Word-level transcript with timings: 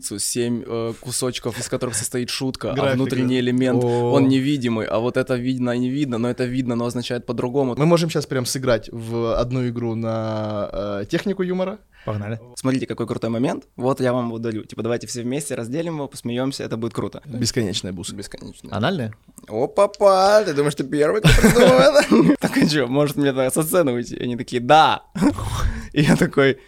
семь 0.00 0.62
э, 0.64 0.92
кусочков, 1.00 1.58
из 1.58 1.68
которых 1.68 1.96
состоит 1.96 2.30
шутка, 2.30 2.72
а 2.72 2.94
внутренний 2.94 3.40
элемент, 3.40 3.82
О. 3.82 4.12
он 4.12 4.28
невидимый, 4.28 4.86
а 4.86 5.00
вот 5.00 5.16
это 5.16 5.34
видно 5.34 5.70
и 5.70 5.78
не 5.80 5.90
видно, 5.90 6.18
но 6.18 6.30
это 6.30 6.44
видно, 6.44 6.76
но 6.76 6.86
означает 6.86 7.26
по-другому. 7.26 7.74
Мы 7.76 7.84
можем 7.84 8.08
сейчас 8.08 8.24
прям 8.24 8.46
сыграть 8.46 8.88
в 8.92 9.36
одну 9.36 9.68
игру 9.68 9.96
на 9.96 10.70
э, 10.72 11.04
технику 11.10 11.42
юмора. 11.42 11.80
Погнали. 12.04 12.40
Смотрите, 12.54 12.86
какой 12.86 13.08
крутой 13.08 13.30
момент. 13.30 13.64
Вот 13.74 14.00
я 14.00 14.12
вам 14.12 14.32
удалю. 14.32 14.62
Типа, 14.62 14.84
давайте 14.84 15.08
все 15.08 15.22
вместе 15.22 15.56
разделим 15.56 15.96
его, 15.96 16.06
посмеемся, 16.06 16.62
это 16.62 16.76
будет 16.76 16.94
круто. 16.94 17.20
Бесконечная 17.26 17.92
буса. 17.92 18.14
Бесконечно. 18.14 18.74
Анальная? 18.74 19.12
О, 19.48 19.66
папа, 19.66 20.42
ты 20.46 20.54
думаешь, 20.54 20.76
ты 20.76 20.84
первый, 20.84 21.22
кто 21.22 21.30
придумал 21.40 21.78
это? 21.80 22.36
Так 22.40 22.56
а 22.56 22.68
что, 22.68 22.86
может 22.86 23.16
мне 23.16 23.50
со 23.50 23.62
сцены 23.64 23.92
уйти? 23.92 24.14
И 24.14 24.22
они 24.22 24.36
такие, 24.36 24.60
да. 24.60 25.02
И 25.92 26.02
я 26.02 26.14
такой, 26.14 26.58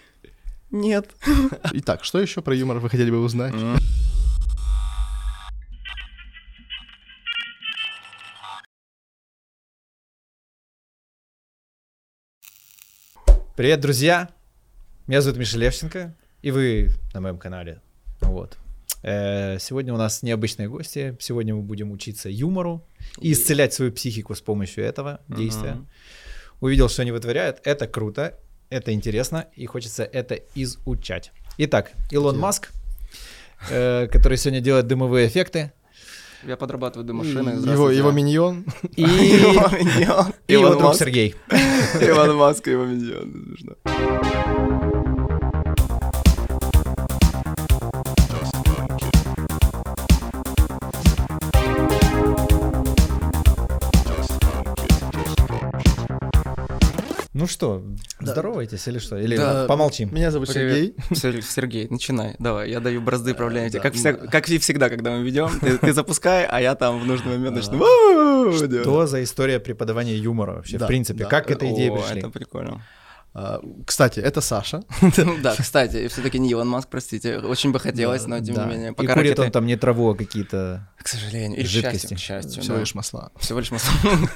нет. 0.70 1.10
Итак, 1.72 2.04
что 2.04 2.20
еще 2.20 2.42
про 2.42 2.54
юмор 2.54 2.78
вы 2.78 2.88
хотели 2.88 3.10
бы 3.10 3.20
узнать? 3.20 3.54
Привет, 13.56 13.80
друзья! 13.80 14.30
Меня 15.06 15.20
зовут 15.20 15.38
Миша 15.38 15.58
Левченко, 15.58 16.14
и 16.40 16.50
вы 16.50 16.90
на 17.12 17.20
моем 17.20 17.36
канале. 17.36 17.82
Вот. 18.20 18.56
Э, 19.02 19.58
Сегодня 19.58 19.92
у 19.92 19.96
нас 19.96 20.22
необычные 20.22 20.68
гости. 20.68 21.16
Сегодня 21.20 21.54
мы 21.54 21.62
будем 21.62 21.90
учиться 21.90 22.30
юмору 22.30 22.86
и 23.18 23.32
исцелять 23.32 23.74
свою 23.74 23.92
психику 23.92 24.34
с 24.34 24.40
помощью 24.40 24.84
этого 24.84 25.20
действия. 25.28 25.84
Увидел, 26.60 26.88
что 26.88 27.02
они 27.02 27.10
вытворяют. 27.12 27.60
Это 27.64 27.86
круто, 27.86 28.38
это 28.70 28.92
интересно, 28.92 29.46
и 29.56 29.66
хочется 29.66 30.04
это 30.04 30.36
изучать. 30.54 31.32
Итак, 31.58 31.92
Илон 32.10 32.34
Где? 32.36 32.42
Маск, 32.42 32.70
э, 33.70 34.06
который 34.10 34.38
сегодня 34.38 34.60
делает 34.60 34.86
дымовые 34.86 35.26
эффекты, 35.26 35.72
Я 36.46 36.56
подрабатываю 36.56 37.06
до 37.06 37.12
машины. 37.12 37.50
Его, 37.70 37.90
его 37.90 38.10
миньон. 38.12 38.64
и, 38.96 39.02
Его 39.02 39.68
миньон. 39.76 40.32
и 40.48 40.52
его 40.54 40.62
Илон 40.62 40.70
друг 40.72 40.82
Маск. 40.84 41.00
Сергей. 41.00 41.34
Иван 42.00 42.34
Маск 42.36 42.66
и 42.68 42.70
его 42.70 42.84
миньон. 42.86 43.56
смешно. 43.58 43.76
Ну 57.40 57.46
что, 57.46 57.82
Да. 58.20 58.32
здоровайтесь 58.32 58.86
или 58.86 58.98
что? 58.98 59.16
Или 59.18 59.36
Да. 59.36 59.64
помолчим? 59.66 60.14
Меня 60.14 60.30
зовут 60.30 60.50
Сергей. 60.50 60.94
Сер- 61.14 61.42
Сергей, 61.42 61.88
начинай. 61.88 62.36
Давай, 62.38 62.70
я 62.70 62.80
даю 62.80 63.00
бразды 63.00 63.34
правления. 63.34 63.70
да, 63.70 63.78
Как, 63.80 63.94
вся- 63.94 64.12
да. 64.12 64.26
как 64.26 64.48
и 64.50 64.58
всегда, 64.58 64.88
когда 64.90 65.10
мы 65.12 65.22
ведем, 65.22 65.48
ты, 65.60 65.78
ты 65.78 65.92
запускай, 65.94 66.44
а 66.44 66.60
я 66.60 66.74
там 66.74 67.00
в 67.00 67.06
нужный 67.06 67.36
момент 67.38 67.56
начну. 67.56 68.52
Что 68.52 69.06
за 69.06 69.22
история 69.22 69.58
преподавания 69.58 70.16
юмора 70.16 70.52
вообще, 70.56 70.78
в 70.78 70.86
принципе? 70.86 71.24
Как 71.24 71.46
к 71.46 71.50
этой 71.50 71.72
идее 71.72 71.92
пришли? 71.92 72.18
Это 72.18 72.28
прикольно. 72.30 72.82
А, 73.32 73.60
Кстати, 73.86 74.18
это 74.20 74.40
Саша. 74.40 74.82
Да, 75.42 75.54
кстати, 75.56 76.08
все-таки 76.08 76.38
не 76.38 76.50
Илон 76.50 76.68
Маск, 76.68 76.88
простите. 76.88 77.38
Очень 77.38 77.70
бы 77.70 77.78
хотелось, 77.78 78.26
но 78.26 78.40
тем 78.40 78.54
Да. 78.56 78.64
не 78.64 78.70
менее. 78.72 78.90
И 78.90 78.94
Пока 78.94 79.14
курит 79.14 79.38
ракеты- 79.38 79.42
он 79.46 79.50
там 79.52 79.66
не 79.66 79.76
траву, 79.76 80.10
а 80.10 80.16
какие-то... 80.16 80.88
К 81.02 81.08
сожалению. 81.08 81.58
Или 81.58 81.66
к 81.66 81.70
жидкости. 81.70 82.14
счастью, 82.14 82.16
к 82.16 82.20
счастью. 82.20 82.62
Всего 82.62 82.74
да. 82.74 82.80
лишь 82.80 82.94
масла. 82.94 83.30
Всего 83.38 83.58
лишь 83.60 83.70
масло. 83.70 83.92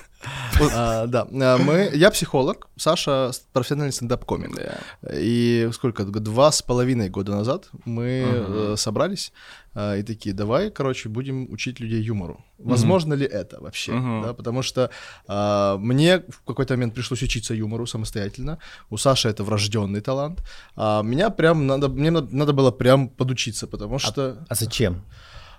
А, 0.73 1.07
Да, 1.07 1.27
а, 1.31 1.59
мы, 1.59 1.91
я 1.93 2.11
психолог, 2.11 2.69
Саша 2.77 3.33
профессиональный 3.53 3.93
стендап-комик. 3.93 4.57
Да. 4.57 4.79
И 5.13 5.69
сколько, 5.75 6.05
два 6.05 6.51
с 6.51 6.63
половиной 6.63 7.11
года 7.11 7.33
назад 7.33 7.69
мы 7.85 8.25
э, 8.27 8.75
собрались 8.79 9.33
и 9.75 10.03
такие, 10.03 10.35
давай, 10.35 10.71
короче, 10.71 11.09
будем 11.09 11.53
учить 11.53 11.81
людей 11.81 12.03
юмору. 12.03 12.45
Возможно 12.59 13.15
ли 13.15 13.27
это 13.27 13.61
вообще? 13.61 13.93
Мгм. 13.93 14.23
Да, 14.23 14.33
потому 14.33 14.63
что 14.63 14.91
а, 15.27 15.77
мне 15.79 16.21
в 16.29 16.41
какой-то 16.47 16.75
момент 16.75 16.95
пришлось 16.95 17.23
учиться 17.23 17.55
юмору 17.55 17.87
самостоятельно. 17.87 18.59
У 18.91 18.97
Саши 18.97 19.29
это 19.29 19.43
врожденный 19.45 20.01
талант. 20.01 20.43
А 20.77 21.03
меня 21.03 21.31
прям 21.31 21.67
надо, 21.67 21.89
мне 21.89 22.11
надо, 22.11 22.37
надо 22.37 22.53
было 22.53 22.71
прям 22.71 23.09
подучиться, 23.09 23.67
потому 23.67 23.99
что... 23.99 24.47
А 24.49 24.55
зачем? 24.55 25.03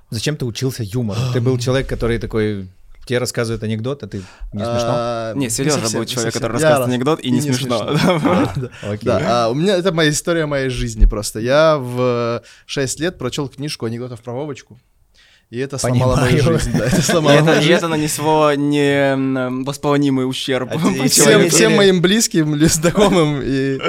Зачем 0.09 0.37
ты 0.37 0.45
учился 0.45 0.83
юмору? 0.83 1.19
Ты 1.33 1.41
был 1.41 1.57
человек, 1.59 1.89
который 1.89 2.19
такой... 2.19 2.69
Тебе 3.05 3.19
рассказывает 3.19 3.63
анекдот, 3.63 4.03
а 4.03 4.07
ты 4.07 4.17
не 4.51 4.63
смешно? 4.63 4.93
А, 4.95 5.33
Не, 5.35 5.49
Сережа 5.49 5.79
был 5.93 6.05
человек, 6.05 6.33
который 6.33 6.53
рассказывает 6.53 6.89
анекдот, 6.89 7.19
и 7.21 7.31
не 7.31 7.41
смешно. 7.41 7.95
Да, 9.01 9.45
а, 9.45 9.49
у 9.49 9.53
меня 9.53 9.77
это 9.77 9.91
моя 9.91 10.09
история 10.09 10.45
моей 10.45 10.69
жизни 10.69 11.05
просто. 11.05 11.39
Я 11.39 11.77
в 11.77 12.41
6 12.65 12.99
лет 12.99 13.17
прочел 13.17 13.47
книжку 13.47 13.85
анекдотов 13.85 14.21
про 14.21 14.33
Вовочку. 14.33 14.79
И 15.51 15.59
это 15.59 15.77
сломало 15.77 16.15
мою 16.15 16.37
Понимаю. 16.37 16.59
жизнь. 16.59 16.71
Да, 16.77 16.85
это 16.85 16.97
И 16.99 17.01
сломало 17.01 17.35
это, 17.35 17.43
мою 17.45 17.57
и 17.57 17.61
жизнь. 17.61 17.73
это 17.73 17.87
нанесло 17.87 18.53
невосполнимый 18.53 20.27
ущерб. 20.27 20.69
А 20.71 20.75
и 21.05 21.07
Всем, 21.49 21.75
моим 21.75 22.01
близким, 22.01 22.55
ли- 22.55 22.67
знакомым 22.67 23.41
и 23.43 23.79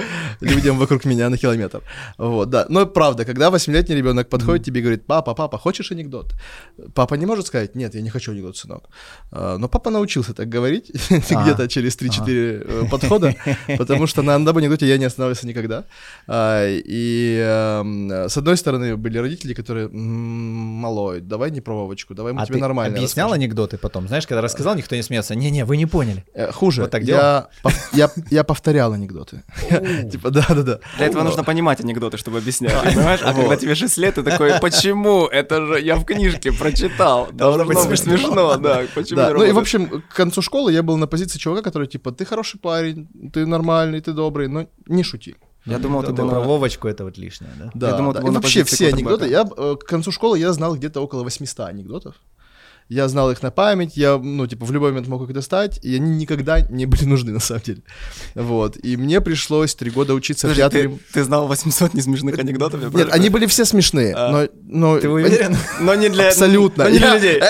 людям 0.41 0.79
вокруг 0.79 1.05
меня 1.07 1.31
на 1.31 1.39
километр. 1.39 1.81
Вот, 2.19 2.51
да. 2.51 2.67
Но 2.69 2.87
правда, 2.87 3.25
когда 3.25 3.51
восьмилетний 3.51 3.97
ребенок 3.97 4.29
подходит 4.29 4.65
тебе 4.67 4.81
и 4.81 4.83
говорит, 4.83 5.07
папа, 5.07 5.35
папа, 5.35 5.59
хочешь 5.59 5.91
анекдот? 5.93 6.35
Папа 6.95 7.15
не 7.15 7.27
может 7.27 7.47
сказать, 7.47 7.75
нет, 7.75 7.95
я 7.95 8.03
не 8.03 8.11
хочу 8.11 8.33
анекдот, 8.33 8.57
сынок. 8.57 8.85
А, 9.33 9.57
Но 9.59 9.69
папа 9.69 9.91
научился 9.91 10.35
так 10.35 10.49
говорить 10.49 10.93
А. 11.31 11.43
где-то 11.43 11.69
через 11.69 11.97
3-4 11.97 12.29
э, 12.29 12.89
подхода, 12.91 13.35
потому 13.79 14.07
что 14.07 14.23
на 14.23 14.35
одном 14.35 14.57
анекдоте 14.59 14.87
я 14.87 14.99
не 14.99 15.07
останавливался 15.07 15.47
никогда. 15.47 15.85
И 16.29 17.41
эм, 17.43 18.11
с 18.29 18.37
одной 18.37 18.57
стороны 18.57 18.97
были 18.97 19.19
родители, 19.19 19.55
которые, 19.55 19.87
«М, 19.87 20.03
малой, 20.83 21.21
давай 21.21 21.46
не 21.51 21.61
про 21.61 21.75
Вовочку, 21.75 22.15
давай 22.15 22.33
мы 22.33 22.43
А 22.43 22.47
тебе 22.47 22.57
ты 22.57 22.61
нормально 22.61 22.97
объяснял 22.97 23.29
расскажем». 23.29 23.43
анекдоты 23.43 23.79
потом? 23.79 24.09
Знаешь, 24.09 24.27
когда 24.27 24.41
рассказал, 24.41 24.75
никто 24.75 24.97
не 24.97 25.03
смеется. 25.03 25.35
Не-не, 25.35 25.65
вы 25.65 25.77
не 25.77 25.87
поняли. 25.87 26.25
Э, 26.35 26.51
Хуже. 26.53 26.83
Вот 26.83 26.91
так 26.91 27.03
я, 27.03 27.49
я, 27.93 28.11
я 28.31 28.45
повторял 28.45 28.93
анекдоты. 28.93 29.43
Типа, 30.11 30.31
да-да-да. 30.31 30.81
Для 30.97 31.07
этого 31.07 31.23
нужно 31.23 31.45
понимать 31.45 31.81
анекдоты, 31.81 32.17
чтобы 32.17 32.39
объяснять, 32.39 32.83
понимаешь? 32.85 33.21
А 33.23 33.35
когда 33.35 33.57
тебе 33.57 33.75
6 33.75 33.99
лет, 33.99 34.15
ты 34.15 34.23
такой, 34.23 34.61
почему? 34.61 35.27
Это 35.27 35.67
же 35.67 35.81
я 35.81 35.97
в 35.97 36.05
книжке 36.05 36.53
прочитал. 36.53 37.29
Должно 37.33 37.65
быть 37.65 37.79
смешно, 37.79 38.57
да. 38.57 38.83
Почему 38.95 39.21
не 39.21 39.33
ну 39.33 39.45
и 39.45 39.53
в 39.53 39.59
общем, 39.59 40.03
к 40.03 40.15
концу 40.15 40.43
школы 40.43 40.73
я 40.73 40.83
был 40.83 40.97
на 40.97 41.07
позиции 41.07 41.39
чувака, 41.39 41.63
который 41.63 41.89
типа, 41.89 42.13
ты 42.13 42.25
хороший 42.25 42.59
парень, 42.61 43.09
ты 43.33 43.47
нормальный, 43.47 44.01
ты 44.01 44.13
добрый, 44.13 44.49
но 44.49 44.67
не 44.87 45.03
шути. 45.03 45.37
Я 45.67 45.79
думал, 45.79 46.03
ты 46.03 46.13
был 46.13 46.29
про 46.29 46.41
Вовочку 46.41 46.89
это 46.89 47.05
вот 47.05 47.19
лишнее, 47.19 47.51
да? 47.59 47.71
Да, 47.75 47.97
думал, 47.97 48.13
да. 48.13 48.21
вообще 48.23 48.65
все 48.65 48.89
анекдоты. 48.89 49.29
Я 49.29 49.45
э, 49.57 49.77
к 49.79 49.85
концу 49.85 50.13
школы 50.13 50.39
я 50.39 50.53
знал 50.53 50.77
где-то 50.77 51.01
около 51.01 51.25
800 51.25 51.69
анекдотов. 51.69 52.15
Я 52.89 53.09
знал 53.09 53.33
их 53.33 53.43
на 53.43 53.51
память, 53.51 53.97
я, 53.97 54.17
ну, 54.17 54.47
типа, 54.47 54.65
в 54.65 54.71
любой 54.71 54.91
момент 54.91 55.09
мог 55.09 55.23
их 55.23 55.33
достать, 55.35 55.81
и 55.85 55.97
они 55.97 56.11
никогда 56.19 56.61
не 56.61 56.87
были 56.87 57.05
нужны, 57.05 57.33
на 57.33 57.41
самом 57.41 57.63
деле. 57.63 57.83
Вот. 58.37 58.77
И 58.85 58.97
мне 58.97 59.21
пришлось 59.21 59.75
три 59.75 59.91
года 59.91 60.15
учиться 60.15 60.47
в 60.47 60.51
Подожди, 60.51 60.63
театре. 60.79 60.89
ты, 60.91 61.15
ты 61.15 61.25
знал 61.25 61.49
800 61.49 61.95
несмешных 61.95 62.39
анекдотов? 62.39 62.81
я 62.83 62.89
Нет, 62.91 63.09
они 63.13 63.29
были 63.29 63.47
все 63.47 63.65
смешные, 63.65 64.15
А. 64.15 64.31
но, 64.31 64.49
но... 64.63 65.01
Ты 65.01 65.09
уверен? 65.09 65.57
Но 65.81 65.95
не 65.97 66.09
для... 66.09 66.29
Абсолютно. 66.29 66.85
Но 66.85 66.91
не 66.91 66.99
для 66.99 67.09
Я- 67.09 67.15
людей. 67.17 67.41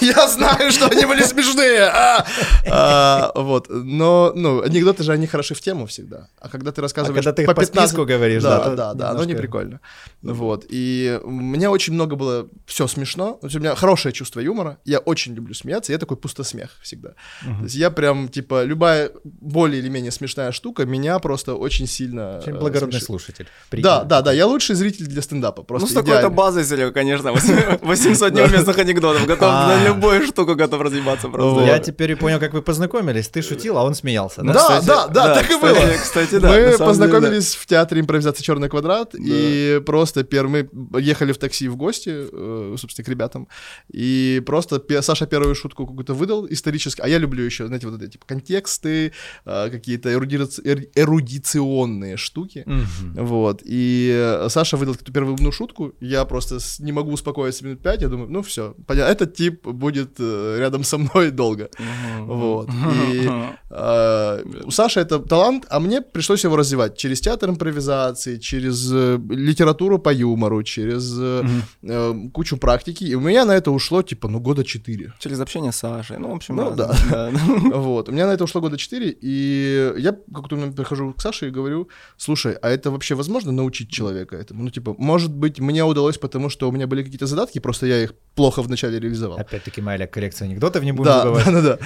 Я 0.00 0.26
знаю, 0.28 0.72
что 0.72 0.86
они 0.88 1.04
были 1.04 1.22
смешные. 1.22 1.82
а! 1.82 2.24
А, 2.70 3.32
Вот. 3.34 3.66
Но, 3.68 4.32
ну, 4.34 4.62
анекдоты 4.62 5.02
же, 5.02 5.12
они 5.12 5.26
хороши 5.26 5.54
в 5.54 5.60
тему 5.60 5.86
всегда. 5.86 6.28
А 6.40 6.48
когда 6.48 6.72
ты 6.72 6.80
А 6.80 6.82
рассказываешь 6.82 7.22
когда 7.24 7.32
ты 7.36 7.44
по 7.46 7.54
по 7.54 7.60
15 7.60 7.90
списку 7.90 8.06
говоришь, 8.06 8.42
да, 8.42 8.74
да, 8.74 8.94
да, 8.94 9.10
оно 9.10 9.24
не 9.24 9.34
прикольно. 9.34 9.80
Вот. 10.22 10.64
И 10.70 11.20
меня 11.26 11.70
очень 11.70 11.92
много 11.92 12.16
было 12.16 12.48
все 12.66 12.86
смешно. 12.86 13.38
У 13.42 13.46
меня 13.46 13.74
хорошее 13.74 14.12
чувство 14.14 14.40
юмора. 14.40 14.77
Я 14.84 14.98
очень 14.98 15.34
люблю 15.34 15.54
смеяться. 15.54 15.92
Я 15.92 15.98
такой 15.98 16.16
пустосмех 16.16 16.70
всегда. 16.82 17.10
То 17.42 17.64
есть 17.64 17.74
я 17.74 17.90
прям, 17.90 18.28
типа, 18.28 18.64
любая 18.64 19.10
более 19.24 19.80
или 19.80 19.88
менее 19.88 20.10
смешная 20.10 20.52
штука 20.52 20.86
меня 20.86 21.18
просто 21.18 21.54
очень 21.54 21.86
сильно... 21.86 22.38
Очень 22.38 22.56
э, 22.56 22.58
благородный 22.58 22.92
смешит. 22.92 23.06
слушатель. 23.06 23.44
Да, 23.44 23.50
Прикольно. 23.70 24.04
да, 24.04 24.22
да, 24.22 24.32
я 24.32 24.46
лучший 24.46 24.76
зритель 24.76 25.06
для 25.06 25.22
стендапа. 25.22 25.62
Ну, 25.62 25.64
Просто 25.64 25.88
с 25.88 25.92
такой-то 25.92 26.30
базой, 26.30 26.64
Серега, 26.64 26.92
конечно, 26.92 27.32
800 27.32 28.32
неуместных 28.32 28.78
анекдотов. 28.78 29.26
Готов 29.26 29.48
А. 29.50 29.68
на 29.68 29.86
любую 29.86 30.26
штуку 30.26 30.54
готов 30.54 30.80
разъебаться 30.82 31.28
просто. 31.28 31.64
Я 31.64 31.78
теперь 31.78 32.12
и 32.12 32.14
понял, 32.14 32.38
как 32.38 32.52
вы 32.52 32.62
познакомились. 32.62 33.28
Ты 33.28 33.42
шутил, 33.42 33.78
а 33.78 33.84
он 33.84 33.94
смеялся, 33.94 34.42
да? 34.42 34.52
Да, 34.52 34.80
да, 34.82 35.08
да, 35.08 35.34
так 35.34 35.50
и 35.50 35.60
было. 35.60 35.98
Кстати, 36.02 36.38
да. 36.38 36.48
мы 36.48 36.76
да. 36.78 36.84
познакомились 36.84 37.54
в 37.54 37.66
театре 37.66 38.00
импровизации 38.00 38.42
Черный 38.42 38.68
квадрат 38.68 39.14
и 39.14 39.82
просто 39.84 40.26
мы 40.48 40.68
ехали 41.00 41.32
в 41.32 41.38
такси 41.38 41.68
в 41.68 41.76
гости, 41.76 42.10
э, 42.10 42.76
собственно, 42.78 43.04
к 43.04 43.08
ребятам, 43.08 43.48
и 43.92 44.42
просто 44.46 44.67
пе- 44.76 45.02
Саша 45.02 45.26
первую 45.26 45.54
шутку 45.54 45.86
какую-то 45.86 46.14
выдал 46.14 46.46
исторически, 46.50 47.00
а 47.00 47.08
я 47.08 47.18
люблю 47.18 47.44
еще, 47.44 47.66
знаете, 47.66 47.88
вот 47.88 48.02
эти 48.02 48.12
типа 48.12 48.26
контексты, 48.26 49.12
э, 49.46 49.70
какие-то 49.70 50.08
эрудиц- 50.10 50.60
эр- 50.64 50.88
эрудиционные 50.94 52.16
штуки. 52.16 52.62
Мгм. 52.66 53.26
Вот, 53.26 53.62
и 53.64 54.10
э, 54.14 54.48
Саша 54.48 54.76
выдал 54.76 54.94
эту 54.94 55.12
первую 55.12 55.34
умную 55.34 55.52
шутку, 55.52 55.92
я 56.00 56.24
просто 56.24 56.38
просто 56.38 56.82
не 56.84 56.92
могу 56.92 57.12
успокоиться 57.12 57.64
минут 57.64 57.82
пять, 57.82 58.02
я 58.02 58.08
думаю, 58.08 58.30
ну 58.30 58.42
все, 58.42 58.74
понятно, 58.86 59.12
этот 59.12 59.34
тип 59.34 59.66
будет 59.66 60.20
э, 60.20 60.56
рядом 60.58 60.84
со 60.84 60.98
мной 60.98 61.30
долго. 61.30 61.68
Вот. 62.20 62.68
И 63.12 63.28
э, 63.70 64.44
у 64.64 64.70
Саши 64.70 65.00
это 65.00 65.18
талант, 65.18 65.66
а 65.70 65.80
мне 65.80 66.00
пришлось 66.00 66.44
его 66.44 66.56
развивать 66.56 66.96
через 66.96 67.20
театр 67.20 67.50
импровизации, 67.50 68.38
через 68.38 68.90
э, 68.92 69.18
литературу 69.30 69.98
по 69.98 70.12
юмору, 70.12 70.62
через 70.62 71.14
э, 71.18 71.44
э, 71.82 72.14
кучу 72.32 72.56
практики. 72.56 73.04
И 73.04 73.14
у 73.14 73.20
меня 73.20 73.44
на 73.44 73.52
это 73.56 73.70
ушло, 73.70 74.02
типа, 74.02 74.28
ну, 74.28 74.40
года 74.58 74.68
четыре. 74.68 75.12
Через 75.18 75.40
общение 75.40 75.72
с 75.72 75.76
Сашей. 75.76 76.18
Ну, 76.18 76.28
в 76.32 76.34
общем, 76.36 76.56
Ну, 76.56 76.62
раз- 76.70 76.76
да. 76.76 76.96
да. 77.10 77.30
Вот. 77.78 78.08
У 78.08 78.12
меня 78.12 78.26
на 78.26 78.32
это 78.32 78.44
ушло 78.44 78.60
года 78.60 78.76
четыре, 78.76 79.16
и 79.24 79.92
я 79.98 80.12
как-то 80.34 80.56
момент 80.56 80.76
прихожу 80.76 81.12
к 81.12 81.20
Саше 81.22 81.48
и 81.48 81.50
говорю, 81.50 81.88
слушай, 82.16 82.54
а 82.62 82.68
это 82.68 82.90
вообще 82.90 83.14
возможно 83.14 83.52
научить 83.52 83.90
человека 83.90 84.36
этому? 84.36 84.64
Ну, 84.64 84.70
типа, 84.70 84.94
может 84.98 85.32
быть, 85.32 85.60
мне 85.60 85.84
удалось, 85.84 86.18
потому 86.18 86.48
что 86.50 86.68
у 86.68 86.72
меня 86.72 86.86
были 86.86 87.02
какие-то 87.02 87.26
задатки, 87.26 87.60
просто 87.60 87.86
я 87.86 88.02
их 88.02 88.12
плохо 88.34 88.62
вначале 88.62 88.98
реализовал. 89.00 89.38
Опять-таки, 89.38 89.80
моя 89.80 90.06
коллекция 90.06 90.46
анекдотов 90.48 90.82
не 90.84 90.92
будем 90.92 91.04
Да, 91.12 91.22
забывать. 91.22 91.44
да, 91.46 91.52
да, 91.52 91.62
да. 91.62 91.78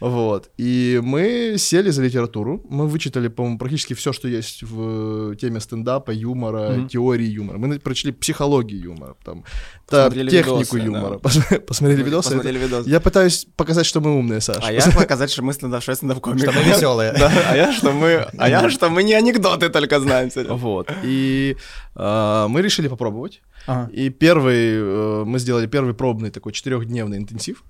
Вот. 0.00 0.50
И 0.60 1.00
мы 1.02 1.56
сели 1.58 1.90
за 1.90 2.02
литературу. 2.02 2.62
Мы 2.70 2.86
вычитали, 2.86 3.28
по-моему, 3.28 3.58
практически 3.58 3.94
все, 3.94 4.12
что 4.12 4.28
есть 4.28 4.62
в 4.62 5.34
теме 5.36 5.60
стендапа, 5.60 6.10
юмора, 6.10 6.88
теории 6.90 7.26
юмора. 7.26 7.58
Мы 7.58 7.78
прочли 7.78 8.12
психологию 8.12 8.80
юмора, 8.82 9.16
там, 9.24 9.44
та- 9.88 10.04
Посмотрели 10.04 10.30
технику 10.30 10.76
видосы, 10.76 10.78
юмора. 10.78 11.20
да. 11.22 11.60
Посмотрели 11.66 12.02
видосы. 12.02 12.19
Посмотрели 12.28 12.58
видос. 12.58 12.86
Я 12.86 13.00
пытаюсь 13.00 13.46
показать, 13.56 13.86
что 13.86 14.00
мы 14.00 14.16
умные, 14.16 14.40
Саша. 14.40 14.60
А 14.62 14.72
я 14.72 14.82
показать, 14.96 15.30
что 15.30 15.42
мы 15.42 15.52
стендап, 15.52 15.82
что 15.82 15.92
я 15.92 15.96
стендап-комик. 15.96 16.42
Что 16.42 16.52
мы 16.52 16.62
веселые. 16.62 17.12
Да, 17.18 17.30
а 17.50 17.56
я, 17.56 17.72
что 17.72 17.92
мы, 17.92 18.26
а 18.38 18.48
я, 18.48 18.70
что 18.70 18.88
мы 18.88 19.02
не 19.02 19.14
анекдоты 19.14 19.68
только 19.68 20.00
знаем. 20.00 20.30
Вот. 20.48 20.90
И 21.02 21.56
а, 21.94 22.48
мы 22.48 22.62
решили 22.62 22.88
попробовать. 22.88 23.42
Ага. 23.66 23.90
И 23.92 24.08
первый, 24.10 24.72
э, 24.74 25.24
мы 25.24 25.38
сделали 25.38 25.66
первый 25.66 25.92
пробный 25.94 26.30
такой 26.30 26.52
четырехдневный 26.52 27.18
интенсив. 27.18 27.62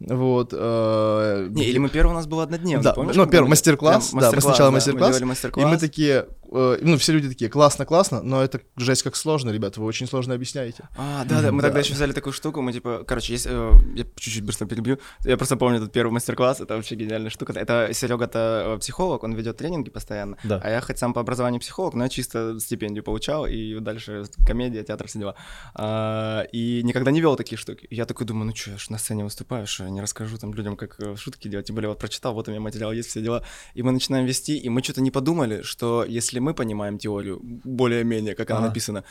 Вот. 0.00 0.50
э, 0.52 1.48
Не, 1.50 1.64
или 1.64 1.78
мы 1.78 1.88
первый 1.88 2.10
у 2.10 2.14
нас 2.14 2.26
был 2.26 2.40
однодневный, 2.40 2.82
Да, 2.82 2.92
помнишь? 2.92 3.14
ну, 3.14 3.26
первый 3.26 3.48
мастер-класс, 3.48 4.10
Прям 4.10 4.20
да, 4.20 4.32
мы 4.32 4.40
сначала 4.40 4.70
Мы 4.70 4.74
мастер-класс, 4.74 5.10
делали 5.10 5.22
И 5.22 5.26
мастер-класс. 5.26 5.70
мы 5.70 5.78
такие, 5.78 6.26
э, 6.54 6.78
ну, 6.82 6.96
все 6.98 7.12
люди 7.12 7.28
такие, 7.28 7.50
классно-классно, 7.50 8.22
но 8.22 8.42
это 8.42 8.60
жесть 8.76 9.02
как 9.02 9.16
сложно, 9.16 9.50
ребята, 9.50 9.80
вы 9.80 9.86
очень 9.86 10.06
сложно 10.06 10.34
объясняете. 10.34 10.88
А, 10.96 11.24
да, 11.24 11.42
да, 11.42 11.52
мы 11.52 11.60
Да. 11.62 11.68
тогда 11.68 11.80
еще 11.80 11.94
взяли 11.94 12.12
такую 12.12 12.32
штуку, 12.32 12.62
мы 12.62 12.72
типа, 12.72 13.04
короче, 13.06 13.32
есть, 13.34 13.46
э, 13.48 13.70
я 13.96 14.04
чуть-чуть 14.16 14.44
быстро 14.44 14.66
перебью, 14.66 14.98
я 15.24 15.36
просто 15.36 15.56
помню 15.56 15.78
этот 15.78 15.92
первый 15.92 16.12
мастер-класс, 16.12 16.60
это 16.60 16.76
вообще 16.76 16.94
гениальная 16.94 17.30
штука. 17.30 17.52
Это 17.54 17.90
Серега-то 17.92 18.74
э, 18.76 18.78
психолог, 18.78 19.22
он 19.24 19.34
ведет 19.34 19.56
тренинги 19.56 19.90
постоянно, 19.90 20.36
Да. 20.44 20.60
а 20.62 20.70
я 20.70 20.80
хоть 20.80 20.98
сам 20.98 21.12
по 21.12 21.20
образованию 21.20 21.60
психолог, 21.60 21.94
но 21.94 22.04
я 22.04 22.08
чисто 22.08 22.58
стипендию 22.60 23.02
получал, 23.04 23.46
и 23.46 23.78
дальше 23.80 24.24
комедия, 24.46 24.82
театр, 24.82 25.06
все 25.08 25.18
дела. 25.18 25.34
А, 25.74 26.42
и 26.52 26.82
никогда 26.84 27.10
не 27.10 27.20
вел 27.20 27.36
такие 27.36 27.58
штуки. 27.58 27.86
Я 27.90 28.06
такой 28.06 28.26
думаю, 28.26 28.46
ну 28.46 28.54
что, 28.54 28.70
я 28.70 28.78
ж 28.78 28.88
на 28.90 28.98
сцене 28.98 29.24
выступаю, 29.24 29.66
что 29.66 29.84
я 29.84 29.90
не 29.90 30.00
расскажу 30.00 30.38
там 30.38 30.54
людям, 30.54 30.76
как 30.76 30.96
э, 31.00 31.16
шутки 31.16 31.48
делать, 31.48 31.66
тем 31.66 31.74
более 31.74 31.88
вот 31.88 31.98
прочитал, 31.98 32.34
вот 32.34 32.48
у 32.48 32.50
меня 32.50 32.60
материал 32.60 32.92
есть, 32.92 33.08
все 33.10 33.20
дела. 33.20 33.42
И 33.74 33.82
мы 33.82 33.92
начинаем 33.92 34.24
вести, 34.26 34.56
и 34.56 34.68
мы 34.68 34.82
что-то 34.82 35.00
не 35.00 35.10
подумали, 35.10 35.62
что 35.62 36.04
если 36.04 36.38
мы 36.44 36.54
понимаем 36.54 36.98
теорию 36.98 37.40
более-менее, 37.64 38.34
как 38.34 38.50
она 38.50 38.58
Ага. 38.58 38.68
написана, 38.68 39.02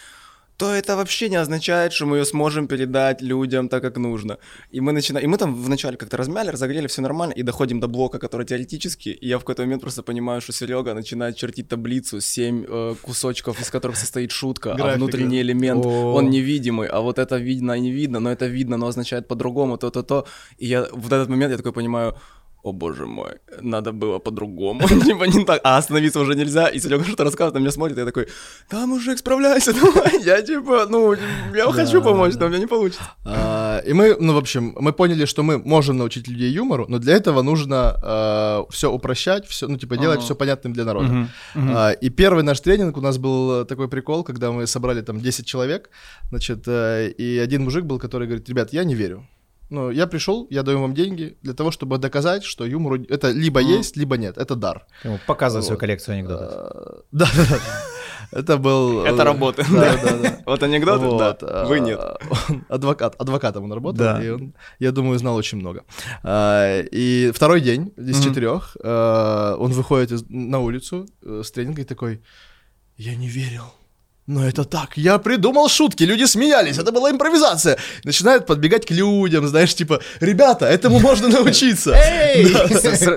то 0.57 0.65
это 0.65 0.95
вообще 0.95 1.29
не 1.29 1.35
означает, 1.41 1.93
что 1.93 2.05
мы 2.05 2.17
ее 2.17 2.25
сможем 2.25 2.67
передать 2.67 3.21
людям 3.21 3.69
так, 3.69 3.81
как 3.81 3.97
нужно. 3.97 4.37
И 4.71 4.81
мы 4.81 4.91
начинаем, 4.91 5.25
и 5.25 5.27
мы 5.27 5.37
там 5.37 5.55
вначале 5.55 5.97
как-то 5.97 6.17
размяли, 6.17 6.51
разогрели, 6.51 6.87
все 6.87 7.01
нормально, 7.01 7.33
и 7.33 7.43
доходим 7.43 7.79
до 7.79 7.87
блока, 7.87 8.19
который 8.19 8.45
теоретический, 8.45 9.11
и 9.11 9.27
я 9.27 9.37
в 9.37 9.39
какой-то 9.39 9.63
момент 9.63 9.81
просто 9.81 10.03
понимаю, 10.03 10.41
что 10.41 10.53
Серега 10.53 10.93
начинает 10.93 11.35
чертить 11.35 11.67
таблицу, 11.69 12.21
семь 12.21 12.65
э, 12.67 12.95
кусочков, 13.01 13.59
из 13.61 13.69
которых 13.69 13.97
состоит 13.97 14.31
шутка, 14.31 14.75
а 14.79 14.95
внутренний 14.95 15.41
элемент, 15.41 15.85
он 15.85 16.29
невидимый, 16.29 16.87
а 16.87 16.99
вот 16.99 17.17
это 17.17 17.37
видно 17.37 17.73
и 17.73 17.81
не 17.81 17.91
видно, 17.91 18.19
но 18.19 18.29
это 18.31 18.45
видно, 18.45 18.77
но 18.77 18.85
означает 18.87 19.27
по-другому, 19.27 19.77
то-то-то. 19.77 20.25
И 20.59 20.67
я 20.67 20.87
в 20.91 21.07
этот 21.07 21.29
момент 21.29 21.51
я 21.51 21.57
такой 21.57 21.73
понимаю, 21.73 22.15
о 22.63 22.71
боже 22.71 23.05
мой, 23.05 23.33
надо 23.61 23.91
было 23.91 24.19
по-другому, 24.19 24.87
типа 25.05 25.25
не 25.25 25.43
так, 25.45 25.61
а 25.63 25.77
остановиться 25.77 26.19
уже 26.19 26.35
нельзя, 26.35 26.67
и 26.69 26.79
Серега 26.79 27.03
что-то 27.03 27.23
рассказывает, 27.23 27.55
на 27.55 27.59
меня 27.59 27.71
смотрит, 27.71 27.97
и 27.97 27.99
я 27.99 28.05
такой, 28.05 28.27
да, 28.71 28.85
мужик, 28.85 29.17
справляйся, 29.17 29.73
давай, 29.81 30.23
я 30.23 30.41
типа, 30.41 30.87
ну, 30.89 31.13
я 31.53 31.71
хочу 31.71 32.01
помочь, 32.01 32.33
но 32.39 32.45
у 32.45 32.49
меня 32.49 32.59
не 32.59 32.67
получится. 32.67 33.03
А, 33.25 33.79
И 33.85 33.93
мы, 33.93 34.15
ну, 34.19 34.33
в 34.33 34.37
общем, 34.37 34.75
мы 34.79 34.93
поняли, 34.93 35.25
что 35.25 35.43
мы 35.43 35.57
можем 35.57 35.97
научить 35.97 36.27
людей 36.27 36.51
юмору, 36.51 36.85
но 36.87 36.99
для 36.99 37.13
этого 37.15 37.41
нужно 37.41 38.65
все 38.69 38.91
упрощать, 38.91 39.45
все, 39.47 39.67
ну, 39.67 39.77
типа, 39.77 39.97
делать 39.97 40.21
все 40.21 40.35
понятным 40.35 40.73
для 40.73 40.85
народа. 40.85 41.27
А, 41.55 41.91
И 41.91 42.09
первый 42.09 42.43
наш 42.43 42.59
тренинг 42.61 42.97
у 42.97 43.01
нас 43.01 43.17
был 43.17 43.65
такой 43.65 43.87
прикол, 43.87 44.23
когда 44.23 44.51
мы 44.51 44.67
собрали 44.67 45.01
там 45.01 45.19
10 45.19 45.45
человек, 45.45 45.89
значит, 46.29 46.63
э, 46.67 47.09
и 47.09 47.37
один 47.37 47.63
мужик 47.63 47.85
был, 47.85 47.99
который 47.99 48.27
говорит, 48.27 48.49
ребят, 48.49 48.73
я 48.73 48.83
не 48.83 48.95
верю. 48.95 49.27
Ну, 49.73 49.89
я 49.91 50.05
пришел, 50.05 50.45
я 50.51 50.61
даю 50.61 50.79
вам 50.81 50.93
деньги 50.93 51.35
для 51.41 51.53
того, 51.53 51.71
чтобы 51.71 51.97
доказать, 51.97 52.43
что 52.43 52.63
юмор 52.63 52.99
это 53.09 53.31
либо 53.31 53.59
Мгм. 53.61 53.69
есть, 53.79 53.97
либо 53.97 54.17
нет. 54.17 54.37
Это 54.37 54.55
дар. 54.55 54.85
Ему 55.03 55.17
Показывай 55.25 55.63
свою 55.63 55.75
Вот. 55.77 55.79
коллекцию 55.79 56.13
анекдотов. 56.13 56.47
А, 56.53 57.01
Да, 57.11 57.25
да, 57.35 57.45
да. 57.49 57.59
Это 58.39 58.57
был... 58.57 59.03
Это 59.05 59.21
э, 59.21 59.25
работа. 59.25 59.65
Да, 59.71 59.97
да, 60.03 60.17
да. 60.21 60.37
Вот 60.45 60.61
анекдоты, 60.63 61.05
Вот, 61.05 61.39
да, 61.41 61.65
вы 61.65 61.79
нет. 61.79 61.99
он 62.49 62.63
адвокат, 62.69 63.15
адвокатом 63.19 63.63
он 63.63 63.73
работал, 63.73 63.97
Да. 64.05 64.23
и 64.23 64.29
он, 64.29 64.53
я 64.79 64.91
думаю, 64.91 65.17
знал 65.17 65.35
очень 65.35 65.57
много. 65.57 65.83
А, 66.23 66.81
И 66.91 67.31
второй 67.33 67.59
день 67.61 67.91
из 67.97 68.19
Мгм. 68.19 68.23
четырех 68.29 68.77
а, 68.83 69.55
он 69.57 69.71
выходит 69.71 70.23
на 70.29 70.59
улицу 70.59 71.07
э, 71.25 71.41
с 71.43 71.51
тренинга 71.51 71.81
и 71.81 71.85
такой, 71.85 72.21
я 72.95 73.15
не 73.15 73.27
верил. 73.27 73.63
Но 74.25 74.47
это 74.47 74.63
так, 74.63 74.95
я 74.97 75.17
придумал 75.17 75.67
шутки, 75.67 76.03
люди 76.03 76.23
смеялись, 76.23 76.77
это 76.77 76.93
была 76.93 77.11
импровизация. 77.11 77.77
Начинают 78.05 78.45
подбегать 78.45 78.85
к 78.85 78.91
людям, 78.91 79.45
знаешь, 79.47 79.75
типа, 79.75 79.99
ребята, 80.21 80.65
этому 80.65 80.99
можно 80.99 81.27
научиться. 81.27 81.91
Эй! 81.95 82.45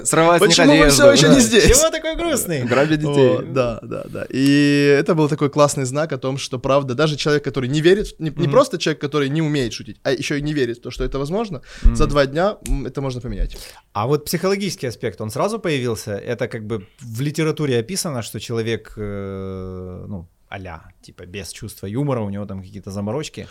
Срывать 0.04 0.40
Почему 0.40 0.72
вы 0.72 0.80
одежду, 0.80 0.90
все 0.90 1.12
еще 1.12 1.28
не 1.28 1.40
здесь? 1.40 1.64
Чего 1.64 1.90
такой 1.90 2.16
грустный? 2.16 2.64
Грабить 2.64 3.00
детей. 3.00 3.38
Да, 3.46 3.78
да, 3.82 4.02
да. 4.08 4.26
И 4.30 4.96
это 4.98 5.14
был 5.14 5.28
такой 5.28 5.48
классный 5.48 5.84
знак 5.84 6.12
о 6.12 6.18
том, 6.18 6.38
что 6.38 6.58
правда, 6.58 6.94
даже 6.94 7.14
человек, 7.16 7.44
который 7.44 7.68
не 7.68 7.80
верит, 7.80 8.18
не, 8.18 8.30
просто 8.30 8.76
человек, 8.78 9.00
который 9.00 9.28
не 9.28 9.42
умеет 9.42 9.72
шутить, 9.74 9.98
а 10.02 10.10
еще 10.10 10.38
и 10.38 10.42
не 10.42 10.54
верит 10.54 10.78
в 10.78 10.82
то, 10.82 10.90
что 10.90 11.04
это 11.04 11.20
возможно, 11.20 11.62
за 11.82 12.06
два 12.06 12.26
дня 12.26 12.56
это 12.84 13.00
можно 13.00 13.20
поменять. 13.20 13.56
А 13.92 14.08
вот 14.08 14.24
психологический 14.24 14.88
аспект, 14.88 15.20
он 15.20 15.30
сразу 15.30 15.60
появился? 15.60 16.16
Это 16.16 16.48
как 16.48 16.66
бы 16.66 16.88
в 17.00 17.20
литературе 17.20 17.78
описано, 17.78 18.22
что 18.22 18.40
человек, 18.40 18.94
э, 18.96 20.04
ну, 20.08 20.28
а 20.48 20.58
типа, 21.02 21.26
без 21.26 21.52
чувства 21.52 21.86
юмора, 21.86 22.20
у 22.22 22.30
него 22.30 22.46
там 22.46 22.62
какие-то 22.62 22.90
заморочки? 22.90 23.46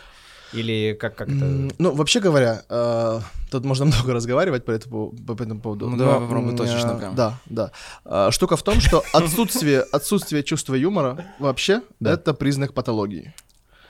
Или 0.53 0.93
как, 0.99 1.15
как 1.15 1.27
это... 1.27 1.69
Ну, 1.79 1.91
вообще 1.95 2.19
говоря, 2.19 2.61
э, 2.69 3.19
тут 3.51 3.65
можно 3.65 3.85
много 3.85 4.13
разговаривать 4.13 4.63
по 4.63 4.71
этому, 4.71 5.11
по 5.11 5.33
этому 5.33 5.59
поводу. 5.59 5.89
Ну, 5.89 5.97
давай 5.97 6.19
но, 6.19 6.21
попробуй 6.21 6.51
м, 6.51 6.57
точечно 6.57 6.91
э, 6.91 6.97
прям. 6.99 7.15
Да, 7.15 7.39
да. 7.47 7.71
А, 8.05 8.31
Штука 8.31 8.55
в 8.55 8.63
том, 8.63 8.79
что 8.79 9.03
отсутствие, 9.13 9.81
отсутствие 9.81 10.43
чувства 10.43 10.75
юмора 10.75 11.25
вообще 11.39 11.81
Да. 11.99 12.13
это 12.13 12.33
признак 12.33 12.73
патологии. 12.73 13.33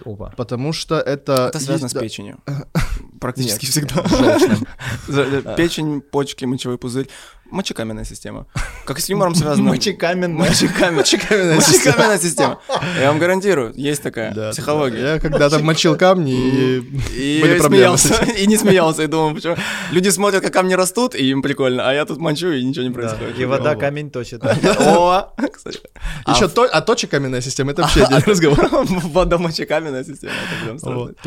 Опа. 0.04 0.34
Потому 0.38 0.74
что 0.74 0.96
это... 1.00 1.48
Это 1.50 1.60
связано 1.60 1.86
есть- 1.86 1.96
с 1.98 2.00
печенью. 2.00 2.40
Практически 3.20 3.66
Нет, 3.66 3.72
всегда. 3.72 4.38
За- 5.08 5.56
Печень, 5.56 6.02
почки, 6.02 6.46
мочевой 6.46 6.78
пузырь. 6.78 7.08
Мочекаменная 7.52 8.06
система. 8.06 8.48
Как 8.86 9.00
с 9.00 9.08
юмором 9.08 9.36
связано? 9.36 9.70
Мочекаменная. 9.70 10.50
Мочекаменная. 10.50 10.98
Мочекаменная 10.98 11.62
система. 11.62 11.86
Мочекаменная 11.86 12.20
система. 12.20 12.60
Я 13.00 13.10
вам 13.10 13.20
гарантирую, 13.20 13.72
есть 13.76 14.02
такая 14.02 14.34
Да, 14.34 14.50
психология. 14.50 15.14
Я 15.14 15.20
когда-то 15.20 15.60
мочил 15.60 15.96
камни 15.96 16.34
и... 16.34 16.80
И 17.16 17.42
Были 17.42 17.60
проблемы 17.60 17.98
смеялся, 17.98 18.26
и 18.38 18.48
не 18.48 18.58
смеялся, 18.58 19.04
и 19.04 19.08
думал, 19.08 19.36
почему. 19.36 19.56
Люди 19.92 20.10
смотрят, 20.10 20.42
как 20.44 20.54
камни 20.54 20.74
растут, 20.74 21.14
и 21.16 21.30
им 21.30 21.42
прикольно, 21.42 21.88
а 21.88 21.94
я 21.94 22.06
тут 22.06 22.18
мочу, 22.18 22.52
и 22.52 22.64
ничего 22.64 22.84
не 22.84 22.90
Да, 22.90 22.96
происходит. 22.96 23.40
И 23.40 23.46
вода 23.46 23.76
камень 23.76 24.10
точит. 24.10 24.44
О, 24.44 25.34
кстати. 25.54 25.80
Еще 26.28 26.48
то, 26.48 26.64
а 26.64 26.82
точек 26.82 27.12
каменная 27.12 27.42
система, 27.42 27.72
это 27.72 27.84
вообще 27.84 28.04
отдельный 28.04 28.26
разговор. 28.26 28.70
Водомочекаменная 28.72 30.04
система, 30.04 30.34
это 30.34 30.66
прям 30.66 30.80
страшно. 30.80 31.00
Вот. 31.00 31.18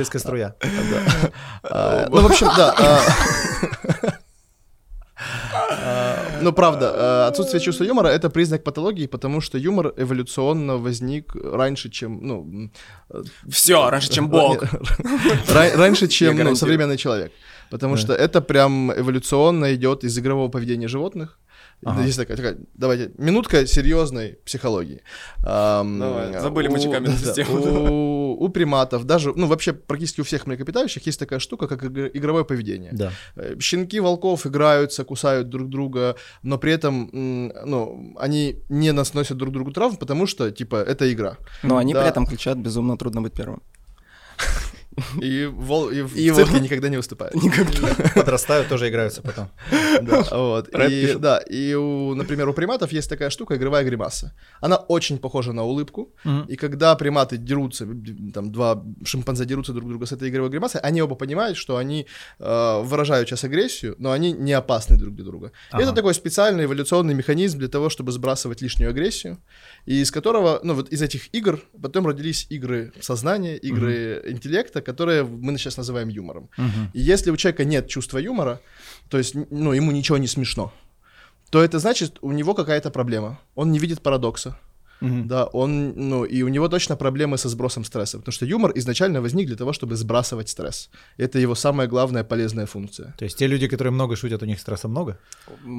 А, 1.80 2.08
Ну, 2.10 2.20
в 2.20 2.26
общем, 2.26 2.48
да. 2.56 2.74
а, 2.78 3.00
а, 5.60 6.16
Ну, 6.42 6.52
правда, 6.52 7.26
отсутствие 7.28 7.60
чувства 7.60 7.84
юмора— 7.84 8.08
это 8.08 8.30
признак 8.30 8.62
патологии, 8.64 9.06
потому 9.06 9.40
что 9.40 9.58
юмор 9.58 9.92
эволюционно 9.96 10.76
возник 10.76 11.34
раньше, 11.34 11.90
чем, 11.90 12.20
ну... 12.22 12.70
Все, 13.48 13.90
раньше, 13.90 14.10
чем 14.10 14.28
Бог. 14.28 14.62
ра- 15.48 15.76
Раньше, 15.76 16.08
чем 16.08 16.56
современный 16.56 16.96
человек. 16.96 17.32
Потому 17.70 17.96
что 17.96 18.12
это 18.14 18.40
прям 18.40 18.92
эволюционно 18.92 19.74
идет 19.74 20.04
из 20.04 20.18
игрового 20.18 20.48
поведения 20.48 20.88
животных. 20.88 21.38
Ага. 21.84 22.02
Есть 22.02 22.18
такая, 22.18 22.36
такая, 22.36 22.58
давайте, 22.74 23.12
минутка 23.18 23.64
серьезной 23.66 24.38
психологии. 24.44 25.02
Ам, 25.44 26.00
Давай, 26.00 26.40
забыли 26.40 26.66
у- 26.68 26.72
мочекаменную 26.72 27.16
да, 27.24 27.26
систему. 27.26 27.60
У, 27.60 28.44
у 28.44 28.48
приматов, 28.48 29.04
даже, 29.04 29.32
ну, 29.36 29.46
вообще 29.46 29.72
практически 29.72 30.20
у 30.20 30.24
всех 30.24 30.46
млекопитающих 30.48 31.06
есть 31.06 31.18
такая 31.20 31.38
штука, 31.38 31.68
как 31.68 31.84
игр- 31.84 32.10
игровое 32.12 32.44
поведение. 32.44 32.90
Да. 32.92 33.12
Э, 33.36 33.54
Щенки 33.60 34.00
волков 34.00 34.44
играются, 34.46 35.04
кусают 35.04 35.48
друг 35.50 35.68
друга, 35.68 36.16
но 36.42 36.58
при 36.58 36.72
этом, 36.72 37.10
ну, 37.12 38.14
они 38.18 38.56
не 38.68 38.92
наносят 38.92 39.36
друг 39.36 39.52
другу 39.52 39.70
травм, 39.70 39.96
потому 39.96 40.26
что, 40.26 40.50
типа, 40.50 40.76
это 40.76 41.12
игра. 41.12 41.36
Но 41.62 41.76
они 41.76 41.94
Да. 41.94 42.00
при 42.00 42.08
этом 42.08 42.26
кричат 42.26 42.58
«безумно 42.58 42.96
трудно 42.98 43.22
быть 43.22 43.34
первым». 43.34 43.62
И, 45.20 45.46
вол... 45.46 45.88
и 45.90 46.02
в 46.02 46.16
И 46.16 46.30
цирке 46.30 46.52
вол- 46.52 46.60
никогда 46.60 46.88
не 46.88 46.96
выступают. 46.96 47.34
Подрастают, 48.14 48.68
тоже 48.68 48.88
играются 48.88 49.22
потом. 49.22 49.48
Да, 50.02 50.22
вот. 50.30 50.68
И, 50.90 51.14
да, 51.18 51.38
и, 51.38 51.74
у, 51.74 52.14
например, 52.14 52.48
у 52.48 52.52
приматов 52.52 52.92
есть 52.92 53.08
такая 53.08 53.30
штука, 53.30 53.56
игровая 53.56 53.84
гримаса. 53.84 54.32
Она 54.60 54.76
очень 54.76 55.18
похожа 55.18 55.52
на 55.52 55.64
улыбку, 55.64 56.14
Мгм. 56.24 56.46
и 56.48 56.56
когда 56.56 56.94
приматы 56.96 57.36
дерутся, 57.36 57.86
там 58.34 58.52
два 58.52 58.82
шимпанзе 59.04 59.44
дерутся 59.44 59.72
друг 59.72 59.88
друга 59.88 60.06
с 60.06 60.12
этой 60.12 60.28
игровой 60.28 60.50
гримасой, 60.50 60.80
они 60.80 61.02
оба 61.02 61.14
понимают, 61.14 61.56
что 61.56 61.76
они 61.76 62.06
э, 62.38 62.82
выражают 62.82 63.28
сейчас 63.28 63.44
агрессию, 63.44 63.94
но 63.98 64.12
они 64.12 64.32
не 64.32 64.52
опасны 64.52 64.96
друг 64.96 65.14
для 65.14 65.24
друга. 65.24 65.52
Ага. 65.70 65.82
Это 65.82 65.92
такой 65.92 66.14
специальный 66.14 66.64
эволюционный 66.64 67.14
механизм 67.14 67.58
для 67.58 67.68
того, 67.68 67.88
чтобы 67.88 68.12
сбрасывать 68.12 68.62
лишнюю 68.62 68.90
агрессию, 68.90 69.38
и 69.86 70.00
из 70.02 70.10
которого, 70.10 70.60
ну 70.62 70.74
вот 70.74 70.88
из 70.90 71.02
этих 71.02 71.34
игр 71.34 71.60
потом 71.82 72.06
родились 72.06 72.46
игры 72.50 72.92
сознания, 73.00 73.56
игры 73.56 74.22
интеллекта, 74.26 74.80
которые 74.88 75.22
мы 75.24 75.58
сейчас 75.58 75.76
называем 75.76 76.08
юмором. 76.08 76.48
Мгм. 76.58 76.90
И 76.94 77.00
если 77.00 77.30
у 77.32 77.36
человека 77.36 77.64
нет 77.64 77.88
чувства 77.88 78.18
юмора, 78.18 78.58
то 79.10 79.18
есть, 79.18 79.34
ну, 79.50 79.72
ему 79.74 79.92
ничего 79.92 80.18
не 80.18 80.26
смешно, 80.28 80.72
то 81.50 81.58
это 81.62 81.78
значит, 81.78 82.18
у 82.22 82.32
него 82.32 82.54
какая-то 82.54 82.90
проблема. 82.90 83.38
Он 83.54 83.70
не 83.72 83.78
видит 83.78 84.00
парадокса. 84.02 84.56
Мгм. 85.00 85.28
Да, 85.28 85.44
он, 85.52 85.92
ну, 85.96 86.24
и 86.24 86.42
у 86.42 86.48
него 86.48 86.68
точно 86.68 86.96
проблемы 86.96 87.38
со 87.38 87.48
сбросом 87.48 87.84
стресса, 87.84 88.18
потому 88.18 88.32
что 88.32 88.46
юмор 88.46 88.72
изначально 88.78 89.20
возник 89.20 89.46
для 89.46 89.56
того, 89.56 89.72
чтобы 89.72 89.94
сбрасывать 89.96 90.48
стресс. 90.48 90.90
Это 91.18 91.38
его 91.38 91.54
самая 91.54 91.86
главная 91.86 92.24
полезная 92.24 92.66
функция. 92.66 93.14
То 93.18 93.24
есть 93.24 93.38
те 93.38 93.46
люди, 93.48 93.68
которые 93.68 93.92
много 93.92 94.16
шутят, 94.16 94.42
у 94.42 94.46
них 94.46 94.58
стресса 94.58 94.88
много? 94.88 95.16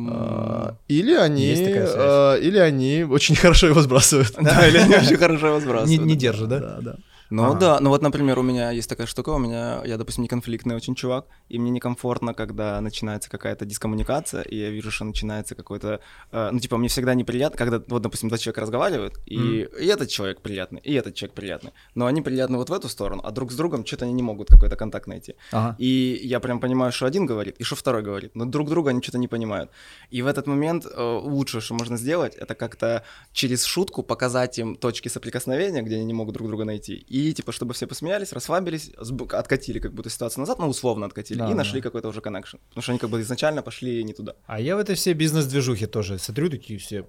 А, 0.09 0.75
Или 0.89 1.15
они, 1.15 1.41
Есть 1.47 1.65
такая 1.65 1.87
связь. 1.87 1.97
а, 2.07 2.35
или 2.35 2.59
они 2.59 3.03
очень 3.03 3.35
хорошо 3.41 3.67
его 3.67 3.81
сбрасывают. 3.81 4.33
Да, 4.41 4.67
или 4.67 4.77
они 4.77 4.95
очень 4.95 5.17
хорошо 5.17 5.47
его 5.47 5.59
сбрасывают. 5.59 6.05
не 6.05 6.15
держит, 6.15 6.47
да? 6.47 6.59
Да, 6.59 6.77
да. 6.81 6.95
Ну 7.29 7.43
Ага. 7.43 7.59
да, 7.59 7.79
ну 7.79 7.89
вот, 7.89 8.01
например, 8.01 8.39
у 8.39 8.41
меня 8.41 8.71
есть 8.71 8.89
такая 8.89 9.05
штука, 9.07 9.29
у 9.29 9.37
меня, 9.37 9.81
я, 9.85 9.97
допустим, 9.97 10.23
не 10.23 10.27
конфликтный 10.27 10.75
очень 10.75 10.95
чувак, 10.95 11.27
и 11.47 11.59
мне 11.59 11.69
некомфортно, 11.69 12.33
когда 12.33 12.81
начинается 12.81 13.29
какая-то 13.29 13.65
дискоммуникация, 13.65 14.41
и 14.41 14.55
я 14.55 14.69
вижу, 14.71 14.89
что 14.91 15.05
начинается 15.05 15.53
какой-то, 15.53 15.99
э, 16.31 16.49
ну 16.51 16.59
типа, 16.59 16.77
мне 16.77 16.87
всегда 16.87 17.13
неприятно, 17.13 17.57
когда, 17.57 17.83
вот, 17.87 18.01
допустим, 18.01 18.29
два 18.29 18.37
человека 18.37 18.61
разговаривают, 18.61 19.19
и, 19.27 19.69
и 19.79 19.85
этот 19.85 20.09
человек 20.09 20.41
приятный, 20.41 20.81
и 20.83 20.93
этот 20.93 21.13
человек 21.13 21.35
приятный, 21.35 21.71
но 21.93 22.07
они 22.07 22.21
приятны 22.21 22.57
вот 22.57 22.69
в 22.69 22.73
эту 22.73 22.89
сторону, 22.89 23.21
а 23.23 23.31
друг 23.31 23.51
с 23.51 23.55
другом 23.55 23.85
что-то 23.85 24.05
они 24.05 24.13
не 24.13 24.23
могут 24.23 24.47
какой-то 24.47 24.75
контакт 24.75 25.07
найти. 25.07 25.35
Ага. 25.51 25.75
И 25.77 26.19
я 26.23 26.39
прям 26.39 26.59
понимаю, 26.59 26.91
что 26.91 27.05
один 27.05 27.27
говорит, 27.27 27.55
и 27.59 27.63
что 27.63 27.75
второй 27.75 28.01
говорит, 28.01 28.35
но 28.35 28.45
друг 28.45 28.69
друга 28.69 28.89
они 28.89 29.01
что-то 29.01 29.19
не 29.19 29.27
понимают. 29.27 29.69
И 30.09 30.23
в 30.23 30.27
этот 30.27 30.47
момент 30.47 30.85
э, 30.85 31.19
лучшее, 31.23 31.61
что 31.61 31.75
можно 31.75 31.97
сделать, 31.97 32.35
это 32.35 32.55
как-то 32.55 33.03
через 33.33 33.65
шутку 33.65 34.01
показать 34.03 34.57
им 34.59 34.75
точки 34.75 35.09
соприкосновения, 35.09 35.83
где 35.83 35.95
они 35.95 36.05
не 36.05 36.13
могут 36.13 36.33
друг 36.33 36.47
друга 36.47 36.65
найти, 36.65 36.95
и 36.95 37.18
типа, 37.33 37.51
чтобы 37.51 37.73
все 37.73 37.87
посмеялись, 37.87 38.33
расслабились, 38.33 38.91
откатили 39.31 39.79
как 39.79 39.93
будто 39.93 40.09
ситуацию 40.09 40.41
назад, 40.41 40.59
ну, 40.59 40.67
условно 40.67 41.05
откатили, 41.05 41.39
Да, 41.39 41.51
и 41.51 41.53
нашли 41.53 41.81
да. 41.81 41.83
какой-то 41.89 42.09
уже 42.09 42.21
коннекшн. 42.21 42.57
Потому 42.69 42.81
что 42.83 42.91
они 42.91 42.99
как 42.99 43.09
бы 43.09 43.21
изначально 43.21 43.61
пошли 43.61 44.03
не 44.03 44.13
туда. 44.13 44.33
А 44.45 44.59
я 44.59 44.75
в 44.75 44.79
этой 44.79 44.95
всей 44.95 45.13
бизнес-движухе 45.13 45.87
тоже 45.87 46.17
смотрю, 46.19 46.49
такие 46.49 46.79
все 46.79 47.05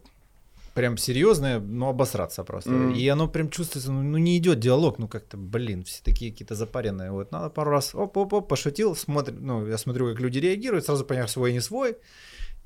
прям 0.74 0.96
серьезные, 0.96 1.58
но 1.58 1.88
обосраться 1.88 2.44
просто. 2.44 2.70
Мгм. 2.70 2.94
И 2.94 3.08
оно 3.08 3.28
прям 3.28 3.50
чувствуется, 3.50 3.92
ну, 3.92 4.02
ну, 4.02 4.18
не 4.18 4.38
идет 4.38 4.60
диалог, 4.60 4.98
ну 4.98 5.08
как-то, 5.08 5.36
блин, 5.36 5.82
все 5.82 6.02
такие 6.02 6.30
какие-то 6.30 6.54
запаренные. 6.54 7.10
Вот 7.10 7.32
надо 7.32 7.50
пару 7.50 7.70
раз 7.70 7.94
оп-оп-оп, 7.94 8.48
пошутил, 8.48 8.94
смотрю, 8.96 9.36
ну, 9.40 9.66
я 9.66 9.78
смотрю, 9.78 10.08
как 10.10 10.20
люди 10.20 10.38
реагируют, 10.38 10.84
сразу 10.86 11.04
поняв, 11.04 11.30
свой 11.30 11.50
и 11.50 11.54
не 11.54 11.60
свой. 11.60 11.96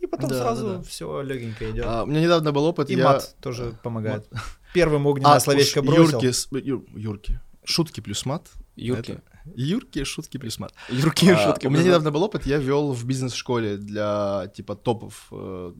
И 0.04 0.06
потом 0.06 0.28
Да, 0.28 0.38
сразу 0.38 0.66
да, 0.66 0.76
да. 0.76 0.82
все 0.82 1.23
легенько 1.23 1.70
идет. 1.70 1.84
А, 1.88 2.02
у 2.02 2.06
меня 2.06 2.20
недавно 2.20 2.52
был 2.52 2.64
опыт, 2.64 2.90
и 2.90 2.94
я... 2.94 3.04
мат 3.04 3.37
тоже 3.40 3.73
помогает. 3.82 4.28
Первым 4.75 5.06
огненное 5.06 5.32
А, 5.37 5.40
словечко 5.40 5.80
уж 5.80 5.87
бросил. 5.87 6.02
Юрки, 6.20 6.30
с- 6.30 6.49
Ю- 6.52 6.87
Юрки. 6.94 7.40
Шутки 7.64 8.00
плюс 8.00 8.26
мат. 8.26 8.50
Юрки. 8.76 9.12
Это- 9.12 9.23
Юрки, 9.56 10.04
шутки 10.04 10.38
плюс 10.38 10.58
мат. 10.58 10.75
Юрки, 10.90 11.30
А, 11.30 11.37
шутки. 11.38 11.66
У 11.66 11.70
меня 11.70 11.82
недавно 11.84 12.11
был 12.11 12.23
опыт, 12.23 12.46
я 12.46 12.58
вел 12.58 12.92
в 12.92 13.04
бизнес-школе 13.06 13.76
для 13.78 14.50
типа 14.54 14.75
топов 14.75 15.28
э, 15.32 15.73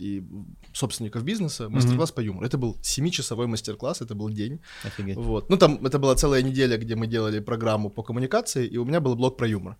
и 0.00 0.24
собственников 0.72 1.22
бизнеса 1.24 1.68
мастер-класс 1.68 2.10
по 2.12 2.20
юмору. 2.20 2.46
Это 2.46 2.58
был 2.58 2.76
7-часовой 2.82 3.46
мастер-класс, 3.46 4.02
это 4.02 4.14
был 4.14 4.28
день. 4.30 4.58
Офигеть. 4.84 5.16
Вот. 5.16 5.50
Ну, 5.50 5.56
там 5.56 5.84
это 5.86 5.98
была 5.98 6.14
целая 6.16 6.42
неделя, 6.42 6.76
где 6.78 6.94
мы 6.96 7.06
делали 7.06 7.40
программу 7.40 7.90
по 7.90 8.02
коммуникации, 8.02 8.66
и 8.66 8.78
у 8.78 8.84
меня 8.84 9.00
был 9.00 9.14
блок 9.16 9.36
про 9.36 9.46
юмор. 9.46 9.76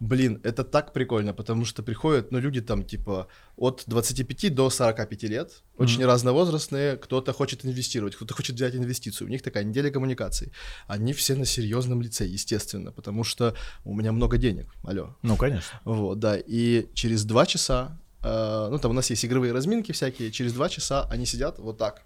Блин, 0.00 0.40
это 0.42 0.64
так 0.64 0.92
прикольно, 0.92 1.32
потому 1.32 1.64
что 1.64 1.82
приходят, 1.82 2.32
ну, 2.32 2.40
люди 2.40 2.60
там, 2.60 2.84
типа, 2.84 3.28
от 3.56 3.84
25 3.86 4.54
до 4.54 4.70
45 4.70 5.22
лет, 5.24 5.62
очень 5.78 6.04
разновозрастные, 6.04 6.96
кто-то 6.96 7.32
хочет 7.32 7.64
инвестировать, 7.64 8.16
кто-то 8.16 8.34
хочет 8.34 8.56
взять 8.56 8.74
инвестицию, 8.74 9.28
у 9.28 9.30
них 9.30 9.42
такая 9.42 9.64
неделя 9.64 9.90
коммуникаций. 9.90 10.52
Они 10.88 11.12
все 11.12 11.36
на 11.36 11.44
серьезном 11.44 12.02
лице, 12.02 12.26
естественно, 12.26 12.90
потому 12.90 13.24
что 13.24 13.54
у 13.84 13.94
меня 13.94 14.12
много 14.12 14.38
денег, 14.38 14.66
алло. 14.82 15.16
Ну, 15.22 15.36
конечно. 15.36 15.80
Вот, 15.84 16.18
да, 16.18 16.36
и 16.36 16.88
через 16.94 17.24
два 17.24 17.46
часа, 17.46 17.98
э, 18.24 18.68
ну, 18.70 18.78
там 18.78 18.90
у 18.90 18.94
нас 18.94 19.10
есть 19.10 19.24
игровые 19.24 19.52
разминки 19.52 19.92
всякие, 19.92 20.30
через 20.32 20.52
два 20.52 20.68
часа 20.68 21.06
они 21.10 21.26
сидят 21.26 21.58
вот 21.58 21.78
так, 21.78 22.02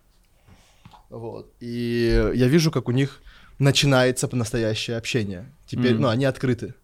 вот, 1.09 1.53
и 1.61 2.33
я 2.35 2.49
вижу, 2.49 2.71
как 2.71 2.89
у 2.89 2.93
них 2.93 3.23
начинается 3.59 4.29
настоящее 4.33 4.97
общение. 4.99 5.51
Теперь, 5.67 5.95
Мгм. 5.95 6.03
ну, 6.03 6.09
они 6.09 6.25
открыты. 6.27 6.75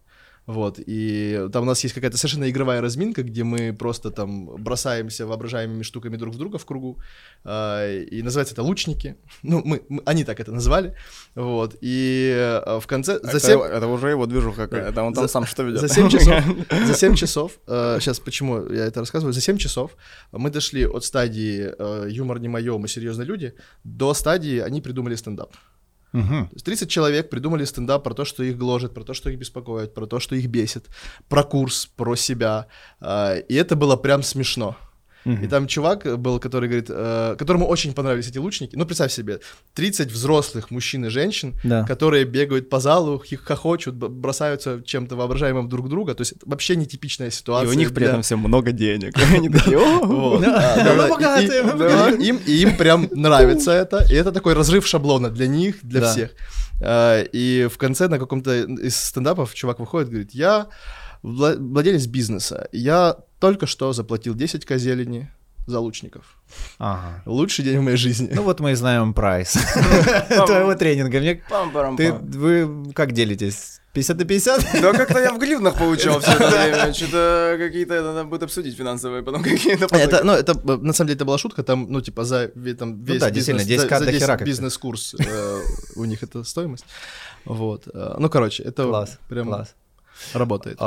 Вот, 0.45 0.77
и 0.85 1.47
там 1.53 1.63
у 1.63 1.65
нас 1.65 1.81
есть 1.83 1.95
какая-то 1.95 2.17
совершенно 2.17 2.49
игровая 2.49 2.81
разминка, 2.81 3.23
где 3.23 3.43
мы 3.45 3.71
просто 3.73 4.11
там 4.11 4.45
бросаемся 4.61 5.25
воображаемыми 5.25 5.83
штуками 5.83 6.17
друг 6.17 6.35
в 6.35 6.37
друга 6.37 6.57
в 6.57 6.65
кругу, 6.65 6.99
а, 7.45 7.87
и 7.89 8.21
называется 8.21 8.53
это 8.53 8.61
лучники, 8.61 9.15
ну, 9.43 9.61
мы, 9.63 9.81
мы- 9.87 10.01
они 10.05 10.25
так 10.25 10.41
это 10.41 10.51
назвали, 10.51 10.95
вот, 11.35 11.77
и 11.79 12.33
э, 12.35 12.79
в 12.81 12.87
конце, 12.87 13.19
за 13.23 13.29
Это, 13.29 13.39
семь- 13.39 13.61
это 13.61 13.87
уже 13.87 14.09
его 14.09 14.25
движуха 14.25 14.67
какая-то, 14.67 15.03
он 15.03 15.13
там 15.13 15.23
За- 15.23 15.27
сам 15.31 15.45
что 15.45 15.63
ведет. 15.63 15.79
за 15.79 15.87
7 15.87 16.09
часов, 16.09 16.43
за 16.87 16.93
7 16.93 17.15
часов, 17.15 17.51
сейчас 17.65 18.19
почему 18.19 18.67
я 18.69 18.85
это 18.85 18.99
рассказываю, 18.99 19.31
за 19.33 19.39
7 19.41 19.57
часов 19.57 19.95
мы 20.33 20.49
дошли 20.49 20.85
от 20.85 21.05
стадии 21.05 21.71
э, 21.77 22.07
юмор 22.09 22.39
не 22.39 22.49
мое, 22.49 22.77
мы 22.77 22.89
серьезные 22.89 23.25
люди, 23.25 23.53
до 23.85 24.13
стадии 24.13 24.59
они 24.59 24.81
придумали 24.81 25.15
стендап. 25.15 25.53
Есть 26.51 26.65
30 26.65 26.89
человек 26.89 27.29
придумали 27.29 27.65
стендап 27.65 28.03
про 28.03 28.13
то, 28.13 28.25
что 28.25 28.43
их 28.43 28.57
гложет, 28.57 28.93
про 28.93 29.03
то, 29.03 29.13
что 29.13 29.29
их 29.29 29.39
беспокоит, 29.39 29.93
про 29.93 30.05
то, 30.05 30.19
что 30.19 30.35
их 30.35 30.47
бесит, 30.47 30.85
про 31.27 31.43
курс, 31.43 31.87
про 31.95 32.15
себя. 32.15 32.67
А, 32.99 33.35
И 33.35 33.55
это 33.55 33.75
было 33.75 33.95
прям 33.95 34.23
смешно. 34.23 34.77
И 35.25 35.47
там 35.47 35.67
чувак 35.67 36.19
был, 36.19 36.39
который 36.39 36.67
говорит, 36.69 36.87
э, 36.89 37.35
которому 37.37 37.65
очень 37.67 37.93
понравились 37.93 38.27
эти 38.27 38.37
лучники. 38.39 38.75
Ну, 38.75 38.85
представь 38.85 39.11
себе, 39.11 39.39
30 39.73 40.11
взрослых 40.11 40.69
мужчин 40.71 41.05
и 41.05 41.09
женщин, 41.09 41.53
Да. 41.63 41.83
которые 41.85 42.25
бегают 42.25 42.69
по 42.69 42.79
залу, 42.79 43.23
хих- 43.25 43.43
хохочут, 43.43 43.95
бросаются 43.95 44.81
чем-то 44.85 45.15
воображаемым 45.15 45.69
друг 45.69 45.87
друга. 45.89 46.13
То 46.13 46.21
есть 46.21 46.33
это 46.33 46.41
вообще 46.49 46.75
нетипичная 46.75 47.27
И 47.27 47.31
ситуация. 47.31 47.69
у 47.69 47.73
них 47.73 47.93
при 47.93 48.05
этом 48.07 48.21
всем 48.21 48.39
много 48.39 48.71
денег. 48.71 49.13
Они 49.33 49.49
такие, 49.49 49.77
«О, 49.77 50.05
Вот, 50.05 50.41
Да, 50.41 50.75
да, 50.75 50.83
мы 50.83 50.85
да, 50.85 50.95
да. 50.97 51.05
И- 51.07 51.09
богатые, 51.09 52.17
и-. 52.17 52.29
Им, 52.29 52.39
и 52.45 52.65
прям 52.77 53.07
нравится 53.11 53.71
это, 53.71 54.05
и 54.09 54.15
это 54.15 54.31
такой 54.31 54.53
разрыв 54.53 54.85
шаблона 54.85 55.29
для 55.29 55.47
них, 55.47 55.75
для 55.83 56.01
всех. 56.11 56.31
А, 56.81 57.23
И 57.33 57.67
в 57.71 57.77
конце 57.77 58.07
на 58.09 58.19
каком-то 58.19 58.51
из 58.63 58.95
стендапов 58.97 59.53
чувак 59.53 59.79
выходит, 59.79 60.09
говорит, 60.09 60.31
я 60.33 60.67
вла- 61.23 61.55
владелец 61.57 62.05
бизнеса, 62.07 62.67
я 62.73 63.15
только 63.43 63.67
что 63.67 63.91
заплатил 63.91 64.35
10 64.35 64.65
козелени 64.65 65.29
за 65.67 65.81
лучников. 65.81 66.37
Ага. 66.79 67.23
Лучший 67.25 67.65
день 67.65 67.79
в 67.79 67.81
моей 67.81 67.97
жизни. 67.97 68.31
Ну 68.33 68.43
вот 68.43 68.61
мы 68.61 68.71
и 68.71 68.75
знаем 68.75 69.13
прайс 69.13 69.51
твоего 70.47 70.75
тренинга. 70.75 71.19
Мне 71.19 71.43
пам-парам-пам». 71.49 71.97
Ты, 71.97 72.13
вы 72.13 72.93
как 72.93 73.11
делитесь? 73.11 73.81
50 73.91 74.17
на 74.17 74.23
50? 74.23 74.81
Да 74.81 74.93
как-то 74.93 75.19
я 75.19 75.33
в 75.33 75.39
гривнах 75.39 75.77
получал 75.77 76.21
все 76.21 76.31
это 76.31 76.47
время. 76.51 76.93
Что-то 76.93 77.55
какие-то 77.59 78.01
надо 78.01 78.23
будет 78.23 78.43
обсудить 78.43 78.77
финансовые, 78.77 79.23
потом 79.23 79.43
какие-то 79.43 79.93
Это, 79.93 80.23
ну, 80.23 80.31
это, 80.31 80.53
э, 80.53 80.77
на 80.77 80.93
самом 80.93 81.07
деле, 81.09 81.15
это 81.17 81.25
была 81.25 81.37
шутка, 81.37 81.63
там, 81.63 81.87
ну, 81.89 81.99
типа, 81.99 82.23
за 82.23 82.47
там, 82.47 83.03
весь 83.03 83.15
Ну 83.15 83.19
да, 83.19 83.29
действительно, 83.29 83.67
бизнес, 83.67 83.91
10К 83.91 83.99
за, 83.99 84.05
за 84.05 84.11
10 84.11 84.41
бизнес-курс 84.47 85.15
э, 85.19 85.61
у 85.97 86.05
них 86.05 86.23
это 86.23 86.45
стоимость. 86.45 86.85
Вот. 87.43 87.89
э, 87.93 88.15
Ну, 88.19 88.29
короче, 88.29 88.63
это 88.63 88.83
Класс, 88.83 89.19
прям 89.27 89.47
класс. 89.47 89.75
работает. 90.33 90.77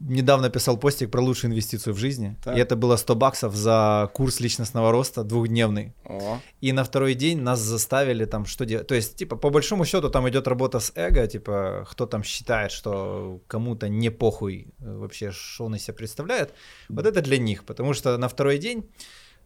Недавно 0.00 0.50
писал 0.50 0.76
постик 0.76 1.10
про 1.10 1.20
лучшую 1.22 1.52
инвестицию 1.52 1.94
в 1.94 1.98
жизни. 1.98 2.36
Так. 2.42 2.56
И 2.56 2.60
это 2.60 2.76
было 2.76 2.96
100 2.96 3.14
баксов 3.14 3.54
за 3.54 4.10
курс 4.12 4.40
личностного 4.40 4.90
роста 4.90 5.22
двухдневный. 5.22 5.92
О, 6.04 6.40
И 6.60 6.72
на 6.72 6.84
второй 6.84 7.14
день 7.14 7.40
нас 7.40 7.60
заставили 7.60 8.24
там 8.24 8.44
что 8.44 8.64
делать. 8.66 8.86
То 8.86 8.94
есть, 8.94 9.16
типа, 9.16 9.36
по 9.36 9.50
большому 9.50 9.84
счету 9.84 10.10
там 10.10 10.28
идет 10.28 10.48
работа 10.48 10.80
с 10.80 10.92
эго, 10.96 11.26
типа, 11.26 11.86
кто 11.90 12.06
там 12.06 12.24
считает, 12.24 12.72
что 12.72 13.40
кому-то 13.46 13.88
не 13.88 14.10
похуй 14.10 14.74
э, 14.80 14.96
вообще, 14.96 15.30
что 15.30 15.66
он 15.66 15.74
из 15.74 15.82
себя 15.84 15.94
представляет. 15.94 16.52
Вот 16.88 17.06
это 17.06 17.22
для 17.22 17.38
них, 17.38 17.64
потому 17.64 17.94
что 17.94 18.18
на 18.18 18.28
второй 18.28 18.58
день 18.58 18.84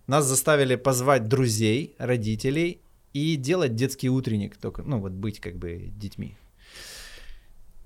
нас 0.06 0.24
заставили 0.24 0.76
позвать 0.76 1.28
друзей, 1.28 1.94
родителей 1.98 2.80
и 3.12 3.36
делать 3.36 3.74
детский 3.74 4.08
утренник, 4.08 4.56
только, 4.56 4.82
ну, 4.82 4.98
вот 4.98 5.12
быть 5.12 5.40
как 5.40 5.56
бы 5.56 5.90
детьми. 5.96 6.36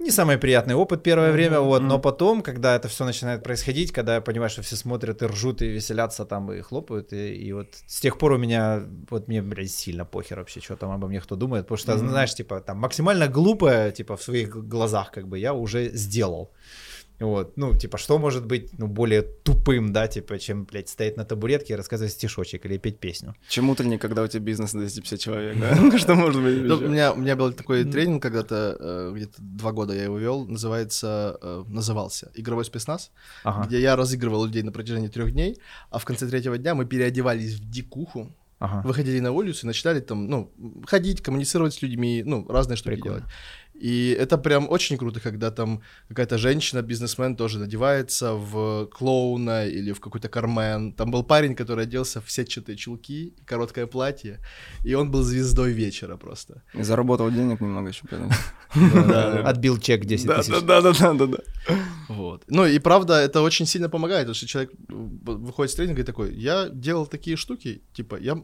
Не 0.02 0.11
самый 0.11 0.37
приятный 0.38 0.75
опыт 0.75 1.02
первое 1.02 1.28
Мгм, 1.28 1.35
время, 1.37 1.61
вот, 1.61 1.82
но 1.82 1.99
потом, 1.99 2.42
когда 2.42 2.76
это 2.76 2.88
все 2.88 3.04
начинает 3.04 3.42
происходить, 3.42 3.92
когда 3.92 4.14
я 4.16 4.21
понимаю, 4.21 4.50
что 4.50 4.62
все 4.62 4.76
смотрят 4.76 5.23
и 5.23 5.26
ржут, 5.26 5.62
и 5.62 5.68
веселятся 5.68 6.25
там, 6.25 6.52
и 6.52 6.61
хлопают, 6.61 7.12
и, 7.12 7.35
и 7.35 7.52
вот 7.52 7.75
с 7.87 8.00
тех 8.00 8.18
пор 8.18 8.32
у 8.32 8.38
меня, 8.38 8.82
вот 9.11 9.28
мне, 9.28 9.42
блядь, 9.42 9.71
сильно 9.71 10.04
похер 10.04 10.38
вообще, 10.38 10.61
что 10.61 10.76
там 10.76 10.90
обо 10.90 11.09
мне 11.09 11.21
кто 11.21 11.37
думает, 11.37 11.64
потому 11.66 11.78
что, 11.78 11.97
Мгм. 11.97 12.09
знаешь, 12.09 12.35
типа, 12.35 12.61
там, 12.61 12.78
максимально 12.78 13.28
глупое, 13.28 13.92
типа, 13.92 14.16
в 14.16 14.23
своих 14.23 14.49
глазах, 14.68 15.11
как 15.12 15.28
бы, 15.28 15.38
я 15.38 15.54
уже 15.54 15.90
сделал. 15.94 16.52
Вот, 17.23 17.57
ну, 17.57 17.73
типа, 17.76 17.99
что 17.99 18.19
может 18.19 18.47
быть, 18.47 18.76
ну, 18.79 18.88
более 18.88 19.23
тупым, 19.23 19.93
да, 19.93 20.09
типа, 20.09 20.38
чем, 20.41 20.64
блядь, 20.64 20.88
стоять 20.88 21.17
на 21.17 21.25
табуретке 21.25 21.75
и 21.75 21.76
рассказывать 21.76 22.12
стишочек 22.12 22.67
или 22.67 22.79
петь 22.79 22.99
песню. 22.99 23.37
Чем 23.49 23.71
утренник, 23.71 24.00
когда 24.00 24.23
у 24.23 24.26
тебя 24.26 24.41
бизнес 24.41 24.75
на 24.75 24.81
250 24.81 25.21
человек, 25.21 25.57
да? 25.61 25.99
Что 25.99 26.17
может 26.17 26.43
быть? 26.43 26.62
Ну, 26.62 26.76
у, 26.76 26.88
меня, 26.88 27.12
у 27.12 27.17
меня 27.17 27.37
был 27.37 27.52
такой 27.52 27.85
тренинг 27.85 28.21
когда-то, 28.21 28.76
э, 28.81 29.12
где-то 29.14 29.35
два 29.38 29.71
года 29.71 29.95
я 29.95 30.05
его 30.05 30.19
вел, 30.19 30.45
называется, 30.47 31.38
э, 31.41 31.64
назывался 31.69 32.33
«Игровой 32.35 32.64
спецназ», 32.64 33.12
где 33.67 33.81
я 33.81 33.95
разыгрывал 33.95 34.45
людей 34.47 34.64
на 34.64 34.73
протяжении 34.73 35.09
трех 35.09 35.33
дней, 35.33 35.59
а 35.91 35.99
в 35.99 36.05
конце 36.05 36.26
третьего 36.26 36.59
дня 36.59 36.75
мы 36.75 36.87
переодевались 36.87 37.55
в 37.55 37.71
дикуху, 37.71 38.35
ага. 38.62 38.87
выходили 38.87 39.21
на 39.21 39.33
улицу 39.33 39.67
и 39.67 39.67
начинали 39.67 40.00
там, 40.00 40.26
ну, 40.26 40.52
ходить, 40.87 41.23
коммуницировать 41.23 41.75
с 41.75 41.83
людьми, 41.83 42.23
ну, 42.25 42.47
разные 42.49 42.76
штуки 42.76 42.95
Прикольно. 42.95 43.19
делать. 43.19 43.33
И 43.84 44.16
это 44.20 44.38
прям 44.38 44.70
очень 44.70 44.96
круто, 44.96 45.20
когда 45.20 45.50
там 45.50 45.80
какая-то 46.08 46.38
женщина, 46.38 46.82
бизнесмен 46.82 47.34
тоже 47.36 47.58
надевается 47.58 48.34
в 48.34 48.86
клоуна 48.86 49.66
или 49.66 49.92
в 49.92 49.98
какой-то 50.00 50.28
кармен. 50.28 50.92
Там 50.92 51.10
был 51.10 51.24
парень, 51.24 51.54
который 51.56 51.84
оделся 51.84 52.20
в 52.20 52.30
сетчатые 52.30 52.76
чулки, 52.76 53.12
и 53.12 53.44
короткое 53.44 53.86
платье, 53.86 54.38
и 54.84 54.94
он 54.94 55.10
был 55.10 55.22
звездой 55.22 55.72
вечера 55.72 56.16
просто. 56.16 56.62
И 56.78 56.82
заработал 56.84 57.30
денег 57.30 57.60
немного 57.60 57.88
еще. 57.88 58.02
Отбил 59.44 59.78
чек 59.78 60.04
10 60.04 60.26
Да, 60.26 60.36
тысяч. 60.38 60.50
да, 60.52 60.60
да, 60.60 60.80
да, 60.80 60.92
да, 60.92 61.14
да, 61.14 61.26
да. 61.26 61.38
Вот. 62.08 62.44
Ну 62.48 62.66
и 62.66 62.78
правда, 62.78 63.14
это 63.14 63.42
очень 63.42 63.66
сильно 63.66 63.88
помогает, 63.88 64.22
потому 64.26 64.34
что 64.34 64.46
человек 64.46 64.70
в- 64.88 65.46
выходит 65.46 65.70
с 65.72 65.74
тренинга 65.74 66.00
и 66.02 66.04
такой, 66.04 66.34
я 66.34 66.68
делал 66.68 67.06
такие 67.06 67.36
штуки, 67.36 67.82
типа, 67.94 68.16
я, 68.20 68.34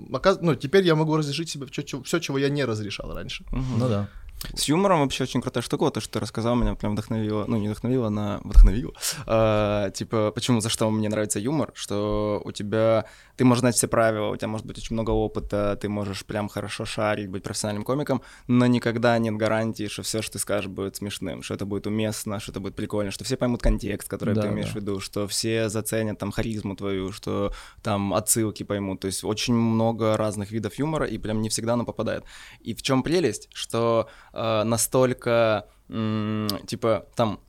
ну, 0.42 0.54
теперь 0.54 0.84
я 0.84 0.94
могу 0.94 1.16
разрешить 1.16 1.48
себе 1.48 1.66
все, 1.66 2.18
чего 2.20 2.38
я 2.38 2.48
не 2.48 2.64
разрешал 2.66 3.14
раньше. 3.14 3.44
Ну 3.52 3.88
да. 3.88 4.08
С 4.54 4.64
юмором 4.64 5.00
вообще 5.00 5.24
очень 5.24 5.40
крутая 5.40 5.62
штука, 5.62 5.84
вот 5.84 5.94
то, 5.94 6.00
что 6.00 6.14
ты 6.14 6.20
рассказал, 6.20 6.54
меня 6.54 6.74
прям 6.74 6.92
вдохновило, 6.92 7.44
ну, 7.46 7.56
не 7.56 7.68
вдохновило, 7.68 8.08
на 8.08 8.40
вдохновило. 8.44 8.92
А, 9.26 9.90
типа, 9.90 10.32
почему, 10.34 10.60
за 10.60 10.68
что 10.68 10.90
мне 10.90 11.08
нравится 11.08 11.38
юмор, 11.38 11.72
что 11.74 12.40
у 12.44 12.52
тебя, 12.52 13.06
ты 13.36 13.44
можешь 13.44 13.60
знать 13.60 13.74
все 13.74 13.88
правила, 13.88 14.28
у 14.28 14.36
тебя 14.36 14.48
может 14.48 14.66
быть 14.66 14.78
очень 14.78 14.94
много 14.94 15.10
опыта, 15.10 15.78
ты 15.80 15.88
можешь 15.88 16.24
прям 16.24 16.48
хорошо 16.48 16.84
шарить, 16.84 17.28
быть 17.28 17.42
профессиональным 17.42 17.84
комиком, 17.84 18.22
но 18.46 18.66
никогда 18.66 19.18
нет 19.18 19.34
гарантии, 19.36 19.88
что 19.88 20.02
все, 20.02 20.22
что 20.22 20.34
ты 20.34 20.38
скажешь, 20.38 20.68
будет 20.68 20.96
смешным, 20.96 21.42
что 21.42 21.54
это 21.54 21.66
будет 21.66 21.86
уместно, 21.86 22.40
что 22.40 22.52
это 22.52 22.60
будет 22.60 22.76
прикольно, 22.76 23.10
что 23.10 23.24
все 23.24 23.36
поймут 23.36 23.62
контекст, 23.62 24.08
который 24.08 24.34
Да, 24.34 24.42
ты 24.42 24.48
имеешь 24.48 24.68
да. 24.68 24.72
в 24.72 24.76
виду, 24.76 25.00
что 25.00 25.26
все 25.26 25.68
заценят 25.68 26.18
там 26.18 26.30
харизму 26.30 26.76
твою, 26.76 27.12
что 27.12 27.52
там 27.82 28.14
отсылки 28.14 28.62
поймут, 28.62 29.00
то 29.00 29.06
есть 29.06 29.24
очень 29.24 29.54
много 29.54 30.16
разных 30.16 30.50
видов 30.50 30.74
юмора, 30.78 31.06
и 31.06 31.18
прям 31.18 31.42
не 31.42 31.48
всегда 31.48 31.74
оно 31.74 31.84
попадает. 31.84 32.24
И 32.60 32.74
в 32.74 32.82
чем 32.82 33.02
прелесть, 33.02 33.48
что 33.52 34.08
э, 34.32 34.62
настолько, 34.64 35.66
типа, 36.66 37.06
там 37.16 37.40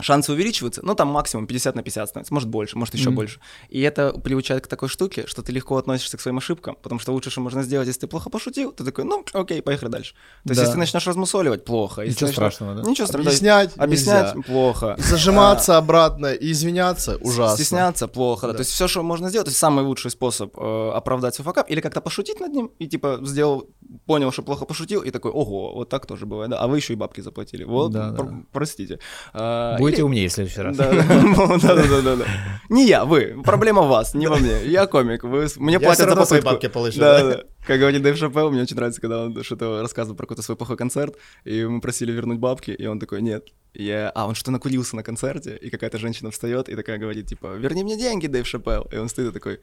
шансы 0.00 0.32
увеличиваются, 0.32 0.80
ну, 0.84 0.94
там 0.94 1.08
максимум 1.08 1.46
50 1.46 1.76
на 1.76 1.82
50 1.82 2.08
становится, 2.08 2.34
может 2.34 2.48
больше, 2.48 2.76
может 2.76 2.94
еще 2.94 3.10
Мгм. 3.10 3.16
больше. 3.16 3.40
И 3.68 3.80
это 3.80 4.12
приучает 4.12 4.64
к 4.64 4.66
такой 4.66 4.88
штуке, 4.88 5.24
что 5.26 5.42
ты 5.42 5.52
легко 5.52 5.76
относишься 5.76 6.16
к 6.16 6.20
своим 6.20 6.38
ошибкам, 6.38 6.76
потому 6.82 6.98
что 6.98 7.12
лучше, 7.12 7.30
что 7.30 7.40
можно 7.40 7.62
сделать, 7.62 7.86
если 7.86 8.00
ты 8.00 8.06
плохо 8.08 8.28
пошутил, 8.28 8.72
ты 8.72 8.84
такой, 8.84 9.04
ну, 9.04 9.24
окей, 9.32 9.62
поехали 9.62 9.90
дальше. 9.90 10.14
То 10.44 10.50
есть, 10.50 10.56
Да. 10.56 10.62
если 10.62 10.72
ты 10.72 10.78
начнешь 10.78 11.06
размусоливать, 11.06 11.64
плохо. 11.64 12.02
Если 12.02 12.14
Ничего 12.16 12.26
начнешь- 12.26 12.34
страшного, 12.54 12.74
да? 12.82 12.90
Ничего 12.90 13.06
страшного. 13.06 13.28
Объяснять, 13.30 13.70
Объяснять 13.76 14.34
нельзя. 14.34 14.46
плохо. 14.52 14.96
Зажиматься 14.98 15.76
обратно 15.78 16.32
и 16.32 16.50
извиняться 16.50 17.16
ужасно. 17.18 17.56
Стесняться 17.56 18.08
плохо, 18.08 18.46
да. 18.48 18.52
Да. 18.52 18.56
То 18.58 18.60
есть 18.62 18.72
все, 18.72 18.88
что 18.88 19.02
можно 19.02 19.28
сделать, 19.28 19.46
то 19.46 19.50
есть 19.50 19.58
самый 19.60 19.84
лучший 19.84 20.10
способ 20.10 20.56
э, 20.58 20.90
оправдать 20.92 21.34
свой 21.36 21.44
факап, 21.44 21.70
или 21.70 21.80
как-то 21.80 22.00
пошутить 22.00 22.40
над 22.40 22.52
ним, 22.52 22.70
и 22.80 22.86
типа 22.88 23.20
сделал, 23.22 23.70
понял, 24.06 24.32
что 24.32 24.42
плохо 24.42 24.64
пошутил, 24.64 25.02
и 25.02 25.10
такой, 25.10 25.30
ого, 25.30 25.72
вот 25.74 25.88
так 25.88 26.06
тоже 26.06 26.26
бывает, 26.26 26.50
да, 26.50 26.58
а 26.58 26.66
вы 26.66 26.78
еще 26.78 26.92
и 26.94 26.96
бабки 26.96 27.20
заплатили, 27.20 27.62
вот, 27.64 27.92
Да, 27.92 28.12
пр- 28.12 28.26
да. 28.26 28.34
простите. 28.52 28.98
А, 29.32 29.76
Будете 29.84 30.02
умнее 30.02 30.28
в 30.28 30.32
следующий 30.32 30.60
раз. 30.60 30.76
Да, 30.76 30.90
да, 30.90 31.02
да, 31.62 31.74
да, 31.74 32.02
да, 32.02 32.16
да. 32.16 32.24
Не 32.70 32.86
я, 32.86 33.04
вы. 33.04 33.40
Проблема 33.44 33.82
в 33.82 33.88
вас, 33.88 34.14
не 34.14 34.26
во 34.26 34.36
мне. 34.36 34.64
Я 34.64 34.86
комик. 34.86 35.24
Вы, 35.24 35.46
мне 35.56 35.74
Я 35.74 35.80
платят 35.80 36.08
за 36.08 36.16
попытку. 36.16 36.44
бабки 36.50 36.68
получу, 36.68 36.98
Да. 37.00 37.42
Как 37.66 37.78
говорит 37.78 38.02
Дэйв 38.02 38.16
Шапелл, 38.16 38.50
мне 38.50 38.62
очень 38.62 38.76
нравится, 38.76 39.00
когда 39.00 39.24
он 39.24 39.42
что-то 39.42 39.80
рассказывал 39.80 40.16
про 40.16 40.24
какой-то 40.24 40.42
свой 40.42 40.56
плохой 40.56 40.76
концерт, 40.76 41.16
и 41.44 41.64
мы 41.64 41.80
просили 41.80 42.12
вернуть 42.12 42.38
бабки, 42.38 42.70
и 42.70 42.86
он 42.86 42.98
такой, 42.98 43.22
нет. 43.22 43.48
Я... 43.72 44.10
А, 44.14 44.26
он 44.26 44.34
что 44.34 44.50
накурился 44.50 44.96
на 44.96 45.02
концерте, 45.02 45.56
и 45.56 45.70
какая-то 45.70 45.98
женщина 45.98 46.30
встает 46.30 46.68
и 46.68 46.76
такая 46.76 46.98
говорит, 46.98 47.26
типа, 47.26 47.54
верни 47.54 47.84
мне 47.84 47.96
деньги, 47.96 48.26
Дэйв 48.26 48.46
Шапелл. 48.46 48.88
И 48.92 48.96
он 48.96 49.08
стоит 49.08 49.28
и 49.28 49.32
такой, 49.32 49.60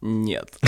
нет. 0.00 0.58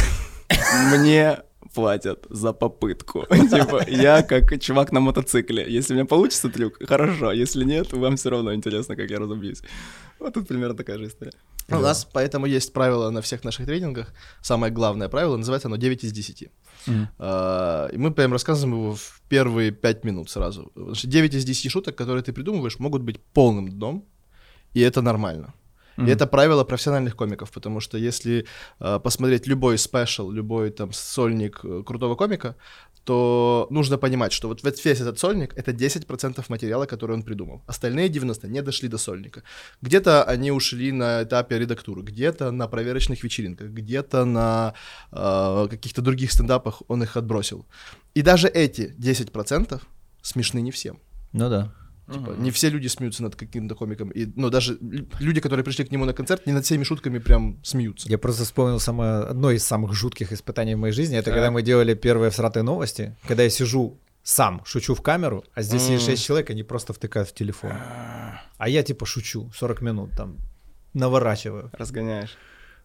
Мне 0.90 1.38
платят 1.74 2.26
за 2.31 2.52
попытку. 2.52 3.26
Типа, 3.31 3.85
я 3.88 4.22
как 4.22 4.61
чувак 4.61 4.92
на 4.92 5.00
мотоцикле. 5.00 5.64
Если 5.68 5.94
у 5.94 5.96
меня 5.96 6.07
получится 6.07 6.48
трюк, 6.48 6.79
хорошо. 6.88 7.33
Если 7.33 7.64
нет, 7.64 7.92
вам 7.92 8.16
все 8.16 8.31
равно 8.31 8.55
интересно, 8.55 8.96
как 8.96 9.11
я 9.11 9.18
разобьюсь. 9.18 9.62
Вот 10.18 10.35
тут 10.35 10.48
примерно 10.48 10.74
такая 10.74 10.98
же 10.98 11.07
история. 11.07 11.33
У 11.68 11.81
нас 11.81 12.05
поэтому 12.05 12.46
есть 12.46 12.72
правило 12.72 13.11
на 13.11 13.20
всех 13.20 13.44
наших 13.44 13.66
тренингах. 13.66 14.14
Самое 14.40 14.72
главное 14.72 15.09
правило, 15.09 15.37
называется 15.37 15.68
оно 15.68 15.76
9 15.76 16.05
из 16.05 16.12
10. 16.12 16.48
Мгм. 16.87 17.09
А, 17.18 17.88
И 17.92 17.98
мы 17.98 18.12
прям 18.12 18.33
рассказываем 18.33 18.79
его 18.79 18.94
в 18.94 19.20
первые 19.29 19.70
5 19.70 20.05
минут 20.05 20.31
сразу. 20.31 20.70
Потому 20.74 20.94
что 20.94 21.09
9 21.09 21.35
из 21.35 21.44
10 21.44 21.70
шуток, 21.70 21.96
которые 21.96 22.22
ты 22.22 22.33
придумываешь, 22.33 22.79
могут 22.79 23.02
быть 23.02 23.20
полным 23.35 23.68
дном, 23.68 24.05
и 24.74 24.81
это 24.81 25.02
нормально. 25.02 25.52
И 25.98 26.00
Мгм. 26.02 26.11
это 26.11 26.26
правило 26.26 26.64
профессиональных 26.64 27.16
комиков, 27.16 27.50
потому 27.50 27.80
что 27.80 27.98
если 27.98 28.44
э, 28.80 29.00
посмотреть 29.02 29.46
любой 29.46 29.78
спешл, 29.78 30.30
любой 30.30 30.70
там 30.70 30.92
сольник 30.92 31.61
э, 31.64 31.82
крутого 31.87 32.16
комика, 32.16 32.54
то 33.04 33.66
нужно 33.70 33.98
понимать, 33.98 34.32
что 34.32 34.48
вот 34.48 34.64
весь 34.64 34.85
весь 34.85 35.00
этот 35.00 35.18
сольник— 35.18 35.54
это 35.56 35.70
10% 35.70 36.44
материала, 36.48 36.87
который 36.87 37.12
он 37.12 37.22
придумал. 37.22 37.62
Остальные 37.68 38.09
90 38.09 38.48
не 38.48 38.62
дошли 38.62 38.88
до 38.88 38.98
сольника. 38.98 39.42
Где-то 39.80 40.24
они 40.24 40.50
ушли 40.50 40.92
на 40.92 41.22
этапе 41.22 41.59
редактуры, 41.59 42.02
где-то 42.02 42.50
на 42.50 42.66
проверочных 42.66 43.24
вечеринках, 43.24 43.68
где-то 43.68 44.24
на 44.24 44.74
э, 45.12 45.68
каких-то 45.70 46.02
других 46.02 46.32
стендапах 46.32 46.82
он 46.88 47.02
их 47.02 47.16
отбросил. 47.16 47.64
И 48.14 48.22
даже 48.22 48.48
эти 48.48 48.94
10% 48.98 49.80
смешны 50.22 50.61
не 50.61 50.70
всем. 50.70 50.98
Ну 51.32 51.48
да. 51.48 51.72
Типа, 52.12 52.31
не 52.38 52.51
все 52.51 52.69
люди 52.71 52.87
смеются 52.88 53.23
над 53.23 53.35
каким-то 53.35 53.75
комиком. 53.75 54.11
И, 54.11 54.27
ну, 54.37 54.49
даже 54.51 54.79
лю- 54.81 55.09
люди, 55.19 55.40
которые 55.40 55.64
пришли 55.64 55.85
к 55.85 55.90
нему 55.90 56.05
на 56.05 56.12
концерт, 56.12 56.47
не 56.47 56.53
над 56.53 56.64
всеми 56.64 56.85
шутками 56.85 57.19
прям 57.19 57.59
смеются. 57.64 58.09
Я 58.09 58.16
просто 58.19 58.45
вспомнил 58.45 58.79
самое, 58.79 59.25
одно 59.25 59.51
из 59.51 59.64
самых 59.64 59.92
жутких 59.92 60.33
испытаний 60.33 60.75
в 60.77 60.79
моей 60.79 60.92
жизни. 60.92 61.16
Это 61.16 61.27
Так. 61.27 61.35
когда 61.35 61.51
мы 61.51 61.62
делали 61.62 61.95
первые 61.95 62.31
всратые 62.31 62.62
новости, 62.62 63.16
когда 63.27 63.42
я 63.42 63.51
сижу 63.51 63.99
сам, 64.23 64.62
шучу 64.64 64.95
в 64.95 65.03
камеру, 65.03 65.45
а 65.55 65.62
здесь 65.62 65.87
М. 65.87 65.92
есть 65.95 66.05
6 66.07 66.25
человек, 66.25 66.51
они 66.51 66.62
просто 66.62 66.92
втыкают 66.92 67.29
в 67.29 67.35
телефон. 67.35 67.73
А 68.59 68.69
я 68.69 68.83
типа 68.83 69.05
шучу 69.07 69.51
40 69.55 69.83
минут 69.83 70.11
там, 70.16 70.37
наворачиваю. 70.95 71.71
Разгоняешь. 71.73 72.37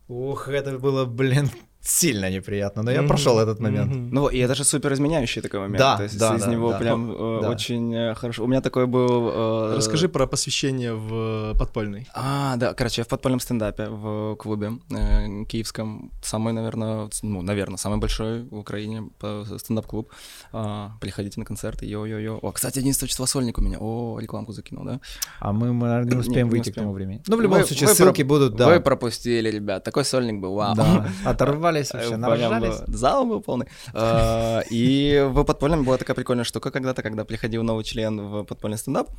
Ух, 0.07 0.47
это 0.49 0.77
было, 0.79 1.05
блин, 1.05 1.49
сильно 1.83 2.29
неприятно, 2.29 2.83
но 2.83 2.91
я 2.91 3.03
прошел 3.03 3.39
этот 3.39 3.59
момент. 3.59 4.11
Ну, 4.11 4.27
и 4.29 4.37
это 4.37 4.55
же 4.55 4.63
супер 4.63 4.93
изменяющий 4.93 5.41
такой 5.41 5.59
момент. 5.59 5.79
Да, 5.79 5.97
То 5.97 6.03
есть 6.03 6.17
да, 6.19 6.35
из 6.35 6.41
да, 6.43 6.51
него 6.51 6.71
да. 6.71 6.77
прям 6.77 7.11
э, 7.11 7.39
Да. 7.41 7.49
очень 7.49 7.93
э, 7.93 8.13
хорошо. 8.15 8.43
У 8.43 8.47
меня 8.47 8.61
такой 8.61 8.85
был... 8.85 9.29
э, 9.33 9.75
Расскажи 9.77 10.07
про 10.07 10.27
посвящение 10.27 10.93
в 10.93 11.53
э, 11.53 11.57
подпольный. 11.59 12.07
А, 12.13 12.55
да, 12.57 12.73
короче, 12.73 13.01
я 13.01 13.05
в 13.05 13.07
подпольном 13.07 13.39
стендапе 13.39 13.87
в 13.89 14.35
клубе 14.35 14.71
э, 14.91 15.45
киевском. 15.45 16.11
Самый, 16.23 16.53
наверное, 16.53 17.09
ну, 17.23 17.41
наверное, 17.41 17.77
самый 17.77 17.97
большой 17.99 18.43
в 18.43 18.57
Украине 18.57 19.09
стендап-клуб. 19.57 20.11
А, 20.53 20.91
приходите 21.01 21.39
на 21.39 21.45
концерты, 21.45 21.85
йо-йо-йо. 21.85 22.39
О, 22.41 22.51
кстати, 22.51 22.79
11 22.79 23.09
числа 23.09 23.25
сольник 23.27 23.57
у 23.57 23.61
меня. 23.61 23.77
О, 23.79 24.19
рекламку 24.19 24.51
закинул, 24.53 24.85
да? 24.85 24.99
А 25.39 25.51
мы, 25.51 25.73
мы 25.73 26.05
не 26.05 26.15
успеем 26.15 26.47
не 26.47 26.51
выйти 26.51 26.69
к 26.69 26.71
успеем. 26.73 26.83
тому 26.85 26.93
времени. 26.93 27.21
Ну, 27.27 27.37
в 27.37 27.41
любом 27.41 27.59
Вы- 27.59 27.65
случае, 27.65 27.87
вы 27.89 27.95
ссылки 27.95 28.21
проп- 28.23 28.27
будут, 28.27 28.55
да. 28.55 28.67
Вы 28.67 28.79
пропустили, 28.81 29.49
ребят. 29.49 29.83
Такой 29.83 30.05
сольник 30.05 30.39
был, 30.39 30.53
вау. 30.53 30.75
Да, 30.75 31.07
оторвались 31.25 31.70
Э, 31.97 32.17
вообще, 32.29 32.43
было- 32.87 32.97
Зал 32.97 33.25
был 33.25 33.41
полный. 33.41 33.67
А, 33.93 34.61
И 34.69 35.25
в 35.29 35.43
подпольном 35.43 35.83
была 35.83 35.97
такая 35.97 36.15
прикольная 36.15 36.43
штука 36.45 36.71
когда-то, 36.71 37.01
когда 37.03 37.25
приходил 37.25 37.63
новый 37.63 37.83
член 37.83 38.19
в 38.19 38.43
подпольный 38.43 38.77
стендап. 38.77 39.09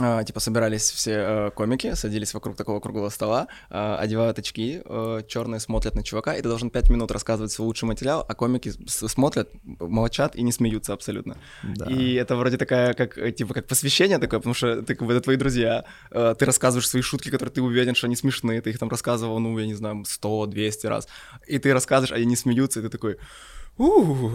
А, 0.00 0.24
Типа 0.24 0.40
собирались 0.40 0.90
все 0.90 1.12
э, 1.12 1.50
комики, 1.54 1.94
садились 1.94 2.34
вокруг 2.34 2.56
такого 2.56 2.80
круглого 2.80 3.10
стола, 3.10 3.46
э, 3.70 3.96
одевают 4.00 4.38
очки, 4.38 4.82
черные 5.28 5.60
смотрят 5.60 5.94
на 5.94 6.02
чувака, 6.02 6.34
и 6.34 6.42
ты 6.42 6.48
должен 6.48 6.70
пять 6.70 6.90
минут 6.90 7.10
рассказывать 7.12 7.52
свой 7.52 7.66
лучший 7.66 7.84
материал, 7.84 8.24
а 8.28 8.34
комики 8.34 8.72
смотрят, 8.86 9.50
молчат 9.64 10.34
и 10.36 10.42
не 10.42 10.52
смеются 10.52 10.92
абсолютно. 10.92 11.36
Да. 11.62 11.86
И 11.86 12.14
это 12.14 12.34
вроде 12.36 12.56
такая, 12.56 12.94
как, 12.94 13.16
э, 13.18 13.30
типа, 13.30 13.54
как 13.54 13.66
посвящение 13.66 14.18
такое, 14.18 14.40
потому 14.40 14.54
что 14.54 14.82
ты, 14.82 14.94
как 14.94 15.06
бы, 15.06 15.12
это 15.12 15.22
твои 15.22 15.36
друзья, 15.36 15.84
э, 16.10 16.34
ты 16.38 16.44
рассказываешь 16.44 16.88
свои 16.88 17.02
шутки, 17.02 17.30
которые 17.30 17.52
ты 17.52 17.62
уверен, 17.62 17.94
что 17.94 18.06
они 18.06 18.16
смешные, 18.16 18.60
ты 18.60 18.70
их 18.70 18.78
там 18.78 18.88
рассказывал, 18.88 19.38
ну, 19.38 19.56
я 19.58 19.66
не 19.66 19.74
знаю, 19.74 20.04
100-200 20.04 20.88
раз, 20.88 21.08
и 21.46 21.58
ты 21.58 21.72
рассказываешь, 21.72 22.12
а 22.12 22.16
они 22.16 22.26
не 22.26 22.36
смеются, 22.36 22.80
и 22.80 22.82
ты 22.82 22.88
такой, 22.88 23.16
У, 23.76 24.30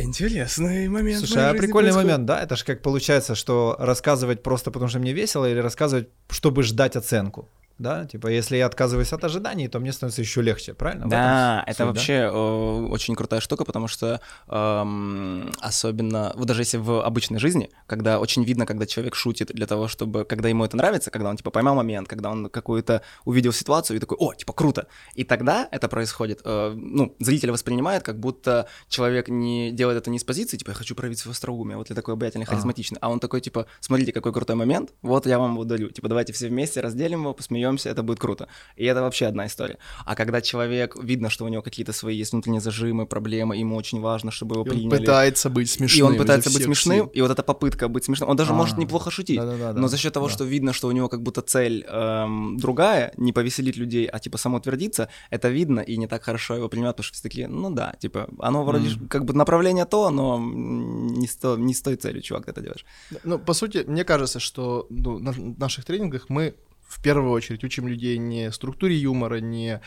интересный 0.00 0.88
момент. 0.88 1.20
Слушай, 1.20 1.50
а 1.50 1.52
прикольный 1.52 1.92
происходит. 1.92 1.96
момент, 1.96 2.24
да? 2.26 2.42
Это 2.42 2.56
же 2.56 2.64
как 2.64 2.82
получается, 2.82 3.34
что 3.34 3.74
рассказывать 3.78 4.42
просто 4.42 4.70
потому, 4.70 4.88
что 4.88 4.98
мне 4.98 5.12
весело, 5.12 5.50
или 5.50 5.58
рассказывать, 5.58 6.08
чтобы 6.28 6.62
ждать 6.62 6.94
оценку. 6.96 7.48
Да, 7.78 8.04
типа, 8.06 8.28
если 8.28 8.56
я 8.56 8.66
отказываюсь 8.66 9.12
от 9.12 9.24
ожиданий, 9.24 9.68
то 9.68 9.80
мне 9.80 9.92
становится 9.92 10.22
еще 10.22 10.42
легче, 10.42 10.74
правильно? 10.74 11.08
Да, 11.08 11.64
это 11.66 11.72
суть, 11.72 11.78
да? 11.78 11.86
вообще 11.86 12.12
э, 12.12 12.86
очень 12.90 13.14
крутая 13.14 13.40
штука, 13.40 13.64
потому 13.64 13.88
что 13.88 14.20
эм, 14.48 15.52
особенно, 15.60 16.32
вот 16.36 16.46
даже 16.46 16.62
если 16.62 16.78
в 16.78 17.04
обычной 17.04 17.38
жизни, 17.38 17.70
когда 17.86 18.18
очень 18.18 18.44
видно, 18.44 18.66
когда 18.66 18.86
человек 18.86 19.14
шутит 19.14 19.48
для 19.48 19.66
того, 19.66 19.88
чтобы, 19.88 20.24
когда 20.24 20.48
ему 20.48 20.64
это 20.64 20.76
нравится, 20.76 21.10
когда 21.10 21.30
он 21.30 21.36
типа 21.36 21.50
поймал 21.50 21.74
момент, 21.74 22.08
когда 22.08 22.30
он 22.30 22.48
какую-то 22.48 23.02
увидел 23.24 23.52
ситуацию 23.52 23.96
и 23.96 24.00
такой, 24.00 24.16
о, 24.18 24.34
типа 24.34 24.52
круто, 24.52 24.86
и 25.14 25.24
тогда 25.24 25.68
это 25.70 25.88
происходит, 25.88 26.40
э, 26.44 26.72
ну, 26.74 27.14
зритель 27.18 27.50
воспринимает, 27.50 28.02
как 28.02 28.18
будто 28.18 28.66
человек 28.88 29.28
не 29.28 29.70
делает 29.72 29.98
это 29.98 30.10
не 30.10 30.18
с 30.18 30.24
позиции, 30.24 30.56
типа, 30.56 30.70
я 30.70 30.74
хочу 30.74 30.94
проявить 30.94 31.18
свое 31.18 31.32
остроумие, 31.32 31.76
вот 31.76 31.90
я 31.90 31.96
такой 31.96 32.14
обаятельный, 32.14 32.46
харизматичный, 32.46 32.98
а 33.00 33.10
он 33.10 33.20
такой, 33.20 33.40
типа, 33.40 33.66
смотрите, 33.80 34.12
какой 34.12 34.32
крутой 34.32 34.56
момент, 34.56 34.92
вот 35.02 35.26
я 35.26 35.38
вам 35.38 35.52
его 35.52 35.64
дарю, 35.64 35.90
типа, 35.90 36.08
давайте 36.08 36.32
все 36.32 36.48
вместе 36.48 36.80
разделим 36.80 37.22
его, 37.22 37.34
посмеемся, 37.62 37.90
это 37.90 38.02
будет 38.02 38.18
круто. 38.18 38.48
И 38.76 38.84
это 38.84 39.00
вообще 39.02 39.26
одна 39.26 39.46
история. 39.46 39.78
А 40.04 40.14
когда 40.14 40.40
человек, 40.40 40.96
видно, 41.02 41.30
что 41.30 41.44
у 41.44 41.48
него 41.48 41.62
какие-то 41.62 41.92
свои 41.92 42.16
есть 42.16 42.32
внутренние 42.32 42.60
зажимы, 42.60 43.06
проблемы, 43.06 43.56
ему 43.56 43.76
очень 43.76 44.00
важно, 44.00 44.30
чтобы 44.30 44.54
его 44.56 44.64
И 44.64 44.68
он 44.70 44.74
приняли. 44.76 44.98
пытается 44.98 45.50
быть 45.50 45.70
смешным. 45.70 45.98
И 45.98 46.02
он 46.12 46.16
пытается 46.18 46.50
быть 46.52 46.62
смешным, 46.64 46.96
сил. 46.96 47.06
и 47.06 47.20
вот 47.20 47.30
эта 47.30 47.42
попытка 47.42 47.88
быть 47.88 48.04
смешным, 48.04 48.30
он 48.30 48.36
даже 48.36 48.52
может 48.52 48.76
А, 48.78 48.80
неплохо 48.80 49.10
шутить, 49.10 49.36
да-да-да, 49.38 49.80
но 49.80 49.88
за 49.88 49.96
счет 49.96 50.12
того, 50.12 50.26
да. 50.26 50.32
что 50.32 50.44
видно, 50.44 50.72
что 50.72 50.88
у 50.88 50.92
него 50.92 51.08
как 51.08 51.22
будто 51.22 51.40
цель 51.42 51.84
эм, 51.88 52.56
другая, 52.58 53.12
не 53.16 53.32
повеселить 53.32 53.76
людей, 53.76 54.06
а 54.06 54.18
типа 54.18 54.38
самоутвердиться, 54.38 55.08
это 55.30 55.48
видно 55.48 55.80
и 55.80 55.96
не 55.96 56.06
так 56.06 56.22
хорошо 56.24 56.56
его 56.56 56.68
принимают, 56.68 56.96
потому 56.96 57.04
что 57.04 57.14
все 57.14 57.22
такие, 57.22 57.48
ну 57.48 57.70
да, 57.70 57.94
типа, 57.98 58.28
оно 58.38 58.64
вроде 58.64 58.88
ж- 58.88 58.98
как 59.08 59.24
бы 59.24 59.34
направление 59.34 59.84
то, 59.84 60.10
но 60.10 60.38
не 60.40 61.26
с, 61.26 61.36
то- 61.36 61.56
не 61.56 61.72
с 61.74 61.82
той 61.82 61.96
целью, 61.96 62.22
чувак, 62.22 62.44
ты 62.46 62.50
это 62.52 62.60
делаешь. 62.60 62.84
Ну, 63.24 63.38
по 63.38 63.52
сути, 63.54 63.84
мне 63.86 64.04
кажется, 64.04 64.40
что 64.40 64.86
ну, 64.90 65.18
на 65.18 65.32
в 65.32 65.58
наших 65.58 65.84
тренингах 65.84 66.28
мы 66.28 66.54
в 66.92 67.00
первую 67.00 67.32
очередь 67.32 67.64
учим 67.64 67.88
людей 67.88 68.18
не 68.18 68.52
структуре 68.52 68.94
юмора, 68.96 69.40
не 69.40 69.80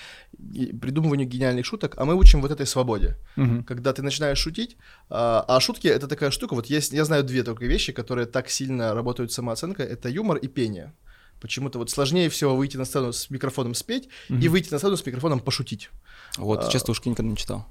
придумыванию 0.82 1.28
гениальных 1.28 1.66
шуток, 1.66 1.94
а 1.98 2.06
мы 2.06 2.16
учим 2.16 2.42
вот 2.42 2.52
этой 2.52 2.66
свободе. 2.66 3.16
Мгм. 3.36 3.64
Когда 3.64 3.94
ты 3.94 4.02
начинаешь 4.02 4.40
шутить, 4.40 4.76
а, 5.10 5.46
а 5.48 5.60
шутки 5.60 5.88
это 5.88 6.08
такая 6.08 6.32
штука. 6.32 6.56
Вот 6.56 6.66
есть, 6.66 6.94
я 6.94 7.06
знаю 7.06 7.24
две 7.24 7.44
только 7.44 7.66
вещи, 7.66 7.94
которые 7.94 8.26
так 8.26 8.50
сильно 8.50 8.94
работают 8.96 9.32
с 9.32 9.36
самооценкой: 9.36 9.86
это 9.86 10.10
юмор 10.10 10.38
и 10.38 10.48
пение. 10.48 10.94
Почему-то 11.42 11.78
вот 11.78 11.92
сложнее 11.92 12.30
всего 12.30 12.56
выйти 12.56 12.78
на 12.78 12.86
сцену 12.86 13.14
с 13.14 13.30
микрофоном 13.30 13.76
спеть 13.76 14.10
и 14.30 14.48
выйти 14.48 14.72
на 14.72 14.80
сцену 14.80 14.98
с 14.98 15.06
микрофоном 15.06 15.40
пошутить. 15.40 15.92
Вот, 16.38 16.64
А. 16.64 16.72
частушки 16.72 17.10
никогда 17.10 17.30
не 17.30 17.38
читал. 17.38 17.68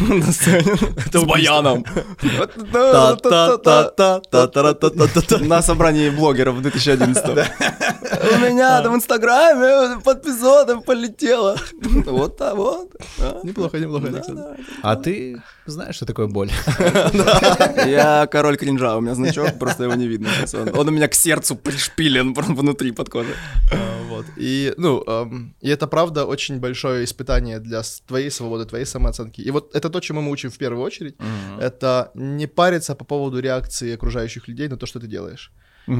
На 0.00 0.32
сцене. 0.32 0.76
С 1.12 1.24
баяном. 1.24 1.84
На 5.40 5.62
собрании 5.62 6.10
блогеров 6.10 6.56
в 6.56 6.62
2011 6.62 7.24
У 7.26 8.38
меня 8.38 8.82
там 8.82 8.92
в 8.92 8.96
Инстаграме 8.96 10.00
подписано 10.00 10.80
полетело. 10.80 11.56
Вот 12.06 12.36
так 12.36 12.56
вот. 12.56 12.90
Неплохо, 13.42 13.78
неплохо, 13.78 14.08
Александр. 14.08 14.56
А 14.82 14.96
ты 14.96 15.42
знаешь, 15.70 15.96
что 15.96 16.06
такое 16.06 16.26
боль? 16.26 16.50
Я 17.86 18.26
король 18.30 18.56
кринжа, 18.56 18.96
у 18.96 19.00
меня 19.00 19.14
значок, 19.14 19.58
просто 19.58 19.84
его 19.84 19.94
не 19.94 20.06
видно. 20.08 20.28
Он, 20.74 20.88
у 20.88 20.90
меня 20.90 21.08
к 21.08 21.14
сердцу 21.14 21.56
пришпилен 21.56 22.34
внутри 22.34 22.92
под 22.92 23.08
кожей. 23.08 23.34
А, 23.72 24.02
Вот. 24.08 24.26
И, 24.36 24.74
ну, 24.76 25.04
и 25.60 25.68
это 25.68 25.86
правда 25.86 26.24
очень 26.26 26.58
большое 26.60 27.04
испытание 27.04 27.58
для 27.60 27.82
твоей 28.06 28.30
свободы, 28.30 28.64
твоей 28.64 28.86
самооценки. 28.86 29.40
И 29.40 29.50
вот 29.50 29.74
это 29.74 29.88
то, 29.90 30.00
чему 30.00 30.20
мы 30.20 30.30
учим 30.30 30.50
в 30.50 30.58
первую 30.58 30.82
очередь. 30.84 31.16
Это 31.60 32.10
не 32.14 32.46
париться 32.46 32.94
по 32.94 33.04
поводу 33.04 33.40
реакции 33.40 33.94
окружающих 33.94 34.48
людей 34.48 34.68
на 34.68 34.76
то, 34.76 34.86
что 34.86 35.00
ты 35.00 35.06
делаешь. 35.06 35.52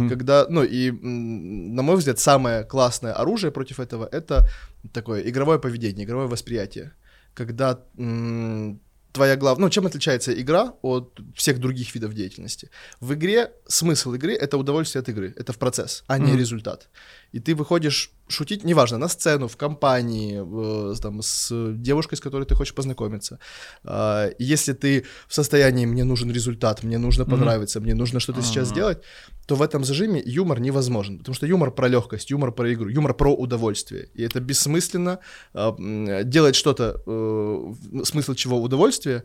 Когда, 0.09 0.47
ну 0.49 0.63
и, 0.63 0.93
на 0.93 1.83
мой 1.83 1.97
взгляд, 1.97 2.19
самое 2.19 2.63
классное 2.65 3.13
оружие 3.13 3.51
против 3.51 3.81
этого— 3.81 4.09
это 4.13 4.47
такое 4.93 5.21
игровое 5.23 5.59
поведение, 5.59 6.05
игровое 6.05 6.29
восприятие. 6.29 6.93
Когда 7.35 7.79
м, 7.99 8.81
твоя 9.13 9.37
главная... 9.37 9.67
Ну, 9.67 9.71
чем 9.71 9.87
отличается 9.87 10.33
игра 10.41 10.75
от 10.83 11.19
всех 11.35 11.59
других 11.59 11.95
видов 11.95 12.15
деятельности? 12.15 12.71
В 13.01 13.15
игре 13.15 13.53
смысл 13.67 14.15
игры— 14.15 14.33
это 14.41 14.57
удовольствие 14.59 15.01
от 15.01 15.09
игры, 15.09 15.35
это 15.37 15.53
в 15.53 15.59
процесс, 15.59 16.05
а 16.07 16.19
не 16.19 16.31
Мгм. 16.33 16.39
результат. 16.39 16.89
И 17.33 17.39
ты 17.41 17.55
выходишь 17.55 18.11
шутить, 18.29 18.65
неважно, 18.65 18.99
на 18.99 19.09
сцену, 19.09 19.47
в 19.49 19.57
компании, 19.57 20.41
э, 20.41 20.95
с- 20.95 21.01
там, 21.01 21.21
с 21.23 21.73
девушкой, 21.75 22.15
с 22.15 22.21
которой 22.21 22.45
ты 22.45 22.55
хочешь 22.55 22.75
познакомиться. 22.75 23.39
И 24.39 24.45
если 24.53 24.73
ты 24.73 25.05
в 25.29 25.35
состоянии 25.35 25.87
«мне 25.87 26.05
нужен 26.05 26.31
результат, 26.33 26.83
мне 26.85 26.99
нужно 26.99 27.25
понравиться, 27.25 27.81
мне 27.81 27.95
нужно 27.95 28.21
что-то 28.21 28.43
сейчас 28.43 28.69
Ага. 28.69 28.75
сделать», 28.75 28.99
то 29.47 29.57
в 29.57 29.63
этом 29.63 29.85
зажиме 29.85 30.23
юмор 30.25 30.61
невозможен. 30.61 31.19
Потому 31.19 31.35
что 31.35 31.47
юмор 31.47 31.71
про 31.73 31.89
легкость, 31.89 32.31
юмор 32.31 32.53
про 32.53 32.73
игру, 32.73 32.89
юмор 32.89 33.15
про 33.15 33.35
удовольствие. 33.35 34.09
И 34.15 34.23
это 34.23 34.41
бессмысленно 34.41 35.19
м, 35.55 36.31
делать 36.31 36.55
что-то, 36.55 37.03
э, 37.07 38.05
смысл 38.05 38.35
чего 38.35 38.63
удовольствие, 38.63 39.25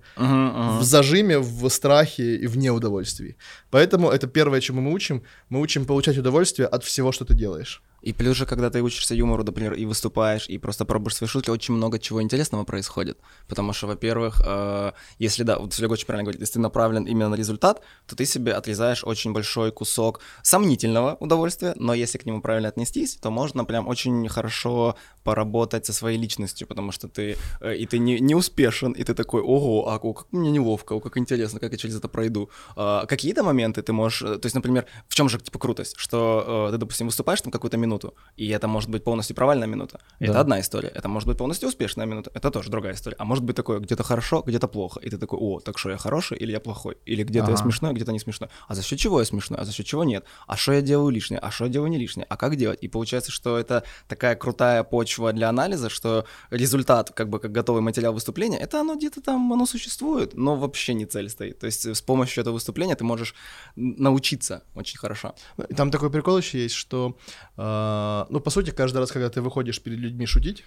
в 0.80 0.84
зажиме, 0.84 1.38
в 1.38 1.70
страхе 1.70 2.36
и 2.44 2.48
в 2.48 2.58
неудовольствии. 2.58 3.36
Поэтому 3.70 4.10
это 4.10 4.28
первое, 4.28 4.62
чему 4.62 4.82
мы 4.82 4.94
учим. 4.94 5.22
Мы 5.50 5.60
учим 5.62 5.86
получать 5.86 6.18
удовольствие 6.18 6.68
от 6.68 6.84
всего, 6.84 7.12
что 7.12 7.26
ты 7.26 7.36
делаешь. 7.36 7.82
И 8.06 8.14
плюс 8.14 8.38
же, 8.38 8.46
когда 8.46 8.70
ты 8.70 8.82
учишься 8.82 9.16
юмору, 9.16 9.44
например, 9.44 9.74
и 9.74 9.86
выступаешь, 9.86 10.48
и 10.48 10.60
просто 10.60 10.86
пробуешь 10.86 11.16
свои 11.16 11.28
шутки, 11.28 11.50
очень 11.50 11.74
много 11.74 11.98
чего 11.98 12.22
интересного 12.22 12.64
происходит. 12.64 13.18
Потому 13.48 13.74
что, 13.74 13.88
во-первых, 13.88 14.42
э, 14.46 14.92
если, 15.18 15.44
да, 15.44 15.58
вот 15.58 15.74
Серега 15.74 15.94
очень 15.94 16.06
правильно 16.06 16.24
говорит, 16.24 16.42
если 16.42 16.54
ты 16.54 16.60
направлен 16.60 17.04
именно 17.06 17.30
на 17.30 17.36
результат, 17.36 17.82
то 18.06 18.16
ты 18.16 18.26
себе 18.26 18.54
отрезаешь 18.54 19.04
очень 19.04 19.34
большой 19.34 19.72
кусок 19.72 20.20
сомнительного 20.44 21.18
удовольствия, 21.20 21.74
но 21.78 21.96
если 21.96 22.20
к 22.20 22.26
нему 22.28 22.42
правильно 22.42 22.70
отнестись, 22.70 23.16
то 23.16 23.32
можно 23.32 23.66
прям 23.66 23.88
очень 23.88 24.30
хорошо 24.30 24.96
поработать 25.24 25.88
со 25.88 25.94
своей 25.94 26.20
личностью, 26.20 26.68
потому 26.68 26.92
что 26.92 27.08
ты, 27.08 27.38
э, 27.62 27.76
и 27.76 27.88
ты 27.88 27.98
не, 27.98 28.20
не 28.20 28.36
успешен, 28.36 28.92
и 28.92 29.04
ты 29.04 29.16
такой, 29.16 29.42
ого, 29.42 29.90
а 29.90 29.98
как 30.00 30.32
мне 30.32 30.52
неловко, 30.52 30.94
о, 30.94 31.00
как 31.00 31.18
интересно, 31.18 31.60
как 31.60 31.72
я 31.72 31.78
через 31.78 31.96
это 31.96 32.08
пройду. 32.08 32.50
А, 32.76 33.06
какие-то 33.08 33.44
моменты 33.44 33.82
ты 33.82 33.94
можешь, 33.94 34.22
э, 34.22 34.38
то 34.38 34.46
есть, 34.46 34.56
например, 34.56 34.86
в 35.08 35.16
чем 35.16 35.28
же, 35.28 35.40
типа, 35.40 35.58
крутость, 35.58 35.96
что 35.98 36.68
э, 36.68 36.72
ты, 36.74 36.78
допустим, 36.78 37.08
выступаешь 37.08 37.42
там 37.42 37.52
какую-то 37.52 37.78
минуту, 37.78 37.95
и 38.38 38.48
это 38.50 38.68
может 38.68 38.90
быть 38.90 39.04
полностью 39.04 39.36
провальная 39.36 39.68
минута, 39.68 40.00
это 40.20 40.34
Да. 40.34 40.40
одна 40.42 40.60
история, 40.60 40.90
это 40.90 41.08
может 41.08 41.28
быть 41.28 41.38
полностью 41.38 41.70
успешная 41.70 42.06
минута, 42.08 42.32
это 42.34 42.52
тоже 42.52 42.70
другая 42.70 42.94
история, 42.94 43.16
а 43.20 43.26
может 43.26 43.44
быть 43.44 43.56
такое, 43.56 43.80
где-то 43.80 44.04
хорошо, 44.04 44.42
где-то 44.48 44.68
плохо, 44.68 45.00
и 45.00 45.10
ты 45.10 45.18
такой, 45.18 45.40
о, 45.40 45.60
так 45.60 45.78
что 45.78 45.90
я 45.92 45.98
хороший 45.98 46.38
или 46.38 46.52
я 46.52 46.60
плохой, 46.60 46.96
или 47.06 47.24
где-то 47.24 47.48
я 47.52 47.54
Ага. 47.54 47.64
смешной, 47.64 47.94
где-то 47.94 48.12
не 48.12 48.20
смешной, 48.20 48.50
а 48.68 48.76
за 48.76 48.82
счет 48.84 49.00
чего 49.00 49.20
я 49.20 49.26
смешной, 49.26 49.60
а 49.60 49.66
за 49.66 49.72
счет 49.72 49.86
чего 49.86 50.04
нет, 50.04 50.26
а 50.48 50.56
что 50.58 50.74
я 50.74 50.82
делаю 50.82 51.10
лишнее, 51.12 51.40
а 51.40 51.52
что 51.52 51.66
я 51.66 51.72
делаю 51.72 51.90
не 51.92 51.98
лишнее, 51.98 52.26
а 52.30 52.38
как 52.38 52.56
делать, 52.56 52.80
и 52.82 52.88
получается, 52.88 53.32
что 53.32 53.58
это 53.58 53.84
такая 54.08 54.36
крутая 54.36 54.84
почва 54.84 55.34
для 55.34 55.50
анализа, 55.50 55.90
что 55.90 56.26
результат, 56.52 57.12
как 57.12 57.30
бы 57.30 57.40
как 57.40 57.52
готовый 57.52 57.82
материал 57.82 58.14
выступления, 58.14 58.58
это 58.58 58.82
оно 58.82 58.96
где-то 58.96 59.22
там, 59.22 59.54
оно 59.54 59.66
существует, 59.66 60.34
но 60.36 60.56
вообще 60.56 60.94
не 60.94 61.06
цель 61.06 61.30
стоит, 61.30 61.60
то 61.60 61.66
есть 61.68 61.86
с 61.86 62.02
помощью 62.02 62.42
этого 62.42 62.54
выступления 62.56 62.96
ты 62.96 63.04
можешь 63.04 63.36
научиться 63.76 64.64
очень 64.76 64.98
хорошо. 64.98 65.36
И 65.70 65.74
Там 65.74 65.92
такой 65.92 66.10
прикол 66.10 66.38
еще 66.38 66.60
есть, 66.64 66.76
что, 66.76 67.18
э, 67.58 67.62
ну, 68.30 68.40
по 68.40 68.50
сути, 68.50 68.72
каждый 68.72 68.98
раз, 68.98 69.12
когда 69.12 69.30
ты 69.30 69.42
выходишь 69.42 69.82
перед 69.82 70.00
людьми 70.00 70.26
шутить, 70.26 70.64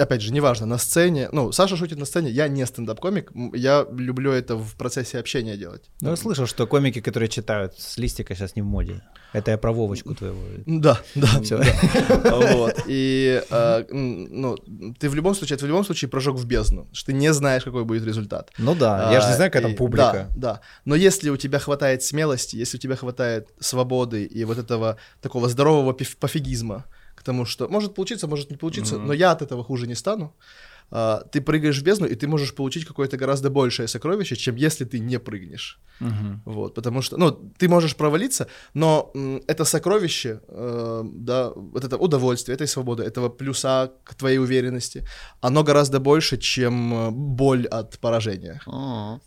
опять 0.00 0.22
же, 0.22 0.32
неважно, 0.32 0.66
на 0.66 0.78
сцене, 0.78 1.28
ну, 1.32 1.52
Саша 1.52 1.76
шутит 1.76 1.98
на 1.98 2.04
сцене, 2.04 2.30
я 2.30 2.48
не 2.48 2.66
стендап-комик, 2.66 3.32
я 3.54 3.86
люблю 3.92 4.32
это 4.32 4.56
в 4.56 4.74
процессе 4.76 5.18
общения 5.18 5.56
делать. 5.56 5.90
Ну, 6.00 6.10
я 6.10 6.16
слышал, 6.16 6.46
что 6.46 6.66
комики, 6.66 7.00
которые 7.00 7.28
читают 7.28 7.74
с 7.78 7.98
листика, 7.98 8.34
сейчас 8.34 8.56
не 8.56 8.62
в 8.62 8.66
моде. 8.66 9.02
Это 9.32 9.50
я 9.52 9.58
про 9.58 9.72
Вовочку 9.72 10.14
твоего. 10.14 10.38
Да, 10.66 11.00
да, 11.14 11.28
да. 11.50 12.36
Вот. 12.54 12.74
И, 12.88 13.42
э, 13.50 13.84
м, 13.90 14.40
ну, 14.40 14.56
ты 14.98 15.08
в 15.08 15.14
любом 15.14 15.34
случае, 15.34 15.56
это 15.56 15.64
в 15.66 15.68
любом 15.68 15.84
случае 15.84 16.08
прожег 16.08 16.34
в 16.34 16.44
бездну, 16.46 16.88
что 16.92 17.06
ты 17.06 17.12
не 17.12 17.32
знаешь, 17.32 17.62
какой 17.62 17.84
будет 17.84 18.04
результат. 18.04 18.50
Ну 18.58 18.74
да, 18.74 19.12
я 19.12 19.20
же 19.20 19.26
не 19.28 19.32
А, 19.34 19.36
знаю, 19.36 19.50
какая 19.50 19.62
там 19.68 19.76
публика. 19.76 20.28
Да, 20.34 20.54
да. 20.54 20.60
Но 20.84 20.94
если 20.96 21.30
у 21.30 21.36
тебя 21.36 21.58
хватает 21.58 22.02
смелости, 22.02 22.56
если 22.56 22.78
у 22.78 22.80
тебя 22.80 22.96
хватает 22.96 23.48
свободы 23.60 24.24
и 24.24 24.44
вот 24.44 24.58
этого 24.58 24.96
такого 25.20 25.48
здорового 25.48 25.92
пофигизма 25.92 26.84
к 27.20 27.22
тому, 27.22 27.44
что 27.44 27.68
может 27.68 27.94
получиться, 27.94 28.26
может 28.26 28.50
не 28.50 28.56
получиться, 28.56 28.94
Мгм. 28.96 29.06
но 29.06 29.12
я 29.12 29.32
от 29.32 29.42
этого 29.42 29.62
хуже 29.64 29.86
не 29.86 29.94
стану, 29.94 30.32
а, 30.90 31.22
ты 31.32 31.40
прыгаешь 31.40 31.78
в 31.80 31.84
бездну, 31.84 32.06
и 32.06 32.14
ты 32.14 32.26
можешь 32.26 32.54
получить 32.54 32.84
какое-то 32.86 33.16
гораздо 33.16 33.50
большее 33.50 33.86
сокровище, 33.88 34.36
чем 34.36 34.56
если 34.56 34.86
ты 34.86 35.00
не 35.00 35.18
прыгнешь. 35.18 35.78
Мгм. 36.00 36.42
Вот, 36.46 36.74
потому 36.74 37.02
что, 37.02 37.18
ну, 37.18 37.30
ты 37.58 37.68
можешь 37.68 37.94
провалиться, 37.94 38.46
но 38.74 39.10
м, 39.14 39.42
это 39.46 39.64
сокровище, 39.64 40.40
э, 40.48 41.02
да, 41.04 41.50
вот 41.54 41.84
это 41.84 41.96
удовольствие, 41.98 42.54
этой 42.54 42.66
свободы, 42.66 43.02
этого 43.02 43.28
плюса 43.28 43.90
к 44.04 44.14
твоей 44.14 44.38
уверенности, 44.38 45.04
оно 45.42 45.62
гораздо 45.62 46.00
больше, 46.00 46.38
чем 46.38 46.94
э, 46.94 47.10
боль 47.10 47.66
от 47.66 47.98
поражения. 47.98 48.60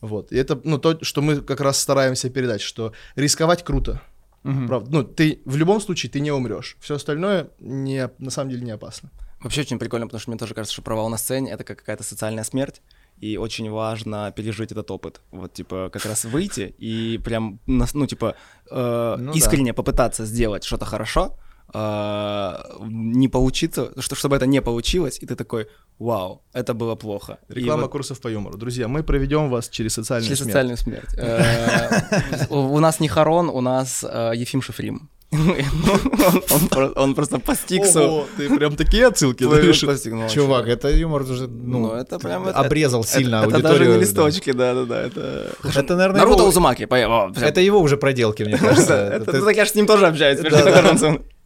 Вот. 0.02 0.32
И 0.32 0.38
это, 0.38 0.60
ну, 0.64 0.78
то, 0.80 0.98
что 1.04 1.22
мы 1.22 1.42
как 1.42 1.62
раз 1.62 1.78
стараемся 1.80 2.30
передать, 2.30 2.62
что 2.62 2.92
рисковать 3.16 3.64
круто. 3.64 4.02
Мгм. 4.44 4.68
Правда. 4.68 4.92
Ну, 4.92 5.04
ты 5.04 5.42
в 5.46 5.56
любом 5.56 5.80
случае 5.82 6.10
ты 6.12 6.20
не 6.20 6.32
умрешь. 6.32 6.78
Все 6.80 6.96
остальное 6.96 7.50
не, 7.60 8.10
на 8.20 8.30
самом 8.32 8.50
деле 8.52 8.64
не 8.66 8.72
опасно. 8.72 9.10
Вообще 9.42 9.62
очень 9.62 9.80
прикольно, 9.80 10.06
потому 10.08 10.22
что 10.22 10.32
мне 10.32 10.38
тоже 10.40 10.54
кажется, 10.54 10.74
что 10.74 10.82
провал 10.82 11.10
на 11.10 11.18
сцене— 11.18 11.52
это 11.54 11.64
как 11.64 11.80
какая-то 11.80 12.04
социальная 12.04 12.44
смерть. 12.44 12.82
и 13.22 13.38
очень 13.38 13.70
важно 13.70 14.34
пережить 14.36 14.72
этот 14.72 14.90
опыт. 14.92 15.22
Вот, 15.32 15.54
типа, 15.54 15.90
как 15.94 16.06
раз 16.06 16.26
выйти 16.26 16.74
и 16.78 17.18
прям, 17.24 17.60
нас- 17.68 17.94
ну, 17.94 18.06
типа, 18.08 18.36
э, 18.70 19.16
Ну 19.20 19.32
да. 19.32 19.38
искренне 19.38 19.74
попытаться 19.74 20.26
сделать 20.26 20.64
что-то 20.66 20.86
хорошо, 20.86 21.38
не 21.74 23.28
получиться, 23.28 23.92
что, 24.00 24.16
чтобы 24.16 24.36
это 24.36 24.46
не 24.46 24.62
получилось, 24.62 25.20
и 25.22 25.26
ты 25.26 25.36
такой, 25.36 25.68
вау, 26.00 26.42
это 26.54 26.74
было 26.74 26.96
плохо. 26.96 27.38
И 27.50 27.54
Реклама 27.60 27.84
вот 27.84 27.92
курсов 27.92 28.20
по 28.22 28.28
юмору. 28.30 28.58
Друзья, 28.58 28.88
мы 28.88 29.04
проведем 29.04 29.50
вас 29.50 29.70
через 29.70 29.94
социальную 29.94 30.28
через 30.28 30.40
смерть. 30.40 30.52
социальную 30.52 30.78
смерть. 30.78 31.10
Э, 31.18 32.46
У 32.50 32.80
нас 32.80 33.00
не 33.00 33.08
Харон, 33.08 33.50
у 33.50 33.62
нас 33.62 34.04
э, 34.08 34.34
Ефим 34.36 34.62
Шифрим. 34.62 35.10
Он- 35.32 36.44
он 36.52 36.68
про- 36.70 36.92
Он 37.04 37.16
просто 37.16 37.40
по 37.40 37.56
стиксу... 37.56 38.00
Ого, 38.02 38.26
ты 38.38 38.56
прям 38.56 38.76
такие 38.76 39.08
отсылки 39.08 39.44
постиг, 39.46 40.30
Чувак, 40.30 40.68
это 40.68 40.90
юмор 40.90 41.24
уже, 41.24 41.48
ну, 41.48 41.80
Ну, 41.80 41.92
это 41.94 42.20
прям... 42.20 42.48
это- 42.48 42.60
обрезал 42.60 43.02
это- 43.02 43.10
сильно 43.10 43.38
это, 43.38 43.46
аудиторию. 43.46 43.64
даже 43.80 43.86
не 43.86 43.94
да. 43.94 44.00
листочки, 44.00 44.52
да-да-да, 44.54 45.02
это... 45.02 45.50
Это, 45.76 45.96
наверное, 45.96 46.20
Наруто 46.22 46.44
Узумаки, 46.44 46.84
это 46.84 47.62
его 47.62 47.80
уже 47.80 47.98
проделки, 47.98 48.44
мне 48.44 48.58
кажется. 48.60 48.94
Это, 49.16 49.32
Ты- 49.32 49.42
так 49.42 49.56
я 49.56 49.66
же 49.66 49.72
с 49.72 49.76
ним 49.76 49.88
тоже 49.88 50.06
общаюсь. 50.08 50.40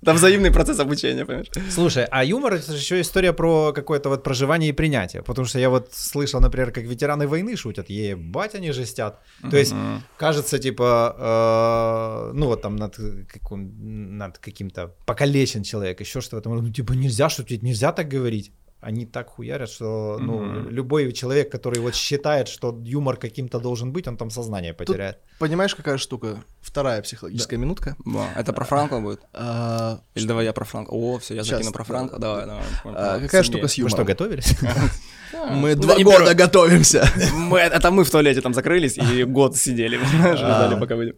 Там 0.05 0.15
взаимный 0.15 0.51
процесс 0.51 0.79
обучения, 0.79 1.25
понимаешь? 1.25 1.47
Слушай, 1.71 2.05
а 2.11 2.23
юмор 2.23 2.53
это 2.53 2.71
же 2.71 2.77
еще 2.77 3.01
история 3.01 3.33
про 3.33 3.73
какое-то 3.73 4.09
вот 4.09 4.23
проживание 4.23 4.69
и 4.69 4.73
принятие. 4.73 5.23
Потому 5.23 5.47
что 5.47 5.59
я 5.59 5.69
вот 5.69 5.89
слышал, 5.91 6.39
например, 6.39 6.71
как 6.71 6.83
ветераны 6.83 7.27
войны 7.27 7.57
шутят, 7.57 7.89
ебать 7.89 8.55
они 8.55 8.71
жестят. 8.71 9.19
То 9.49 9.57
есть, 9.57 9.73
кажется, 10.17 10.59
типа, 10.59 12.29
э, 12.29 12.37
ну 12.37 12.45
вот 12.45 12.61
там 12.61 12.75
над, 12.75 12.95
каким, 13.27 14.17
над 14.17 14.37
каким-то 14.37 14.93
покалечен 15.05 15.63
человек, 15.63 15.99
еще 15.99 16.21
что-то. 16.21 16.49
Ну, 16.49 16.71
типа, 16.71 16.93
нельзя 16.93 17.29
шутить, 17.29 17.63
нельзя 17.63 17.91
так 17.91 18.07
говорить. 18.07 18.51
Они 18.87 19.05
так 19.05 19.27
хуярят, 19.31 19.69
что 19.69 20.17
ну, 20.17 20.37
Мгм. 20.43 20.69
любой 20.69 21.11
человек, 21.11 21.51
который 21.51 21.81
вот 21.81 21.93
считает, 21.93 22.47
что 22.47 22.73
юмор 22.85 23.17
каким-то 23.17 23.59
должен 23.59 23.91
быть, 23.91 24.07
он 24.07 24.15
там 24.15 24.29
сознание 24.29 24.73
потеряет. 24.73 25.17
Понимаешь, 25.39 25.75
какая 25.75 25.97
штука? 25.97 26.37
Вторая 26.61 27.01
психологическая 27.01 27.59
минутка. 27.59 27.97
Ба, 28.05 28.27
Это 28.37 28.53
про 28.53 28.63
Франко 28.63 29.01
будет? 29.01 29.19
А, 29.33 29.99
Или 30.15 30.25
давай 30.25 30.45
я 30.45 30.53
про 30.53 30.63
Франко? 30.63 30.91
О, 30.91 31.17
все, 31.19 31.35
я 31.35 31.43
Щас, 31.43 31.57
закину 31.57 31.73
про 31.73 31.83
Франко. 31.83 32.17
Давай, 32.17 32.45
давай. 32.45 32.63
а, 32.85 33.19
какая 33.19 33.43
штука 33.43 33.67
с 33.67 33.75
Вы 33.77 33.81
юмором? 33.81 33.97
что, 33.97 34.05
готовились? 34.05 34.55
Мы 35.51 35.75
Да 35.75 35.81
два 35.81 35.95
года 36.03 36.33
готовимся. 36.33 37.05
Мы, 37.33 37.59
это 37.59 37.91
мы 37.91 38.05
в 38.05 38.09
туалете 38.09 38.39
там 38.41 38.53
закрылись 38.53 38.97
и 38.97 39.25
год 39.25 39.57
сидели, 39.57 39.99
А. 40.23 40.37
ждали, 40.37 40.79
пока 40.79 40.95
выйдем. 40.95 41.15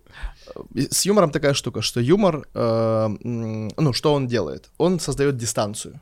С 0.91 1.05
юмором 1.05 1.29
такая 1.29 1.53
штука, 1.53 1.81
что 1.83 1.99
юмор, 1.99 2.47
э, 2.55 3.07
ну, 3.23 3.93
что 3.93 4.13
он 4.15 4.25
делает? 4.27 4.69
Он 4.79 4.99
создает 4.99 5.37
дистанцию. 5.37 6.01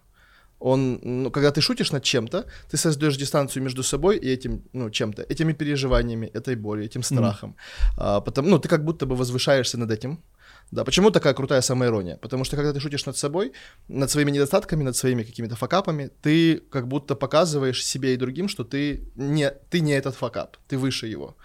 Он, 0.60 1.00
ну, 1.04 1.32
когда 1.32 1.52
ты 1.52 1.62
шутишь 1.62 1.92
над 1.92 2.04
чем-то, 2.04 2.46
ты 2.70 2.78
создаешь 2.78 3.18
дистанцию 3.18 3.64
между 3.64 3.84
собой 3.84 4.18
и 4.18 4.30
этим, 4.30 4.64
ну, 4.74 4.90
чем-то, 4.90 5.22
этими 5.22 5.54
переживаниями, 5.54 6.32
этой 6.34 6.56
болью, 6.56 6.86
этим 6.86 7.04
страхом. 7.04 7.56
А, 7.98 8.22
потому, 8.22 8.50
ну, 8.50 8.60
ты 8.60 8.68
как 8.68 8.84
будто 8.84 9.06
бы 9.06 9.16
возвышаешься 9.16 9.78
над 9.78 9.92
этим. 9.92 10.20
Да, 10.72 10.84
почему 10.84 11.12
такая 11.12 11.34
крутая 11.34 11.62
самоирония? 11.62 12.18
Потому 12.18 12.44
что 12.44 12.56
когда 12.56 12.74
ты 12.74 12.80
шутишь 12.80 13.06
над 13.06 13.18
собой, 13.18 13.54
над 13.88 14.10
своими 14.10 14.32
недостатками, 14.32 14.84
над 14.84 14.96
своими 14.96 15.24
какими-то 15.24 15.56
факапами, 15.56 16.10
ты 16.22 16.58
как 16.70 16.88
будто 16.88 17.16
показываешь 17.16 17.86
себе 17.86 18.14
и 18.14 18.18
другим, 18.18 18.50
что 18.50 18.64
ты 18.64 19.02
не, 19.16 19.50
ты 19.70 19.80
не 19.80 19.94
этот 19.94 20.16
факап, 20.16 20.58
ты 20.68 20.78
выше 20.78 21.08
его. 21.08 21.36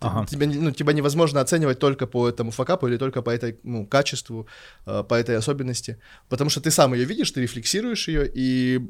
Ага. 0.00 0.26
Тебя, 0.26 0.46
ну, 0.46 0.70
тебя 0.70 0.92
невозможно 0.92 1.40
оценивать 1.40 1.78
только 1.78 2.06
по 2.06 2.28
этому 2.28 2.50
факапу 2.50 2.86
или 2.86 2.96
только 2.98 3.22
по 3.22 3.30
этой 3.30 3.58
ну, 3.64 3.86
качеству, 3.86 4.46
э, 4.86 5.02
по 5.02 5.14
этой 5.14 5.36
особенности, 5.36 5.96
потому 6.28 6.50
что 6.50 6.60
ты 6.60 6.70
сам 6.70 6.94
ее 6.94 7.04
видишь, 7.04 7.32
ты 7.32 7.42
рефлексируешь 7.42 8.08
ее, 8.08 8.30
и 8.36 8.80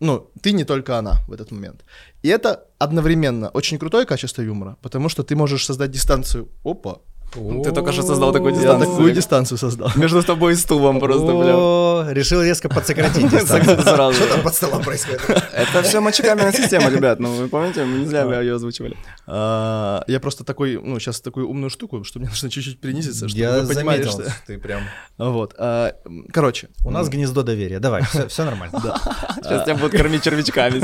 ну, 0.00 0.30
ты 0.42 0.52
не 0.52 0.64
только 0.64 0.98
она 0.98 1.16
в 1.28 1.32
этот 1.32 1.50
момент. 1.50 1.84
И 2.22 2.28
это 2.28 2.66
одновременно 2.78 3.48
очень 3.48 3.78
крутое 3.78 4.04
качество 4.04 4.42
юмора, 4.42 4.76
потому 4.82 5.08
что 5.08 5.22
ты 5.22 5.34
можешь 5.34 5.64
создать 5.64 5.90
дистанцию. 5.90 6.48
Опа, 6.64 7.00
Ты 7.32 7.72
только 7.72 7.92
что 7.92 8.02
создал 8.02 8.32
такую 8.32 8.52
я 8.54 8.58
дистанцию. 8.60 8.90
такую 8.90 9.12
дистанцию 9.12 9.58
создал. 9.58 9.90
Между 9.96 10.22
тобой 10.22 10.52
и 10.54 10.56
стулом 10.56 10.98
просто, 10.98 11.26
прям. 11.26 11.56
О, 11.56 12.06
решил 12.10 12.42
резко 12.42 12.68
подсократить 12.68 13.30
дистанцию. 13.30 13.80
Сразу. 13.82 14.14
Что 14.14 14.34
там 14.34 14.42
под 14.42 14.54
столом 14.54 14.82
происходит? 14.82 15.20
Это 15.52 15.82
все 15.82 16.00
мочекаменная 16.00 16.52
система, 16.52 16.90
ребят. 16.90 17.20
Ну, 17.20 17.32
вы 17.34 17.48
помните, 17.48 17.84
мы 17.84 17.98
не 17.98 18.06
зря 18.06 18.22
ее 18.40 18.56
озвучивали. 18.56 18.96
А, 19.26 20.02
Я 20.08 20.18
просто 20.20 20.44
такой, 20.44 20.80
ну, 20.82 20.98
сейчас 20.98 21.20
такую 21.20 21.48
умную 21.48 21.70
штуку, 21.70 22.02
что 22.04 22.18
мне 22.18 22.28
нужно 22.28 22.50
чуть-чуть 22.50 22.80
принизиться, 22.80 23.28
чтобы 23.28 23.40
Я 23.40 23.60
вы 23.60 23.74
понимали, 23.74 24.02
что... 24.02 24.24
ты 24.46 24.58
прям... 24.58 24.82
Вот. 25.18 25.54
а, 25.58 25.94
Короче. 26.32 26.68
У 26.84 26.90
нас 26.90 27.08
гнездо 27.08 27.42
доверия. 27.42 27.78
Давай, 27.78 28.02
все 28.28 28.44
нормально. 28.44 28.80
Сейчас 29.42 29.64
тебя 29.64 29.74
будут 29.76 29.92
кормить 29.92 30.22
червячками. 30.24 30.80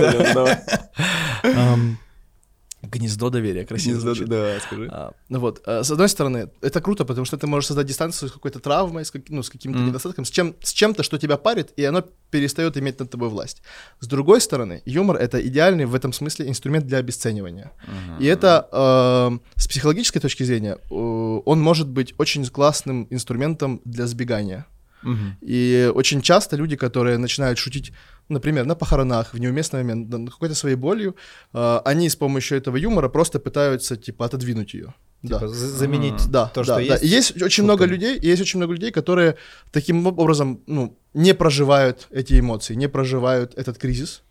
Гнездо 2.90 3.30
доверия, 3.30 3.64
красиво 3.66 4.00
звучит. 4.00 4.28
Да, 4.28 4.58
скажи. 4.60 4.88
А, 4.90 5.12
ну 5.28 5.38
вот, 5.40 5.62
а, 5.66 5.82
с 5.82 5.90
одной 5.90 6.08
стороны, 6.08 6.50
это 6.62 6.80
круто, 6.80 7.04
потому 7.04 7.24
что 7.24 7.36
ты 7.36 7.46
можешь 7.46 7.66
создать 7.68 7.86
дистанцию 7.86 8.28
с 8.28 8.32
какой-то 8.32 8.58
травмой, 8.60 9.04
с, 9.04 9.10
как- 9.10 9.28
ну, 9.28 9.42
с 9.42 9.50
каким-то 9.50 9.78
Мгм. 9.78 9.88
недостатком, 9.88 10.24
с, 10.24 10.30
чем, 10.30 10.54
с 10.62 10.72
чем-то, 10.72 11.02
что 11.02 11.18
тебя 11.18 11.36
парит, 11.36 11.72
и 11.76 11.84
оно 11.84 12.02
перестает 12.30 12.76
иметь 12.76 12.98
над 13.00 13.10
тобой 13.10 13.28
власть. 13.28 13.62
С 14.00 14.06
другой 14.06 14.40
стороны, 14.40 14.82
юмор— 14.86 15.16
это 15.18 15.40
идеальный 15.46 15.84
в 15.86 15.94
этом 15.94 16.12
смысле 16.12 16.48
инструмент 16.48 16.86
для 16.86 16.98
обесценивания. 16.98 17.72
И 18.20 18.26
это 18.26 18.68
э, 18.72 19.38
с 19.60 19.66
психологической 19.68 20.20
точки 20.20 20.42
зрения, 20.44 20.78
э, 20.90 20.94
он 20.94 21.60
может 21.60 21.88
быть 21.88 22.14
очень 22.18 22.44
классным 22.46 23.06
инструментом 23.10 23.80
для 23.84 24.06
сбегания. 24.06 24.66
Мгм. 25.02 25.36
И 25.40 25.90
очень 25.94 26.20
часто 26.22 26.56
люди, 26.56 26.74
которые 26.76 27.18
начинают 27.18 27.58
шутить, 27.58 27.92
например, 28.28 28.66
на 28.66 28.74
похоронах, 28.74 29.34
в 29.34 29.38
неуместный 29.38 29.82
момент, 29.82 30.08
на 30.10 30.30
какой-то 30.30 30.54
своей 30.54 30.76
болью, 30.76 31.14
э, 31.54 31.80
они 31.84 32.08
с 32.08 32.16
помощью 32.16 32.58
этого 32.58 32.76
юмора 32.76 33.08
просто 33.08 33.38
пытаются, 33.38 33.96
типа, 33.96 34.24
отодвинуть 34.26 34.74
ее. 34.74 34.94
Типа 35.22 35.40
да. 35.40 35.48
за- 35.48 35.68
заменить 35.68 36.30
Да, 36.30 36.46
то, 36.46 36.60
да, 36.60 36.64
что 36.64 36.74
да. 36.74 36.80
есть. 36.80 37.02
И 37.04 37.06
есть 37.06 37.42
очень 37.42 37.64
много 37.64 37.84
шутками. 37.84 37.94
людей, 37.98 38.18
и 38.18 38.26
есть 38.32 38.42
очень 38.42 38.58
много 38.60 38.72
людей, 38.74 38.90
которые 38.90 39.34
таким 39.72 40.06
образом, 40.06 40.60
ну, 40.66 40.98
не 41.14 41.34
проживают 41.34 42.06
эти 42.10 42.38
эмоции, 42.40 42.74
не 42.76 42.88
проживают 42.88 43.54
этот 43.58 43.78
кризис, 43.78 44.22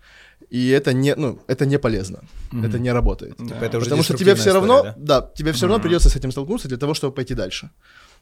и 0.50 0.70
это 0.70 0.94
не, 0.94 1.16
ну, 1.16 1.40
это 1.48 1.66
не 1.66 1.80
полезно, 1.80 2.20
это 2.64 2.78
не 2.80 2.94
работает. 2.94 3.36
Да. 3.40 3.46
Типа 3.46 3.64
это 3.66 3.78
уже 3.78 3.86
Потому 3.86 4.04
что 4.04 4.14
тебе 4.18 4.36
все 4.36 4.54
равно, 4.54 4.76
история, 4.78 4.96
да, 4.98 5.32
тебе 5.36 5.52
все 5.52 5.66
равно 5.66 5.78
Мгм. 5.78 5.84
придется 5.84 6.10
с 6.10 6.16
этим 6.16 6.32
столкнуться 6.32 6.68
для 6.68 6.78
того, 6.78 6.94
чтобы 6.94 7.16
пойти 7.16 7.34
дальше. 7.34 7.70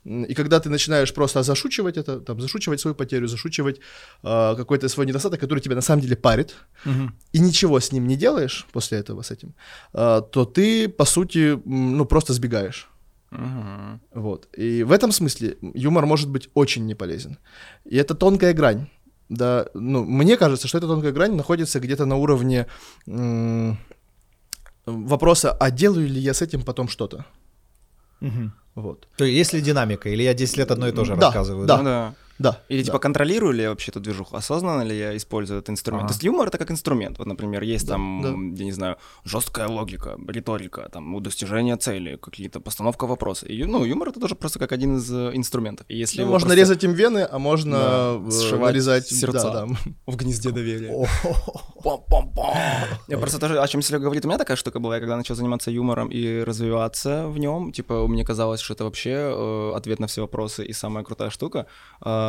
И 0.06 0.34
когда 0.34 0.60
ты 0.60 0.70
начинаешь 0.70 1.13
просто 1.13 1.44
зашучивать 1.44 1.98
это, 1.98 2.20
там, 2.20 2.42
зашучивать 2.42 2.80
свою 2.80 2.96
потерю, 2.96 3.28
зашучивать 3.28 3.80
э, 4.24 4.56
какой-то 4.58 4.89
свой 4.89 5.06
недостаток, 5.06 5.39
который 5.39 5.60
тебя 5.60 5.76
на 5.76 5.82
самом 5.82 6.02
деле 6.02 6.16
парит? 6.16 6.56
Мгм. 6.86 7.16
и 7.34 7.39
ничего 7.39 7.80
с 7.80 7.92
ним 7.92 8.08
не 8.08 8.18
делаешь 8.18 8.66
после 8.74 8.98
этого 8.98 9.22
с 9.22 9.32
этим, 9.32 9.54
э, 9.94 10.22
то 10.32 10.46
ты, 10.46 10.89
по 10.89 11.06
сути, 11.06 11.60
ну, 11.66 12.06
просто 12.06 12.34
сбегаешь. 12.34 12.89
Мгм. 13.32 14.02
Вот. 14.13 14.48
И 14.58 14.84
в 14.84 14.92
этом 14.92 15.12
смысле 15.12 15.58
юмор 15.74 16.06
может 16.06 16.30
быть 16.30 16.50
очень 16.54 16.86
неполезен. 16.86 17.38
И 17.86 17.96
это 17.98 18.13
тонкая 18.13 18.54
грань. 18.54 18.88
Да, 19.30 19.66
ну, 19.74 20.04
мне 20.06 20.38
кажется, 20.38 20.68
что 20.68 20.78
эта 20.78 20.88
тонкая 20.88 21.12
грань 21.12 21.36
находится 21.36 21.80
где-то 21.80 22.06
на 22.06 22.16
уровне 22.18 22.68
м, 23.08 23.78
вопроса, 24.86 25.52
а 25.52 25.72
делаю 25.72 26.08
ли 26.08 26.20
я 26.20 26.34
с 26.34 26.42
этим 26.42 26.62
потом 26.62 26.88
что-то? 26.89 27.26
Мгм. 28.24 28.54
Вот. 28.76 29.08
То 29.18 29.26
есть 29.26 29.38
есть 29.38 29.54
ли 29.54 29.62
динамика, 29.62 30.10
или 30.10 30.24
я 30.24 30.34
10 30.34 30.58
лет 30.58 30.72
одно 30.72 30.88
и 30.88 30.92
то 30.92 31.04
же 31.06 31.16
Да, 31.16 31.28
рассказываю? 31.28 31.68
да. 31.68 31.78
Ну 31.78 31.84
да. 31.84 32.14
Да. 32.39 32.60
Или 32.69 32.82
да. 32.82 32.86
типа 32.88 33.00
контролирую 33.00 33.54
ли 33.54 33.63
я 33.63 33.69
вообще 33.69 33.91
эту 33.91 34.00
движуху, 34.00 34.36
осознанно 34.36 34.82
ли 34.82 34.98
я 34.98 35.15
использую 35.15 35.60
этот 35.60 35.69
инструмент. 35.72 36.04
Ага. 36.06 36.10
То 36.10 36.13
есть 36.15 36.24
юмор 36.24 36.48
это 36.48 36.58
как 36.58 36.72
инструмент. 36.72 37.19
Вот, 37.19 37.28
например, 37.28 37.62
есть 37.63 37.86
Да, 37.88 37.93
там, 37.93 38.22
да. 38.22 38.30
я 38.60 38.65
не 38.65 38.72
знаю, 38.72 38.98
жесткая 39.24 39.67
логика, 39.67 40.17
риторика, 40.28 40.89
там, 40.91 41.13
у 41.15 41.19
достижения 41.19 41.78
цели, 41.78 42.15
какие-то 42.15 42.60
постановка 42.60 43.06
вопроса. 43.08 43.46
И, 43.46 43.63
ну, 43.65 43.86
юмор 43.86 44.10
это 44.10 44.19
тоже 44.19 44.36
просто 44.36 44.60
как 44.60 44.72
один 44.72 44.98
из 44.98 45.12
э, 45.12 45.32
инструментов. 45.36 45.86
И 45.89 45.98
если 45.98 46.22
Ну, 46.24 46.30
можно 46.30 46.48
просто 46.48 46.60
резать 46.60 46.84
им 46.84 46.93
вены, 46.93 47.28
а 47.30 47.39
можно 47.39 47.78
Да, 47.78 48.22
э, 48.28 48.32
сшивать 48.32 48.74
нарезать 48.74 49.08
сердца. 49.08 49.52
да, 49.52 49.65
да. 49.65 49.76
в 50.12 50.15
гнезде 50.15 50.52
доверия. 50.52 50.93
Я 53.08 53.17
просто 53.17 53.39
тоже, 53.39 53.60
о 53.60 53.67
чем 53.67 53.82
Серега 53.82 54.06
говорит, 54.06 54.26
у 54.26 54.28
меня 54.28 54.38
такая 54.38 54.58
штука 54.58 54.80
была, 54.80 54.96
я 54.96 55.00
когда 55.02 55.17
начал 55.17 55.36
заниматься 55.36 55.72
юмором 55.72 56.10
и 56.10 56.43
развиваться 56.43 57.28
в 57.28 57.38
нем, 57.38 57.72
типа, 57.72 58.08
мне 58.08 58.24
казалось, 58.26 58.62
что 58.62 58.74
это 58.74 58.84
вообще 58.86 59.12
э, 59.12 59.74
ответ 59.76 60.00
на 60.00 60.08
все 60.08 60.22
вопросы 60.22 60.65
и 60.65 60.74
самая 60.74 61.04
крутая 61.04 61.30
штука. 61.30 61.65
А, 62.02 62.23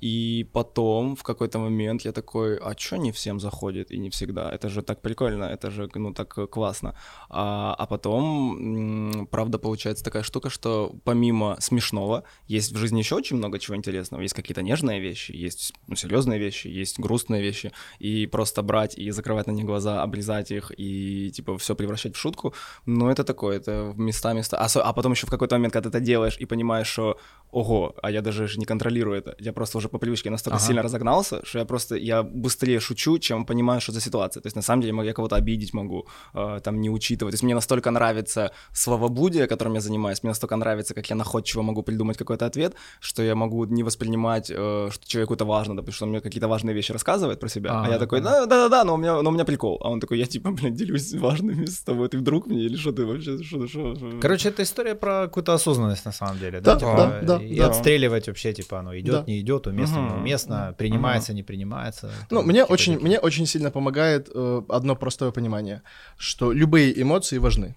и 0.00 0.46
потом 0.52 1.16
в 1.16 1.22
какой-то 1.22 1.58
момент 1.58 2.04
я 2.04 2.12
такой, 2.12 2.56
а 2.58 2.74
чё 2.74 2.96
не 2.96 3.12
всем 3.12 3.40
заходит 3.40 3.90
и 3.90 3.98
не 3.98 4.10
всегда? 4.10 4.50
Это 4.50 4.68
же 4.68 4.82
так 4.82 5.00
прикольно, 5.00 5.44
это 5.44 5.70
же, 5.70 5.88
ну, 5.94 6.12
так 6.12 6.50
классно. 6.50 6.94
А, 7.28 7.74
а 7.78 7.86
потом, 7.86 9.26
правда, 9.30 9.58
получается 9.58 10.04
такая 10.04 10.22
штука, 10.22 10.50
что 10.50 10.94
помимо 11.04 11.56
смешного, 11.60 12.24
есть 12.48 12.72
в 12.72 12.76
жизни 12.76 12.98
еще 12.98 13.14
очень 13.14 13.36
много 13.36 13.58
чего 13.58 13.76
интересного. 13.76 14.22
Есть 14.22 14.34
какие-то 14.34 14.62
нежные 14.62 15.00
вещи, 15.00 15.32
есть 15.32 15.72
ну, 15.86 15.96
серьезные 15.96 16.38
вещи, 16.38 16.68
есть 16.68 16.98
грустные 16.98 17.42
вещи. 17.42 17.72
И 17.98 18.26
просто 18.26 18.62
брать 18.62 18.98
и 18.98 19.10
закрывать 19.10 19.46
на 19.46 19.52
них 19.52 19.64
глаза, 19.64 20.02
обрезать 20.02 20.50
их 20.50 20.72
и, 20.76 21.30
типа, 21.30 21.56
все 21.58 21.74
превращать 21.74 22.14
в 22.14 22.18
шутку, 22.18 22.54
ну, 22.86 23.08
это 23.08 23.24
такое, 23.24 23.56
это 23.56 23.92
в 23.94 23.98
места, 23.98 24.32
места. 24.32 24.58
А, 24.58 24.66
а 24.80 24.92
потом 24.92 25.12
еще 25.12 25.26
в 25.26 25.30
какой-то 25.30 25.54
момент, 25.56 25.72
когда 25.72 25.90
ты 25.90 25.98
это 25.98 26.04
делаешь 26.04 26.36
и 26.38 26.46
понимаешь, 26.46 26.88
что, 26.88 27.18
ого, 27.50 27.94
а 28.02 28.10
я 28.10 28.22
даже 28.22 28.48
не 28.58 28.64
контролирую 28.64 29.13
это. 29.14 29.34
Я 29.38 29.52
просто 29.52 29.78
уже 29.78 29.88
по 29.88 29.98
привычке 29.98 30.30
настолько 30.30 30.56
Ага. 30.56 30.66
сильно 30.66 30.82
разогнался, 30.82 31.40
что 31.44 31.58
я 31.58 31.64
просто, 31.64 31.96
я 31.96 32.22
быстрее 32.22 32.80
шучу, 32.80 33.18
чем 33.18 33.44
понимаю, 33.46 33.80
что 33.80 33.92
за 33.92 34.00
ситуация. 34.00 34.40
То 34.40 34.46
есть 34.46 34.56
на 34.56 34.62
самом 34.62 34.82
деле 34.82 34.94
я 35.06 35.12
кого-то 35.12 35.36
обидеть 35.36 35.74
могу, 35.74 36.06
э, 36.34 36.60
там 36.62 36.80
не 36.80 36.90
учитывать. 36.90 37.32
То 37.32 37.34
есть 37.34 37.42
мне 37.44 37.54
настолько 37.54 37.90
нравится 37.90 38.50
словоблудие, 38.72 39.46
которым 39.46 39.74
я 39.74 39.80
занимаюсь, 39.80 40.22
мне 40.22 40.30
настолько 40.30 40.56
нравится, 40.56 40.94
как 40.94 41.10
я 41.10 41.16
находчиво 41.16 41.62
могу 41.62 41.82
придумать 41.82 42.16
какой-то 42.18 42.46
ответ, 42.46 42.74
что 43.00 43.22
я 43.22 43.34
могу 43.34 43.64
не 43.64 43.82
воспринимать, 43.82 44.50
э, 44.50 44.88
что 44.92 45.06
человеку 45.06 45.34
это 45.34 45.44
важно, 45.44 45.76
допустим, 45.76 45.94
что 45.96 46.04
он 46.04 46.10
мне 46.10 46.20
какие-то 46.20 46.48
важные 46.48 46.74
вещи 46.74 46.92
рассказывает 46.92 47.40
про 47.40 47.48
себя, 47.48 47.70
а, 47.72 47.84
А, 47.84 47.88
я 47.90 47.98
такой, 47.98 48.20
ага. 48.20 48.30
да, 48.30 48.46
да, 48.46 48.56
да, 48.56 48.68
да, 48.68 48.84
но 48.84 48.94
у 48.94 48.96
меня, 48.96 49.22
но 49.22 49.30
у 49.30 49.32
меня 49.32 49.44
прикол. 49.44 49.78
А 49.82 49.90
он 49.90 50.00
такой, 50.00 50.18
я 50.18 50.26
типа, 50.26 50.50
блин, 50.50 50.74
делюсь 50.74 51.12
важными 51.14 51.66
с 51.66 51.80
тобой, 51.80 52.08
ты 52.08 52.18
вдруг 52.18 52.46
мне 52.46 52.62
или 52.62 52.76
что 52.76 52.92
ты 52.92 53.04
вообще, 53.06 53.42
что, 53.42 53.66
что, 53.68 53.94
что? 53.96 54.18
Короче, 54.20 54.48
это 54.48 54.62
история 54.62 54.94
про 54.94 55.24
какую-то 55.24 55.54
осознанность 55.54 56.04
на 56.04 56.12
самом 56.12 56.38
деле, 56.38 56.60
да? 56.60 56.74
Да, 56.74 56.80
типа, 56.80 56.96
да, 56.96 57.38
да, 57.38 57.44
и 57.44 57.58
да. 57.58 57.66
отстреливать 57.66 58.26
вообще, 58.28 58.52
типа, 58.52 58.78
оно 58.78 58.92
идет, 59.04 59.24
Да. 59.26 59.32
не 59.32 59.40
идет, 59.40 59.66
уместно, 59.66 59.98
Мгм. 60.00 60.08
неуместно, 60.16 60.74
принимается, 60.76 61.34
не 61.34 61.42
принимается. 61.42 62.10
Ну, 62.30 62.42
мне 62.42 62.64
очень, 62.64 62.94
такие. 62.94 63.06
мне 63.06 63.18
очень 63.20 63.46
сильно 63.46 63.70
помогает 63.70 64.28
э, 64.34 64.62
одно 64.68 64.96
простое 64.96 65.30
понимание, 65.30 65.82
что 66.16 66.52
любые 66.52 67.00
эмоции 67.00 67.38
важны. 67.38 67.74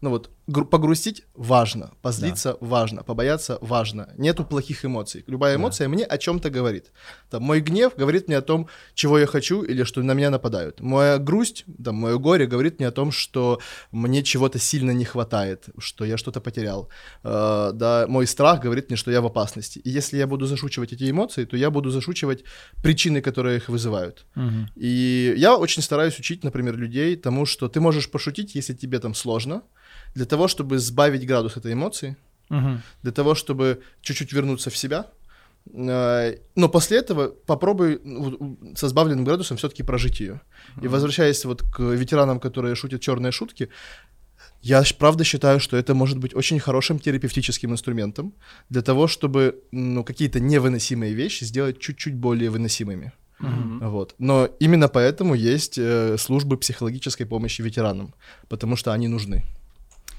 Ну 0.00 0.10
вот, 0.10 0.30
погрустить 0.70 1.22
важно, 1.34 1.90
позлиться 2.02 2.56
важно, 2.60 3.02
побояться 3.02 3.58
важно. 3.60 4.08
Нету 4.16 4.44
плохих 4.44 4.84
эмоций. 4.84 5.24
Любая 5.26 5.54
Да. 5.54 5.60
эмоция 5.60 5.88
мне 5.88 6.04
о 6.04 6.18
чем-то 6.18 6.50
говорит. 6.50 6.92
Там, 7.30 7.42
мой 7.42 7.60
гнев 7.60 7.92
говорит 7.96 8.28
мне 8.28 8.38
о 8.38 8.42
том, 8.42 8.66
чего 8.94 9.18
я 9.18 9.26
хочу 9.26 9.62
или 9.62 9.84
что 9.84 10.02
на 10.02 10.14
меня 10.14 10.30
нападают. 10.30 10.80
Моя 10.80 11.18
грусть, 11.18 11.64
там, 11.84 11.96
мое 11.96 12.18
горе 12.18 12.46
говорит 12.46 12.78
мне 12.78 12.88
о 12.88 12.92
том, 12.92 13.12
что 13.12 13.60
мне 13.92 14.22
чего-то 14.22 14.58
сильно 14.58 14.92
не 14.92 15.04
хватает, 15.04 15.68
что 15.78 16.04
я 16.04 16.16
что-то 16.16 16.40
потерял. 16.40 16.88
Э, 17.24 17.70
да, 17.74 18.06
мой 18.08 18.26
страх 18.26 18.60
говорит 18.60 18.88
мне, 18.90 18.96
что 18.96 19.10
я 19.10 19.20
в 19.20 19.26
опасности. 19.26 19.80
И 19.80 19.90
если 19.90 20.18
я 20.18 20.26
буду 20.26 20.46
зашучивать 20.46 20.92
эти 20.92 21.10
эмоции, 21.10 21.44
то 21.44 21.56
я 21.56 21.70
буду 21.70 21.90
зашучивать 21.90 22.44
причины, 22.82 23.20
которые 23.20 23.56
их 23.56 23.68
вызывают. 23.68 24.26
Мгм. 24.34 24.68
И 24.76 25.34
я 25.36 25.56
очень 25.56 25.82
стараюсь 25.82 26.18
учить, 26.18 26.44
например, 26.44 26.76
людей 26.76 27.16
тому, 27.16 27.46
что 27.46 27.68
ты 27.68 27.80
можешь 27.80 28.10
пошутить, 28.10 28.54
если 28.54 28.74
тебе 28.74 28.98
там 28.98 29.14
сложно, 29.14 29.62
для 30.14 30.24
того, 30.26 30.48
чтобы 30.48 30.78
сбавить 30.78 31.26
градус 31.26 31.56
этой 31.56 31.72
эмоции, 31.72 32.16
Мгм. 32.50 32.82
для 33.02 33.12
того, 33.12 33.34
чтобы 33.34 33.82
чуть-чуть 34.00 34.32
вернуться 34.32 34.70
в 34.70 34.76
себя. 34.76 35.06
Э, 35.74 36.36
Но 36.56 36.68
после 36.68 36.98
этого 36.98 37.28
попробуй 37.46 38.00
ну, 38.04 38.58
со 38.74 38.88
сбавленным 38.88 39.24
градусом 39.24 39.56
все-таки 39.56 39.82
прожить 39.82 40.20
ее. 40.20 40.40
И 40.82 40.88
возвращаясь 40.88 41.44
вот 41.44 41.62
к 41.62 41.80
ветеранам, 41.80 42.40
которые 42.40 42.74
шутят 42.74 43.00
черные 43.02 43.32
шутки, 43.32 43.68
я 44.62 44.82
правда 44.98 45.24
считаю, 45.24 45.60
что 45.60 45.76
это 45.76 45.94
может 45.94 46.18
быть 46.18 46.34
очень 46.34 46.58
хорошим 46.58 46.98
терапевтическим 46.98 47.70
инструментом 47.72 48.32
для 48.70 48.82
того, 48.82 49.06
чтобы 49.06 49.62
ну, 49.72 50.04
какие-то 50.04 50.40
невыносимые 50.40 51.14
вещи 51.14 51.44
сделать 51.44 51.78
чуть-чуть 51.78 52.14
более 52.14 52.50
выносимыми. 52.50 53.12
Мгм. 53.40 53.90
Вот. 53.90 54.14
Но 54.18 54.48
именно 54.60 54.88
поэтому 54.88 55.34
есть 55.34 55.78
э, 55.78 56.16
службы 56.18 56.56
психологической 56.56 57.24
помощи 57.26 57.62
ветеранам, 57.62 58.14
потому 58.48 58.76
что 58.76 58.92
они 58.92 59.06
нужны. 59.08 59.44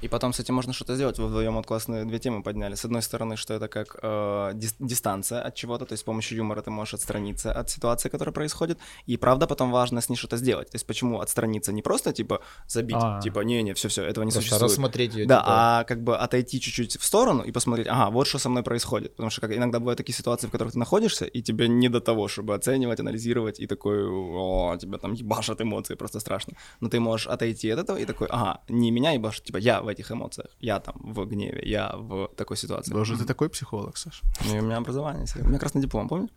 И 0.02 0.08
потом 0.08 0.32
с 0.34 0.40
этим 0.40 0.56
можно 0.56 0.72
что-то 0.74 0.96
сделать. 0.96 1.20
Вы 1.20 1.28
вдвоем 1.28 1.56
вот 1.56 1.66
классные 1.66 2.06
две 2.06 2.20
темы 2.20 2.42
подняли. 2.42 2.76
С 2.76 2.86
одной 2.86 3.02
стороны, 3.02 3.36
что 3.36 3.54
это 3.54 3.68
как 3.68 3.98
э, 4.02 4.52
дис- 4.54 4.76
дистанция 4.80 5.42
от 5.42 5.56
чего-то, 5.56 5.86
то 5.86 5.94
есть 5.94 6.02
с 6.02 6.06
помощью 6.06 6.38
юмора 6.38 6.62
ты 6.62 6.72
можешь 6.72 6.94
отстраниться 6.94 7.52
от 7.52 7.70
ситуации, 7.70 8.08
которая 8.10 8.34
происходит. 8.34 8.78
И 9.08 9.18
правда 9.18 9.46
потом 9.46 9.72
важно 9.72 10.00
с 10.00 10.08
ней 10.10 10.16
что-то 10.16 10.38
сделать. 10.38 10.70
То 10.72 10.76
есть 10.76 10.86
почему 10.88 11.20
отстраниться? 11.20 11.74
Не 11.74 11.82
просто 11.82 12.14
типа 12.14 12.40
забить, 12.68 12.96
А. 12.98 13.20
типа 13.22 13.42
не-не, 13.42 13.74
все-все, 13.74 14.04
этого 14.04 14.24
не 14.24 14.32
Просто 14.32 14.42
существует. 14.50 14.72
рассмотреть 14.72 15.16
ее. 15.16 15.26
Да, 15.26 15.44
а 15.46 15.84
как 15.84 16.02
бы 16.02 16.18
отойти 16.18 16.62
чуть-чуть 16.62 16.98
в 16.98 17.04
сторону 17.04 17.44
и 17.44 17.52
посмотреть, 17.52 17.88
ага, 17.88 18.10
вот 18.10 18.26
что 18.28 18.38
со 18.40 18.48
мной 18.50 18.64
происходит. 18.64 19.12
Потому 19.18 19.30
что 19.32 19.42
как 19.42 19.52
иногда 19.56 19.80
бывают 19.80 19.98
такие 19.98 20.16
ситуации, 20.16 20.48
в 20.48 20.52
которых 20.52 20.72
ты 20.74 20.80
находишься, 20.80 21.26
и 21.26 21.42
тебе 21.42 21.68
не 21.68 21.90
до 21.90 22.00
того, 22.00 22.30
чтобы 22.30 22.56
оценивать, 22.56 23.00
анализировать, 23.02 23.60
и 23.60 23.68
такой, 23.68 24.08
о, 24.08 24.78
тебя 24.80 24.98
там 24.98 25.12
ебашат 25.14 25.60
эмоции, 25.62 25.96
просто 25.96 26.20
страшно. 26.22 26.54
Но 26.80 26.88
ты 26.88 27.02
можешь 27.02 27.28
отойти 27.28 27.70
от 27.70 27.80
этого 27.80 27.98
и 27.98 28.06
такой, 28.06 28.28
ага, 28.30 28.62
не 28.70 28.92
меня 28.92 29.12
ебашат, 29.12 29.44
типа 29.44 29.58
я 29.58 29.82
в 29.82 29.89
этих 29.90 30.12
эмоциях, 30.12 30.50
я 30.60 30.80
там 30.80 30.96
в 31.00 31.26
гневе, 31.26 31.62
я 31.66 31.92
в 31.96 32.30
такой 32.36 32.58
ситуации. 32.58 32.94
Боже, 32.94 33.18
ты 33.18 33.26
такой 33.26 33.50
психолог, 33.50 33.98
Саш. 33.98 34.22
Ну, 34.46 34.58
у 34.58 34.62
меня 34.62 34.78
образование, 34.78 35.26
у 35.36 35.48
меня 35.48 35.60
красный 35.60 35.82
диплом, 35.82 36.08
помнишь? 36.08 36.30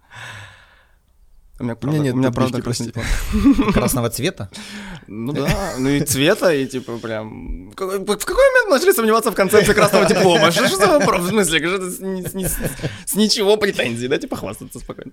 У 1.58 1.64
меня, 1.64 1.76
правда, 1.76 1.98
нет 2.00 2.14
у 2.14 2.16
меня 2.16 2.32
правда 2.32 2.60
красный 2.62 2.86
диплом. 2.86 3.04
Красного 3.72 4.10
цвета? 4.10 4.50
Ну 5.06 5.32
да, 5.32 5.74
ну 5.78 5.90
и 5.90 6.00
цвета, 6.00 6.52
и 6.52 6.66
типа 6.66 6.98
прям... 6.98 7.70
В 7.70 7.74
какой, 7.74 7.98
момент 7.98 8.70
начали 8.70 8.92
сомневаться 8.92 9.30
в 9.30 9.34
концепции 9.34 9.72
красного 9.72 10.06
диплома? 10.06 10.50
Что 10.50 10.66
ж 10.66 10.72
за 10.72 10.86
вопрос? 10.88 11.20
В 11.22 11.28
смысле, 11.28 11.58
что 11.58 11.90
с, 11.90 11.98
с 11.98 12.58
с 13.06 13.14
ничего 13.14 13.56
претензий, 13.56 14.08
дайте 14.08 14.26
похвастаться 14.26 14.80
спокойно. 14.80 15.12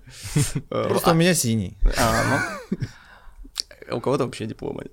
Э, 0.70 0.86
Просто 0.88 1.10
у 1.10 1.14
меня 1.14 1.34
синий. 1.34 1.76
а, 1.98 2.24
ну. 2.70 2.78
У 3.92 4.00
кого-то 4.00 4.24
вообще 4.24 4.46
диплома 4.46 4.82
нет. 4.82 4.92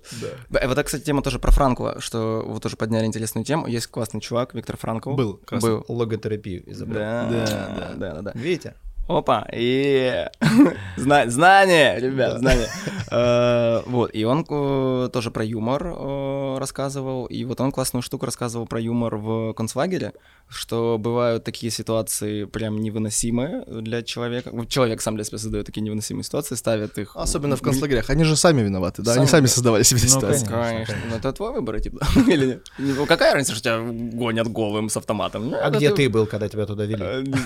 Да, 0.49 0.59
Вот, 0.67 0.71
это, 0.71 0.83
кстати, 0.83 1.03
тема 1.03 1.21
тоже 1.21 1.39
про 1.39 1.51
Франкова, 1.51 1.99
что 1.99 2.43
вы 2.45 2.59
тоже 2.59 2.75
подняли 2.77 3.05
интересную 3.05 3.45
тему. 3.45 3.67
Есть 3.67 3.87
классный 3.87 4.21
чувак, 4.21 4.53
Виктор 4.53 4.77
Франков. 4.77 5.15
Был, 5.15 5.39
Был. 5.51 5.85
Логотерапию 5.87 6.69
изобрел. 6.71 6.99
Да, 6.99 7.27
да, 7.29 7.95
да, 7.95 8.13
да, 8.13 8.21
да. 8.21 8.31
Видите? 8.35 8.75
Опа, 9.07 9.47
и 9.53 10.25
Зна- 10.97 11.29
знания, 11.29 11.97
ребят, 11.97 12.39
знания. 12.39 12.67
Э, 13.09 13.81
Вот, 13.85 14.11
и 14.13 14.25
он 14.25 14.45
э, 14.49 15.09
тоже 15.13 15.31
про 15.31 15.45
юмор 15.45 15.87
э, 15.87 16.57
рассказывал, 16.59 17.25
и 17.25 17.45
вот 17.45 17.61
он 17.61 17.71
классную 17.71 18.01
штуку 18.03 18.25
рассказывал 18.25 18.65
про 18.67 18.81
юмор 18.81 19.15
в 19.15 19.53
концлагере, 19.53 20.11
что 20.49 20.97
бывают 20.99 21.43
такие 21.45 21.71
ситуации 21.71 22.43
прям 22.45 22.81
невыносимые 22.81 23.63
для 23.67 24.03
человека. 24.03 24.51
Человек 24.67 25.01
сам 25.01 25.15
для 25.15 25.23
себя 25.23 25.37
создает 25.37 25.65
такие 25.65 25.81
невыносимые 25.83 26.23
ситуации, 26.23 26.55
ставит 26.55 26.97
их... 26.97 27.15
Особенно 27.15 27.55
в 27.55 27.61
концлагерях. 27.61 28.09
Они 28.09 28.25
же 28.25 28.35
сами 28.35 28.61
виноваты, 28.61 29.03
да? 29.03 29.11
Они 29.13 29.19
Сами, 29.25 29.27
сами 29.27 29.41
да. 29.43 29.47
создавали 29.47 29.83
себе 29.83 30.01
Ну, 30.03 30.07
ситуации. 30.09 30.45
Конечно, 30.45 30.95
это 31.15 31.31
твой 31.31 31.53
выбор, 31.53 31.79
типа, 31.79 32.05
или 32.27 32.45
нет? 32.45 32.67
Ну, 32.77 33.05
Какая 33.05 33.33
разница, 33.33 33.53
что 33.53 33.63
тебя 33.63 33.79
гонят 34.17 34.47
голым 34.49 34.89
с 34.89 34.97
автоматом? 34.97 35.49
Ну, 35.51 35.57
А 35.61 35.69
где 35.69 35.91
ты 35.93 36.09
был, 36.09 36.25
когда 36.25 36.49
тебя 36.49 36.65
туда 36.65 36.83
вели? 36.85 37.31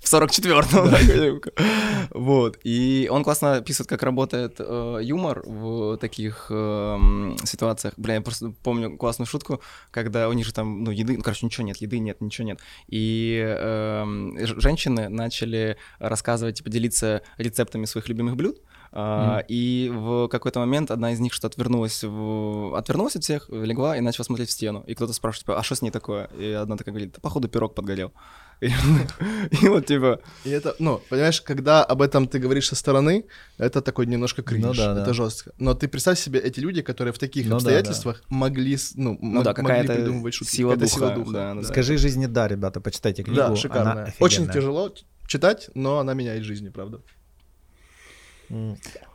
В 0.00 0.12
44-м. 0.12 0.35
Да, 0.40 2.08
Вот. 2.10 2.58
И 2.64 3.08
он 3.10 3.24
классно 3.24 3.56
описывает, 3.56 3.88
как 3.88 4.02
работает 4.02 4.56
э, 4.58 4.98
юмор 5.02 5.42
в 5.44 5.96
таких 5.98 6.46
эм, 6.50 7.36
ситуациях. 7.44 7.94
Бля, 7.96 8.14
я 8.14 8.20
просто 8.20 8.52
помню 8.62 8.96
классную 8.96 9.26
шутку, 9.26 9.60
когда 9.90 10.28
у 10.28 10.32
них 10.32 10.46
же 10.46 10.52
там, 10.52 10.84
ну, 10.84 10.90
еды, 10.90 11.16
ну, 11.16 11.22
короче, 11.22 11.46
ничего 11.46 11.66
нет, 11.66 11.78
еды 11.78 11.98
нет, 11.98 12.20
ничего 12.20 12.46
нет. 12.46 12.60
И 12.88 13.42
эм, 13.44 14.36
женщины 14.60 15.08
начали 15.08 15.76
рассказывать, 15.98 16.58
типа, 16.58 16.70
делиться 16.70 17.22
рецептами 17.38 17.84
своих 17.84 18.08
любимых 18.08 18.36
блюд. 18.36 18.58
А, 18.92 19.44
И 19.48 19.90
в 19.92 20.28
какой-то 20.28 20.60
момент 20.60 20.90
одна 20.90 21.12
из 21.12 21.20
них 21.20 21.34
что 21.34 21.46
отвернулась, 21.48 22.02
в... 22.02 22.74
отвернулась 22.76 23.16
от 23.16 23.24
всех, 23.24 23.48
легла 23.50 23.96
и 23.96 24.00
начала 24.00 24.24
смотреть 24.24 24.48
в 24.48 24.52
стену. 24.52 24.84
И 24.86 24.94
кто-то 24.94 25.12
спрашивает, 25.12 25.40
типа, 25.44 25.58
а 25.58 25.62
что 25.62 25.74
с 25.74 25.82
ней 25.82 25.90
такое? 25.90 26.26
И 26.38 26.52
одна 26.52 26.76
такая 26.76 26.94
говорит, 26.94 27.12
да, 27.12 27.20
походу, 27.20 27.48
пирог 27.48 27.74
подгорел. 27.74 28.12
И, 29.62 29.68
вот, 29.68 29.86
типа, 29.86 30.18
И 30.44 30.50
это, 30.50 30.74
ну, 30.78 31.00
понимаешь, 31.10 31.40
когда 31.42 31.84
об 31.84 32.00
этом 32.00 32.26
ты 32.26 32.38
говоришь 32.38 32.68
со 32.68 32.74
стороны, 32.74 33.24
это 33.58 33.82
такой 33.82 34.06
немножко 34.06 34.42
кринж, 34.42 34.64
Ну 34.64 34.74
да, 34.74 34.92
это 34.92 35.04
да. 35.06 35.12
жестко. 35.12 35.52
Но 35.58 35.74
ты 35.74 35.88
представь 35.88 36.18
себе 36.18 36.40
эти 36.40 36.60
люди, 36.60 36.80
которые 36.82 37.12
в 37.12 37.18
таких 37.18 37.44
Ну 37.44 37.50
да, 37.50 37.56
обстоятельствах 37.56 38.22
могли, 38.28 38.76
с- 38.76 38.94
ну, 38.94 39.18
ну 39.20 39.28
мог- 39.36 39.44
да, 39.44 39.50
могли 39.50 39.62
какая-то 39.66 39.92
придумывать 39.94 40.34
шутки. 40.34 40.56
сила 40.56 40.72
Какая-то 40.72 40.94
духа. 40.94 41.06
сила 41.06 41.14
духа. 41.24 41.32
да, 41.32 41.54
да, 41.54 41.60
да. 41.60 41.68
Скажи 41.68 41.96
жизни 41.98 42.26
да, 42.26 42.48
ребята, 42.48 42.80
почитайте 42.80 43.22
книгу. 43.22 43.36
Да, 43.36 43.46
она 43.48 43.56
шикарная. 43.56 44.14
Очень 44.20 44.48
тяжело 44.48 44.92
читать, 45.26 45.68
но 45.74 45.98
она 45.98 46.14
меняет 46.14 46.42
жизни, 46.44 46.70
правда. 46.70 47.00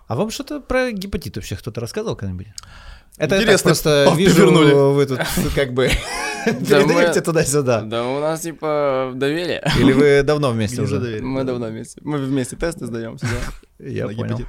А 0.08 0.16
вам 0.16 0.30
что-то 0.30 0.60
про 0.60 0.92
гепатит 0.92 1.36
вообще 1.38 1.56
кто-то 1.56 1.80
рассказывал 1.82 2.16
когда-нибудь? 2.16 2.48
Это 3.18 3.24
я 3.24 3.28
так 3.30 3.42
Интересно. 3.42 3.70
просто 3.70 4.14
вижу, 4.18 4.52
вы 4.94 5.06
тут 5.06 5.20
как 5.56 5.74
бы 5.74 5.88
Да 5.88 5.94
передаете 6.46 7.22
туда-сюда. 7.22 7.82
Да 7.82 8.08
у 8.08 8.20
нас, 8.20 8.42
типа, 8.42 9.12
доверие. 9.16 9.64
Или 9.80 9.94
вы 9.94 10.24
давно 10.24 10.52
вместе 10.52 10.82
уже? 10.82 11.00
Мы 11.22 11.44
давно 11.44 11.68
вместе. 11.68 12.00
Мы 12.04 12.18
вместе 12.18 12.56
тесты 12.56 12.86
сдаем 12.86 13.18
всегда. 13.18 13.38
Я 13.80 14.08
На 14.08 14.14
понял. 14.14 14.40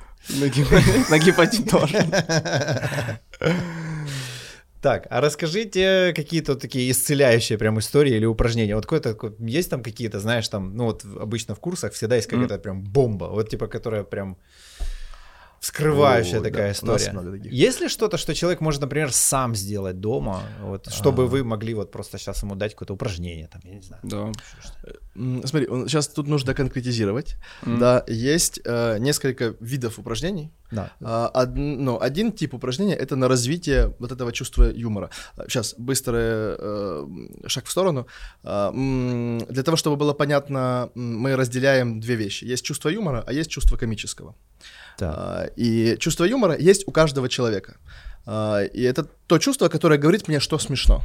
На 1.10 1.18
гепатит- 1.18 1.70
тоже. 1.70 2.04
Так, 4.82 5.06
а 5.10 5.20
расскажите 5.20 6.12
какие-то 6.12 6.56
такие 6.56 6.90
исцеляющие 6.90 7.56
прям 7.56 7.78
истории 7.78 8.16
или 8.16 8.24
упражнения. 8.24 8.74
Вот 8.74 8.84
какой-то 8.84 9.16
есть 9.38 9.70
там 9.70 9.80
какие-то, 9.80 10.18
знаешь, 10.18 10.48
там, 10.48 10.76
ну 10.76 10.86
вот 10.86 11.04
обычно 11.04 11.54
в 11.54 11.60
курсах 11.60 11.92
всегда 11.92 12.16
есть 12.16 12.26
какая-то 12.26 12.58
прям 12.58 12.82
бомба, 12.82 13.26
вот 13.26 13.48
типа, 13.48 13.68
которая 13.68 14.02
прям 14.02 14.38
вскрывающая 15.62 16.40
О, 16.40 16.42
такая 16.42 16.66
да, 16.66 16.72
история. 16.72 17.12
много 17.12 17.30
таких. 17.32 17.52
Есть 17.52 17.80
ли 17.80 17.88
что-то, 17.88 18.18
что 18.18 18.34
человек 18.34 18.60
может, 18.60 18.80
например, 18.80 19.12
сам 19.12 19.54
сделать 19.54 20.00
дома, 20.00 20.42
вот, 20.60 20.90
чтобы 20.92 21.28
вы 21.28 21.44
могли 21.44 21.74
вот 21.74 21.92
просто 21.92 22.18
сейчас 22.18 22.42
ему 22.42 22.56
дать 22.56 22.72
какое-то 22.72 22.94
упражнение, 22.94 23.46
там, 23.48 23.60
я 23.64 23.74
не 23.74 23.82
знаю. 23.82 24.00
Да. 24.02 24.32
Смотри, 25.44 25.66
сейчас 25.86 26.08
тут 26.08 26.26
нужно 26.26 26.54
конкретизировать. 26.54 27.36
М. 27.66 27.78
Да, 27.78 28.04
есть 28.08 28.60
э, 28.64 28.98
несколько 28.98 29.54
видов 29.60 29.98
упражнений, 29.98 30.50
Да. 30.72 30.90
А, 31.00 31.30
од- 31.42 31.56
ну, 31.56 32.00
один 32.00 32.32
тип 32.32 32.54
упражнения 32.54 32.94
это 32.96 33.14
на 33.16 33.28
развитие 33.28 33.94
вот 34.00 34.10
этого 34.10 34.32
чувства 34.32 34.64
юмора. 34.64 35.10
Сейчас 35.48 35.74
быстрый 35.78 36.56
э, 36.58 37.06
шаг 37.46 37.66
в 37.66 37.70
сторону. 37.70 38.06
А, 38.42 38.70
м, 38.70 39.38
для 39.48 39.62
того, 39.62 39.76
чтобы 39.76 39.96
было 39.96 40.12
понятно, 40.14 40.90
мы 40.96 41.36
разделяем 41.36 42.00
две 42.00 42.16
вещи. 42.16 42.52
Есть 42.52 42.64
чувство 42.64 42.88
юмора, 42.90 43.22
а 43.26 43.32
есть 43.32 43.50
чувство 43.50 43.76
комического. 43.76 44.34
Так. 44.98 45.14
А, 45.16 45.44
И 45.56 45.96
чувство 45.98 46.24
юмора 46.24 46.56
есть 46.58 46.86
у 46.86 46.92
каждого 46.92 47.28
человека. 47.28 47.76
А, 48.26 48.62
И 48.62 48.82
это 48.82 49.06
то 49.26 49.38
чувство, 49.38 49.68
которое 49.68 49.98
говорит 49.98 50.28
мне, 50.28 50.40
что 50.40 50.58
смешно. 50.58 51.02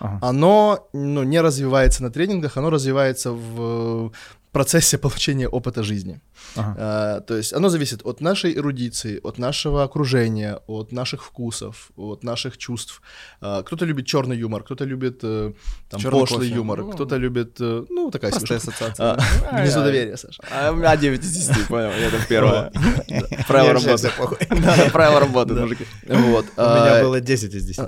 Ага. 0.00 0.18
Оно 0.20 0.88
ну, 0.92 1.22
не 1.22 1.40
развивается 1.40 2.02
на 2.02 2.10
тренингах, 2.10 2.56
оно 2.56 2.70
развивается 2.70 3.30
в 3.32 4.12
процессе 4.52 4.98
получения 4.98 5.48
опыта 5.48 5.82
жизни. 5.82 6.20
Ага. 6.56 6.76
А, 6.78 7.20
То 7.20 7.36
есть 7.36 7.52
оно 7.54 7.68
зависит 7.70 8.02
от 8.04 8.20
нашей 8.20 8.54
эрудиции, 8.54 9.18
от 9.22 9.38
нашего 9.38 9.82
окружения, 9.82 10.58
от 10.66 10.92
наших 10.92 11.24
вкусов, 11.24 11.90
от 11.96 12.22
наших 12.24 12.58
чувств. 12.58 13.00
А, 13.40 13.62
Кто-то 13.62 13.86
любит 13.86 14.06
черный 14.06 14.36
юмор, 14.36 14.62
кто-то 14.62 14.84
любит 14.84 15.20
э, 15.22 15.52
там, 15.88 16.00
пошлый 16.02 16.48
кофе. 16.48 16.54
юмор, 16.54 16.78
Ну, 16.80 16.90
кто-то 16.92 17.16
любит, 17.16 17.56
э, 17.60 17.84
ну, 17.88 18.10
такая 18.10 18.30
себе 18.32 18.46
Простая 18.46 18.58
штука. 18.60 18.86
ассоциация. 18.92 19.48
А, 19.50 19.60
Гнездо 19.62 19.84
доверия, 19.84 20.16
Саша. 20.16 20.42
А 20.50 20.70
у 20.70 20.76
меня 20.76 20.96
9 20.96 21.20
из 21.24 21.32
10, 21.48 21.66
понял, 21.68 21.88
это 21.90 22.18
первое. 22.28 22.70
Правило 23.48 23.72
работы. 23.72 24.08
Да, 24.50 24.90
правило 24.92 25.20
работы, 25.20 25.54
мужики. 25.54 25.86
Вот. 26.06 26.46
У 26.56 26.60
меня 26.60 26.98
а, 26.98 27.02
было 27.02 27.20
10 27.20 27.54
из 27.54 27.64
10. 27.64 27.80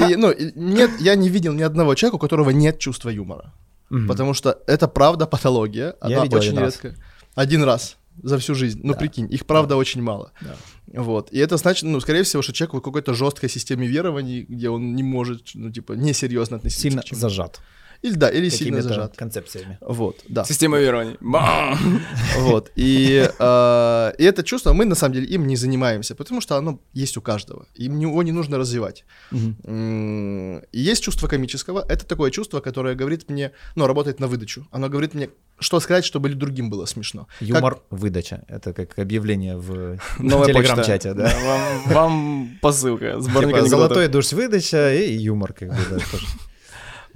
И, 0.10 0.16
ну, 0.16 0.30
и 0.30 0.52
нет, 0.54 0.90
я 1.00 1.14
не 1.14 1.28
видел 1.28 1.52
ни 1.52 1.62
одного 1.62 1.94
человека, 1.94 2.16
у 2.16 2.18
которого 2.18 2.50
нет 2.50 2.78
чувства 2.78 3.10
юмора. 3.10 3.52
Мгм. 3.90 4.08
Потому 4.08 4.34
что 4.34 4.58
это 4.66 4.88
правда 4.88 5.26
патология. 5.26 5.94
Она 6.00 6.22
видел 6.24 6.38
очень 6.38 6.50
один 6.50 6.60
раз. 6.62 6.74
редко. 6.82 7.00
Один 7.34 7.62
раз 7.64 7.96
за 8.22 8.38
всю 8.38 8.54
жизнь. 8.54 8.80
Ну, 8.82 8.92
Да. 8.94 8.98
прикинь, 8.98 9.32
их 9.32 9.46
правда 9.46 9.76
очень 9.76 10.02
мало. 10.02 10.32
Да. 10.40 10.56
Вот. 11.02 11.30
И 11.32 11.38
это 11.38 11.56
значит, 11.56 11.82
ну, 11.84 12.00
скорее 12.00 12.22
всего, 12.22 12.42
что 12.42 12.52
человек 12.52 12.74
в 12.74 12.80
какой-то 12.80 13.12
жесткой 13.14 13.48
системе 13.50 13.86
верований, 13.86 14.42
где 14.48 14.70
он 14.70 14.94
не 14.94 15.02
может, 15.02 15.50
ну, 15.54 15.70
типа, 15.70 15.92
несерьезно 15.92 16.56
относиться 16.56 16.82
Сильно 16.82 17.02
к 17.02 17.04
чему. 17.04 17.20
зажат. 17.20 17.60
Или 18.06 18.14
да, 18.14 18.28
или 18.28 18.50
сильно 18.50 18.82
зажат. 18.82 19.16
концепциями. 19.16 19.78
Вот, 19.80 20.22
да. 20.28 20.44
Система 20.44 20.78
верований. 20.78 21.16
Бам! 21.20 22.00
Вот. 22.38 22.70
И, 22.76 23.28
э, 23.38 24.12
и 24.18 24.24
это 24.24 24.42
чувство, 24.44 24.72
мы 24.72 24.84
на 24.84 24.94
самом 24.94 25.14
деле 25.14 25.26
им 25.26 25.46
не 25.46 25.56
занимаемся, 25.56 26.14
потому 26.14 26.40
что 26.40 26.56
оно 26.56 26.78
есть 26.94 27.16
у 27.16 27.20
каждого. 27.20 27.66
Им 27.74 27.98
его 27.98 28.22
не 28.22 28.32
нужно 28.32 28.58
развивать. 28.58 29.04
И 29.32 30.80
есть 30.90 31.02
чувство 31.02 31.28
комического. 31.28 31.84
Это 31.88 32.06
такое 32.06 32.30
чувство, 32.30 32.60
которое 32.60 32.94
говорит 32.94 33.30
мне, 33.30 33.50
ну, 33.74 33.86
работает 33.86 34.20
на 34.20 34.26
выдачу. 34.28 34.66
Оно 34.70 34.88
говорит 34.88 35.14
мне, 35.14 35.28
что 35.58 35.80
сказать, 35.80 36.04
чтобы 36.04 36.28
людям 36.28 36.70
было 36.70 36.86
смешно. 36.86 37.26
Как- 37.40 37.48
Юмор 37.48 37.78
выдача. 37.90 38.44
Это 38.48 38.72
как 38.72 38.98
объявление 38.98 39.56
в 39.56 39.98
телеграм-чате, 40.18 41.14
да. 41.14 41.32
Вам, 41.44 41.94
вам 41.94 42.48
посылка. 42.62 43.20
Сборник 43.20 43.56
Типа 43.56 43.68
золотой 43.68 44.08
душ 44.08 44.32
выдача 44.32 44.94
и 44.94 45.12
юмор, 45.12 45.52
как 45.52 45.70
бы, 45.70 45.78
да, 45.90 45.98
тоже. 46.12 46.26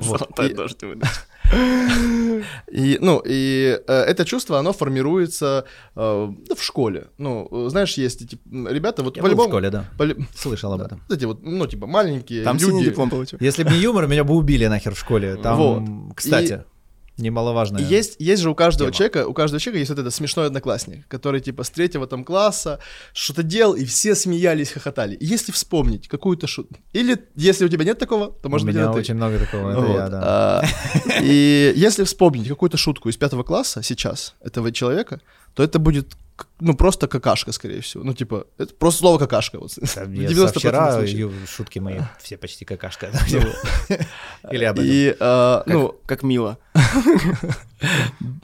Вот. 0.01 0.41
И- 0.41 0.55
дождь. 0.55 0.79
И, 2.71 2.99
ну, 3.01 3.21
и 3.27 3.79
э, 3.87 3.93
это 3.93 4.25
чувство, 4.25 4.59
оно 4.59 4.73
формируется 4.73 5.65
э, 5.97 6.29
ну, 6.49 6.55
в 6.55 6.63
школе. 6.63 7.09
Ну, 7.19 7.49
знаешь, 7.69 7.95
есть 7.95 8.23
эти 8.23 8.39
ребята, 8.51 9.03
вот 9.03 9.17
Я 9.17 9.23
был 9.23 9.29
в 9.29 9.31
по-любому... 9.33 9.49
школе, 9.51 9.71
да. 9.71 9.85
полю- 9.99 10.25
Слышал 10.35 10.73
об 10.73 10.79
да, 10.81 10.87
этом. 10.87 11.03
эти 11.11 11.25
вот, 11.25 11.43
ну, 11.43 11.67
типа, 11.67 11.87
маленькие 11.87 12.45
Там 12.45 12.57
люди. 12.57 12.67
синий 12.67 12.85
диплом 12.85 13.11
получил. 13.11 13.39
Если 13.43 13.65
бы 13.65 13.71
не 13.71 13.79
юмор, 13.79 14.07
меня 14.07 14.23
бы 14.25 14.35
убили 14.35 14.67
нахер 14.67 14.95
в 14.95 14.99
школе. 14.99 15.37
Там, 15.37 15.57
Вот. 15.57 15.83
кстати, 16.15 16.45
немаловажно. 16.45 16.65
И 17.81 17.85
есть, 17.85 18.17
есть 18.19 18.43
же 18.43 18.51
у 18.51 18.55
каждого 18.55 18.91
тема. 18.91 18.97
человека, 19.11 19.29
у 19.29 19.33
каждого 19.35 19.61
человека 19.61 19.79
есть 19.81 19.91
вот 19.91 19.99
этот 19.99 20.15
смешной 20.15 20.47
одноклассник, 20.47 21.07
который 21.09 21.41
типа 21.41 21.63
с 21.65 21.71
третьего 21.71 22.07
там 22.07 22.25
класса 22.25 22.79
что-то 23.13 23.43
делал, 23.43 23.75
и 23.75 23.85
все 23.85 24.15
смеялись, 24.15 24.71
хохотали. 24.73 25.15
И 25.17 25.27
если 25.27 25.53
вспомнить 25.53 26.09
какую-то 26.09 26.47
шутку, 26.47 26.77
или 26.93 27.17
если 27.37 27.65
у 27.65 27.69
тебя 27.69 27.85
нет 27.85 27.99
такого, 27.99 28.29
то 28.33 28.49
У 28.49 28.51
может 28.51 28.67
быть 28.67 28.75
меня 28.75 28.85
это 28.87 28.95
ты. 28.95 28.99
очень 29.01 29.15
много 29.15 29.39
такого. 29.39 29.71
Это 29.71 29.81
Вот, 29.81 29.97
я, 29.97 30.09
да. 30.09 30.21
а, 30.23 30.65
И 31.23 31.73
если 31.77 32.05
вспомнить 32.05 32.49
какую-то 32.49 32.77
шутку 32.77 33.09
из 33.09 33.17
пятого 33.17 33.43
класса 33.43 33.83
сейчас 33.83 34.35
этого 34.41 34.73
человека, 34.73 35.21
то 35.55 35.63
это 35.63 35.79
будет 35.79 36.15
ну 36.61 36.75
просто 36.75 37.09
какашка, 37.09 37.53
скорее 37.53 37.81
всего. 37.81 38.05
Ну 38.05 38.15
типа 38.15 38.47
это 38.59 38.75
просто 38.75 39.01
слово 39.01 39.19
какашка. 39.19 39.59
Вот. 39.59 39.73
Я 39.77 39.85
90% 40.05 40.35
со 40.35 40.47
вчера 40.59 41.07
шутки 41.47 41.79
мои 41.79 42.01
все 42.21 42.37
почти 42.37 42.65
какашка. 42.65 43.11
Ну, 43.31 43.41
Или 44.53 44.65
об 44.65 44.79
этом. 44.79 44.91
И 44.91 45.17
а, 45.21 45.63
Как, 45.65 45.75
ну 45.75 45.97
как 46.07 46.23
мило. 46.23 46.59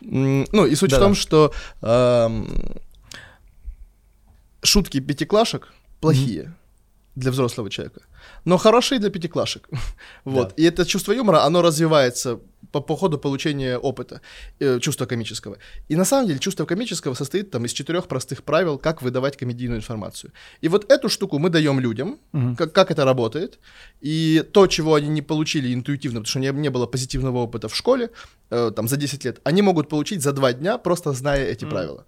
Ну, 0.01 0.66
и 0.66 0.74
суть 0.76 0.92
в 0.92 0.99
том, 0.99 1.14
что 1.14 1.53
шутки 4.62 5.01
пятиклашек 5.01 5.72
плохие 6.01 6.55
для 7.14 7.30
взрослого 7.30 7.70
человека, 7.70 8.03
но 8.44 8.59
хорошие 8.59 8.99
для 8.99 9.11
пятиклашек. 9.11 9.68
Вот. 10.24 10.53
И 10.57 10.64
это 10.64 10.84
чувство 10.84 11.12
юмора, 11.12 11.44
оно 11.44 11.62
развивается 11.62 12.40
по, 12.81 12.81
по 12.81 12.97
ходу 12.97 13.18
получения 13.18 13.79
опыта, 13.79 14.20
э, 14.61 14.79
чувства 14.81 15.07
комического. 15.07 15.57
И 15.89 15.97
на 15.97 16.05
самом 16.05 16.27
деле 16.29 16.39
чувство 16.39 16.66
комического 16.66 17.14
состоит 17.14 17.51
там 17.51 17.64
из 17.64 17.72
четырех 17.72 18.07
простых 18.07 18.43
правил, 18.43 18.79
как 18.79 19.03
выдавать 19.03 19.37
комедийную 19.37 19.79
информацию. 19.79 20.33
И 20.64 20.68
вот 20.68 20.93
эту 20.93 21.09
штуку 21.09 21.39
мы 21.39 21.51
даем 21.51 21.81
людям, 21.81 22.18
Мгм. 22.33 22.57
как, 22.57 22.72
как 22.72 22.91
это 22.91 23.05
работает, 23.05 23.59
и 24.05 24.43
то, 24.53 24.66
чего 24.66 24.95
они 24.95 25.09
не 25.09 25.22
получили 25.22 25.72
интуитивно, 25.74 26.20
потому 26.20 26.31
что 26.31 26.41
не, 26.41 26.61
не 26.61 26.70
было 26.70 26.87
позитивного 26.87 27.39
опыта 27.39 27.68
в 27.68 27.74
школе, 27.74 28.11
э, 28.51 28.70
там, 28.77 28.89
за 28.89 28.97
10 28.97 29.24
лет, 29.24 29.41
они 29.45 29.62
могут 29.62 29.89
получить 29.89 30.22
за 30.22 30.33
2 30.33 30.53
дня, 30.53 30.79
просто 30.79 31.12
зная 31.12 31.47
эти 31.47 31.64
правила. 31.64 32.05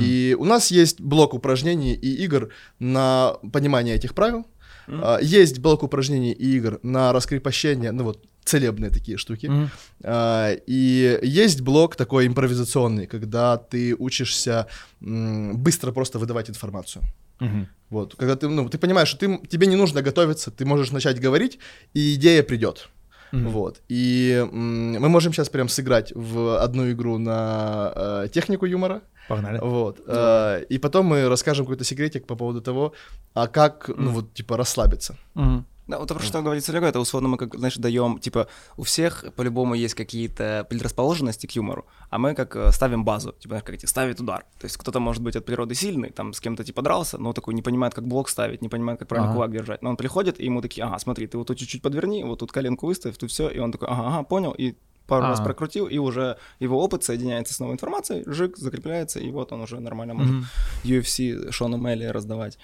И 0.00 0.36
у 0.38 0.44
нас 0.44 0.70
есть 0.70 1.00
блок 1.00 1.34
упражнений 1.34 1.94
и 1.94 2.24
игр 2.24 2.48
на 2.78 3.36
понимание 3.52 3.94
этих 3.96 4.14
правил, 4.14 4.46
А, 4.86 5.18
есть 5.22 5.60
блок 5.60 5.82
упражнений 5.82 6.32
и 6.32 6.56
игр 6.56 6.78
на 6.82 7.12
раскрепощение, 7.12 7.90
ну 7.92 8.04
вот, 8.04 8.18
целебные 8.44 8.90
такие 8.90 9.16
штуки. 9.18 9.46
Мгм. 9.46 9.70
А, 10.04 10.52
И 10.66 11.18
есть 11.22 11.60
блок 11.60 11.96
такой 11.96 12.26
импровизационный, 12.26 13.06
когда 13.06 13.56
ты 13.56 13.94
учишься 13.98 14.66
м, 15.02 15.56
быстро 15.56 15.92
просто 15.92 16.18
выдавать 16.18 16.50
информацию. 16.50 17.02
Мгм. 17.40 17.66
Вот, 17.90 18.14
когда 18.16 18.34
ты, 18.36 18.48
ну, 18.48 18.68
ты 18.68 18.78
понимаешь, 18.78 19.08
что 19.08 19.18
ты, 19.18 19.38
тебе 19.48 19.66
не 19.66 19.76
нужно 19.76 20.02
готовиться, 20.02 20.50
ты 20.50 20.64
можешь 20.64 20.92
начать 20.92 21.20
говорить, 21.20 21.58
и 21.94 22.14
идея 22.14 22.42
придет. 22.42 22.88
Мгм. 23.32 23.48
Вот. 23.48 23.80
И 23.90 24.46
м, 24.52 24.92
мы 25.02 25.08
можем 25.08 25.32
сейчас 25.32 25.48
прям 25.48 25.68
сыграть 25.68 26.12
в 26.14 26.62
одну 26.62 26.90
игру 26.92 27.18
на 27.18 27.92
э, 27.96 28.28
технику 28.32 28.66
юмора. 28.66 29.00
Погнали. 29.28 29.58
Вот. 29.62 30.00
э, 30.06 30.64
и 30.68 30.78
потом 30.78 31.06
мы 31.06 31.28
расскажем 31.28 31.64
какой-то 31.66 31.84
секретик 31.84 32.26
по 32.26 32.36
поводу 32.36 32.60
того, 32.60 32.92
а 33.34 33.46
как, 33.46 33.88
ну 33.96 34.10
вот, 34.10 34.34
типа, 34.34 34.56
расслабиться. 34.56 35.16
Мгм. 35.34 35.64
Да, 35.86 35.98
вот 35.98 36.08
то, 36.08 36.14
про 36.14 36.22
что 36.24 36.40
говорит 36.40 36.64
Серега, 36.64 36.86
это 36.86 36.98
условно 36.98 37.28
мы, 37.28 37.36
как, 37.36 37.54
знаешь, 37.56 37.76
даем, 37.76 38.18
типа, 38.18 38.48
у 38.78 38.82
всех 38.84 39.24
по-любому 39.36 39.74
есть 39.74 39.94
какие-то 39.94 40.66
предрасположенности 40.70 41.46
к 41.46 41.52
юмору, 41.52 41.84
а 42.08 42.18
мы 42.18 42.34
как 42.34 42.56
э, 42.56 42.72
ставим 42.72 43.04
базу, 43.04 43.32
типа, 43.32 43.56
как 43.56 43.70
эти, 43.74 43.84
ставит 43.86 44.18
удар. 44.20 44.46
То 44.58 44.64
есть 44.64 44.78
кто-то 44.78 44.98
может 45.00 45.22
быть 45.22 45.36
от 45.36 45.44
природы 45.44 45.74
сильный, 45.74 46.10
там, 46.10 46.32
с 46.32 46.40
кем-то, 46.40 46.64
типа, 46.64 46.80
дрался, 46.80 47.18
но 47.18 47.34
такой 47.34 47.52
не 47.52 47.60
понимает, 47.60 47.92
как 47.92 48.06
блок 48.08 48.30
ставить, 48.30 48.62
не 48.62 48.68
понимает, 48.70 48.98
как 48.98 49.08
правильно 49.08 49.28
Ага. 49.28 49.34
кулак 49.34 49.52
держать. 49.52 49.82
Но 49.82 49.90
он 49.90 49.96
приходит, 49.96 50.40
и 50.40 50.44
ему 50.46 50.62
такие, 50.62 50.84
ага, 50.86 50.98
смотри, 50.98 51.26
ты 51.26 51.36
вот 51.36 51.48
тут 51.48 51.58
чуть-чуть 51.58 51.82
подверни, 51.82 52.24
вот 52.24 52.38
тут 52.38 52.50
коленку 52.50 52.86
выставь, 52.86 53.18
тут 53.18 53.30
все, 53.30 53.48
и 53.50 53.58
он 53.58 53.70
такой, 53.70 53.88
ага, 53.88 54.06
ага, 54.08 54.22
понял, 54.22 54.52
и 54.52 54.74
пару 55.06 55.26
раз 55.26 55.38
Ага. 55.40 55.44
прокрутил, 55.48 55.86
и 55.86 55.98
уже 55.98 56.38
его 56.60 56.82
опыт 56.82 57.04
соединяется 57.04 57.52
с 57.52 57.60
новой 57.60 57.74
информацией, 57.74 58.22
жик, 58.26 58.56
закрепляется, 58.56 59.20
и 59.20 59.30
вот 59.30 59.52
он 59.52 59.60
уже 59.60 59.78
нормально 59.80 60.14
может 60.14 60.34
Мгм. 60.34 60.46
UFC 60.84 61.50
Шону 61.52 61.76
Мелли 61.76 62.06
раздавать 62.06 62.58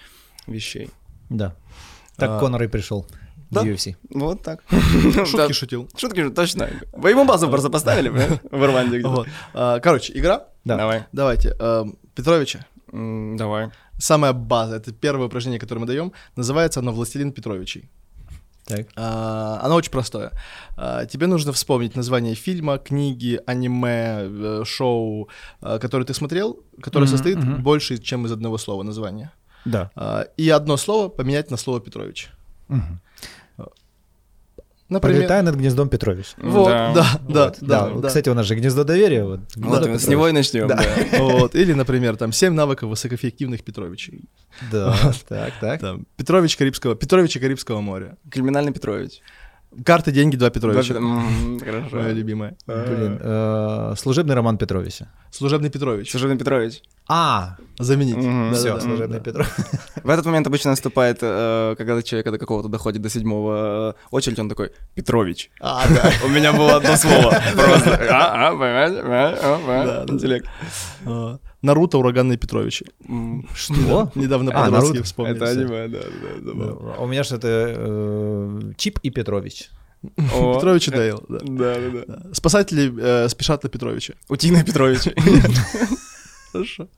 вещей. 0.46 0.88
Да. 1.28 1.54
Так 2.20 2.30
А, 2.30 2.38
Конор 2.40 2.62
и 2.62 2.66
пришел 2.68 3.06
да. 3.50 3.62
UFC. 3.64 3.96
Вот 4.14 4.42
так. 4.42 4.62
Шутки 4.70 5.36
Да. 5.36 5.52
шутил. 5.52 5.88
Шутки 5.96 6.20
же 6.20 6.30
точно. 6.30 6.68
Вы 6.92 7.10
ему 7.10 7.24
базу 7.24 7.48
просто 7.48 7.68
поставили, 7.70 8.08
в 8.50 8.62
Ирландии 8.64 8.98
где-то. 8.98 9.08
Вот. 9.08 9.28
А, 9.54 9.80
Короче, 9.80 10.12
игра. 10.16 10.44
Да. 10.64 10.76
Давай. 10.76 11.04
Давайте. 11.12 11.56
эм, 11.58 11.96
Петровича. 12.14 12.64
Давай. 12.92 13.70
Самая 13.98 14.32
база, 14.32 14.76
это 14.76 14.92
первое 14.92 15.26
упражнение, 15.26 15.58
которое 15.60 15.80
мы 15.80 15.86
даем. 15.86 16.12
Называется 16.36 16.80
оно 16.80 16.92
«Властелин 16.92 17.32
Петровичей». 17.32 17.90
Так. 18.66 18.86
А, 18.96 19.58
Оно 19.64 19.74
очень 19.74 19.90
простое. 19.90 20.30
А, 20.76 21.04
Тебе 21.06 21.26
нужно 21.26 21.52
вспомнить 21.52 21.96
название 21.96 22.34
фильма, 22.36 22.78
книги, 22.78 23.40
аниме, 23.46 24.20
э, 24.22 24.62
шоу, 24.64 25.28
а, 25.60 25.78
который 25.78 26.04
ты 26.04 26.14
смотрел, 26.14 26.60
которое 26.80 27.06
Мгм, 27.06 27.10
состоит 27.10 27.36
мгм. 27.38 27.62
больше, 27.64 27.98
чем 27.98 28.26
из 28.26 28.32
одного 28.32 28.58
слова 28.58 28.82
названия. 28.84 29.32
Да. 29.64 29.90
А, 29.94 30.26
И 30.36 30.48
одно 30.48 30.76
слово 30.76 31.08
поменять 31.08 31.50
на 31.50 31.56
слово 31.56 31.80
Петрович. 31.80 32.28
Мгм. 32.68 33.00
Например, 34.88 35.18
Пролетая 35.18 35.42
над 35.42 35.54
гнездом 35.54 35.88
Петрович. 35.88 36.34
Вот, 36.36 36.66
Да. 36.68 36.92
да, 36.92 37.20
да, 37.28 37.44
Вот. 37.46 37.58
да, 37.61 37.88
Вот, 37.90 38.00
да. 38.02 38.08
Кстати, 38.08 38.28
у 38.28 38.34
нас 38.34 38.44
же 38.44 38.56
гнездо 38.56 38.82
доверия. 38.82 39.22
Вот, 39.24 39.40
Вот, 39.54 39.86
с 39.86 40.08
него 40.08 40.26
и 40.26 40.32
начнем. 40.32 40.66
да. 40.66 40.82
Вот. 41.20 41.54
Или, 41.54 41.74
например, 41.74 42.16
там 42.16 42.32
«Семь 42.32 42.54
навыков 42.54 42.90
высокоэффективных 42.90 43.62
Петровичей». 43.62 44.24
Да, 44.72 44.96
так, 45.28 45.52
так. 45.61 45.80
Там, 45.80 46.06
Петрович 46.16 46.56
Карибского, 46.56 46.96
Петровичи 46.96 47.38
Карибского 47.38 47.80
моря. 47.80 48.16
Криминальный 48.32 48.72
Петрович. 48.72 49.20
Карты, 49.84 50.10
деньги, 50.10 50.36
два 50.36 50.50
Петровича. 50.50 50.94
Хорошо. 50.94 51.96
Моя 51.96 52.12
любимая. 52.12 52.56
Блин, 52.66 53.18
э, 53.20 53.94
служебный 53.96 54.34
роман 54.34 54.58
Петровича. 54.58 55.06
Служебный 55.30 55.70
Петрович. 55.70 56.10
Служебный 56.10 56.36
Петрович. 56.36 56.82
А, 57.06 57.56
Заменить. 57.78 58.16
Все, 58.56 58.80
служебный 58.80 59.20
Петров. 59.20 59.48
В 60.02 60.10
этот 60.10 60.26
момент 60.26 60.46
обычно 60.46 60.70
наступает, 60.70 61.18
э, 61.22 61.74
когда 61.78 62.02
человек 62.02 62.30
до 62.30 62.38
какого-то 62.38 62.68
доходит 62.68 63.00
до 63.02 63.08
седьмого 63.08 63.90
э, 63.90 63.94
очередь, 64.10 64.38
он 64.38 64.48
такой, 64.48 64.70
Петрович. 64.94 65.50
А, 65.60 65.86
да. 65.88 66.10
У 66.24 66.28
меня 66.28 66.52
было 66.52 66.76
одно 66.76 66.96
слово. 66.96 67.30
Просто. 67.54 67.98
А, 68.10 68.48
а? 68.48 68.52
А, 68.52 69.36
а, 69.42 70.04
а. 70.06 70.12
Интеллект. 70.12 70.48
Наруто, 71.62 71.98
ураганные 71.98 72.38
Петровичи. 72.38 72.86
Что? 73.54 74.11
Недавно 74.14 74.50
А, 74.52 74.64
подростки 74.64 74.86
Наруто? 74.88 75.04
вспомнили. 75.04 75.36
Это 75.36 75.48
аниме, 75.50 75.88
да, 75.88 75.98
да, 76.00 76.52
да. 76.52 76.64
Да, 76.64 76.72
У 77.02 77.06
меня 77.06 77.22
что-то 77.24 77.48
э, 77.48 78.72
Чип 78.76 78.98
и 79.02 79.11
Петрович. 79.11 79.68
Петрович 80.16 80.88
и 80.88 80.90
Дейл, 80.90 81.22
да. 81.28 81.38
Да, 81.42 81.74
да, 81.74 82.04
да. 82.06 82.34
Спасатели 82.34 82.92
э, 82.98 83.28
спешат 83.28 83.62
на 83.62 83.68
Петровича. 83.68 84.14
Утиные 84.28 84.64
Петровичи. 84.64 85.14
Хорошо. 86.52 86.88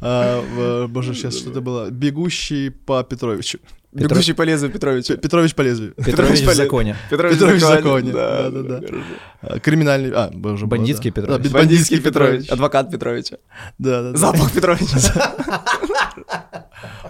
А, 0.00 0.86
боже, 0.88 1.14
сейчас 1.14 1.36
что-то 1.36 1.60
было. 1.60 1.90
Бегущий 1.90 2.70
по 2.70 3.02
Петровичу. 3.04 3.58
Бегущий 3.90 4.34
по 4.34 4.42
лезвию 4.42 4.70
П- 4.70 4.74
Петровича. 4.78 5.16
Петрович 5.16 5.54
по 5.54 5.62
лезвию. 5.62 5.94
Петрович 5.94 6.40
в 6.40 6.44
полез. 6.44 6.56
законе. 6.56 6.96
Петрович, 7.10 7.34
Петрович 7.38 7.62
в 7.62 7.66
законе. 7.66 8.12
Да, 8.12 8.50
Да, 8.50 8.62
да. 8.62 8.80
А, 9.40 9.58
Криминальный... 9.60 10.10
А, 10.14 10.30
боже, 10.32 10.66
было, 10.66 10.76
Бандитский 10.78 11.10
да. 11.10 11.22
Петрович. 11.22 11.50
Да, 11.50 11.58
Бандитский 11.58 12.00
Петрович. 12.00 12.48
Адвокат 12.50 12.90
Петровича. 12.90 13.38
Да, 13.78 14.02
да, 14.02 14.10
да. 14.12 14.18
Запах 14.18 14.52
Петровича. 14.52 14.98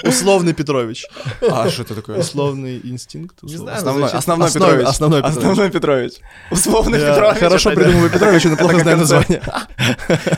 Условный 0.05 0.55
Петрович. 0.55 1.07
А 1.51 1.69
что 1.69 1.83
это 1.83 1.95
такое? 1.97 2.19
Условный 2.19 2.81
инстинкт. 2.85 3.43
Не 3.43 3.57
знаю, 3.57 3.77
Основной, 3.79 4.03
Петрович. 4.09 4.15
основной 4.15 4.49
Петрович. 4.53 4.87
Основной 4.87 5.71
Петрович. 5.71 6.13
Условный 6.51 6.99
Петрович. 7.01 7.39
Хорошо 7.39 7.71
придумываю 7.71 8.11
Петрович, 8.11 8.45
но 8.45 8.57
плохо 8.57 8.79
знаю 8.79 8.99
название. 8.99 9.43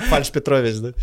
Фальш 0.09 0.31
Петрович, 0.31 0.77
да? 0.77 0.93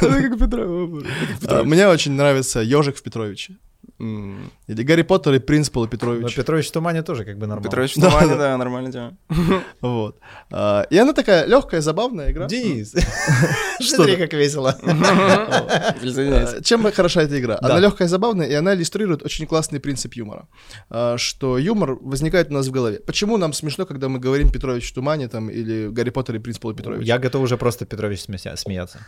Петрович. 0.00 1.06
А, 1.46 1.62
Мне 1.62 1.86
очень 1.88 2.12
нравится 2.12 2.60
ежик 2.60 2.96
в 2.96 3.02
Петровиче. 3.02 3.56
Или 4.00 4.82
Гарри 4.82 5.02
Поттер 5.02 5.34
и 5.34 5.38
принц 5.38 5.68
Но 5.68 5.72
Полупетрович. 5.74 6.34
Петрович 6.34 6.68
в 6.68 6.72
тумане 6.72 7.02
тоже 7.02 7.24
как 7.24 7.36
бы 7.36 7.46
нормально. 7.46 7.68
Петрович 7.68 7.96
в 7.96 8.00
Да, 8.00 8.08
тумане, 8.10 8.36
да. 8.36 8.56
нормальная 8.56 8.92
тема. 8.92 9.16
Вот. 9.82 10.18
А, 10.50 10.82
И 10.90 10.96
она 10.96 11.12
такая 11.12 11.44
легкая, 11.46 11.80
забавная 11.82 12.30
игра. 12.30 12.46
Денис, 12.46 12.92
Что 13.80 13.96
смотри, 13.96 14.16
как 14.16 14.32
весело. 14.32 14.74
А, 14.84 16.62
Чем 16.62 16.90
хороша 16.92 17.22
эта 17.22 17.38
игра? 17.38 17.58
Она 17.60 17.78
легкая, 17.78 18.08
забавная, 18.08 18.46
и 18.46 18.54
она 18.54 18.74
иллюстрирует 18.74 19.22
очень 19.22 19.46
классный 19.46 19.80
принцип 19.80 20.14
юмора. 20.14 20.46
А, 20.88 21.16
Что 21.18 21.58
юмор 21.58 21.96
возникает 22.00 22.50
у 22.50 22.54
нас 22.54 22.66
в 22.68 22.70
голове. 22.70 23.00
Почему 23.00 23.36
нам 23.36 23.52
смешно, 23.52 23.86
когда 23.86 24.08
мы 24.08 24.18
говорим 24.18 24.50
Петрович 24.50 24.90
в 24.90 24.94
тумане 24.94 25.28
там, 25.28 25.50
или 25.50 25.88
Гарри 25.88 26.10
Поттер 26.10 26.36
и 26.36 26.38
принц 26.38 26.58
Полупетрович? 26.58 27.06
Я 27.06 27.18
готов 27.18 27.42
уже 27.42 27.56
просто 27.56 27.84
Петрович 27.86 28.20
смея- 28.20 28.56
смеяться. 28.56 28.98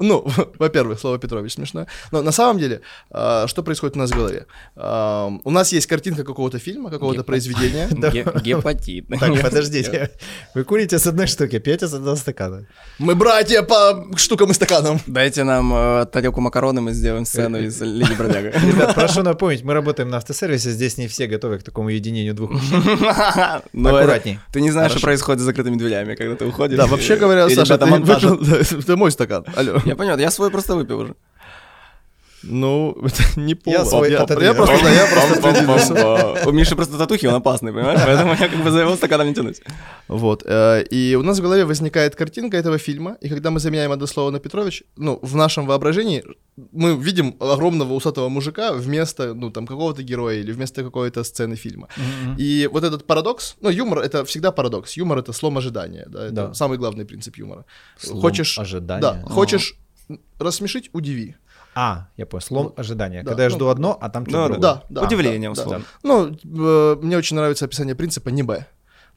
Ну, 0.00 0.26
во-первых, 0.58 0.98
слово 1.00 1.18
Петрович 1.18 1.52
смешное. 1.52 1.86
Но 2.12 2.22
на 2.22 2.32
самом 2.32 2.58
деле, 2.58 2.80
что 3.10 3.62
происходит 3.64 3.96
у 3.96 3.98
нас 3.98 4.10
в 4.10 4.14
голове? 4.14 4.29
А, 4.76 5.30
У 5.44 5.50
нас 5.50 5.72
есть 5.72 5.86
картинка 5.86 6.24
какого-то 6.24 6.58
фильма, 6.58 6.90
какого-то 6.90 7.22
произведения. 7.24 7.88
Ге- 8.12 8.26
Гепатит. 8.42 9.06
Так, 9.20 9.40
подождите. 9.42 10.10
Вы 10.54 10.64
курите 10.64 10.98
с 10.98 11.06
одной 11.06 11.26
штуки, 11.26 11.58
пьете 11.58 11.86
с 11.86 11.94
одного 11.94 12.16
стакана. 12.16 12.66
Мы 12.98 13.14
братья 13.14 13.62
по 13.62 14.06
штукам 14.16 14.50
и 14.50 14.54
стаканам. 14.54 15.00
Дайте 15.06 15.44
нам 15.44 15.72
э, 15.74 16.06
тарелку 16.06 16.40
макароны, 16.40 16.80
мы 16.80 16.92
сделаем 16.92 17.24
сцену 17.24 17.58
из 17.58 17.80
Леди 17.80 18.14
Бродяга. 18.14 18.50
Ребят, 18.66 18.94
прошу 18.94 19.22
напомнить, 19.22 19.62
мы 19.64 19.74
работаем 19.74 20.08
на 20.10 20.16
автосервисе, 20.16 20.70
здесь 20.70 20.98
не 20.98 21.06
все 21.08 21.26
готовы 21.26 21.58
к 21.58 21.62
такому 21.62 21.88
единению 21.90 22.34
двух 22.34 22.50
Аккуратней. 23.72 24.38
Ты 24.52 24.60
не 24.60 24.70
знаешь, 24.70 24.92
что 24.92 25.00
происходит 25.00 25.40
за 25.40 25.46
закрытыми 25.46 25.76
дверями, 25.76 26.14
когда 26.14 26.36
ты 26.36 26.44
уходишь. 26.46 26.76
Да, 26.78 26.86
вообще 26.86 27.16
говоря, 27.16 27.48
Саша, 27.48 27.74
это 27.74 28.96
мой 28.96 29.10
стакан. 29.10 29.44
Алло. 29.56 29.78
Я 29.84 29.96
понял, 29.96 30.16
я 30.18 30.30
свой 30.30 30.50
просто 30.50 30.74
выпил 30.74 31.00
уже. 31.00 31.14
Ну, 32.42 32.96
это 33.04 33.40
не 33.40 33.54
повод. 33.54 33.80
Я 33.80 33.84
свой 33.84 34.10
я, 34.10 34.22
отодвинул. 34.22 34.54
я 34.54 34.62
просто, 34.62 34.84
да, 34.84 35.50
я 35.50 35.64
просто. 35.64 36.48
У 36.48 36.52
Миши 36.52 36.76
просто 36.76 36.98
татухи, 36.98 37.26
он 37.26 37.34
опасный, 37.34 37.72
понимаешь? 37.72 38.00
Поэтому 38.04 38.32
я 38.32 38.48
как 38.48 38.62
бы 38.64 38.70
за 38.70 38.80
его 38.80 38.96
стаканом 38.96 39.26
не 39.28 39.34
тянусь. 39.34 39.60
Вот. 40.08 40.42
э, 40.46 40.84
И 40.90 41.16
у 41.16 41.22
нас 41.22 41.38
в 41.38 41.42
голове 41.42 41.64
возникает 41.64 42.14
картинка 42.16 42.56
этого 42.56 42.78
фильма, 42.78 43.16
и 43.20 43.28
когда 43.28 43.50
мы 43.50 43.60
заменяем 43.60 43.92
одно 43.92 44.06
слово 44.06 44.30
на 44.30 44.38
Петрович, 44.38 44.84
ну, 44.96 45.18
в 45.22 45.36
нашем 45.36 45.66
воображении 45.66 46.24
мы 46.72 46.96
видим 46.96 47.36
огромного 47.40 47.94
усатого 47.94 48.28
мужика 48.28 48.72
вместо, 48.72 49.34
ну, 49.34 49.50
там, 49.50 49.66
какого-то 49.66 50.02
героя 50.02 50.40
или 50.40 50.52
вместо 50.52 50.82
какой-то 50.82 51.24
сцены 51.24 51.56
фильма. 51.56 51.88
И 52.38 52.68
вот 52.72 52.84
этот 52.84 53.06
парадокс, 53.06 53.56
ну, 53.60 53.70
юмор— 53.70 53.98
это 54.00 54.24
всегда 54.24 54.50
парадокс. 54.52 54.96
Юмор— 54.96 55.18
это 55.20 55.32
слом 55.32 55.58
ожидания, 55.58 56.06
да, 56.08 56.26
это 56.26 56.54
самый 56.54 56.78
главный 56.78 57.04
принцип 57.04 57.36
юмора. 57.36 57.64
Хочешь, 58.20 58.58
ожидания. 58.58 59.02
Да, 59.02 59.22
хочешь 59.28 59.74
рассмешить— 60.38 60.90
удиви. 60.92 61.36
А, 61.82 62.08
я 62.18 62.26
понял, 62.26 62.42
слом 62.42 62.64
Ну, 62.66 62.74
ожидания. 62.76 63.22
да, 63.22 63.30
Когда 63.30 63.44
я 63.44 63.48
ну, 63.48 63.54
жду 63.56 63.68
одно, 63.68 63.96
а 64.00 64.10
там 64.10 64.24
да, 64.24 64.30
что-то 64.30 64.46
другое. 64.52 64.60
Да, 64.60 64.82
да. 64.90 65.06
Удивление, 65.06 65.48
да, 65.50 65.54
да. 65.54 65.62
условно. 65.62 65.84
Ну, 66.02 66.26
э, 66.44 66.96
мне 67.02 67.16
очень 67.16 67.36
нравится 67.36 67.64
описание 67.64 67.94
принципа 67.94 68.28
«не 68.28 68.42
Б». 68.42 68.66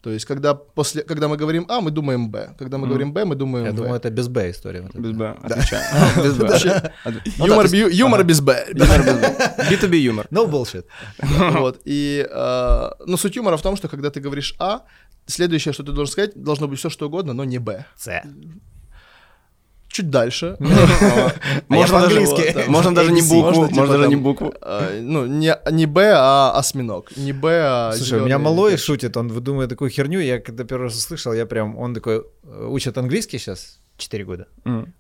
То 0.02 0.10
есть, 0.12 0.26
когда, 0.26 0.54
после, 0.54 1.02
когда 1.04 1.28
мы 1.28 1.36
говорим 1.38 1.66
А, 1.70 1.82
мы 1.82 1.92
думаем 1.92 2.30
Б. 2.30 2.56
Когда 2.58 2.78
мы 2.78 2.88
говорим 2.88 3.12
Б, 3.14 3.26
мы 3.26 3.36
думаем 3.36 3.66
Я 3.66 3.72
В. 3.72 3.76
думаю, 3.76 3.96
это 3.96 4.10
без 4.10 4.28
Б 4.30 4.50
история. 4.52 4.82
вот. 4.82 4.96
Без 4.96 5.12
Б, 5.12 5.36
отвечаю. 5.44 5.84
Без 6.24 6.34
Б. 6.38 6.46
Юмор, 7.38 7.68
Ну 7.70 8.18
да, 8.18 8.24
без 8.24 8.42
Б. 8.42 8.66
Юмор 8.76 9.04
без 9.04 9.16
Б. 9.20 9.36
B2B 9.70 9.96
юмор. 9.98 10.28
No 10.32 10.50
bullshit. 10.50 10.86
Вот. 11.60 11.82
И, 11.86 12.26
ну, 13.06 13.18
суть 13.18 13.36
юмора 13.36 13.58
в 13.58 13.62
том, 13.62 13.76
что 13.78 13.88
когда 13.90 14.10
ты 14.10 14.22
говоришь 14.22 14.56
А, 14.60 14.82
следующее, 15.26 15.74
что 15.74 15.84
ты 15.84 15.92
должен 15.92 16.12
сказать, 16.12 16.32
должно 16.36 16.68
быть 16.68 16.80
все, 16.80 16.90
что 16.90 17.08
угодно, 17.08 17.34
но 17.34 17.44
не 17.46 17.60
Б. 17.60 17.86
С. 17.98 18.10
Чуть 19.94 20.10
дальше. 20.10 20.58
Можно 21.70 22.02
даже, 22.02 22.20
можно 22.68 22.96
даже 22.96 23.12
не 23.12 23.22
букву, 23.22 23.70
Можно, 23.72 23.88
даже 23.88 24.08
не 24.08 24.16
букву. 24.16 24.52
Ну, 25.02 25.28
не, 25.28 25.56
не 25.72 25.86
Б, 25.86 26.14
а 26.16 26.52
осьминог. 26.58 27.16
Не 27.16 27.32
Б, 27.32 27.48
а 27.64 27.92
Слушай, 27.94 28.22
у 28.22 28.26
меня 28.26 28.40
малой 28.40 28.78
шутит, 28.78 29.16
он 29.18 29.28
выдумывает 29.28 29.70
такую 29.70 29.92
херню, 29.92 30.20
я 30.20 30.40
когда 30.40 30.64
первый 30.64 30.86
раз 30.86 30.98
услышал, 30.98 31.34
я 31.34 31.46
прям, 31.46 31.78
он 31.78 31.94
такой, 31.94 32.24
э, 32.44 32.68
учит 32.72 32.98
английский 32.98 33.38
сейчас, 33.38 33.80
4 33.98 34.26
года. 34.26 34.48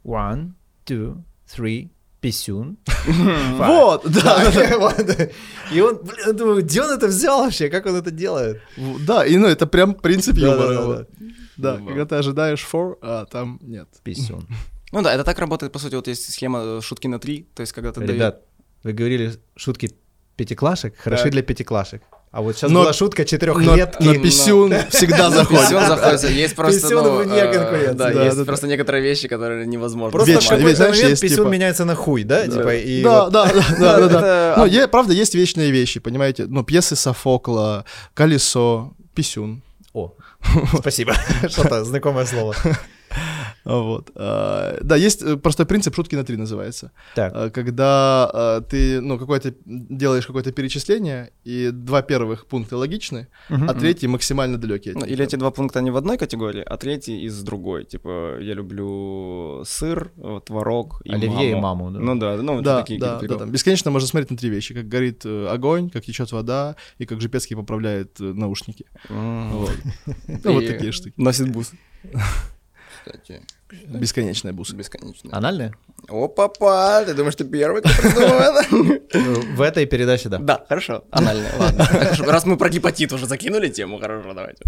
One, 0.03 0.51
two, 0.85 1.17
three, 1.47 1.89
писюн. 2.21 2.77
Вот, 3.57 4.03
да. 4.05 4.43
И 5.73 5.81
он, 5.81 5.99
блин, 6.03 6.37
думаю, 6.37 6.61
где 6.61 6.83
он 6.83 6.91
это 6.91 7.07
взял 7.07 7.43
вообще, 7.43 7.69
как 7.69 7.87
он 7.87 7.95
это 7.95 8.11
делает? 8.11 8.61
Да, 9.07 9.25
и 9.25 9.37
ну 9.37 9.47
это 9.47 9.65
прям 9.65 9.95
принцип 9.95 10.35
Да, 10.35 10.41
юмора. 10.41 11.07
Да, 11.57 11.77
Ну, 11.79 11.87
когда 11.87 12.05
ты 12.05 12.15
ожидаешь 12.15 12.63
for, 12.71 12.95
а 13.01 13.25
там 13.25 13.59
нет. 13.63 13.87
Писюн. 14.03 14.47
Ну 14.93 15.01
да, 15.01 15.13
это 15.13 15.23
так 15.23 15.39
работает, 15.39 15.71
по 15.73 15.79
сути, 15.79 15.95
вот 15.95 16.07
есть 16.07 16.31
схема 16.31 16.59
э, 16.63 16.81
шутки 16.81 17.07
на 17.07 17.19
три, 17.19 17.47
то 17.55 17.61
есть 17.61 17.73
когда 17.73 17.91
ты. 17.91 18.01
Ребят, 18.05 18.41
вы 18.83 18.93
говорили 18.93 19.33
шутки 19.55 19.91
пятиклашек, 20.35 20.95
хороши 20.97 21.23
Так. 21.23 21.31
для 21.31 21.41
пятиклашек. 21.41 22.01
А 22.31 22.41
вот 22.41 22.55
сейчас 22.55 22.71
Но- 22.71 22.81
была 22.81 22.93
шутка 22.93 23.21
Но, 23.21 23.25
четырехлетки. 23.27 24.03
но 24.03 24.13
писюн 24.15 24.73
всегда 24.89 25.29
заходит. 25.37 25.61
Писюн 25.67 25.85
заходит. 25.85 26.23
Есть 26.31 26.55
просто, 26.55 26.81
Писюн 26.81 27.03
ну, 27.03 27.23
вне 27.23 27.37
э, 27.41 27.53
конкуренции. 27.53 27.93
Да, 27.97 28.11
Да, 28.11 28.23
есть 28.25 28.37
да, 28.37 28.45
просто 28.45 28.67
некоторые 28.67 29.03
вещи, 29.03 29.27
которые 29.27 29.67
невозможно. 29.67 30.11
Просто 30.11 30.31
Вечно, 30.31 30.55
в 30.55 30.57
какой-то 30.59 30.75
знаешь, 30.77 30.95
момент 30.95 31.09
есть, 31.11 31.21
писюн 31.21 31.37
типа- 31.45 31.49
меняется 31.49 31.85
на 31.85 31.93
хуй, 31.95 32.23
да? 32.23 32.45
Да. 32.47 32.51
Типа, 32.57 32.73
и 32.75 33.03
да, 33.03 33.23
вот- 33.25 33.33
да, 33.33 33.45
да, 33.45 33.53
да, 33.53 33.77
да, 33.79 34.07
да. 34.07 34.19
Это- 34.53 34.55
Ну, 34.57 34.65
е- 34.65 34.87
правда, 34.87 35.13
есть 35.13 35.35
вечные 35.35 35.69
вещи, 35.71 35.99
понимаете? 35.99 36.47
Ну, 36.47 36.63
пьесы 36.63 36.95
Софокла, 36.95 37.85
Колесо, 38.15 38.93
Писюн. 39.13 39.61
О, 39.93 40.13
спасибо. 40.79 41.13
Что-то 41.47 41.83
знакомое 41.83 42.25
слово. 42.25 42.55
Вот. 43.65 44.11
А, 44.15 44.77
Да, 44.81 44.95
есть 44.95 45.21
э, 45.23 45.37
простой 45.37 45.65
принцип 45.65 45.95
шутки 45.95 46.15
на 46.15 46.23
три 46.23 46.37
называется. 46.37 46.91
Так, 47.15 47.31
А, 47.35 47.49
Когда 47.49 48.29
а, 48.33 48.61
ты, 48.61 49.01
ну, 49.01 49.17
какое-то 49.17 49.53
делаешь 49.65 50.25
какое-то 50.25 50.51
перечисление, 50.51 51.31
и 51.43 51.69
два 51.71 52.01
первых 52.01 52.45
пункта 52.47 52.77
логичны, 52.77 53.27
а 53.49 53.73
третий 53.73 54.07
максимально 54.07 54.57
далекий 54.57 54.93
Ну. 54.93 55.05
Или 55.05 55.23
эти 55.23 55.35
два 55.35 55.51
пункта 55.51 55.81
не 55.81 55.91
в 55.91 55.97
одной 55.97 56.17
категории, 56.17 56.63
а 56.65 56.77
третий 56.77 57.25
из 57.25 57.41
другой. 57.43 57.85
Типа, 57.85 58.39
я 58.39 58.53
люблю 58.53 59.63
сыр, 59.65 60.11
творог 60.45 61.01
и 61.05 61.11
Оливье 61.11 61.51
и 61.51 61.55
маму. 61.55 61.85
маму, 61.85 61.91
да. 61.91 61.99
Ну 61.99 62.15
да, 62.15 62.37
ну 62.37 62.61
Да, 62.61 62.79
такие 62.81 62.99
да, 62.99 63.19
да, 63.19 63.37
там 63.37 63.51
бесконечно 63.51 63.91
можно 63.91 64.07
смотреть 64.07 64.31
на 64.31 64.37
три 64.37 64.49
вещи. 64.49 64.73
Как 64.73 64.87
горит 64.87 65.25
э, 65.25 65.47
огонь, 65.47 65.89
как 65.89 66.05
течет 66.05 66.31
вода, 66.31 66.75
и 66.97 67.05
как 67.05 67.21
Жипецкий 67.21 67.55
поправляет 67.55 68.19
э, 68.19 68.23
наушники. 68.23 68.85
М. 69.09 69.51
Вот. 69.51 69.71
Ну, 70.43 70.53
вот 70.53 70.67
такие 70.67 70.91
штуки. 70.91 71.13
Носит 71.17 71.49
бус. 71.51 71.71
Кстати, 73.05 73.41
Бесконечная 73.71 74.53
буса. 74.53 74.75
бесконечно. 74.75 75.29
Анальные? 75.35 75.73
О, 76.09 76.27
папа, 76.27 77.03
ты 77.05 77.13
думаешь, 77.13 77.35
ты 77.35 77.43
первый, 77.43 77.81
кто 77.81 77.89
придумал? 77.89 79.55
В 79.55 79.61
этой 79.61 79.85
передаче, 79.85 80.29
да. 80.29 80.37
Да, 80.37 80.65
хорошо, 80.69 81.03
анальное, 81.11 81.51
ладно. 81.57 81.87
Раз 82.27 82.45
мы 82.45 82.57
про 82.57 82.69
гепатит 82.69 83.11
уже 83.13 83.25
закинули 83.25 83.69
тему, 83.69 83.99
хорошо, 83.99 84.33
давайте. 84.33 84.63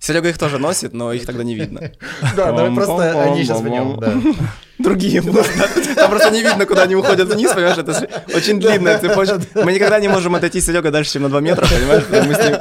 Серега 0.00 0.28
их 0.28 0.38
тоже 0.38 0.58
носит, 0.58 0.92
но 0.92 1.12
их 1.12 1.26
тогда 1.26 1.42
не 1.42 1.54
видно. 1.56 1.90
Да, 2.36 2.52
давай 2.52 2.72
просто 2.74 3.22
они 3.24 3.42
сейчас 3.44 3.60
в 3.60 3.68
нем, 3.68 3.98
да. 3.98 4.14
Другие 4.78 5.20
просто. 5.22 5.94
Там 5.96 6.08
просто 6.10 6.30
не 6.30 6.40
видно, 6.42 6.64
куда 6.66 6.82
они 6.82 6.94
уходят 6.94 7.28
вниз, 7.28 7.52
понимаешь? 7.52 7.78
Это 7.78 8.08
очень 8.32 8.60
длинная 8.60 9.00
цепочка. 9.00 9.40
Мы 9.56 9.72
никогда 9.72 9.98
не 9.98 10.06
можем 10.08 10.36
отойти 10.36 10.60
с 10.60 10.66
Серега 10.66 10.92
дальше, 10.92 11.14
чем 11.14 11.22
на 11.22 11.28
2 11.30 11.40
метра, 11.40 11.66
понимаешь? 11.66 12.04
Мы 12.10 12.34
с 12.34 12.38
ним... 12.38 12.56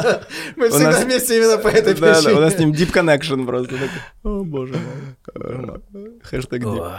Мы 0.56 0.68
У 0.68 0.72
всегда 0.72 0.92
нас- 0.92 1.04
вместе 1.04 1.38
именно 1.38 1.58
по 1.60 1.68
этой 1.68 1.94
Да, 1.94 2.14
да, 2.14 2.20
у 2.20 2.24
причине. 2.24 2.40
нас 2.42 2.54
с 2.56 2.58
ним 2.60 2.72
deep 2.72 2.92
connection 2.92 3.46
просто. 3.46 3.76
О, 4.24 4.44
боже 4.44 4.74
мой. 4.74 5.82
Хэштег 6.24 6.64
deep. 6.64 6.92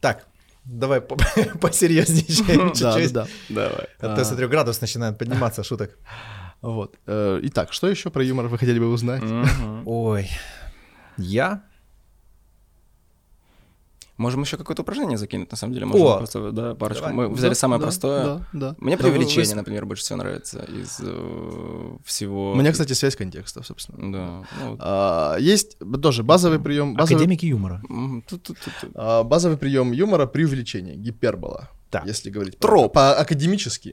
Так, 0.00 0.24
давай 0.64 1.02
по- 1.02 1.16
посерьезнее 1.60 2.24
Да, 2.28 2.70
чуть-чуть. 2.94 3.12
да, 3.12 3.26
да. 3.50 3.68
Давай. 3.68 3.86
А 4.00 4.16
то, 4.16 4.24
смотрю, 4.24 4.48
градус 4.48 4.80
начинает 4.80 5.18
подниматься, 5.18 5.62
шуток. 5.62 5.90
Вот. 6.62 6.96
Э, 7.06 7.40
Итак, 7.44 7.72
что 7.72 7.88
еще 7.88 8.10
про 8.10 8.22
юмор 8.22 8.48
вы 8.48 8.58
хотели 8.58 8.78
бы 8.78 8.88
узнать? 8.92 9.22
Ой, 9.86 10.28
я? 11.16 11.62
Можем 14.18 14.42
еще 14.42 14.58
какое-то 14.58 14.82
упражнение 14.82 15.16
закинуть, 15.16 15.50
на 15.50 15.56
самом 15.56 15.72
деле. 15.72 15.86
Можем 15.86 16.06
О! 16.06 16.18
просто, 16.18 16.52
да, 16.52 16.74
парочку. 16.74 17.04
Давай. 17.08 17.16
Мы 17.28 17.34
взяли 17.34 17.52
Да, 17.52 17.54
самое 17.54 17.80
да, 17.80 17.86
простое. 17.86 18.24
Да, 18.24 18.46
да. 18.52 18.76
Мне 18.78 18.98
Да, 18.98 19.02
преувеличение, 19.02 19.48
вы- 19.48 19.54
например, 19.56 19.86
больше 19.86 20.02
всего 20.02 20.18
нравится 20.18 20.62
из 20.64 21.00
э, 21.02 21.96
всего. 22.04 22.54
Мне, 22.54 22.70
кстати, 22.70 22.92
связь 22.92 23.16
контекстов, 23.16 23.66
собственно. 23.66 24.12
Да. 24.12 24.46
ну, 24.60 24.70
вот. 24.72 24.78
А, 24.82 25.36
Есть 25.38 25.78
тоже 26.02 26.22
базовый 26.22 26.58
прием. 26.60 26.96
Базовый, 26.96 27.16
Академики 27.16 27.46
юмора. 27.46 27.80
М, 27.88 28.22
тут-тут-тут. 28.28 28.74
а, 28.94 29.22
базовый 29.24 29.56
прием 29.56 29.90
юмора 29.92 30.26
преувеличение, 30.26 30.96
гипербола. 30.96 31.70
Так. 31.90 32.06
Если 32.06 32.30
говорить 32.30 32.58
Троп. 32.58 32.96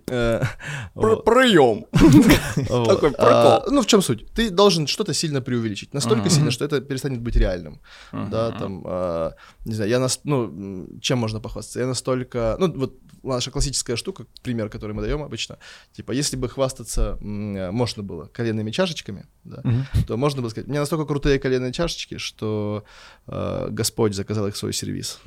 Э, 0.08 0.44
вот. 0.96 1.26
Прием. 1.26 1.86
Вот. 2.70 2.88
Такой 2.88 3.12
А, 3.18 3.60
прикол. 3.60 3.74
Ну, 3.76 3.82
в 3.82 3.86
чем 3.86 4.02
суть? 4.02 4.32
Ты 4.34 4.50
должен 4.50 4.88
что-то 4.88 5.14
сильно 5.14 5.42
преувеличить. 5.42 5.94
Настолько 5.94 6.30
сильно, 6.30 6.52
что 6.52 6.66
это 6.66 6.82
перестанет 6.82 7.22
быть 7.22 7.36
реальным. 7.36 7.80
Да, 8.12 8.52
там, 8.52 8.84
а, 8.86 9.34
не 9.66 9.74
знаю, 9.74 9.90
я 9.90 10.00
нас, 10.00 10.20
ну, 10.24 10.88
чем 11.02 11.18
можно 11.20 11.40
похвастаться? 11.40 11.80
Я 11.80 11.88
настолько, 11.88 12.56
ну, 12.60 12.72
вот 12.74 12.94
наша 13.24 13.52
классическая 13.52 13.96
штука, 13.96 14.26
пример, 14.44 14.70
который 14.70 14.94
мы 14.94 15.02
даем 15.02 15.22
обычно, 15.24 15.58
типа, 15.94 16.12
если 16.12 16.38
бы 16.38 16.50
хвастаться 16.50 17.18
можно 17.22 18.04
было 18.04 18.26
коленными 18.26 18.72
чашечками, 18.72 19.26
да, 19.44 19.64
то 20.08 20.18
можно 20.18 20.42
было 20.42 20.50
сказать, 20.50 20.68
у 20.68 20.72
меня 20.72 20.82
настолько 20.82 21.06
крутые 21.06 21.40
коленные 21.40 21.72
чашечки, 21.72 22.18
что 22.18 22.84
э, 23.28 23.68
Господь 23.72 24.14
заказал 24.16 24.48
их 24.48 24.56
в 24.56 24.58
свой 24.58 24.74
сервис. 24.74 25.20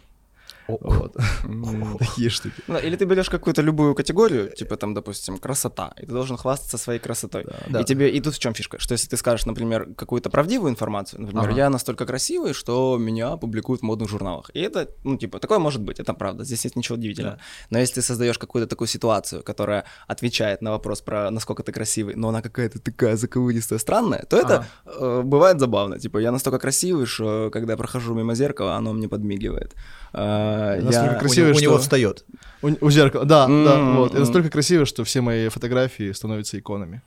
Вот. 0.80 1.16
Такие 1.98 2.30
штуки. 2.30 2.62
Ну, 2.68 2.78
Или 2.78 2.96
ты 2.96 3.04
берешь 3.04 3.28
какую-то 3.28 3.62
любую 3.62 3.94
категорию, 3.94 4.50
типа 4.50 4.76
там, 4.76 4.94
допустим, 4.94 5.38
красота, 5.38 5.92
и 5.98 6.06
ты 6.06 6.12
должен 6.12 6.36
хвастаться 6.36 6.78
своей 6.78 6.98
красотой. 7.00 7.46
Да. 7.68 7.80
И 7.80 7.84
тебе, 7.84 8.10
и 8.10 8.20
тут 8.20 8.34
в 8.34 8.38
чем 8.38 8.54
фишка? 8.54 8.78
Что 8.78 8.94
если 8.94 9.08
ты 9.08 9.16
скажешь, 9.16 9.46
например, 9.46 9.88
какую-то 9.96 10.30
правдивую 10.30 10.70
информацию, 10.70 11.22
например, 11.22 11.48
Ага. 11.48 11.56
я 11.56 11.70
настолько 11.70 12.06
красивый, 12.06 12.52
что 12.52 12.98
меня 12.98 13.36
публикуют 13.36 13.82
в 13.82 13.84
модных 13.84 14.08
журналах. 14.08 14.50
И 14.54 14.60
это, 14.60 14.88
ну, 15.04 15.16
типа, 15.16 15.38
такое 15.38 15.58
может 15.58 15.82
быть, 15.82 16.00
это 16.00 16.14
правда, 16.14 16.44
здесь 16.44 16.64
нет 16.64 16.76
ничего 16.76 16.96
удивительного. 16.98 17.38
Но 17.70 17.78
если 17.78 17.94
ты 17.94 18.02
создаешь 18.02 18.38
какую-то 18.38 18.68
такую 18.68 18.88
ситуацию, 18.88 19.42
которая 19.42 19.84
отвечает 20.08 20.62
на 20.62 20.70
вопрос 20.70 21.00
про 21.00 21.30
насколько 21.30 21.62
ты 21.62 21.72
красивый, 21.72 22.14
но 22.16 22.28
она 22.28 22.42
какая-то 22.42 22.78
такая 22.78 23.16
заковыристая, 23.16 23.78
странная, 23.78 24.24
то 24.28 24.36
это 24.36 24.66
э, 24.86 25.22
бывает 25.24 25.60
забавно. 25.60 25.98
Типа, 25.98 26.18
я 26.18 26.32
настолько 26.32 26.58
красивый, 26.58 27.06
что 27.06 27.50
когда 27.52 27.72
я 27.72 27.76
прохожу 27.76 28.14
мимо 28.14 28.34
зеркала, 28.34 28.74
оно 28.76 28.92
мне 28.92 29.08
подмигивает. 29.08 29.74
Э, 30.12 30.59
Настолько 30.80 31.12
я- 31.14 31.18
красивый. 31.18 31.18
Красивое, 31.18 31.50
у, 31.50 31.52
него- 31.52 31.58
у 31.58 31.62
него 31.62 31.72
что- 31.74 31.82
встает. 31.82 32.24
У, 32.62 32.86
у 32.86 32.90
зеркала, 32.90 33.24
да, 33.24 33.46
да, 33.46 33.52
М, 33.78 33.96
вот. 33.96 34.14
И 34.14 34.18
настолько 34.18 34.50
красиво, 34.50 34.84
что 34.86 35.02
все 35.04 35.20
мои 35.20 35.48
фотографии 35.48 36.12
становятся 36.12 36.58
иконами. 36.58 37.02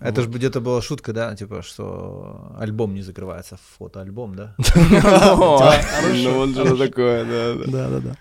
Это 0.00 0.22
же 0.22 0.28
где-то 0.28 0.60
была 0.60 0.80
шутка, 0.80 1.12
да, 1.12 1.34
типа, 1.34 1.62
что 1.62 2.52
альбом 2.58 2.94
не 2.94 3.02
закрывается, 3.02 3.58
фотоальбом, 3.78 4.34
да? 4.36 4.54
О, 4.58 5.72
Ну, 6.14 6.34
вот 6.46 6.50
что 6.50 6.76
такое, 6.76 7.24
да. 7.24 7.64
Да, 7.66 7.88
да, 7.90 7.98
да. 8.00 8.16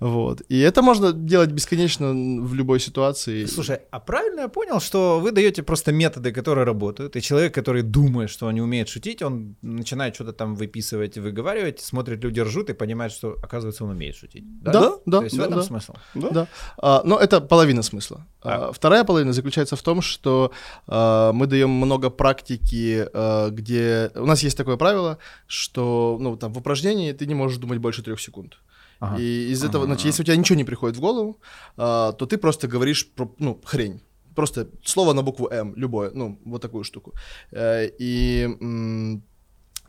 Вот. 0.00 0.42
И 0.48 0.58
это 0.58 0.82
можно 0.82 1.12
делать 1.12 1.50
бесконечно 1.50 2.10
в 2.42 2.54
любой 2.54 2.80
ситуации. 2.80 3.46
Слушай, 3.46 3.80
а 3.90 4.00
правильно 4.00 4.40
я 4.40 4.48
понял, 4.48 4.80
что 4.80 5.20
вы 5.20 5.32
даете 5.32 5.62
просто 5.62 5.92
методы, 5.92 6.32
которые 6.32 6.64
работают, 6.64 7.16
и 7.16 7.22
человек, 7.22 7.54
который 7.54 7.82
думает, 7.82 8.30
что 8.30 8.46
он 8.46 8.54
не 8.54 8.60
умеет 8.60 8.88
шутить, 8.88 9.22
он 9.22 9.56
начинает 9.62 10.14
что-то 10.14 10.32
там 10.32 10.56
выписывать, 10.56 11.18
выговаривать, 11.18 11.80
смотрит, 11.80 12.24
люди 12.24 12.40
ржут 12.40 12.70
и 12.70 12.74
понимает, 12.74 13.12
что, 13.12 13.36
оказывается, 13.42 13.84
он 13.84 13.90
умеет 13.90 14.16
шутить. 14.16 14.44
Да, 14.62 14.72
да, 15.06 15.18
То 15.18 15.24
есть 15.24 15.36
в 15.36 15.38
да, 15.38 15.44
этом 15.44 15.58
да. 15.58 15.62
смысл. 15.62 15.94
Да. 16.14 16.46
А, 16.78 17.02
но 17.04 17.18
это 17.18 17.40
половина 17.40 17.82
смысла. 17.82 18.26
А, 18.42 18.72
вторая 18.72 19.04
половина 19.04 19.32
заключается 19.32 19.76
в 19.76 19.82
том, 19.82 20.02
что 20.02 20.50
а, 20.86 21.32
мы 21.32 21.46
даем 21.46 21.70
много 21.70 22.10
практики, 22.10 23.06
а, 23.12 23.50
где 23.50 24.10
у 24.14 24.26
нас 24.26 24.42
есть 24.42 24.56
такое 24.56 24.76
правило, 24.76 25.18
что 25.46 26.18
ну 26.20 26.36
там 26.36 26.52
в 26.52 26.58
упражнении 26.58 27.12
ты 27.12 27.26
не 27.26 27.34
можешь 27.34 27.58
думать 27.58 27.78
больше 27.78 28.02
трех 28.02 28.20
секунд. 28.20 28.58
Ага. 29.04 29.16
И 29.20 29.50
из 29.52 29.62
этого, 29.64 29.84
Ага. 29.84 29.94
значит, 29.94 30.06
если 30.06 30.22
у 30.22 30.24
тебя 30.24 30.36
ничего 30.36 30.56
не 30.56 30.64
приходит 30.64 30.96
в 30.96 31.00
голову, 31.00 31.40
а, 31.76 32.12
то 32.12 32.26
ты 32.26 32.36
просто 32.38 32.68
говоришь 32.68 33.06
про, 33.14 33.28
ну, 33.38 33.60
хрень. 33.64 34.00
Просто 34.34 34.66
слово 34.84 35.12
на 35.12 35.22
букву 35.22 35.48
М, 35.50 35.74
любое, 35.76 36.10
ну, 36.14 36.38
вот 36.44 36.62
такую 36.62 36.84
штуку. 36.84 37.12
Э, 37.52 37.88
И 38.00 38.48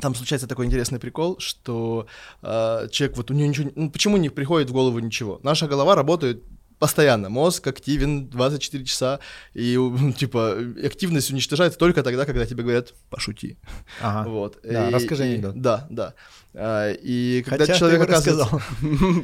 там 0.02 0.14
случается 0.16 0.48
такой 0.48 0.66
интересный 0.66 1.00
прикол, 1.00 1.38
что 1.40 2.06
э, 2.44 2.88
человек, 2.92 3.18
вот 3.18 3.32
у 3.32 3.34
него 3.34 3.48
ничего, 3.50 3.72
ну, 3.76 3.90
почему 3.90 4.18
не 4.18 4.30
приходит 4.30 4.70
в 4.70 4.74
голову 4.74 5.00
ничего? 5.00 5.40
Наша 5.44 5.68
голова 5.68 5.96
работает 5.96 6.44
постоянно, 6.80 7.30
мозг 7.30 7.66
активен 7.68 8.28
24 8.30 8.84
часа, 8.86 9.20
и, 9.54 9.78
типа, 10.18 10.58
активность 10.84 11.32
уничтожается 11.32 11.78
только 11.80 12.04
тогда, 12.04 12.26
когда 12.26 12.46
тебе 12.46 12.64
говорят 12.64 12.94
«пошути». 13.10 13.58
Ага. 14.02 14.30
Вот. 14.36 14.60
Да, 14.64 14.90
И- 14.90 14.94
расскажи 14.94 15.26
и- 15.28 15.34
анекдот. 15.34 15.62
Да, 15.62 15.88
да. 15.90 16.14
А, 16.58 16.92
И 16.92 17.44
когда 17.44 17.66
Хотя 17.66 17.78
человек 17.78 18.02
оказывается... 18.02 18.56
рассказал. 18.56 19.24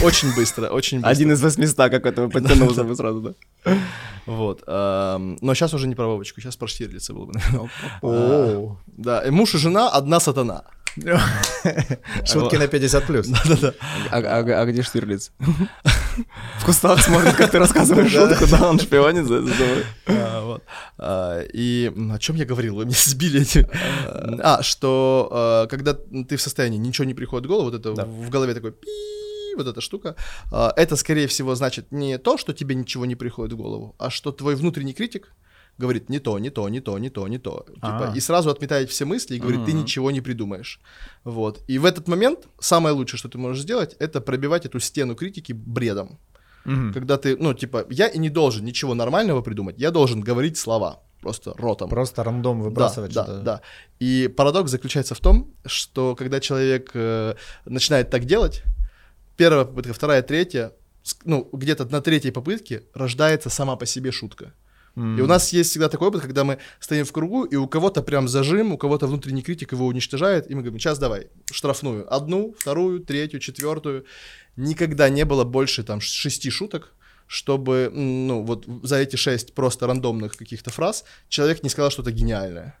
Очень 0.04 0.34
быстро, 0.36 0.68
очень 0.68 0.98
быстро. 0.98 1.10
Один 1.10 1.32
из 1.32 1.40
800 1.42 1.76
какой-то 1.90 2.28
подтянулся 2.28 2.84
бы 2.84 2.94
сразу, 2.94 3.34
да. 3.64 3.78
Вот. 4.26 4.62
Но 4.66 5.54
сейчас 5.54 5.72
уже 5.74 5.88
не 5.88 5.94
про 5.94 6.06
Вовочку, 6.06 6.40
сейчас 6.42 6.56
про 6.56 6.66
Штирлица 6.68 7.14
было 7.14 7.24
бы, 7.24 7.32
наверное. 7.32 7.70
О. 8.02 8.76
Да, 8.86 9.22
и 9.26 9.30
муж 9.30 9.54
и 9.54 9.58
жена 9.58 9.88
одна 9.88 10.20
сатана. 10.20 10.64
Шутки 12.24 12.56
на 12.56 12.66
50 12.66 13.04
плюс. 13.06 13.26
Да-да-да. 13.44 13.74
А, 14.10 14.18
а- 14.18 14.60
а 14.62 14.66
где 14.66 14.82
Штирлиц? 14.82 15.32
В 16.58 16.64
кустах 16.64 17.00
смотрит, 17.02 17.34
как 17.36 17.50
ты 17.50 17.58
рассказываешь 17.58 18.10
шутку, 18.12 18.46
да, 18.50 18.68
он 18.70 18.78
шпионит 18.78 19.26
за 19.26 19.40
тобой. 19.42 19.84
А, 20.98 21.40
И 21.52 21.92
о 22.10 22.18
чем 22.18 22.36
я 22.36 22.44
говорил? 22.44 22.76
Вы 22.76 22.84
меня 22.86 22.96
сбили 22.98 23.42
эти. 23.42 23.68
А, 24.42 24.62
что 24.62 25.66
когда 25.70 25.94
ты 25.94 26.36
в 26.36 26.42
состоянии 26.42 26.78
ничего 26.78 27.04
не 27.04 27.14
приходит 27.14 27.46
в 27.46 27.48
голову, 27.48 27.70
вот 27.70 27.74
это 27.74 28.04
в 28.04 28.30
голове 28.30 28.54
такой 28.54 28.74
вот 29.56 29.66
эта 29.66 29.80
штука, 29.80 30.14
это, 30.76 30.94
скорее 30.96 31.26
всего, 31.26 31.54
значит 31.56 31.90
не 31.90 32.18
то, 32.18 32.38
что 32.38 32.52
тебе 32.52 32.74
ничего 32.76 33.06
не 33.06 33.16
приходит 33.16 33.54
в 33.54 33.56
голову, 33.56 33.94
а 33.98 34.08
что 34.10 34.30
твой 34.32 34.54
внутренний 34.54 34.92
критик 34.94 35.32
говорит 35.78 36.10
не 36.10 36.18
то, 36.18 36.38
не 36.38 36.50
то, 36.50 36.68
не 36.68 36.80
то, 36.80 36.98
не 36.98 37.10
то, 37.10 37.28
не 37.28 37.38
то. 37.38 37.64
Типа, 37.74 38.10
А. 38.10 38.16
и 38.16 38.20
сразу 38.20 38.50
отметает 38.50 38.90
все 38.90 39.04
мысли 39.04 39.36
и 39.36 39.38
говорит, 39.38 39.64
ты 39.64 39.72
ничего 39.72 40.10
не 40.10 40.20
придумаешь. 40.20 40.80
Вот. 41.24 41.60
И 41.68 41.78
в 41.78 41.84
этот 41.84 42.08
момент 42.08 42.48
самое 42.58 42.94
лучшее, 42.94 43.18
что 43.18 43.28
ты 43.28 43.38
можешь 43.38 43.62
сделать, 43.62 43.96
это 44.00 44.20
пробивать 44.20 44.66
эту 44.66 44.80
стену 44.80 45.14
критики 45.14 45.52
бредом. 45.52 46.18
Мгм. 46.64 46.92
Когда 46.92 47.16
ты, 47.16 47.36
ну, 47.36 47.54
типа, 47.54 47.86
я 47.90 48.08
и 48.08 48.18
не 48.18 48.28
должен 48.28 48.64
ничего 48.64 48.94
нормального 48.94 49.40
придумать, 49.40 49.78
я 49.78 49.90
должен 49.90 50.20
говорить 50.20 50.58
слова, 50.58 51.02
просто 51.20 51.54
ротом. 51.56 51.88
Просто 51.88 52.24
рандом 52.24 52.60
выбрасывать 52.60 53.14
да, 53.14 53.24
что-то. 53.24 53.38
да, 53.38 53.44
да. 53.56 53.60
И 54.00 54.28
парадокс 54.28 54.70
заключается 54.70 55.14
в 55.14 55.20
том, 55.20 55.54
что 55.64 56.14
когда 56.16 56.40
человек 56.40 56.90
э, 56.94 57.34
начинает 57.64 58.10
так 58.10 58.24
делать, 58.24 58.64
первая 59.36 59.64
попытка, 59.64 59.92
вторая, 59.92 60.22
третья, 60.22 60.72
ну, 61.24 61.48
где-то 61.52 61.86
на 61.86 62.00
третьей 62.00 62.32
попытке 62.32 62.82
рождается 62.94 63.48
сама 63.48 63.76
по 63.76 63.86
себе 63.86 64.10
шутка. 64.10 64.52
И 64.98 65.20
у 65.20 65.26
нас 65.26 65.52
есть 65.52 65.70
всегда 65.70 65.88
такой 65.88 66.08
опыт, 66.08 66.22
когда 66.22 66.42
мы 66.42 66.58
стоим 66.80 67.04
в 67.04 67.12
кругу, 67.12 67.44
и 67.44 67.56
у 67.56 67.68
кого-то 67.68 68.02
прям 68.02 68.26
зажим, 68.26 68.72
у 68.72 68.78
кого-то 68.78 69.06
внутренний 69.06 69.42
критик 69.42 69.72
его 69.72 69.86
уничтожает, 69.86 70.50
и 70.50 70.54
мы 70.54 70.62
говорим, 70.62 70.80
сейчас 70.80 70.98
давай, 70.98 71.28
штрафную. 71.52 72.12
Одну, 72.12 72.54
вторую, 72.58 73.00
третью, 73.00 73.38
четвертую. 73.38 74.04
Никогда 74.56 75.08
не 75.08 75.24
было 75.24 75.44
больше 75.44 75.84
там 75.84 76.00
шести 76.00 76.50
шуток, 76.50 76.94
чтобы, 77.28 77.90
ну, 77.94 78.42
вот 78.42 78.66
за 78.82 78.96
эти 78.96 79.14
шесть 79.16 79.54
просто 79.54 79.86
рандомных 79.86 80.36
каких-то 80.36 80.70
фраз 80.70 81.04
человек 81.28 81.62
не 81.62 81.68
сказал 81.68 81.90
что-то 81.90 82.10
гениальное. 82.10 82.76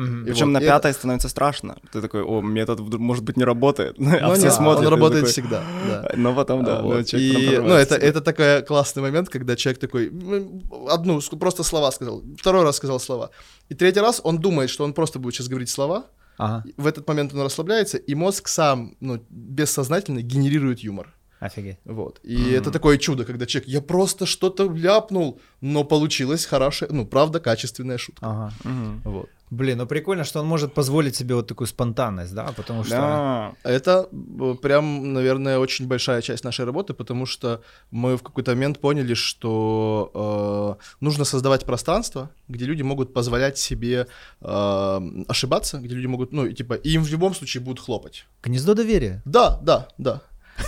И 0.00 0.24
Причем 0.24 0.46
вот, 0.46 0.52
на 0.52 0.58
и 0.58 0.66
пятой 0.66 0.92
становится 0.92 1.28
страшно. 1.28 1.76
Ты 1.92 2.00
такой, 2.00 2.22
о, 2.22 2.40
метод, 2.40 2.80
может 2.80 3.24
быть, 3.24 3.36
не 3.36 3.44
работает. 3.44 3.96
А 4.20 4.28
Ну, 4.28 4.34
все 4.34 4.44
нет, 4.44 4.52
смотрят. 4.52 4.86
Он 4.86 4.88
работает 4.88 5.24
такой, 5.24 5.32
всегда, 5.32 5.62
да. 5.88 6.10
Но 6.16 6.34
потом, 6.34 6.64
да. 6.64 6.78
А, 6.78 6.82
ну, 6.82 6.88
вот. 6.88 7.14
И, 7.14 7.58
ну, 7.58 7.74
это, 7.74 7.94
это 7.94 8.20
такой 8.20 8.62
классный 8.62 9.02
момент, 9.02 9.28
когда 9.28 9.56
человек 9.56 9.80
такой, 9.80 10.08
«М, 10.08 10.62
одну, 10.88 11.20
просто 11.38 11.62
слова 11.62 11.90
сказал, 11.92 12.22
второй 12.38 12.62
раз 12.64 12.76
сказал 12.76 13.00
слова. 13.00 13.30
И 13.68 13.74
третий 13.74 14.00
раз 14.00 14.20
он 14.24 14.38
думает, 14.38 14.70
что 14.70 14.84
он 14.84 14.92
просто 14.92 15.18
будет 15.18 15.34
сейчас 15.34 15.48
говорить 15.48 15.70
слова, 15.70 16.04
Ага, 16.38 16.64
в 16.78 16.86
этот 16.86 17.06
момент 17.08 17.34
он 17.34 17.42
расслабляется, 17.42 17.98
и 17.98 18.14
мозг 18.14 18.48
сам, 18.48 18.94
ну, 19.00 19.22
бессознательно 19.28 20.22
генерирует 20.22 20.80
юмор. 20.80 21.06
офигеть. 21.40 21.78
Вот. 21.84 22.20
И 22.22 22.52
это 22.52 22.70
такое 22.70 22.98
чудо, 22.98 23.24
когда 23.24 23.46
человек, 23.46 23.68
я 23.68 23.80
просто 23.80 24.26
что-то 24.26 24.70
ляпнул, 24.72 25.40
но 25.60 25.84
получилась 25.84 26.46
хорошая, 26.46 26.90
ну, 26.92 27.06
правда, 27.06 27.40
качественная 27.40 27.98
шутка. 27.98 28.26
Ага. 28.26 28.52
Мгм. 28.64 29.00
Вот. 29.04 29.28
Блин, 29.50 29.78
ну 29.78 29.86
прикольно, 29.86 30.24
что 30.24 30.40
он 30.40 30.46
может 30.46 30.74
позволить 30.74 31.16
себе 31.16 31.34
вот 31.34 31.48
такую 31.48 31.66
спонтанность, 31.66 32.34
да, 32.34 32.52
потому 32.56 32.84
что... 32.84 32.96
Да. 32.96 33.52
Это 33.64 34.08
э, 34.12 34.54
прям, 34.62 35.12
наверное, 35.12 35.58
очень 35.58 35.88
большая 35.88 36.22
часть 36.22 36.44
нашей 36.44 36.64
работы, 36.64 36.94
потому 36.94 37.26
что 37.26 37.60
мы 37.90 38.16
в 38.16 38.22
какой-то 38.22 38.52
момент 38.52 38.78
поняли, 38.78 39.14
что 39.14 40.78
э, 40.80 40.94
нужно 41.00 41.24
создавать 41.24 41.64
пространство, 41.64 42.30
где 42.48 42.64
люди 42.64 42.82
могут 42.82 43.12
позволять 43.12 43.58
себе 43.58 44.06
э, 44.40 45.00
ошибаться, 45.28 45.78
где 45.78 45.96
люди 45.96 46.06
могут, 46.06 46.32
ну, 46.32 46.48
типа, 46.52 46.74
им 46.74 47.02
в 47.02 47.10
любом 47.10 47.34
случае 47.34 47.60
будут 47.60 47.80
хлопать. 47.80 48.26
Гнездо 48.44 48.74
доверия. 48.74 49.20
Да, 49.24 49.58
да, 49.62 49.88
да. 49.98 50.22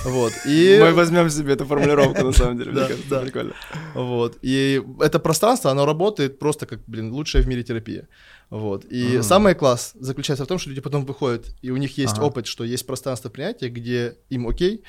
Вот. 0.05 0.33
И... 0.47 0.79
Мы 0.81 0.93
возьмем 0.95 1.31
себе 1.31 1.53
эту 1.53 1.65
формулировку, 1.65 2.25
на 2.25 2.33
самом 2.33 2.59
деле, 2.59 2.71
мне 2.73 2.81
Да, 2.81 2.89
кажется, 2.89 3.21
прикольно. 3.21 3.53
Вот. 3.95 4.39
И 4.43 4.83
это 5.01 5.19
пространство, 5.19 5.71
оно 5.71 5.87
работает 5.87 6.39
просто 6.39 6.67
как, 6.67 6.81
блин, 6.87 7.13
лучшая 7.13 7.43
в 7.43 7.49
мире 7.49 7.63
терапия. 7.63 8.09
Вот. 8.51 8.85
И 8.93 9.23
самый 9.23 9.55
класс 9.55 9.93
заключается 10.01 10.45
в 10.45 10.49
том, 10.49 10.59
что 10.59 10.71
люди 10.71 10.81
потом 10.81 11.05
выходят, 11.07 11.47
и 11.63 11.71
у 11.71 11.77
них 11.77 11.99
есть 11.99 12.19
опыт, 12.19 12.47
что 12.47 12.65
есть 12.65 12.87
пространство 12.87 13.31
принятия, 13.31 13.69
где 13.69 14.17
им 14.31 14.47
окей, 14.47 14.83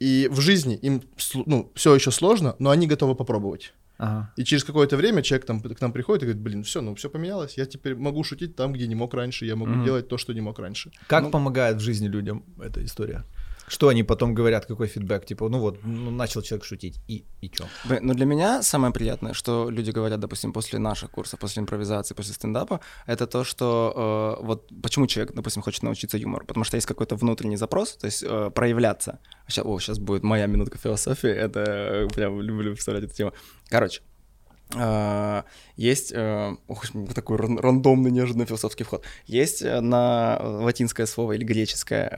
и 0.00 0.28
в 0.30 0.40
жизни 0.40 0.74
им 0.76 1.02
ну, 1.46 1.72
все 1.74 1.94
еще 1.94 2.10
сложно, 2.10 2.54
но 2.58 2.70
они 2.70 2.86
готовы 2.86 3.14
попробовать. 3.14 3.72
Ага. 3.98 4.30
И 4.36 4.44
через 4.44 4.62
какое-то 4.64 4.96
время 4.98 5.22
человек 5.22 5.46
там, 5.46 5.60
к 5.60 5.80
нам 5.80 5.92
приходит 5.92 6.22
и 6.22 6.26
говорит, 6.26 6.42
блин, 6.42 6.62
все, 6.64 6.82
ну 6.82 6.94
все 6.94 7.08
поменялось, 7.08 7.56
я 7.56 7.64
теперь 7.64 7.94
могу 7.94 8.24
шутить 8.24 8.54
там, 8.54 8.74
где 8.74 8.86
не 8.86 8.94
мог 8.94 9.14
раньше, 9.14 9.46
я 9.46 9.56
могу 9.56 9.70
Мгм. 9.70 9.84
делать 9.84 10.08
то, 10.08 10.18
что 10.18 10.34
не 10.34 10.42
мог 10.42 10.58
раньше. 10.58 10.90
Как 11.06 11.22
Ну- 11.22 11.30
помогает 11.30 11.76
в 11.76 11.80
жизни 11.80 12.08
людям 12.08 12.44
эта 12.60 12.84
история? 12.84 13.24
Что 13.68 13.88
они 13.88 14.02
потом 14.02 14.34
говорят, 14.34 14.66
какой 14.66 14.86
фидбэк? 14.86 15.26
Типа, 15.26 15.48
ну 15.48 15.58
вот, 15.58 15.78
ну, 15.84 16.10
начал 16.10 16.42
человек 16.42 16.64
шутить, 16.64 17.00
и, 17.08 17.24
и 17.40 17.48
чё? 17.48 17.64
Ну, 18.00 18.14
для 18.14 18.26
меня 18.26 18.62
самое 18.62 18.92
приятное, 18.92 19.32
что 19.32 19.70
люди 19.70 19.90
говорят, 19.90 20.20
допустим, 20.20 20.52
после 20.52 20.78
наших 20.78 21.10
курсов, 21.10 21.40
после 21.40 21.62
импровизации, 21.62 22.14
после 22.14 22.34
стендапа, 22.34 22.80
это 23.06 23.26
то, 23.26 23.44
что 23.44 24.36
э, 24.40 24.44
вот 24.44 24.70
почему 24.82 25.06
человек, 25.06 25.34
допустим, 25.34 25.62
хочет 25.62 25.82
научиться 25.82 26.16
юмору, 26.18 26.46
потому 26.46 26.64
что 26.64 26.76
есть 26.76 26.86
какой-то 26.86 27.16
внутренний 27.16 27.56
запрос, 27.56 27.96
то 27.96 28.06
есть 28.06 28.22
э, 28.22 28.50
проявляться. 28.54 29.18
Сейчас, 29.48 29.64
о, 29.66 29.78
сейчас 29.80 29.98
будет 29.98 30.22
моя 30.22 30.46
минутка 30.46 30.78
философии, 30.78 31.30
это 31.30 31.60
э, 31.60 32.08
прям 32.14 32.40
люблю 32.40 32.74
вставлять 32.74 33.04
эту 33.04 33.14
тему. 33.14 33.32
Короче, 33.68 34.02
есть, 35.76 36.12
э, 36.12 36.56
ох, 36.66 36.84
такой 37.14 37.36
ран- 37.36 37.58
рандомный, 37.58 38.10
неожиданный 38.10 38.46
философский 38.46 38.84
вход. 38.84 39.04
Есть 39.26 39.62
э, 39.62 39.80
на 39.80 40.38
латинское 40.42 41.06
слово 41.06 41.32
или 41.32 41.44
греческое 41.44 42.08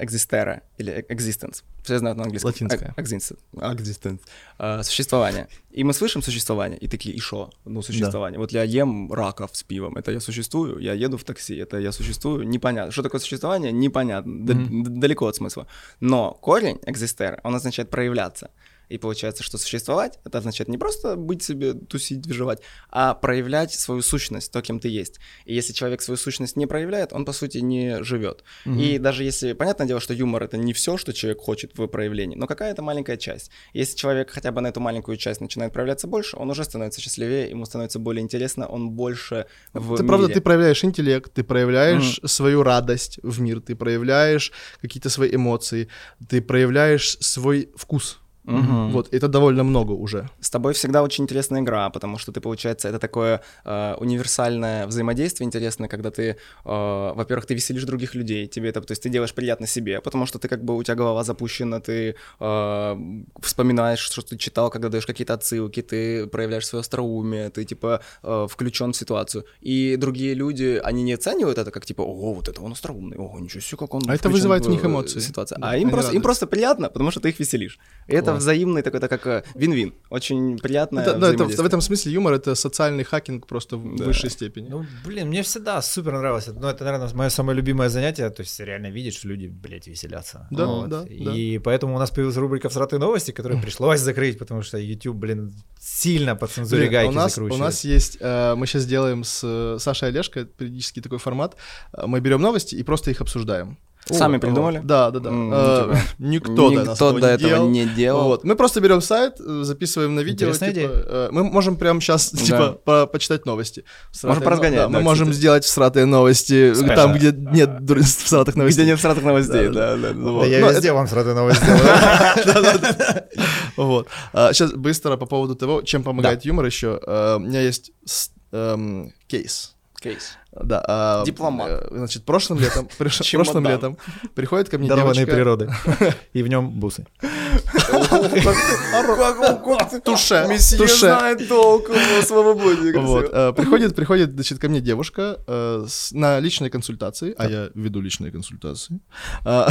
э, 0.00 0.04
existere 0.04 0.62
или 0.78 1.04
existence. 1.10 1.62
Все 1.84 1.98
знают 1.98 2.16
на 2.18 2.24
английском. 2.24 2.48
Латинское. 2.50 2.94
Э, 2.96 3.00
Existence. 3.02 3.38
Existence. 3.54 4.20
Э, 4.58 4.82
Существование. 4.82 5.48
И 5.70 5.84
мы 5.84 5.92
слышим 5.92 6.22
существование, 6.22 6.78
и 6.78 6.88
такие, 6.88 7.14
и 7.14 7.20
шо? 7.20 7.50
Ну, 7.64 7.82
существование. 7.82 8.38
Вот 8.38 8.52
я 8.52 8.62
ем 8.62 9.12
раков 9.12 9.50
с 9.52 9.62
пивом, 9.62 9.96
это 9.96 10.12
я 10.12 10.20
существую, 10.20 10.78
я 10.78 10.94
еду 10.94 11.16
в 11.18 11.24
такси, 11.24 11.56
это 11.56 11.78
я 11.78 11.92
существую, 11.92 12.48
непонятно. 12.48 12.92
Что 12.92 13.02
такое 13.02 13.20
существование? 13.20 13.72
Непонятно, 13.72 14.32
д- 14.46 14.90
далеко 15.00 15.26
от 15.26 15.36
смысла. 15.36 15.66
Но 16.00 16.32
корень 16.40 16.78
existere, 16.86 17.38
он 17.44 17.54
означает 17.54 17.90
проявляться. 17.90 18.50
И 18.92 18.98
получается, 18.98 19.42
что 19.42 19.56
существовать, 19.58 20.18
это 20.24 20.38
означает 20.38 20.68
не 20.68 20.76
просто 20.76 21.16
быть 21.16 21.42
себе, 21.42 21.72
тусить, 21.72 22.26
выживать, 22.26 22.60
а 22.90 23.14
проявлять 23.14 23.72
свою 23.72 24.02
сущность, 24.02 24.52
то, 24.52 24.60
кем 24.60 24.80
ты 24.80 24.88
есть. 24.88 25.18
И 25.46 25.54
если 25.54 25.72
человек 25.72 26.02
свою 26.02 26.18
сущность 26.18 26.56
не 26.56 26.66
проявляет, 26.66 27.14
он, 27.14 27.24
по 27.24 27.32
сути, 27.32 27.58
не 27.58 28.02
живет. 28.04 28.44
И 28.66 28.98
даже 28.98 29.24
если, 29.24 29.54
понятное 29.54 29.86
дело, 29.86 30.00
что 30.00 30.12
юмор— 30.12 30.42
это 30.44 30.58
не 30.58 30.72
все, 30.72 30.98
что 30.98 31.12
человек 31.12 31.40
хочет 31.40 31.78
в 31.78 31.86
проявлении, 31.86 32.36
но 32.36 32.46
какая-то 32.46 32.82
маленькая 32.82 33.16
часть. 33.16 33.50
Если 33.72 33.96
человек 33.96 34.30
хотя 34.30 34.52
бы 34.52 34.60
на 34.60 34.68
эту 34.68 34.80
маленькую 34.80 35.16
часть 35.16 35.40
начинает 35.40 35.72
проявляться 35.72 36.06
больше, 36.06 36.36
он 36.36 36.50
уже 36.50 36.64
становится 36.64 37.00
счастливее, 37.00 37.48
ему 37.48 37.64
становится 37.64 37.98
более 37.98 38.22
интересно, 38.22 38.66
он 38.66 38.90
больше 38.90 39.46
в 39.72 39.96
ты 39.96 40.04
правда, 40.04 40.26
мире. 40.26 40.34
ты 40.34 40.40
проявляешь 40.42 40.84
интеллект, 40.84 41.32
ты 41.32 41.42
проявляешь 41.44 42.20
свою 42.24 42.62
радость 42.62 43.18
в 43.22 43.40
мир, 43.40 43.60
ты 43.60 43.74
проявляешь 43.74 44.52
какие-то 44.82 45.08
свои 45.08 45.34
эмоции, 45.34 45.88
ты 46.28 46.42
проявляешь 46.42 47.16
свой 47.20 47.70
вкус. 47.74 48.18
Мгм. 48.44 48.90
Вот, 48.90 49.14
это 49.14 49.28
довольно 49.28 49.62
много 49.62 49.92
уже. 49.92 50.28
С 50.40 50.50
тобой 50.50 50.72
всегда 50.72 51.02
очень 51.02 51.24
интересная 51.24 51.60
игра, 51.60 51.90
потому 51.90 52.18
что 52.18 52.32
ты, 52.32 52.40
получается, 52.40 52.88
это 52.88 52.98
такое 52.98 53.40
э, 53.64 53.94
универсальное 53.98 54.86
взаимодействие 54.86 55.46
интересное, 55.46 55.88
когда 55.88 56.10
ты, 56.10 56.22
э, 56.30 56.36
во-первых, 56.64 57.46
ты 57.46 57.54
веселишь 57.54 57.84
других 57.84 58.14
людей, 58.14 58.48
тебе 58.48 58.70
это, 58.70 58.80
то 58.80 58.92
есть 58.92 59.02
ты 59.02 59.08
делаешь 59.10 59.32
приятно 59.32 59.66
себе, 59.66 60.00
потому 60.00 60.26
что 60.26 60.38
ты 60.38 60.48
как 60.48 60.64
бы 60.64 60.76
у 60.76 60.82
тебя 60.82 60.96
голова 60.96 61.22
запущена, 61.22 61.80
ты 61.80 62.16
э, 62.40 62.96
вспоминаешь, 63.40 64.00
что 64.00 64.22
ты 64.22 64.36
читал, 64.36 64.70
когда 64.70 64.88
даешь 64.88 65.06
какие-то 65.06 65.34
отсылки, 65.34 65.82
ты 65.82 66.26
проявляешь 66.26 66.66
свое 66.66 66.80
остроумие, 66.80 67.50
ты 67.50 67.64
типа 67.64 68.00
э, 68.22 68.46
включен 68.50 68.92
в 68.92 68.96
ситуацию, 68.96 69.44
и 69.60 69.96
другие 69.96 70.34
люди, 70.34 70.80
они 70.82 71.04
не 71.04 71.12
оценивают 71.12 71.58
это 71.58 71.70
как 71.70 71.86
типа, 71.86 72.02
ого, 72.02 72.34
вот 72.34 72.48
это 72.48 72.60
он 72.60 72.72
остроумный, 72.72 73.16
ого, 73.18 73.38
ничего 73.38 73.60
себе, 73.60 73.78
как 73.78 73.94
он 73.94 74.02
А 74.08 74.14
это 74.14 74.28
вызывает 74.28 74.64
в, 74.64 74.68
у 74.68 74.72
них 74.72 74.82
э, 74.82 74.88
эмоции. 74.88 75.20
ситуацию. 75.20 75.58
Да, 75.60 75.70
а 75.70 75.76
им 75.76 75.90
просто, 75.90 76.12
им 76.12 76.22
просто 76.22 76.46
приятно, 76.48 76.88
потому 76.88 77.12
что 77.12 77.20
ты 77.20 77.28
их 77.28 77.38
веселишь. 77.38 77.78
И 78.08 78.14
это 78.14 78.31
Класс. 78.32 78.42
взаимный 78.42 78.82
такой, 78.82 78.98
это 78.98 79.08
как 79.08 79.26
э, 79.26 79.42
вин-вин, 79.54 79.94
очень 80.10 80.58
приятное 80.58 81.02
Это- 81.04 81.18
да, 81.18 81.32
это, 81.32 81.44
в 81.44 81.66
этом 81.66 81.80
смысле 81.80 82.12
юмор 82.12 82.34
это 82.34 82.54
социальный 82.54 83.04
хакинг 83.04 83.46
просто 83.46 83.76
в 83.76 83.96
Да. 83.96 84.04
высшей 84.04 84.30
степени. 84.30 84.68
Ну, 84.70 84.84
блин, 85.06 85.28
мне 85.28 85.42
всегда 85.42 85.82
супер 85.82 86.12
нравилось. 86.12 86.48
это. 86.48 86.58
Ну, 86.60 86.68
это, 86.68 86.84
наверное, 86.84 87.08
мое 87.14 87.28
самое 87.30 87.56
любимое 87.56 87.88
занятие. 87.88 88.30
То 88.30 88.42
есть 88.42 88.60
реально 88.60 88.88
видеть, 88.90 89.14
что 89.14 89.28
люди, 89.28 89.46
блядь, 89.46 89.86
веселятся. 89.86 90.46
Да, 90.50 90.66
Вот. 90.66 90.88
да, 90.88 91.04
И 91.08 91.58
поэтому 91.58 91.94
у 91.96 91.98
нас 91.98 92.10
появилась 92.10 92.36
рубрика 92.36 92.68
«Всратые 92.68 92.98
новости», 93.00 93.30
которую 93.32 93.60
пришлось 93.62 94.00
закрыть, 94.00 94.38
потому 94.38 94.62
что 94.62 94.78
YouTube, 94.78 95.16
блин, 95.16 95.52
сильно 95.80 96.36
по 96.36 96.46
цензуре 96.46 96.82
Блин, 96.82 96.92
гайки 96.92 97.10
у 97.10 97.12
нас, 97.12 97.32
у 97.32 97.34
закручивает. 97.34 97.60
нас 97.60 97.84
есть, 97.84 98.16
э, 98.20 98.54
мы 98.54 98.66
сейчас 98.66 98.86
делаем 98.86 99.24
с 99.24 99.40
э, 99.44 99.78
Сашей 99.78 100.08
Олешко 100.08 100.44
периодически 100.44 101.00
такой 101.00 101.18
формат. 101.18 101.56
Э, 101.92 102.06
Мы 102.06 102.20
берем 102.20 102.40
новости 102.40 102.74
и 102.74 102.82
просто 102.82 103.10
их 103.10 103.20
обсуждаем. 103.20 103.78
Сами 104.10 104.38
придумали? 104.38 104.80
Да, 104.82 105.10
да, 105.12 105.20
да. 105.20 105.30
Э. 105.32 105.94
Никто, 106.18 106.70
до, 106.70 106.82
нас 106.82 106.88
Никто 107.00 107.12
до 107.18 107.26
этого 107.28 107.48
делал. 107.50 107.68
не 107.68 107.86
делал. 107.86 108.24
Вот. 108.24 108.42
Мы 108.44 108.56
просто 108.56 108.80
берем 108.80 109.00
сайт, 109.00 109.34
э, 109.40 109.60
записываем 109.62 110.14
на 110.16 110.20
видео. 110.20 110.48
Интересная 110.48 110.72
типа, 110.72 110.90
э, 110.92 111.28
мы 111.30 111.44
можем 111.44 111.76
прямо 111.76 112.00
сейчас 112.00 112.32
Да. 112.32 112.38
типа 112.44 112.72
по- 112.84 113.06
почитать 113.06 113.46
новости. 113.46 113.84
Всратые 114.10 114.30
Можем 114.30 114.44
поразгонять, 114.44 114.80
но- 114.80 114.92
да, 114.92 114.98
мы 114.98 115.00
можем 115.02 115.26
кстати. 115.28 115.38
сделать 115.38 115.64
всратые 115.64 116.06
новости 116.06 116.74
Спеша. 116.74 116.96
там, 116.96 117.12
где 117.14 117.32
нет 117.32 117.84
дур- 117.84 118.02
всратых 118.02 118.56
новостей. 118.56 118.82
Где 118.82 118.90
нет 118.92 119.00
сратых 119.00 119.22
новостей, 119.24 119.68
Да, 119.68 119.72
да, 119.72 119.96
да. 119.96 120.08
да. 120.08 120.12
Да 120.14 120.30
Вот. 120.30 120.46
я 120.48 120.58
Ну, 120.60 120.70
везде 120.72 120.92
вам 120.92 121.06
сразу 121.06 121.34
новость 121.34 121.62
сделаю. 121.62 121.82
Вот. 123.76 124.08
сейчас 124.52 124.72
быстро 124.72 125.16
по 125.16 125.26
поводу 125.26 125.54
того, 125.54 125.82
чем 125.82 126.02
помогает 126.02 126.44
юмор 126.44 126.66
еще. 126.66 127.00
Э, 127.06 127.36
у 127.36 127.40
меня 127.40 127.60
есть 127.62 127.92
с- 128.04 128.30
эм, 128.52 129.12
кейс. 129.28 129.74
Кейс. 130.00 130.36
Да, 130.52 130.84
а, 130.86 131.24
Дипломат. 131.24 131.70
э, 131.70 131.88
Значит, 131.90 132.24
прошлым 132.24 132.58
летом, 132.58 132.88
прошлым 132.98 133.66
летом 133.66 133.96
приходит 134.34 134.68
ко 134.68 134.78
мне 134.78 134.88
Дарованные 134.88 135.24
девочка. 135.24 135.34
природы. 135.34 135.70
И 136.34 136.42
в 136.42 136.48
нем 136.48 136.70
бусы. 136.70 137.06
Туше, 140.04 140.46
Месье 140.48 140.86
знает 140.86 141.48
толк 141.48 141.88
свободе. 142.22 142.98
Вот, 142.98 143.30
э, 143.32 143.52
приходит, 143.54 143.96
приходит, 143.96 144.32
значит, 144.32 144.58
ко 144.58 144.68
мне 144.68 144.80
девушка 144.80 145.38
э, 145.46 145.86
на 146.12 146.38
личной 146.40 146.68
консультации, 146.68 147.34
а 147.38 147.48
я 147.48 147.70
веду 147.74 148.00
личные 148.00 148.30
консультации. 148.30 149.00
А, 149.44 149.68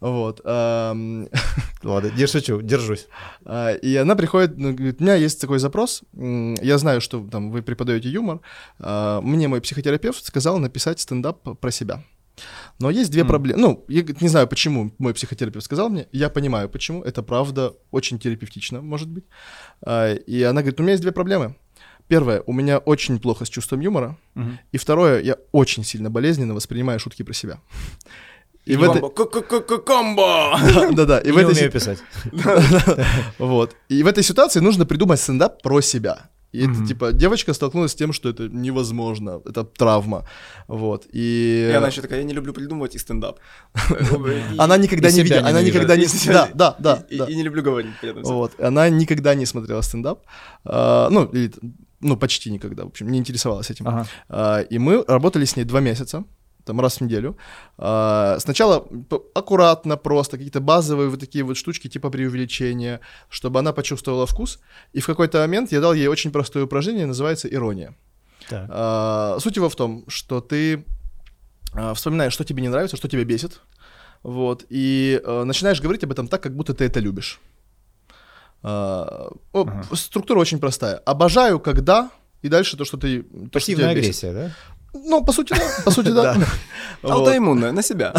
Вот. 0.00 0.40
Ладно, 1.86 2.10
не 2.16 2.26
шучу, 2.26 2.60
держусь. 2.62 3.06
А, 3.44 3.72
И 3.74 3.96
она 3.96 4.14
приходит, 4.16 4.58
ну, 4.58 4.74
говорит, 4.74 5.00
у 5.00 5.04
меня 5.04 5.14
есть 5.14 5.40
такой 5.40 5.58
запрос, 5.58 6.02
я 6.14 6.78
знаю, 6.78 7.00
что 7.00 7.26
там 7.30 7.50
вы 7.50 7.62
преподаете 7.62 8.08
юмор, 8.08 8.40
а, 8.78 9.20
мне 9.20 9.48
мой 9.48 9.60
психотерапевт 9.60 10.24
сказал 10.24 10.58
написать 10.58 11.00
стендап 11.00 11.60
про 11.60 11.70
себя. 11.70 12.02
Но 12.78 12.90
есть 12.90 13.10
две 13.10 13.22
М. 13.22 13.28
проблемы. 13.28 13.60
Ну, 13.60 13.84
я 13.88 14.02
не 14.20 14.28
знаю, 14.28 14.46
почему 14.46 14.92
мой 14.98 15.14
психотерапевт 15.14 15.64
сказал 15.64 15.88
мне, 15.88 16.06
я 16.12 16.28
понимаю, 16.28 16.68
почему, 16.68 17.02
это 17.02 17.22
правда 17.22 17.72
очень 17.90 18.18
терапевтично, 18.18 18.82
может 18.82 19.08
быть. 19.08 19.24
А, 19.82 20.12
И 20.14 20.42
она 20.42 20.60
говорит, 20.60 20.80
у 20.80 20.82
меня 20.82 20.92
есть 20.92 21.02
две 21.02 21.12
проблемы. 21.12 21.54
Первое, 22.08 22.42
у 22.46 22.52
меня 22.52 22.78
очень 22.78 23.18
плохо 23.18 23.44
с 23.44 23.48
чувством 23.48 23.80
юмора, 23.80 24.16
и 24.74 24.78
второе, 24.78 25.20
я 25.22 25.36
очень 25.52 25.82
сильно 25.84 26.08
болезненно 26.10 26.54
воспринимаю 26.54 27.00
шутки 27.00 27.24
про 27.24 27.32
себя. 27.34 27.58
И 28.66 28.76
в 28.76 28.82
этой... 28.82 29.00
Комбо! 29.84 30.58
Да-да, 30.92 31.18
И 31.20 31.30
в 31.30 31.36
не 31.36 31.42
этой 31.42 31.52
умею 31.52 31.70
писать. 31.72 31.98
Вот. 33.38 33.74
И 33.88 34.02
в 34.02 34.06
этой 34.06 34.22
ситуации 34.22 34.60
нужно 34.60 34.86
придумать 34.86 35.20
стендап 35.20 35.62
про 35.62 35.80
себя. 35.80 36.30
И 36.52 36.60
это, 36.60 36.70
Мгм. 36.70 36.86
типа, 36.86 37.12
девочка 37.12 37.52
столкнулась 37.54 37.92
с 37.92 37.94
тем, 37.94 38.12
что 38.12 38.28
это 38.28 38.48
невозможно, 38.48 39.40
это 39.44 39.64
травма. 39.64 40.24
Вот. 40.68 41.06
И... 41.12 41.68
И 41.70 41.74
она 41.76 41.88
еще 41.88 42.00
такая, 42.00 42.20
я 42.20 42.24
не 42.24 42.32
люблю 42.34 42.52
придумывать 42.52 42.94
и 42.94 42.98
стендап. 42.98 43.38
Она 44.58 44.76
никогда 44.78 45.10
не 45.10 45.22
видела, 45.22 45.48
она 45.48 45.62
никогда 45.62 45.96
не... 45.96 46.06
Да, 46.26 46.48
да, 46.54 46.76
да. 46.78 47.04
И- 47.10 47.34
не 47.34 47.42
люблю 47.42 47.62
говорить 47.62 47.92
при 48.00 48.10
этом. 48.10 48.22
всем. 48.22 48.34
Вот. 48.36 48.52
Она 48.60 48.88
никогда 48.88 49.34
не 49.34 49.46
смотрела 49.46 49.82
стендап. 49.82 50.20
А, 50.64 51.08
Ну, 51.10 51.30
ну, 52.00 52.16
почти 52.16 52.50
никогда, 52.50 52.84
в 52.84 52.86
общем, 52.88 53.10
не 53.10 53.18
интересовалась 53.18 53.70
этим. 53.70 53.86
А, 54.28 54.60
И 54.60 54.78
мы 54.78 55.04
работали 55.08 55.44
с 55.44 55.56
ней 55.56 55.64
два 55.64 55.80
месяца, 55.80 56.24
там 56.66 56.80
раз 56.80 56.98
в 56.98 57.00
неделю. 57.00 57.36
А, 57.78 58.36
Сначала 58.40 58.86
аккуратно 59.34 59.96
просто, 59.96 60.36
какие-то 60.36 60.60
базовые 60.60 61.08
вот 61.08 61.20
такие 61.20 61.44
вот 61.44 61.56
штучки 61.56 61.88
типа 61.88 62.10
преувеличения, 62.10 63.00
чтобы 63.30 63.60
она 63.60 63.72
почувствовала 63.72 64.26
вкус. 64.26 64.58
И 64.92 65.00
в 65.00 65.06
какой-то 65.06 65.38
момент 65.38 65.72
я 65.72 65.80
дал 65.80 65.94
ей 65.94 66.08
очень 66.08 66.30
простое 66.30 66.64
упражнение, 66.64 67.06
называется 67.06 67.48
ирония. 67.48 67.94
Так. 68.48 68.66
А, 68.68 69.38
Суть 69.40 69.56
его 69.56 69.68
в 69.68 69.76
том, 69.76 70.04
что 70.08 70.40
ты 70.40 70.84
а, 71.72 71.94
вспоминаешь, 71.94 72.32
что 72.32 72.44
тебе 72.44 72.62
не 72.62 72.68
нравится, 72.68 72.96
что 72.96 73.08
тебя 73.08 73.24
бесит, 73.24 73.60
вот, 74.22 74.64
и 74.68 75.20
э, 75.24 75.44
начинаешь 75.44 75.80
говорить 75.80 76.02
об 76.02 76.10
этом 76.10 76.26
так, 76.26 76.42
как 76.42 76.56
будто 76.56 76.74
ты 76.74 76.84
это 76.84 76.98
любишь. 76.98 77.38
О, 78.62 79.30
Ага. 79.52 79.84
Структура 79.92 80.40
очень 80.40 80.58
простая. 80.58 80.96
Обожаю, 80.96 81.60
когда, 81.60 82.10
и 82.42 82.48
дальше 82.48 82.76
то, 82.76 82.84
что 82.84 82.96
ты... 82.96 83.22
То, 83.22 83.28
что 83.28 83.50
Пассивная 83.50 83.94
бесит. 83.94 84.04
агрессия, 84.24 84.32
да? 84.32 84.50
Ну, 85.04 85.24
по 85.24 85.32
сути, 85.32 85.54
да. 85.54 85.62
По 85.84 85.90
сути, 85.90 86.10
да. 86.10 86.36
Аутоиммунная, 87.02 87.72
на 87.72 87.82
себя. 87.82 88.12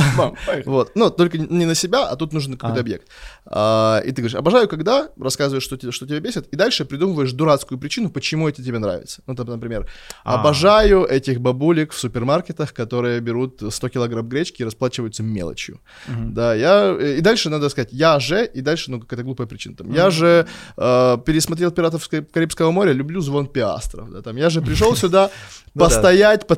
Вот, 0.65 0.95
но 0.95 1.09
только 1.09 1.37
не 1.37 1.65
на 1.65 1.75
себя, 1.75 2.07
а 2.07 2.15
тут 2.15 2.33
нужен 2.33 2.57
какой-то 2.57 2.77
А. 2.77 2.81
объект. 2.81 3.07
А, 3.45 3.99
и 4.05 4.11
ты 4.11 4.21
говоришь, 4.21 4.35
обожаю, 4.35 4.67
когда 4.67 5.09
рассказываешь, 5.19 5.63
что, 5.63 5.77
тебя 5.77 6.19
бесит, 6.19 6.47
и 6.53 6.55
дальше 6.55 6.85
придумываешь 6.85 7.31
дурацкую 7.31 7.77
причину, 7.79 8.09
почему 8.09 8.47
это 8.47 8.63
тебе 8.63 8.79
нравится. 8.79 9.21
Ну, 9.27 9.35
там, 9.35 9.47
например, 9.47 9.87
А. 10.23 10.35
обожаю 10.35 11.05
этих 11.05 11.39
бабулек 11.41 11.91
в 11.91 11.99
супермаркетах, 11.99 12.73
которые 12.73 13.19
берут 13.19 13.61
100 13.69 13.89
килограмм 13.89 14.27
гречки 14.29 14.61
и 14.61 14.65
расплачиваются 14.65 15.23
мелочью. 15.23 15.79
Да, 16.07 16.53
я... 16.55 16.95
И 17.17 17.21
дальше 17.21 17.49
надо 17.49 17.69
сказать, 17.69 17.89
я 17.91 18.19
же, 18.19 18.45
и 18.45 18.61
дальше, 18.61 18.91
ну, 18.91 18.99
какая-то 18.99 19.23
глупая 19.23 19.47
причина. 19.47 19.75
Там, 19.75 19.91
я 19.93 20.09
же 20.09 20.45
э, 20.77 21.17
пересмотрел 21.25 21.71
«Пиратов 21.71 22.07
Ка- 22.09 22.21
Карибского 22.33 22.71
моря», 22.71 22.93
люблю 22.93 23.21
звон 23.21 23.47
пиастров. 23.47 24.11
Да, 24.11 24.21
там, 24.21 24.37
я 24.37 24.49
же 24.49 24.61
пришел 24.61 24.95
сюда 24.95 25.29
Ну 25.75 25.79
да. 25.89 25.95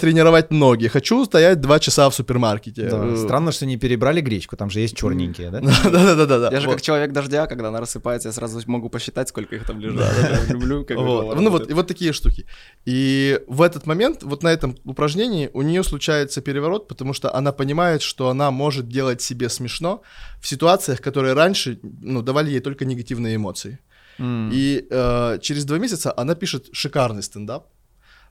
Постоять, 0.10 0.48
потренировать 0.48 0.52
ноги. 0.52 0.88
Хочу 0.88 1.26
стоять 1.26 1.62
два 1.62 1.80
часа 1.80 2.10
в 2.10 2.14
супермаркете. 2.14 2.90
Да, 2.90 3.00
Э, 3.00 3.16
Странно, 3.18 3.52
что 3.52 3.66
не 3.66 3.78
перебрали 3.78 4.22
гречку, 4.22 4.58
там 4.58 4.70
же 4.70 4.80
есть 4.80 4.96
черненькие, 4.96 5.50
да? 5.52 5.60
Да-да-да-да. 5.84 6.50
Я 6.52 6.60
же 6.60 6.68
вот. 6.68 6.74
как 6.74 6.82
человек 6.82 7.12
дождя, 7.12 7.48
когда 7.48 7.68
она 7.68 7.80
рассыпается, 7.80 8.30
я 8.30 8.34
сразу 8.34 8.60
могу 8.66 8.90
посчитать, 8.90 9.30
сколько 9.30 9.56
их 9.56 9.66
там 9.66 9.80
лежит. 9.80 10.02
Люблю, 10.50 10.86
как 10.86 10.98
Ну 10.98 11.50
вот, 11.50 11.70
и 11.70 11.74
вот 11.74 11.88
такие 11.88 12.14
штуки. 12.14 12.46
И 12.86 13.40
в 13.48 13.62
этот 13.62 13.88
момент, 13.88 14.24
вот 14.24 14.44
на 14.44 14.50
этом 14.50 14.76
упражнении, 14.86 15.50
у 15.54 15.62
нее 15.62 15.84
случается 15.84 16.42
переворот, 16.42 16.88
потому 16.88 17.14
что 17.14 17.36
она 17.36 17.52
понимает, 17.52 18.02
что 18.02 18.30
она 18.30 18.52
может 18.52 18.88
делать 18.88 19.22
себе 19.22 19.50
смешно 19.50 20.02
в 20.42 20.48
ситуациях, 20.48 21.02
которые 21.02 21.34
раньше 21.34 21.80
ну, 22.02 22.22
давали 22.22 22.52
ей 22.52 22.60
только 22.60 22.86
негативные 22.86 23.36
эмоции. 23.36 23.80
М. 24.20 24.50
И 24.54 24.86
э, 24.90 25.40
через 25.42 25.66
два 25.66 25.78
месяца 25.78 26.14
она 26.18 26.36
пишет 26.36 26.70
шикарный 26.74 27.24
стендап. 27.24 27.68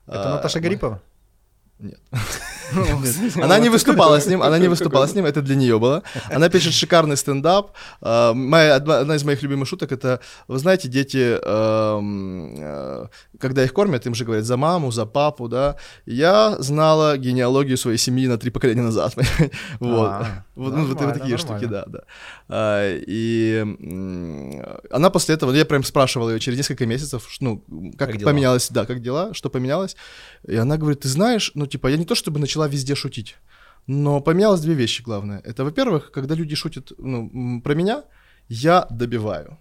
Это 0.07 0.33
А, 0.33 0.35
Наташа 0.35 0.59
Гарипова? 0.59 1.01
Нет. 1.79 1.99
Она 3.41 3.57
не 3.59 3.69
выступала 3.69 4.19
с 4.19 4.27
ним, 4.27 4.43
она 4.43 4.59
не 4.59 4.67
выступала 4.67 5.07
с 5.07 5.15
ним, 5.15 5.25
это 5.25 5.41
для 5.41 5.55
нее 5.55 5.79
было. 5.79 6.03
Она 6.29 6.49
пишет 6.49 6.73
шикарный 6.73 7.15
стендап. 7.17 7.71
А, 8.01 8.33
Моя, 8.33 8.75
одна, 8.75 9.15
из 9.15 9.23
моих 9.23 9.41
любимых 9.41 9.67
шуток 9.67 9.91
это, 9.91 10.19
вы 10.47 10.59
знаете, 10.59 10.87
дети, 10.87 11.39
эм, 11.41 12.55
э, 12.59 13.07
когда 13.39 13.63
их 13.63 13.73
кормят, 13.73 14.05
им 14.05 14.13
же 14.13 14.25
говорят 14.25 14.45
за 14.45 14.57
маму, 14.57 14.91
за 14.91 15.05
папу, 15.05 15.47
да. 15.47 15.77
Я 16.05 16.57
знала 16.59 17.17
генеалогию 17.17 17.77
своей 17.77 17.97
семьи 17.97 18.27
на 18.27 18.37
три 18.37 18.51
поколения 18.51 18.83
назад. 18.83 19.15
Вот. 19.79 20.25
Вот, 20.59 20.75
ну, 20.75 20.85
вот 20.85 20.95
нормально, 20.95 21.19
такие 21.19 21.37
штуки, 21.37 21.65
да, 21.65 21.85
да. 21.87 21.99
А, 22.49 22.97
И 23.07 23.65
она 24.91 25.09
после 25.09 25.35
этого, 25.35 25.53
я 25.53 25.65
прям 25.65 25.83
спрашивал 25.83 26.29
ее 26.29 26.39
через 26.39 26.57
несколько 26.57 26.85
месяцев, 26.85 27.27
ну, 27.39 27.63
как, 27.97 28.11
Как 28.11 28.23
поменялось, 28.23 28.69
да, 28.69 28.85
как 28.85 29.01
дела, 29.01 29.33
что 29.33 29.49
поменялось. 29.49 29.95
И 30.45 30.57
она 30.57 30.77
говорит, 30.77 30.99
ты 30.99 31.07
знаешь, 31.07 31.51
ну, 31.55 31.65
типа, 31.65 31.87
я 31.87 31.97
не 31.97 32.05
то 32.05 32.13
чтобы 32.13 32.39
начала 32.39 32.67
везде 32.67 32.95
шутить, 32.95 33.37
но 33.87 34.19
поменялось 34.19 34.59
две 34.59 34.73
вещи 34.73 35.01
главное. 35.01 35.41
Это, 35.45 35.63
во-первых, 35.63 36.11
когда 36.11 36.35
люди 36.35 36.55
шутят 36.55 36.91
ну, 36.97 37.61
про 37.61 37.73
меня, 37.73 38.03
я 38.49 38.85
добиваю. 38.89 39.57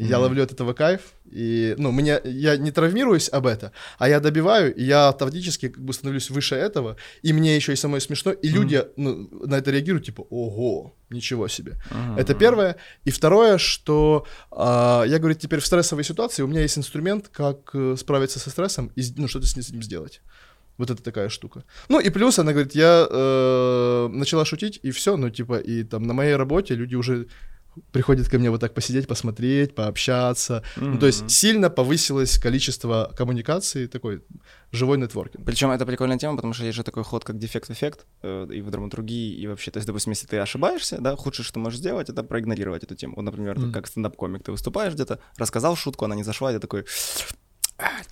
И 0.00 0.06
Я 0.06 0.18
ловлю 0.18 0.42
от 0.42 0.52
этого 0.52 0.72
кайф, 0.72 1.00
и, 1.30 1.74
ну, 1.76 1.92
мне, 1.92 2.20
я 2.24 2.56
не 2.56 2.70
травмируюсь 2.70 3.28
об 3.28 3.46
это, 3.46 3.70
а 3.98 4.08
я 4.08 4.20
добиваю, 4.20 4.74
и 4.74 4.82
я 4.82 5.08
автоматически 5.08 5.68
как 5.68 5.84
бы 5.84 5.92
становлюсь 5.92 6.30
выше 6.30 6.54
этого, 6.54 6.96
и 7.20 7.34
мне 7.34 7.54
еще 7.54 7.74
и 7.74 7.76
самой 7.76 8.00
смешно, 8.00 8.32
и 8.32 8.48
люди 8.48 8.82
ну, 8.96 9.28
на 9.46 9.56
это 9.56 9.70
реагируют, 9.70 10.06
типа, 10.06 10.22
ого, 10.30 10.94
ничего 11.10 11.48
себе. 11.48 11.72
Мгм. 11.90 12.16
Это 12.16 12.34
первое. 12.34 12.76
И 13.04 13.10
второе, 13.10 13.58
что 13.58 14.24
а, 14.50 15.04
я 15.06 15.18
говорю, 15.18 15.34
теперь 15.34 15.60
в 15.60 15.66
стрессовой 15.66 16.04
ситуации 16.04 16.42
у 16.42 16.46
меня 16.46 16.62
есть 16.62 16.78
инструмент, 16.78 17.28
как 17.28 17.70
э, 17.74 17.96
справиться 17.98 18.38
со 18.38 18.48
стрессом 18.48 18.90
и 18.96 19.02
ну, 19.16 19.28
что-то 19.28 19.46
с 19.46 19.54
ним- 19.56 19.64
с 19.64 19.70
ним 19.70 19.82
сделать. 19.82 20.22
Вот 20.78 20.90
это 20.90 21.02
такая 21.02 21.28
штука. 21.28 21.64
Ну 21.90 22.00
и 22.00 22.08
плюс 22.08 22.38
она 22.38 22.52
говорит, 22.52 22.74
я 22.74 23.06
э, 23.10 24.08
начала 24.10 24.46
шутить, 24.46 24.80
и 24.82 24.90
все, 24.92 25.18
ну 25.18 25.28
типа, 25.28 25.58
и 25.58 25.84
там 25.84 26.04
на 26.04 26.14
моей 26.14 26.36
работе 26.36 26.74
люди 26.74 26.94
уже 26.94 27.26
приходят 27.92 28.28
ко 28.28 28.38
мне 28.38 28.50
вот 28.50 28.60
так 28.60 28.74
посидеть, 28.74 29.06
посмотреть, 29.06 29.74
пообщаться. 29.74 30.62
Ну, 30.76 30.98
то 30.98 31.06
есть 31.06 31.30
сильно 31.30 31.70
повысилось 31.70 32.38
количество 32.38 33.12
коммуникаций, 33.16 33.86
такой 33.86 34.22
живой 34.72 34.98
нетворкинг. 34.98 35.44
Причем 35.44 35.70
это 35.70 35.84
прикольная 35.86 36.18
тема, 36.18 36.36
потому 36.36 36.52
что 36.54 36.64
есть 36.64 36.76
же 36.76 36.84
такой 36.84 37.02
ход, 37.02 37.24
как 37.24 37.38
дефект-эффект, 37.38 38.06
э, 38.22 38.46
и 38.52 38.60
в 38.60 38.70
драматургии, 38.70 39.34
и 39.34 39.46
вообще, 39.48 39.70
то 39.70 39.78
есть, 39.78 39.86
допустим, 39.86 40.12
если 40.12 40.26
ты 40.26 40.38
ошибаешься, 40.38 40.98
да, 41.00 41.16
худшее, 41.16 41.44
что 41.44 41.58
можешь 41.58 41.80
сделать, 41.80 42.08
это 42.08 42.22
проигнорировать 42.22 42.84
эту 42.84 42.94
тему. 42.94 43.14
Вот, 43.16 43.22
например, 43.22 43.56
ты 43.56 43.62
Мгм. 43.62 43.72
как 43.72 43.86
стендап-комик, 43.88 44.44
ты 44.44 44.52
выступаешь 44.52 44.94
где-то, 44.94 45.18
рассказал 45.36 45.74
шутку, 45.76 46.04
она 46.04 46.14
не 46.14 46.22
зашла, 46.22 46.50
и 46.50 46.54
ты 46.54 46.60
такой, 46.60 46.84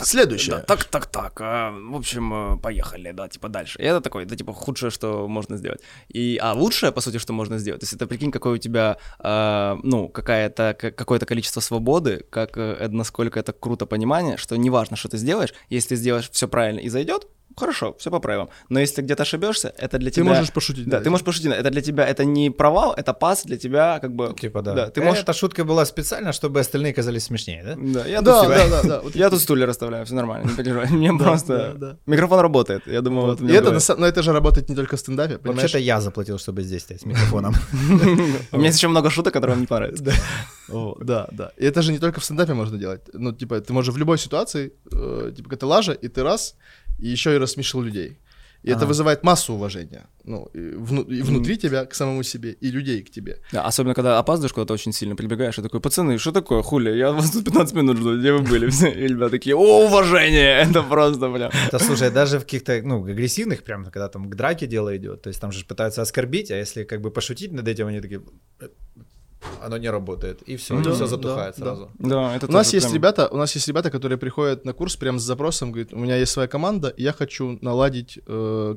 Следующее. 0.03 0.57
да, 0.57 0.63
так, 0.63 0.85
так, 0.85 1.07
так, 1.07 1.41
а, 1.41 1.71
в 1.71 1.97
общем, 1.97 2.55
э, 2.55 2.57
поехали, 2.59 3.13
да, 3.13 3.29
типа 3.29 3.49
дальше. 3.49 3.79
И 3.79 3.85
это 3.85 4.01
такое, 4.01 4.25
это 4.25 4.37
типа 4.37 4.53
худшее, 4.53 4.91
что 4.91 5.27
можно 5.29 5.57
сделать. 5.57 5.81
И, 6.09 6.39
а 6.43 6.53
лучшее, 6.53 6.93
по 6.93 7.01
сути, 7.01 7.19
что 7.19 7.33
можно 7.33 7.59
сделать, 7.59 7.81
то 7.81 7.85
есть 7.85 7.95
это 7.95 8.07
прикинь, 8.07 8.31
какое 8.31 8.55
у 8.55 8.59
тебя, 8.59 8.97
а, 9.19 9.79
ну, 9.83 10.09
какая-то, 10.09 10.77
ка- 10.79 10.91
какое-то 10.91 11.27
количество 11.27 11.61
свободы, 11.61 12.25
как, 12.31 12.57
э, 12.57 12.89
насколько 12.89 13.39
это 13.41 13.53
круто 13.53 13.87
понимание, 13.87 14.37
что 14.37 14.57
неважно, 14.57 14.97
что 14.97 15.09
ты 15.09 15.19
сделаешь, 15.19 15.53
если 15.69 15.97
сделаешь 15.97 16.31
все 16.31 16.49
правильно 16.49 16.81
и 16.81 16.89
зайдет, 16.89 17.27
хорошо, 17.59 17.95
все 17.99 18.11
по 18.11 18.21
правилам. 18.21 18.49
Но 18.69 18.81
если 18.81 18.97
ты 18.97 19.03
где-то 19.03 19.23
ошибешься, 19.23 19.73
это 19.79 19.99
для 19.99 20.11
Ты 20.11 20.21
тебя... 20.21 20.25
можешь 20.31 20.53
пошутить. 20.53 20.89
Да, 20.89 21.01
ты 21.01 21.11
можешь 21.11 21.25
пошутить, 21.25 21.53
это 21.53 21.71
для 21.71 21.83
тебя, 21.83 22.07
это 22.07 22.25
не 22.25 22.51
провал, 22.51 22.95
это 22.97 23.13
пас 23.13 23.45
для 23.45 23.57
тебя, 23.57 23.99
как 24.01 24.15
бы... 24.15 24.35
Типа, 24.41 24.63
да. 24.63 24.75
Да, 24.75 24.91
ты 24.91 25.03
можешь... 25.03 25.23
Эта 25.23 25.33
шутка 25.33 25.65
была 25.65 25.85
специально, 25.85 26.33
чтобы 26.33 26.61
остальные 26.61 26.95
казались 26.95 27.25
смешнее, 27.25 27.63
да? 27.65 27.75
Да, 27.77 28.09
я 28.09 28.17
тут 28.19 28.27
Да, 28.27 28.45
себя- 28.45 28.57
да, 28.57 28.69
да, 28.69 28.89
да. 28.89 29.01
Вот 29.01 29.15
Я 29.17 29.31
тут 29.31 29.41
стулья 29.41 29.67
расставляю, 29.67 30.05
все 30.07 30.15
нормально, 30.15 30.51
не 30.51 30.57
переживай. 30.57 30.89
Мне 30.91 31.13
Да, 31.19 31.25
просто... 31.25 31.57
да, 31.57 31.73
да. 31.87 31.97
Микрофон 32.07 32.41
работает, 32.41 32.87
я 32.87 33.01
думаю, 33.03 33.27
Вот. 33.27 33.41
И 33.41 33.53
это, 33.53 33.79
но 33.97 34.07
это 34.07 34.23
же 34.23 34.33
работает 34.33 34.69
не 34.69 34.77
только 34.77 34.97
в 34.97 35.01
стендапе, 35.01 35.39
понимаешь? 35.39 35.63
Вообще-то 35.63 35.79
я 35.79 36.01
заплатил, 36.01 36.39
чтобы 36.39 36.63
здесь 36.63 36.83
стоять 36.83 37.03
с 37.03 37.07
микрофоном. 37.07 37.55
У 38.53 38.57
меня 38.57 38.67
есть 38.67 38.79
еще 38.79 38.89
много 38.89 39.11
шуток, 39.11 39.33
которые 39.33 39.55
вам 39.55 39.61
не 39.61 39.67
понравятся. 39.67 40.05
Да, 41.01 41.29
да. 41.33 41.51
И 41.57 41.65
это 41.65 41.83
же 41.83 41.93
не 41.93 41.99
только 41.99 42.21
в 42.21 42.25
стендапе 42.25 42.55
можно 42.55 42.79
делать. 42.79 43.01
Ну, 43.13 43.33
типа, 43.33 43.61
ты 43.61 43.73
можешь 43.73 43.95
в 43.95 43.99
любой 43.99 44.19
ситуации, 44.19 44.73
э, 44.93 45.33
типа, 45.37 45.51
когда 45.51 45.61
ты 45.61 45.67
лажа, 45.67 45.93
и 45.93 46.09
ты 46.09 46.23
раз, 46.23 46.57
и 46.99 47.09
еще 47.09 47.35
и 47.35 47.39
рассмешил 47.39 47.83
людей. 47.83 48.19
И 48.65 48.71
это 48.71 48.79
Ага. 48.81 48.87
вызывает 48.89 49.23
массу 49.25 49.55
уважения. 49.55 50.09
Ну, 50.25 50.49
и, 50.53 50.59
вну- 50.59 51.05
и 51.09 51.23
внутри 51.23 51.57
тебя 51.57 51.85
к 51.87 51.95
самому 51.95 52.25
себе, 52.25 52.51
и 52.51 52.73
людей 52.73 53.03
к 53.03 53.11
тебе. 53.11 53.37
Да, 53.53 53.63
особенно, 53.65 53.95
когда 53.95 54.19
опаздываешь 54.19 54.53
куда-то 54.53 54.75
очень 54.75 54.93
сильно, 54.93 55.15
прибегаешь 55.15 55.59
и 55.59 55.63
такой, 55.63 55.81
пацаны, 55.81 56.19
что 56.19 56.33
такое, 56.33 56.63
хули, 56.63 56.91
я 56.91 57.13
вас 57.13 57.31
тут 57.31 57.45
15 57.45 57.75
минут 57.77 57.99
жду, 57.99 58.19
где 58.19 58.33
вы 58.33 58.41
были? 58.41 58.69
Все, 58.69 58.89
и 59.05 59.07
ребята 59.07 59.31
такие, 59.31 59.55
о, 59.55 59.87
уважение, 59.87 60.59
это 60.71 60.83
просто, 60.83 61.29
бля. 61.31 61.53
Это, 61.69 61.79
слушай, 61.79 62.11
даже 62.11 62.39
в 62.39 62.41
каких-то, 62.43 62.81
ну, 62.83 63.05
агрессивных, 63.05 63.63
прям, 63.63 63.85
когда 63.85 64.09
там 64.09 64.29
к 64.29 64.35
драке 64.35 64.67
дело 64.67 64.97
идет, 64.97 65.23
то 65.23 65.29
есть 65.29 65.41
там 65.41 65.53
же 65.53 65.65
пытаются 65.65 66.03
оскорбить, 66.03 66.51
а 66.51 66.57
если 66.57 66.83
как 66.83 67.01
бы 67.01 67.13
пошутить 67.13 67.53
над 67.53 67.69
этим, 67.69 67.87
они 67.87 68.01
такие, 68.01 68.23
«Э, 68.61 68.69
оно 69.63 69.77
не 69.79 69.91
работает, 69.91 70.43
и 70.43 70.57
все, 70.57 70.75
Да, 70.83 70.91
все 70.91 71.01
да, 71.01 71.07
затухает 71.07 71.55
да. 71.59 71.65
сразу. 71.65 71.91
Да, 71.99 72.37
это 72.37 72.47
У 72.47 72.53
нас 72.53 72.73
есть 72.75 72.87
прям- 72.87 72.95
ребята, 72.95 73.29
у 73.31 73.37
нас 73.37 73.55
есть 73.57 73.69
ребята, 73.69 73.91
которые 73.91 74.19
приходят 74.19 74.65
на 74.65 74.73
курс 74.73 74.97
прям 74.97 75.19
с 75.19 75.23
запросом, 75.23 75.73
говорят, 75.73 75.93
у 75.93 75.99
меня 75.99 76.17
есть 76.17 76.33
своя 76.33 76.49
команда, 76.49 76.93
я 76.97 77.13
хочу 77.13 77.59
наладить 77.63 78.19
э, 78.27 78.77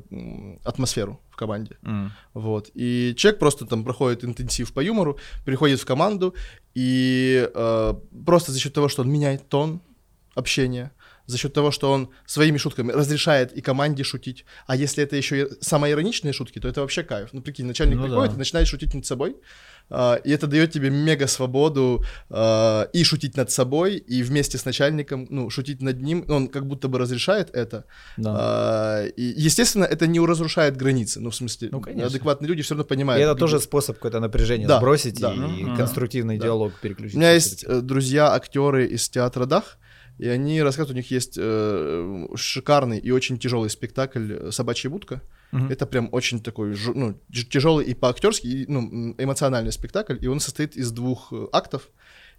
атмосферу 0.64 1.20
в 1.30 1.36
команде. 1.36 1.76
М. 1.84 2.12
Вот. 2.34 2.70
И 2.74 3.14
человек 3.16 3.38
просто 3.40 3.66
там 3.66 3.84
проходит 3.84 4.24
интенсив 4.24 4.72
по 4.72 4.80
юмору, 4.80 5.18
приходит 5.44 5.80
в 5.80 5.84
команду, 5.86 6.34
и 6.74 7.48
э, 7.54 7.94
просто 8.26 8.52
за 8.52 8.58
счет 8.58 8.72
того, 8.74 8.88
что 8.88 9.02
он 9.02 9.10
меняет 9.10 9.48
тон 9.48 9.80
общения, 10.34 10.90
за 11.26 11.38
счет 11.38 11.52
того, 11.52 11.70
что 11.70 11.90
он 11.92 12.10
своими 12.26 12.58
шутками 12.58 12.92
разрешает 12.92 13.52
и 13.52 13.60
команде 13.60 14.02
шутить. 14.04 14.44
А 14.66 14.76
если 14.76 15.02
это 15.04 15.16
еще 15.16 15.42
и 15.42 15.46
самоироничные 15.60 16.32
шутки, 16.32 16.58
то 16.58 16.68
это 16.68 16.80
вообще 16.80 17.02
кайф. 17.02 17.30
Ну, 17.32 17.40
прикинь, 17.42 17.66
начальник 17.66 17.96
Ну 17.96 18.02
приходит 18.04 18.30
да. 18.32 18.36
и 18.36 18.38
начинает 18.38 18.68
шутить 18.68 18.94
над 18.94 19.06
собой, 19.06 19.36
а, 19.90 20.14
и 20.16 20.30
это 20.30 20.46
дает 20.46 20.70
тебе 20.72 20.90
мега 20.90 21.26
свободу 21.26 22.04
а, 22.30 22.84
и 22.92 23.04
шутить 23.04 23.36
над 23.36 23.50
собой, 23.50 23.96
и 23.96 24.22
вместе 24.22 24.56
с 24.58 24.64
начальником, 24.64 25.26
ну, 25.30 25.50
шутить 25.50 25.80
над 25.82 26.00
ним. 26.00 26.24
Он 26.28 26.48
как 26.48 26.66
будто 26.66 26.88
бы 26.88 26.98
разрешает 26.98 27.50
это. 27.54 27.84
Да. 28.16 28.36
А, 28.38 29.06
и, 29.06 29.22
естественно, 29.22 29.84
это 29.84 30.06
не 30.06 30.20
разрушает 30.20 30.76
границы. 30.76 31.20
Ну, 31.20 31.30
в 31.30 31.34
смысле, 31.34 31.68
Ну, 31.72 31.80
конечно. 31.80 32.06
адекватные 32.06 32.48
люди 32.48 32.62
все 32.62 32.74
равно 32.74 32.84
И 32.84 32.88
понимают. 32.88 33.22
это 33.22 33.32
как 33.32 33.38
тоже 33.40 33.56
бы- 33.56 33.62
способ 33.62 33.96
какое-то 33.96 34.20
напряжение 34.20 34.66
Да, 34.68 34.78
сбросить 34.78 35.20
да. 35.20 35.32
и 35.32 35.38
Мгм. 35.38 35.76
конструктивный 35.76 36.38
Да. 36.38 36.44
диалог 36.44 36.72
У 36.78 36.82
переключить. 36.82 37.16
меня 37.16 37.32
есть 37.32 37.64
э, 37.64 37.80
друзья, 37.80 38.32
актеры 38.32 38.86
из 38.86 39.08
театра 39.08 39.46
Дах, 39.46 39.78
и 40.18 40.28
они 40.28 40.62
рассказывают, 40.62 40.94
у 40.94 40.96
них 40.96 41.10
есть 41.10 41.34
э, 41.38 42.26
шикарный 42.36 42.98
и 42.98 43.10
очень 43.10 43.38
тяжелый 43.38 43.70
спектакль 43.70 44.50
«Собачья 44.50 44.90
будка». 44.90 45.20
Мгм. 45.52 45.70
Это 45.70 45.86
прям 45.86 46.08
очень 46.12 46.40
такой 46.40 46.74
ну, 46.94 47.14
тяжелый 47.30 47.84
и 47.86 47.94
по-актерски, 47.94 48.46
и, 48.46 48.66
ну, 48.68 49.14
эмоциональный 49.18 49.72
спектакль, 49.72 50.16
и 50.20 50.26
он 50.26 50.40
состоит 50.40 50.76
из 50.76 50.90
двух 50.92 51.32
э, 51.32 51.46
актов. 51.52 51.82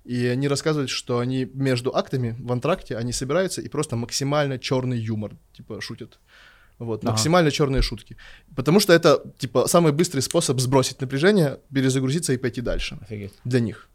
и 0.04 0.26
они 0.26 0.48
рассказывают, 0.50 0.90
что 0.90 1.20
они 1.20 1.46
между 1.54 1.96
актами 1.96 2.36
в 2.40 2.52
антракте, 2.52 2.98
они 2.98 3.14
собираются 3.14 3.62
и 3.62 3.70
просто 3.70 3.96
максимально 3.96 4.58
черный 4.60 4.98
юмор, 4.98 5.32
типа, 5.58 5.80
шутят. 5.82 6.20
Вот, 6.80 7.04
Ага. 7.04 7.12
максимально 7.12 7.52
черные 7.52 7.82
шутки. 7.82 8.18
Потому 8.56 8.80
что 8.80 8.94
это, 8.94 9.22
типа, 9.38 9.68
самый 9.68 9.92
быстрый 9.92 10.22
способ 10.22 10.60
сбросить 10.60 11.00
напряжение, 11.02 11.60
перезагрузиться 11.74 12.34
и 12.34 12.38
пойти 12.38 12.62
дальше. 12.62 12.98
Офигеть. 13.02 13.34
Для 13.46 13.60
них. 13.60 13.88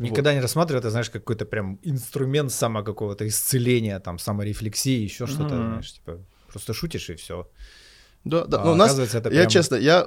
Никогда 0.00 0.34
не 0.34 0.40
рассматривал, 0.40 0.80
это, 0.80 0.90
знаешь, 0.90 1.10
какой-то 1.10 1.44
прям 1.44 1.78
инструмент 1.82 2.52
само 2.52 2.82
какого-то 2.82 3.26
исцеления, 3.26 4.00
там, 4.00 4.18
саморефлексии, 4.18 5.02
еще 5.02 5.26
что-то, 5.26 5.54
Мгм. 5.56 5.66
знаешь, 5.66 5.92
типа, 5.92 6.24
просто 6.48 6.72
шутишь 6.74 7.10
и 7.10 7.14
все. 7.14 7.48
Да, 8.24 8.44
да. 8.44 8.60
А 8.60 8.64
Ну, 8.66 8.72
у 8.72 8.74
нас, 8.74 8.98
это 8.98 9.16
я 9.16 9.22
прям- 9.40 9.48
честно, 9.48 9.76
я, 9.76 10.06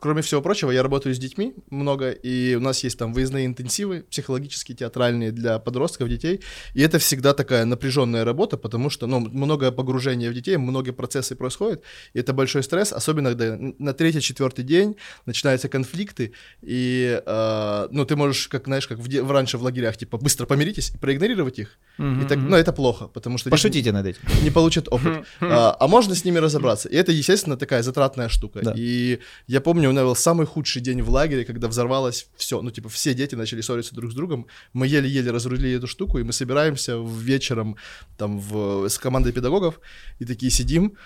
кроме 0.00 0.20
всего 0.20 0.42
прочего, 0.42 0.70
я 0.70 0.82
работаю 0.82 1.14
с 1.14 1.18
детьми 1.18 1.54
много, 1.70 2.10
и 2.10 2.54
у 2.54 2.60
нас 2.60 2.84
есть 2.84 2.98
там 2.98 3.14
выездные 3.14 3.46
интенсивы, 3.46 4.04
психологические, 4.10 4.76
театральные 4.76 5.32
для 5.32 5.58
подростков, 5.58 6.08
детей, 6.08 6.42
и 6.74 6.82
это 6.82 6.98
всегда 6.98 7.32
такая 7.32 7.64
напряженная 7.64 8.24
работа, 8.24 8.58
потому 8.58 8.90
что, 8.90 9.06
ну, 9.06 9.20
много 9.20 9.72
погружения 9.72 10.30
в 10.30 10.34
детей, 10.34 10.58
многие 10.58 10.90
процессы 10.92 11.34
происходят, 11.34 11.82
и 12.12 12.18
это 12.18 12.34
большой 12.34 12.62
стресс, 12.62 12.92
особенно 12.92 13.30
когда 13.30 13.56
на 13.78 13.94
третий, 13.94 14.20
четвертый 14.20 14.62
день 14.64 14.96
начинаются 15.24 15.68
конфликты, 15.68 16.32
и, 16.60 17.22
э, 17.24 17.88
ну, 17.90 18.04
ты 18.04 18.16
можешь, 18.16 18.48
как, 18.48 18.66
знаешь, 18.66 18.86
как 18.86 18.98
в, 18.98 19.08
в 19.08 19.30
раньше 19.30 19.56
в 19.56 19.62
лагерях, 19.62 19.96
типа, 19.96 20.18
быстро 20.18 20.44
помиритесь 20.46 20.90
и 20.94 20.98
проигнорировать 20.98 21.58
их, 21.58 21.78
и 21.98 22.26
так, 22.28 22.36
ну, 22.38 22.56
это 22.56 22.72
плохо, 22.72 23.06
потому 23.08 23.38
что... 23.38 23.48
Пошутите 23.48 23.92
над 23.92 24.04
этим. 24.06 24.20
не 24.42 24.50
получат 24.50 24.88
опыт. 24.90 25.24
А, 25.40 25.74
а 25.80 25.88
можно 25.88 26.14
с 26.14 26.24
ними 26.24 26.38
разобраться. 26.38 26.88
И 26.88 26.96
это, 26.96 27.12
естественно, 27.12 27.45
такая 27.54 27.82
затратная 27.82 28.28
штука. 28.28 28.60
Да. 28.62 28.74
И 28.76 29.20
я 29.46 29.60
помню, 29.60 29.88
у 29.88 29.92
меня 29.92 30.02
был 30.02 30.16
самый 30.16 30.46
худший 30.46 30.82
день 30.82 31.02
в 31.02 31.10
лагере, 31.10 31.44
когда 31.44 31.68
взорвалось 31.68 32.26
все. 32.36 32.60
Ну, 32.62 32.70
типа, 32.72 32.88
все 32.88 33.14
дети 33.14 33.36
начали 33.36 33.60
ссориться 33.60 33.94
друг 33.94 34.10
с 34.10 34.14
другом. 34.14 34.46
Мы 34.72 34.88
еле-еле 34.88 35.30
разрулили 35.30 35.76
эту 35.76 35.86
штуку, 35.86 36.18
и 36.18 36.24
мы 36.24 36.32
собираемся 36.32 36.96
вечером 36.96 37.76
там 38.18 38.40
в, 38.40 38.88
с 38.88 38.98
командой 38.98 39.32
педагогов, 39.32 39.80
и 40.18 40.24
такие 40.24 40.50
сидим. 40.50 40.96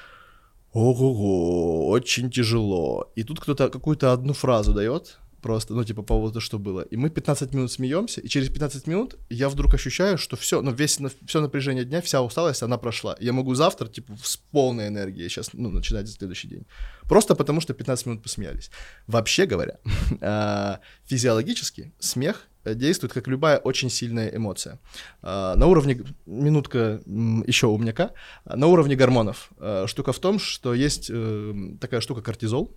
Ого-го, 0.73 1.91
очень 1.91 2.31
тяжело. 2.31 3.11
И 3.17 3.25
тут 3.25 3.41
кто-то 3.41 3.69
какую-то 3.69 4.13
одну 4.13 4.33
фразу 4.33 4.73
дает, 4.73 5.19
просто, 5.43 5.75
ну, 5.75 5.85
типа, 5.85 6.03
по 6.03 6.15
поводу, 6.15 6.41
что 6.41 6.59
было. 6.59 6.83
И 6.83 6.97
мы 6.97 7.11
15 7.11 7.55
минут 7.55 7.73
смеемся, 7.73 8.21
и 8.21 8.29
через 8.29 8.49
15 8.49 8.87
минут 8.87 9.17
я 9.31 9.49
вдруг 9.49 9.75
ощущаю, 9.75 10.19
что 10.19 10.37
все, 10.37 10.61
ну, 10.63 10.73
весь, 10.73 10.99
все 11.27 11.41
напряжение 11.41 11.85
дня, 11.85 12.01
вся 12.01 12.23
усталость, 12.23 12.63
она 12.63 12.77
прошла. 12.79 13.17
Я 13.21 13.33
могу 13.33 13.55
завтра, 13.55 13.89
типа, 13.89 14.17
с 14.23 14.37
полной 14.37 14.89
энергией 14.89 15.29
сейчас, 15.29 15.51
ну, 15.53 15.71
начинать 15.71 16.09
следующий 16.09 16.49
день. 16.49 16.67
Просто 17.09 17.35
потому, 17.35 17.61
что 17.61 17.75
15 17.75 18.07
минут 18.07 18.23
посмеялись. 18.23 18.71
Вообще 19.07 19.47
говоря, 19.47 19.79
а, 20.21 20.81
физиологически 21.07 21.93
смех 21.99 22.47
э, 22.65 22.75
действует 22.75 23.13
как 23.13 23.27
любая 23.29 23.59
очень 23.59 23.91
сильная 23.91 24.29
эмоция. 24.35 24.79
А, 25.23 25.57
На 25.57 25.67
уровне, 25.67 26.05
минутка 26.27 27.01
еще 27.47 27.67
умняка, 27.67 28.11
на 28.45 28.67
уровне 28.67 28.97
гормонов. 28.97 29.51
а, 29.59 29.87
Штука 29.87 30.13
в 30.13 30.19
том, 30.19 30.39
что 30.39 30.75
есть 30.75 31.11
э, 31.13 31.55
такая 31.81 32.01
штука 32.01 32.23
кортизол, 32.23 32.77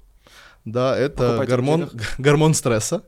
да, 0.66 0.98
это 0.98 1.28
Покупайте 1.28 1.52
гормон, 1.52 1.90
гормон 2.18 2.54
стресса, 2.54 3.04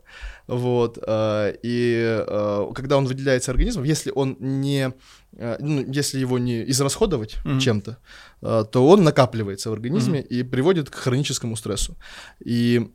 вот, 0.48 1.00
а, 1.02 1.54
и 1.64 2.24
а, 2.28 2.72
когда 2.74 2.98
он 2.98 3.06
выделяется 3.06 3.52
организмом, 3.52 3.86
если 3.86 4.12
он 4.14 4.38
не, 4.40 4.94
а, 5.38 5.58
ну, 5.60 5.86
если 5.88 6.20
его 6.20 6.38
не 6.38 6.70
израсходовать 6.70 7.38
Мгм. 7.46 7.60
чем-то, 7.60 7.98
то 8.42 8.88
он 8.88 9.04
накапливается 9.04 9.70
в 9.70 9.74
организме 9.74 10.22
и 10.22 10.44
приводит 10.44 10.90
к 10.90 10.96
хроническому 10.96 11.56
стрессу. 11.56 11.96
И 12.44 12.92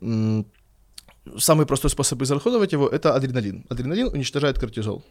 самый 1.39 1.66
простой 1.66 1.91
способ 1.91 2.23
израсходовать 2.23 2.73
его 2.73 2.89
это 2.89 3.14
адреналин. 3.14 3.64
Адреналин 3.68 4.09
уничтожает 4.09 4.59
кортизол. 4.59 5.05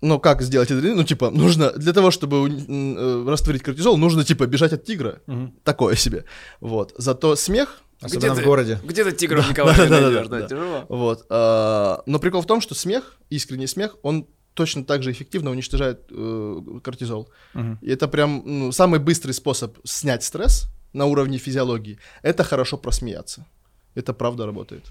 Но 0.00 0.18
как 0.18 0.42
сделать 0.42 0.70
адреналин? 0.70 0.96
Ну, 0.96 1.04
типа, 1.04 1.30
нужно 1.30 1.72
для 1.72 1.92
того, 1.92 2.10
чтобы 2.10 2.48
э, 2.48 3.24
растворить 3.28 3.62
кортизол, 3.62 3.98
нужно, 3.98 4.24
типа, 4.24 4.46
бежать 4.46 4.72
от 4.72 4.84
тигра. 4.84 5.20
Такое 5.62 5.94
себе. 5.94 6.24
Вот. 6.60 6.94
Зато 6.96 7.36
смех, 7.36 7.82
Особенно 8.00 8.32
Где 8.32 8.42
в 8.42 8.44
городе. 8.44 8.78
Где 8.82 9.04
ты 9.04 9.12
тигров 9.12 9.48
никого 9.48 9.70
не 9.72 9.88
найдешь, 9.88 10.28
да, 10.28 10.40
да. 10.40 10.48
тяжело. 10.48 10.86
вот. 10.88 11.26
а, 11.28 12.02
но 12.06 12.18
прикол 12.18 12.40
в 12.40 12.46
том, 12.46 12.60
что 12.60 12.74
смех, 12.74 13.18
искренний 13.28 13.66
смех, 13.66 13.96
он 14.02 14.26
точно 14.54 14.84
так 14.84 15.02
же 15.02 15.12
эффективно 15.12 15.50
уничтожает 15.50 16.00
э, 16.10 16.60
кортизол. 16.82 17.30
Мгм. 17.54 17.78
И 17.82 17.90
это 17.90 18.08
прям 18.08 18.42
ну, 18.44 18.72
самый 18.72 19.00
быстрый 19.00 19.32
способ 19.32 19.78
снять 19.84 20.22
стресс 20.22 20.66
на 20.92 21.06
уровне 21.06 21.38
физиологии. 21.38 21.98
Это 22.22 22.42
хорошо 22.42 22.76
просмеяться. 22.76 23.46
Это 23.94 24.12
правда 24.12 24.46
работает. 24.46 24.84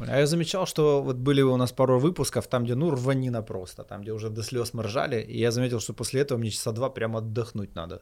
А 0.00 0.18
я 0.18 0.26
замечал, 0.26 0.66
что 0.66 1.02
вот 1.02 1.16
были 1.16 1.42
у 1.42 1.56
нас 1.56 1.72
пару 1.72 1.98
выпусков, 1.98 2.46
там, 2.46 2.64
где, 2.64 2.74
ну, 2.74 2.90
рванина 2.90 3.42
просто, 3.42 3.84
там, 3.84 4.02
где 4.02 4.12
уже 4.12 4.30
до 4.30 4.42
слез 4.42 4.72
мы 4.74 4.82
ржали, 4.84 5.20
и 5.20 5.38
я 5.38 5.50
заметил, 5.50 5.80
что 5.80 5.92
после 5.92 6.22
этого 6.22 6.38
мне 6.38 6.50
часа 6.50 6.72
два 6.72 6.88
прямо 6.88 7.18
отдохнуть 7.18 7.74
надо. 7.74 8.00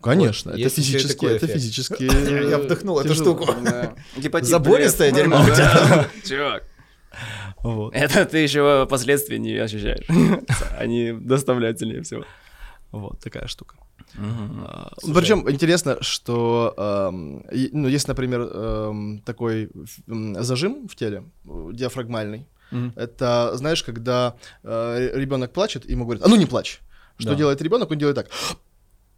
Конечно, 0.00 0.50
Вот, 0.52 0.60
это 0.60 0.80
еще 0.80 0.80
и 0.80 0.84
физически, 0.98 1.26
это 1.26 1.46
физически. 1.46 2.02
Я 2.50 2.58
вдохнул 2.58 2.98
эту 2.98 3.14
штуку. 3.14 3.46
Забористое 4.40 5.12
привет. 5.12 5.14
дерьмо 5.30 5.42
у 5.42 5.46
тебя. 5.46 6.08
Чувак, 6.28 6.64
Вот. 7.62 7.94
это 7.94 8.24
ты 8.24 8.38
еще 8.38 8.86
последствия 8.90 9.38
не 9.38 9.54
ощущаешь. 9.56 10.06
Они 10.78 11.12
доставляют 11.12 11.78
сильнее 11.78 12.02
всего. 12.02 12.24
Вот 12.90 13.20
такая 13.20 13.46
штука. 13.46 13.76
А, 14.18 14.92
Слушай. 15.00 15.20
Причем 15.20 15.50
интересно, 15.50 15.96
что 16.02 16.74
и- 17.52 17.70
ну, 17.72 17.88
есть, 17.88 18.08
например, 18.08 18.40
эм, 18.42 19.22
такой 19.24 19.70
м, 20.08 20.42
зажим 20.42 20.88
в 20.88 20.96
теле, 20.96 21.24
э, 21.46 21.70
диафрагмальный. 21.72 22.46
Мгм. 22.72 22.92
Это, 22.96 23.52
знаешь, 23.54 23.82
когда 23.82 24.34
ребенок 24.64 25.52
плачет, 25.52 25.86
и 25.86 25.92
ему 25.92 26.04
говорят, 26.04 26.24
а 26.24 26.28
ну 26.28 26.36
не 26.36 26.46
плачь. 26.46 26.80
Что 27.18 27.30
Да. 27.30 27.34
делает 27.36 27.62
ребенок? 27.62 27.90
Он 27.90 27.98
делает 27.98 28.16
так. 28.16 28.26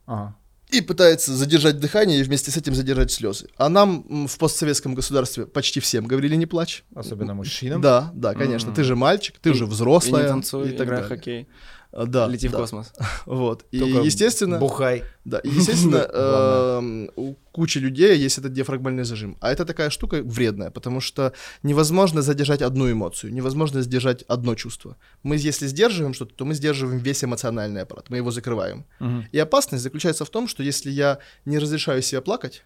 Ага. 0.07 0.37
И 0.75 0.81
пытается 0.81 1.33
задержать 1.37 1.79
дыхание 1.79 2.18
и 2.18 2.22
вместе 2.25 2.51
с 2.51 2.57
этим 2.57 2.75
задержать 2.75 3.12
слезы. 3.12 3.47
А 3.57 3.68
нам 3.68 4.27
в 4.27 4.39
постсоветском 4.39 4.95
государстве 4.95 5.47
почти 5.47 5.79
всем 5.79 6.07
говорили 6.07 6.35
не 6.35 6.47
плачь. 6.47 6.85
Особенно 6.95 7.33
мужчинам. 7.35 7.81
Да, 7.81 8.11
да, 8.14 8.35
конечно. 8.35 8.70
М. 8.70 8.75
Ты 8.75 8.83
же 8.83 8.97
мальчик, 8.97 9.37
ты 9.41 9.51
И- 9.51 9.53
же 9.55 9.64
И 9.64 9.66
взрослая. 9.68 10.22
не 10.22 10.29
танцуй, 10.29 10.70
и 10.70 10.72
так 10.72 10.87
играй 10.89 11.03
далее. 11.03 11.16
хоккей, 11.16 11.49
Да, 11.95 12.26
лети 12.26 12.49
в 12.49 12.53
да. 12.53 12.59
космос. 12.59 12.92
Вот. 13.26 13.64
И, 13.70 13.78
Только 13.78 14.01
естественно, 14.01 14.59
Бухай. 14.59 15.05
да, 15.24 15.38
и, 15.38 15.49
естественно, 15.49 16.09
эм, 16.12 17.11
у 17.16 17.34
кучи 17.53 17.78
людей 17.78 18.18
есть 18.18 18.38
этот 18.38 18.53
диафрагмальный 18.53 19.05
зажим. 19.05 19.36
А 19.40 19.53
это 19.53 19.64
такая 19.64 19.90
штука 19.90 20.22
вредная, 20.22 20.70
потому 20.70 21.01
что 21.01 21.32
невозможно 21.62 22.22
задержать 22.22 22.62
одну 22.62 22.90
эмоцию, 22.90 23.32
невозможно 23.32 23.82
сдержать 23.82 24.22
одно 24.22 24.55
чувство. 24.55 24.97
Мы, 25.22 25.36
если 25.36 25.68
сдерживаем 25.68 26.14
что-то, 26.14 26.34
то 26.34 26.45
мы 26.45 26.55
сдерживаем 26.55 26.99
весь 26.99 27.22
эмоциональный 27.22 27.82
аппарат, 27.82 28.11
мы 28.11 28.16
его 28.16 28.30
закрываем. 28.30 28.84
И 29.32 29.38
опасность 29.38 29.82
заключается 29.84 30.24
в 30.24 30.30
том, 30.30 30.49
что 30.49 30.62
если 30.62 30.90
я 30.90 31.18
не 31.45 31.59
разрешаю 31.59 32.03
себе 32.03 32.20
плакать, 32.20 32.64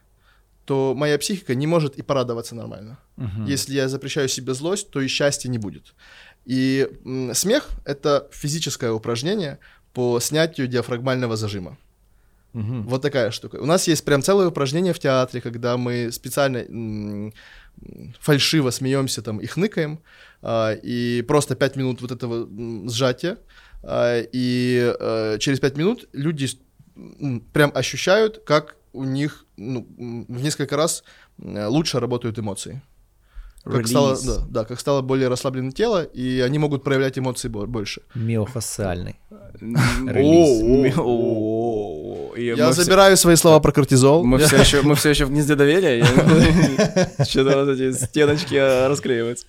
то 0.69 0.95
моя 0.95 1.19
психика 1.19 1.55
не 1.55 1.67
может 1.67 1.97
и 1.97 2.03
порадоваться 2.03 2.55
нормально. 2.55 2.99
Если 3.47 3.75
я 3.75 3.89
запрещаю 3.89 4.29
себе 4.29 4.53
злость, 4.53 4.91
то 4.91 5.01
и 5.01 5.09
счастья 5.09 5.49
не 5.49 5.57
будет. 5.59 5.95
И 6.49 6.89
смех— 7.35 7.69
это 7.85 8.27
физическое 8.33 8.91
упражнение 8.91 9.59
по 9.93 10.19
снятию 10.19 10.67
диафрагмального 10.67 11.37
зажима. 11.37 11.77
Мгм. 12.55 12.85
Вот 12.85 13.03
такая 13.03 13.31
штука. 13.31 13.57
У 13.57 13.67
нас 13.67 13.87
есть 13.87 14.03
прям 14.03 14.23
целое 14.23 14.49
упражнение 14.49 14.95
в 14.95 14.99
театре, 14.99 15.43
когда 15.43 15.77
мы 15.77 16.11
специально 16.11 17.31
фальшиво 18.19 18.71
смеемся 18.71 19.21
там 19.21 19.39
и 19.39 19.47
хныкаем, 19.47 20.01
а, 20.41 20.73
и 20.73 21.23
просто 21.29 21.55
пять 21.55 21.77
минут 21.77 22.01
вот 22.01 22.13
этого 22.13 22.49
сжатия, 22.89 23.37
а, 23.83 24.23
и 24.33 24.95
э, 24.99 25.37
через 25.41 25.61
пять 25.61 25.77
минут 25.77 26.09
люди 26.15 26.49
прям 27.53 27.71
ощущают, 27.75 28.43
как 28.47 28.77
у 28.95 29.05
них 29.05 29.45
ну, 29.59 29.87
в 30.29 30.43
несколько 30.43 30.79
раз 30.79 31.05
лучше 31.37 32.01
работают 32.01 32.39
эмоции. 32.39 32.81
Как 33.71 33.87
стало, 33.87 34.19
да, 34.25 34.43
да, 34.49 34.65
как 34.65 34.81
стало 34.81 35.03
более 35.03 35.29
расслабленное 35.29 35.73
тело, 35.73 36.03
и 36.03 36.41
они 36.41 36.59
могут 36.59 36.83
проявлять 36.85 37.19
эмоции 37.19 37.49
бо- 37.49 37.67
больше. 37.67 38.03
Миофасциальный. 38.15 39.17
Я 42.57 42.73
забираю 42.73 43.17
свои 43.17 43.37
слова 43.37 43.61
про 43.61 43.73
кортизол. 43.73 44.25
Мы 44.25 44.39
все 44.39 44.57
еще, 44.61 44.83
мы 44.83 44.95
все 44.95 45.11
еще 45.11 45.25
в 45.25 45.31
гнезде 45.31 45.55
доверия. 45.55 46.05
Что-то 47.25 47.65
вот 47.65 47.69
эти 47.79 47.93
стеночки 47.93 48.55
а, 48.55 48.89
расклеиваются. 48.89 49.47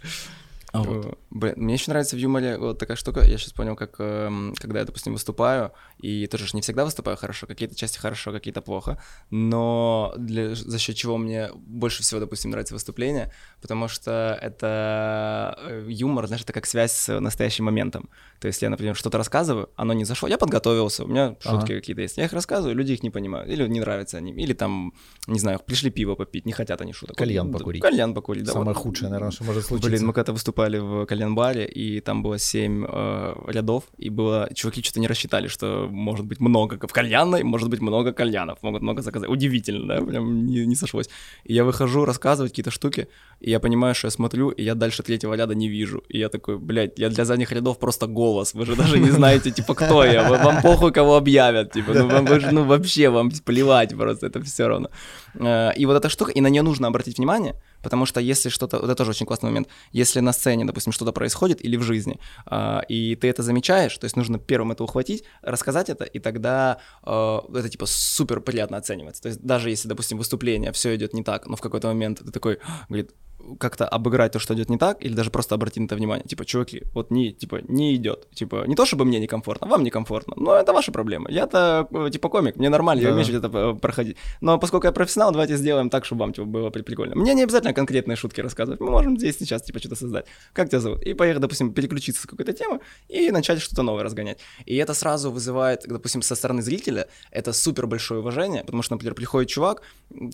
А 0.71 0.81
вот. 0.81 1.17
Блин, 1.29 1.53
мне 1.57 1.73
еще 1.73 1.91
нравится 1.91 2.15
в 2.15 2.19
юморе 2.19 2.57
вот 2.57 2.77
такая 2.77 2.97
штука. 2.97 3.21
Я 3.21 3.37
сейчас 3.37 3.53
понял, 3.53 3.75
как 3.75 3.95
эм, 3.99 4.53
когда 4.57 4.79
я, 4.79 4.85
допустим, 4.85 5.13
выступаю, 5.13 5.71
и 5.99 6.27
тоже 6.27 6.47
ж 6.47 6.53
не 6.53 6.61
всегда 6.61 6.85
выступаю 6.85 7.17
хорошо, 7.17 7.47
какие-то 7.47 7.75
части 7.75 7.97
хорошо, 7.97 8.31
какие-то 8.31 8.61
плохо, 8.61 9.01
но 9.29 10.13
для, 10.17 10.55
за 10.55 10.77
счет 10.79 10.95
чего 10.95 11.17
мне 11.17 11.49
больше 11.55 12.03
всего, 12.03 12.19
допустим, 12.19 12.51
нравится 12.51 12.73
выступление, 12.73 13.31
потому 13.61 13.87
что 13.87 14.37
это 14.41 15.57
э, 15.59 15.85
юмор, 15.89 16.27
знаешь, 16.27 16.43
это 16.43 16.53
как 16.53 16.65
связь 16.65 16.91
с 16.91 17.19
настоящим 17.19 17.65
моментом. 17.65 18.09
То 18.39 18.47
есть 18.47 18.61
я, 18.61 18.69
например, 18.69 18.95
что-то 18.95 19.17
рассказываю, 19.17 19.69
оно 19.75 19.93
не 19.93 20.05
зашло, 20.05 20.27
я 20.29 20.37
подготовился, 20.37 21.03
у 21.03 21.07
меня 21.07 21.35
шутки 21.39 21.71
Ага. 21.71 21.75
какие-то 21.75 22.01
есть, 22.01 22.17
я 22.17 22.25
их 22.25 22.33
рассказываю, 22.33 22.75
люди 22.75 22.93
их 22.93 23.03
не 23.03 23.09
понимают, 23.09 23.49
или 23.49 23.67
не 23.67 23.79
нравятся 23.79 24.17
они, 24.17 24.31
или 24.31 24.53
там, 24.53 24.93
не 25.27 25.39
знаю, 25.39 25.59
пришли 25.65 25.89
пиво 25.89 26.15
попить, 26.15 26.45
не 26.45 26.53
хотят 26.53 26.81
они 26.81 26.93
шуток. 26.93 27.17
Кальян 27.17 27.51
покурить. 27.51 27.81
Кальян 27.81 28.13
покурить, 28.13 28.43
да. 28.43 28.53
Самое 28.53 28.73
вот. 28.73 28.77
худшее, 28.77 29.09
наверное, 29.09 29.31
что 29.31 29.43
может 29.43 29.65
случиться. 29.65 29.89
Блин, 29.89 30.05
мы 30.05 30.13
когда 30.13 30.31
выступали, 30.31 30.58
выступали 30.59 30.77
в 30.77 31.05
кальян-баре, 31.05 31.65
и 31.65 32.01
там 32.01 32.23
было 32.23 32.37
7 32.37 32.85
э, 32.87 33.35
рядов, 33.47 33.83
и 33.97 34.09
было, 34.09 34.49
чуваки 34.53 34.81
что-то 34.81 34.99
не 34.99 35.07
рассчитали, 35.07 35.47
что 35.47 35.87
может 35.89 36.25
быть 36.25 36.39
много 36.39 36.77
в 36.87 36.93
кальянной, 36.93 37.43
может 37.43 37.69
быть 37.69 37.81
много 37.81 38.11
кальянов, 38.11 38.57
могут 38.61 38.81
много 38.81 39.01
заказать. 39.01 39.29
Удивительно, 39.29 39.87
да, 39.87 40.05
прям 40.05 40.45
не, 40.45 40.65
не 40.65 40.75
сошлось. 40.75 41.09
И 41.45 41.53
я 41.53 41.63
выхожу 41.63 42.05
рассказывать 42.05 42.51
какие-то 42.51 42.71
штуки, 42.71 43.07
и 43.39 43.51
я 43.51 43.59
понимаю, 43.59 43.95
что 43.95 44.07
я 44.07 44.11
смотрю, 44.11 44.49
и 44.49 44.63
я 44.63 44.75
дальше 44.75 45.03
третьего 45.03 45.35
ряда 45.35 45.55
не 45.55 45.69
вижу. 45.69 46.03
И 46.09 46.17
я 46.17 46.29
такой, 46.29 46.57
блядь, 46.57 46.99
я 46.99 47.09
для 47.09 47.25
задних 47.25 47.51
рядов 47.51 47.79
просто 47.79 48.07
голос, 48.07 48.53
вы 48.53 48.65
же 48.65 48.75
даже 48.75 48.99
не 48.99 49.11
знаете, 49.11 49.51
типа, 49.51 49.73
кто 49.73 50.03
я, 50.03 50.23
вам 50.23 50.61
похуй, 50.61 50.91
кого 50.91 51.15
объявят, 51.15 51.71
типа, 51.71 51.93
ну, 51.93 52.07
вам, 52.07 52.25
вы 52.25 52.39
же, 52.39 52.51
ну, 52.51 52.63
вообще, 52.63 53.09
вам 53.09 53.31
плевать 53.45 53.95
просто, 53.97 54.27
это 54.27 54.41
все 54.41 54.67
равно. 54.67 54.89
Э, 55.35 55.71
и 55.77 55.85
вот 55.85 55.95
эта 55.95 56.09
штука, 56.09 56.31
и 56.31 56.41
на 56.41 56.49
нее 56.49 56.61
нужно 56.61 56.87
обратить 56.87 57.17
внимание, 57.17 57.55
потому 57.81 58.05
что 58.05 58.19
если 58.19 58.49
что-то, 58.49 58.77
это 58.77 58.95
тоже 58.95 59.11
очень 59.11 59.25
классный 59.25 59.49
момент, 59.49 59.67
если 59.91 60.19
на 60.19 60.33
сцене, 60.33 60.65
допустим, 60.65 60.91
что-то 60.91 61.11
происходит 61.11 61.63
или 61.63 61.77
в 61.77 61.83
жизни, 61.83 62.19
э, 62.49 62.79
и 62.87 63.15
ты 63.15 63.27
это 63.27 63.43
замечаешь, 63.43 63.97
то 63.97 64.05
есть 64.05 64.15
нужно 64.15 64.39
первым 64.39 64.71
это 64.71 64.83
ухватить, 64.83 65.23
рассказать 65.41 65.89
это, 65.89 66.03
и 66.03 66.19
тогда 66.19 66.79
э, 67.03 67.39
это 67.55 67.69
типа 67.69 67.85
супер 67.85 68.41
приятно 68.41 68.77
оценивается. 68.77 69.21
То 69.21 69.29
есть 69.29 69.41
даже 69.41 69.69
если, 69.69 69.87
допустим, 69.87 70.17
выступление, 70.17 70.71
все 70.71 70.95
идет 70.95 71.13
не 71.13 71.23
так, 71.23 71.47
но 71.47 71.55
в 71.55 71.61
какой-то 71.61 71.87
момент 71.87 72.19
ты 72.19 72.31
такой, 72.31 72.59
говорит, 72.87 73.11
как-то 73.59 73.87
обыграть 73.87 74.33
то, 74.33 74.39
что 74.39 74.53
идет 74.53 74.69
не 74.69 74.77
так, 74.77 75.03
или 75.03 75.13
даже 75.13 75.31
просто 75.31 75.55
обратить 75.55 75.79
на 75.79 75.85
это 75.85 75.95
внимание. 75.95 76.25
Типа, 76.27 76.45
чуваки, 76.45 76.83
вот 76.93 77.11
не, 77.11 77.31
типа, 77.31 77.61
не 77.67 77.95
идет. 77.95 78.29
Типа, 78.31 78.65
не 78.67 78.75
то, 78.75 78.85
чтобы 78.85 79.05
мне 79.05 79.19
некомфортно, 79.19 79.67
вам 79.67 79.83
некомфортно, 79.83 80.33
но 80.37 80.55
это 80.55 80.73
ваша 80.73 80.91
проблема. 80.91 81.29
Я-то, 81.29 81.87
э, 81.91 82.09
типа, 82.11 82.29
комик, 82.29 82.57
мне 82.57 82.69
нормально, 82.69 83.03
да. 83.03 83.09
я 83.09 83.13
умею 83.13 83.37
это 83.37 83.47
э, 83.47 83.75
проходить. 83.75 84.17
Но 84.41 84.59
поскольку 84.59 84.87
я 84.87 84.91
профессионал, 84.91 85.31
давайте 85.31 85.57
сделаем 85.57 85.89
так, 85.89 86.05
чтобы 86.05 86.21
вам, 86.21 86.33
типа, 86.33 86.45
было 86.45 86.69
прикольно. 86.69 87.15
Мне 87.15 87.33
не 87.33 87.43
обязательно 87.43 87.73
конкретные 87.73 88.15
шутки 88.15 88.41
рассказывать, 88.41 88.79
мы 88.79 88.91
можем 88.91 89.17
здесь 89.17 89.37
сейчас, 89.37 89.63
типа, 89.63 89.79
что-то 89.79 89.95
создать. 89.95 90.25
Как 90.53 90.69
тебя 90.69 90.79
зовут? 90.79 91.01
И 91.03 91.13
поехать, 91.13 91.41
допустим, 91.41 91.73
переключиться 91.73 92.21
с 92.21 92.25
какой-то 92.25 92.53
темы 92.53 92.79
и 93.07 93.31
начать 93.31 93.61
что-то 93.61 93.83
новое 93.83 94.03
разгонять. 94.03 94.39
И 94.65 94.75
это 94.75 94.93
сразу 94.93 95.31
вызывает, 95.31 95.83
допустим, 95.87 96.21
со 96.21 96.35
стороны 96.35 96.61
зрителя, 96.61 97.07
это 97.31 97.53
супер 97.53 97.87
большое 97.87 98.19
уважение, 98.19 98.63
потому 98.63 98.83
что, 98.83 98.95
например, 98.95 99.15
приходит 99.15 99.49
чувак 99.49 99.81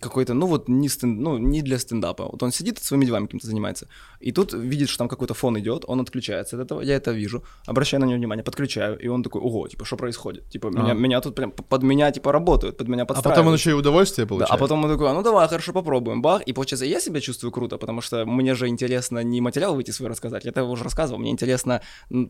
какой-то, 0.02 0.34
ну 0.34 0.48
вот, 0.48 0.70
не, 0.70 0.90
стенд, 0.90 1.20
ну, 1.20 1.38
не 1.38 1.62
для 1.62 1.80
стендапа. 1.80 2.26
Вот 2.26 2.42
он 2.44 2.52
сидит 2.52 2.80
своими 2.96 3.06
делами 3.06 3.26
каким-то 3.26 3.48
занимается. 3.48 3.88
И 4.20 4.32
тут 4.32 4.54
видит, 4.54 4.90
что 4.90 4.98
там 4.98 5.08
какой-то 5.08 5.34
фон 5.34 5.58
идет, 5.60 5.84
он 5.88 6.00
отключается 6.00 6.56
от 6.56 6.64
этого, 6.64 6.82
я 6.82 6.96
это 6.96 7.12
вижу, 7.12 7.44
обращаю 7.68 8.02
на 8.02 8.06
него 8.06 8.18
внимание, 8.18 8.44
подключаю, 8.44 8.98
и 8.98 9.08
он 9.08 9.24
такой, 9.24 9.42
ого, 9.42 9.68
типа, 9.68 9.86
что 9.86 9.98
происходит? 9.98 10.50
Типа, 10.50 10.68
меня, 10.68 10.94
меня 10.94 11.22
тут 11.22 11.36
прям 11.36 11.52
под 11.52 11.84
меня, 11.84 12.12
типа, 12.12 12.32
работают, 12.32 12.78
под 12.78 12.88
меня 12.88 13.06
подстраивают. 13.06 13.38
А 13.38 13.42
потом 13.42 13.48
он 13.48 13.54
еще 13.54 13.72
и 13.72 13.74
удовольствие 13.74 14.28
получает. 14.28 14.50
Да, 14.50 14.56
а 14.56 14.58
потом 14.58 14.84
он 14.84 14.92
такой, 14.92 15.10
а 15.10 15.14
ну 15.14 15.24
давай, 15.24 15.48
хорошо, 15.48 15.74
попробуем, 15.74 16.22
бах, 16.22 16.42
и 16.48 16.54
получается, 16.54 16.86
я 16.86 17.00
себя 17.00 17.20
чувствую 17.20 17.52
круто, 17.52 17.78
потому 17.78 18.02
что 18.02 18.26
мне 18.26 18.56
же 18.56 18.68
интересно 18.68 19.24
не 19.24 19.42
материал 19.42 19.76
выйти 19.76 19.92
свой 19.92 20.10
рассказать, 20.10 20.46
я 20.46 20.52
это 20.52 20.64
уже 20.64 20.84
рассказывал, 20.84 21.20
мне 21.20 21.32
интересно 21.32 21.82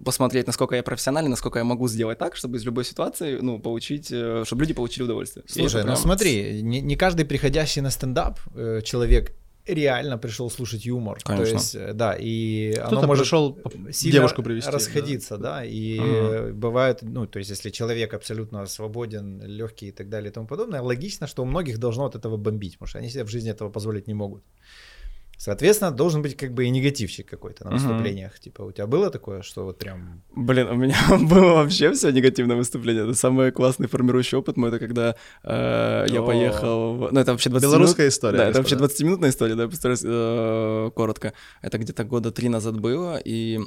посмотреть, 0.03 0.47
насколько 0.47 0.75
я 0.75 0.83
профессиональный, 0.83 1.29
насколько 1.29 1.59
я 1.59 1.65
могу 1.65 1.87
сделать 1.87 2.17
так, 2.17 2.35
чтобы 2.35 2.57
из 2.57 2.65
любой 2.65 2.85
ситуации, 2.85 3.39
ну, 3.41 3.59
получить, 3.59 4.11
э, 4.11 4.43
чтобы 4.45 4.61
люди 4.61 4.73
получили 4.73 5.03
удовольствие. 5.03 5.45
Слушай, 5.47 5.81
ну 5.81 5.87
прям... 5.87 5.97
смотри, 5.97 6.61
не, 6.61 6.81
не 6.81 6.95
каждый 6.95 7.25
приходящий 7.25 7.81
на 7.81 7.91
стендап 7.91 8.39
э, 8.55 8.81
человек 8.83 9.35
реально 9.65 10.17
пришел 10.17 10.49
слушать 10.49 10.85
юмор. 10.85 11.19
Конечно. 11.23 11.45
То 11.45 11.51
есть, 11.51 11.75
э, 11.75 11.93
да, 11.93 12.15
и 12.17 12.73
Кто-то 12.73 12.97
оно 12.97 13.07
может 13.07 13.23
пришел 13.23 13.59
девушку 14.03 14.43
привести, 14.43 14.69
расходиться, 14.69 15.37
да, 15.37 15.59
да 15.59 15.65
и 15.65 15.99
угу. 15.99 16.53
бывает, 16.53 16.99
ну, 17.01 17.25
то 17.27 17.39
есть, 17.39 17.49
если 17.49 17.69
человек 17.69 18.13
абсолютно 18.13 18.65
свободен, 18.67 19.41
легкий 19.41 19.87
и 19.87 19.91
так 19.91 20.09
далее 20.09 20.29
и 20.29 20.33
тому 20.33 20.47
подобное, 20.47 20.81
логично, 20.81 21.27
что 21.27 21.43
у 21.43 21.45
многих 21.45 21.77
должно 21.77 22.05
от 22.05 22.15
этого 22.15 22.37
бомбить, 22.37 22.73
потому 22.73 22.87
что 22.87 22.99
они 22.99 23.09
себе 23.09 23.23
в 23.23 23.29
жизни 23.29 23.51
этого 23.51 23.69
позволить 23.69 24.07
не 24.07 24.13
могут. 24.13 24.43
Соответственно, 25.37 25.91
должен 25.91 26.21
быть 26.21 26.35
как 26.37 26.53
бы 26.53 26.65
и 26.65 26.69
негативчик 26.69 27.27
какой-то 27.27 27.65
на 27.65 27.71
выступлениях. 27.71 28.31
Угу. 28.33 28.41
Типа, 28.43 28.61
у 28.63 28.71
тебя 28.71 28.87
было 28.87 29.09
такое, 29.09 29.41
что 29.41 29.65
вот 29.65 29.77
прям... 29.77 30.21
Блин, 30.35 30.67
у 30.67 30.75
меня 30.75 30.97
было 31.09 31.53
вообще 31.53 31.91
все 31.91 32.11
негативное 32.11 32.55
выступление. 32.55 33.03
Это 33.03 33.13
самый 33.13 33.51
классный 33.51 33.87
формирующий 33.87 34.37
опыт 34.37 34.57
мой, 34.57 34.69
это 34.69 34.79
когда 34.79 35.15
э, 35.43 36.05
я 36.09 36.21
поехал... 36.21 36.95
В... 36.95 37.11
Ну, 37.11 37.19
это 37.19 37.31
вообще 37.31 37.49
20 37.49 37.67
Белорусская 37.67 38.03
минут... 38.03 38.13
история. 38.13 38.37
Да, 38.37 38.49
это 38.49 38.57
вообще 38.59 38.75
20-минутная 38.75 39.29
история, 39.29 39.55
да, 39.55 39.63
я 39.63 39.69
постараюсь 39.69 40.03
э, 40.03 40.91
коротко. 40.95 41.33
Это 41.61 41.77
где-то 41.77 42.03
года 42.03 42.31
три 42.31 42.49
назад 42.49 42.79
было, 42.79 43.17
и 43.17 43.59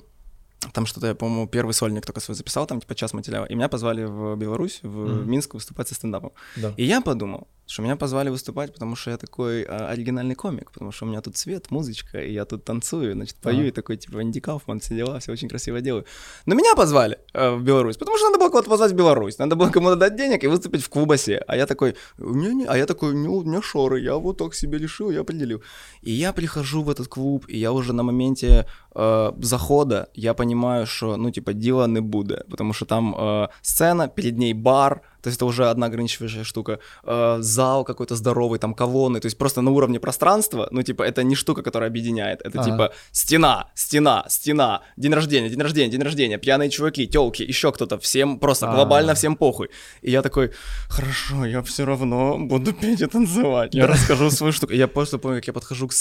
там 0.72 0.86
что-то, 0.86 1.06
я, 1.06 1.14
по-моему, 1.14 1.46
первый 1.46 1.72
сольник 1.72 2.04
только 2.04 2.20
свой 2.20 2.34
записал, 2.34 2.66
там 2.66 2.80
типа 2.80 2.94
час 2.94 3.12
материала. 3.12 3.44
И 3.44 3.54
меня 3.54 3.68
позвали 3.68 4.04
в 4.04 4.36
Беларусь, 4.36 4.80
в 4.82 4.86
mm-hmm. 4.86 5.24
Минск 5.26 5.54
выступать 5.54 5.88
со 5.88 5.94
стендапом. 5.94 6.32
Да. 6.56 6.74
И 6.76 6.84
я 6.84 7.00
подумал, 7.00 7.46
что 7.68 7.82
меня 7.82 7.96
позвали 7.96 8.30
выступать, 8.30 8.72
потому 8.72 8.96
что 8.96 9.10
я 9.10 9.18
такой 9.18 9.62
а, 9.62 9.88
оригинальный 9.90 10.34
комик, 10.34 10.72
потому 10.72 10.90
что 10.90 11.04
у 11.04 11.08
меня 11.08 11.20
тут 11.20 11.36
свет, 11.36 11.70
музычка, 11.70 12.18
и 12.18 12.32
я 12.32 12.44
тут 12.46 12.64
танцую, 12.64 13.12
значит, 13.12 13.36
пою, 13.36 13.58
ага. 13.58 13.68
и 13.68 13.70
такой, 13.70 13.98
типа, 13.98 14.20
Анди 14.20 14.40
Кауфман, 14.40 14.80
все 14.80 14.96
дела, 14.96 15.18
все 15.18 15.32
очень 15.32 15.48
красиво 15.48 15.80
делаю. 15.80 16.06
Но 16.46 16.54
меня 16.54 16.74
позвали 16.74 17.18
э, 17.34 17.50
в 17.50 17.62
Беларусь, 17.62 17.96
потому 17.96 18.16
что 18.16 18.28
надо 18.28 18.38
было 18.38 18.48
кого-то 18.48 18.70
позвать 18.70 18.92
в 18.92 18.94
Беларусь, 18.94 19.38
надо 19.38 19.54
было 19.54 19.70
кому-то 19.70 19.96
дать 19.96 20.16
денег 20.16 20.44
и 20.44 20.46
выступить 20.46 20.82
в 20.82 20.88
Кубасе. 20.88 21.44
А 21.46 21.56
я 21.56 21.66
такой, 21.66 21.94
не, 22.18 22.54
не, 22.54 22.64
а 22.64 22.76
я 22.76 22.86
такой, 22.86 23.14
не, 23.14 23.28
у 23.28 23.42
меня 23.42 23.60
шоры, 23.60 24.00
я 24.00 24.16
вот 24.16 24.38
так 24.38 24.54
себе 24.54 24.78
решил, 24.78 25.10
я 25.10 25.20
определил. 25.20 25.62
И 26.00 26.10
я 26.10 26.32
прихожу 26.32 26.82
в 26.82 26.88
этот 26.88 27.08
клуб, 27.08 27.44
и 27.48 27.58
я 27.58 27.72
уже 27.72 27.92
на 27.92 28.02
моменте 28.02 28.66
э, 28.94 29.32
захода, 29.42 30.08
я 30.14 30.32
понимаю, 30.32 30.47
что, 30.86 31.16
ну, 31.16 31.30
типа, 31.30 31.52
дела 31.52 31.86
не 31.86 32.00
буде, 32.00 32.44
потому 32.50 32.72
что 32.72 32.84
там 32.84 33.14
э, 33.14 33.48
сцена, 33.62 34.08
перед 34.08 34.38
ней 34.38 34.54
бар, 34.54 35.02
то 35.22 35.28
есть 35.28 35.38
это 35.38 35.46
уже 35.46 35.68
одна 35.68 35.86
ограничивающая 35.86 36.44
штука. 36.44 36.78
Э, 37.04 37.38
зал 37.40 37.84
какой-то 37.84 38.16
здоровый, 38.16 38.58
там 38.58 38.74
колонны, 38.74 39.20
то 39.20 39.26
есть 39.26 39.38
просто 39.38 39.60
на 39.60 39.70
уровне 39.70 40.00
пространства, 40.00 40.68
ну, 40.70 40.82
типа, 40.82 41.02
это 41.02 41.22
не 41.22 41.34
штука, 41.34 41.62
которая 41.62 41.90
объединяет, 41.90 42.40
это 42.44 42.60
ага. 42.60 42.70
типа 42.70 42.92
стена, 43.12 43.70
стена, 43.74 44.24
стена, 44.28 44.82
день 44.96 45.12
рождения, 45.12 45.48
день 45.48 45.60
рождения, 45.60 45.90
день 45.90 46.02
рождения, 46.02 46.38
пьяные 46.38 46.70
чуваки, 46.70 47.06
телки, 47.06 47.42
еще 47.42 47.72
кто-то, 47.72 47.98
всем 47.98 48.38
просто 48.38 48.66
А-а-а. 48.66 48.74
глобально 48.74 49.14
всем 49.14 49.36
похуй. 49.36 49.68
И 50.02 50.10
я 50.10 50.22
такой, 50.22 50.52
хорошо, 50.88 51.44
я 51.44 51.62
все 51.62 51.84
равно 51.84 52.38
буду 52.38 52.72
петь 52.72 53.00
и 53.00 53.06
танцевать, 53.06 53.74
я 53.74 53.86
расскажу 53.86 54.30
свою 54.30 54.52
штуку. 54.52 54.72
Я 54.72 54.88
просто 54.88 55.18
помню, 55.18 55.38
как 55.38 55.46
я 55.46 55.52
подхожу 55.52 55.88
к... 55.88 55.92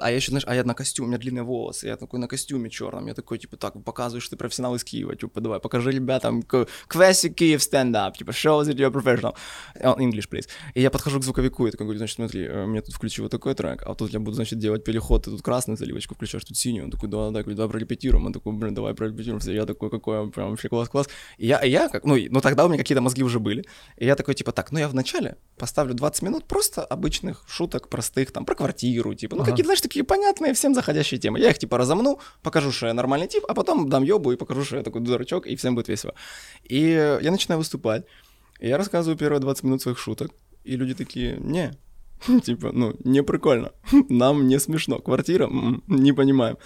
А 0.00 0.10
я 0.10 0.16
еще, 0.16 0.30
знаешь, 0.30 0.44
а 0.46 0.54
я 0.54 0.64
на 0.64 0.74
костюме, 0.74 1.06
у 1.06 1.08
меня 1.08 1.18
длинные 1.18 1.42
волосы, 1.42 1.86
я 1.88 1.96
такой 1.96 2.20
на 2.20 2.28
костюме 2.28 2.70
черном, 2.70 3.06
я 3.06 3.14
такой, 3.14 3.38
типа, 3.38 3.56
так, 3.56 3.82
показываешь, 3.84 4.24
что 4.24 4.36
ты 4.36 4.38
профессионал 4.38 4.74
из 4.74 4.84
Киева, 4.84 5.16
типа, 5.16 5.40
давай, 5.40 5.60
покажи 5.60 5.90
ребятам, 5.90 6.42
Classic 6.88 7.30
Киев 7.30 7.62
стендап, 7.62 8.16
типа, 8.16 8.32
show 8.52 8.64
that 8.64 8.78
you're 8.78 8.90
professional. 8.90 9.34
English, 9.98 10.28
please. 10.28 10.48
И 10.74 10.82
я 10.82 10.90
подхожу 10.90 11.20
к 11.20 11.24
звуковику 11.24 11.66
и 11.66 11.70
такой 11.70 11.86
говорю, 11.86 11.98
значит, 11.98 12.16
смотри, 12.16 12.44
э, 12.44 12.66
мне 12.66 12.80
тут 12.80 12.94
включи 12.94 13.22
вот 13.22 13.30
такой 13.30 13.54
трек, 13.54 13.82
а 13.86 13.94
тут 13.94 14.12
я 14.12 14.20
буду, 14.20 14.34
значит, 14.34 14.58
делать 14.58 14.84
переход, 14.84 15.24
ты 15.24 15.30
тут 15.30 15.42
красную 15.42 15.76
заливочку 15.76 16.14
включаешь, 16.14 16.44
тут 16.44 16.56
синюю. 16.56 16.84
Он 16.84 16.90
такой, 16.90 17.08
да, 17.08 17.30
да, 17.30 17.42
говорю, 17.42 17.56
давай 17.56 17.70
прорепетируем. 17.70 18.26
Он 18.26 18.32
такой, 18.32 18.52
блин, 18.52 18.74
давай 18.74 18.94
прорепетируем. 18.94 19.40
Я 19.44 19.66
такой, 19.66 19.90
какой 19.90 20.30
прям 20.30 20.50
вообще 20.50 20.68
класс-класс. 20.68 21.08
И 21.38 21.46
я, 21.46 21.58
и 21.58 21.70
я 21.70 21.88
как, 21.88 22.04
ну, 22.04 22.16
ну, 22.30 22.40
тогда 22.40 22.64
у 22.64 22.68
меня 22.68 22.78
какие-то 22.78 23.02
мозги 23.02 23.22
уже 23.22 23.38
были. 23.38 23.64
И 23.96 24.06
я 24.06 24.16
такой, 24.16 24.34
типа, 24.34 24.52
так, 24.52 24.72
ну, 24.72 24.78
я 24.78 24.88
вначале 24.88 25.36
поставлю 25.56 25.94
20 25.94 26.22
минут 26.22 26.44
просто 26.44 26.84
обычных 26.84 27.44
шуток, 27.46 27.88
простых, 27.88 28.32
там, 28.32 28.44
про 28.44 28.54
квартиру, 28.54 29.14
типа, 29.14 29.36
ну, 29.36 29.42
ага. 29.42 29.50
какие-то, 29.50 29.68
знаешь, 29.68 29.80
такие 29.80 30.04
понятные 30.04 30.52
всем 30.54 30.74
заходящие 30.74 31.20
темы. 31.20 31.38
Я 31.38 31.50
их, 31.50 31.58
типа, 31.58 31.78
разомну, 31.78 32.18
покажу, 32.42 32.72
что 32.72 32.86
я 32.86 32.94
нормальный 32.94 33.28
тип, 33.28 33.44
а 33.48 33.54
потом 33.54 33.88
дам 33.88 34.02
ёбу 34.02 34.32
и 34.32 34.36
покажу, 34.36 34.64
что 34.64 34.76
я 34.76 34.82
такой 34.82 35.00
дурачок, 35.00 35.46
и 35.46 35.56
всем 35.56 35.74
будет 35.74 35.88
весело. 35.88 36.14
И 36.64 36.80
я 37.22 37.30
начинаю 37.30 37.58
выступать. 37.58 38.04
И 38.62 38.68
я 38.68 38.78
рассказываю 38.78 39.18
первые 39.18 39.40
20 39.40 39.64
минут 39.64 39.82
своих 39.82 39.98
шуток, 39.98 40.30
и 40.62 40.76
люди 40.76 40.94
такие, 40.94 41.36
не, 41.40 41.72
типа, 42.44 42.70
ну, 42.72 42.94
не 43.02 43.24
прикольно, 43.24 43.72
нам 44.08 44.46
не 44.46 44.60
смешно, 44.60 45.00
квартира, 45.00 45.50
не 45.88 46.12
понимаем. 46.12 46.56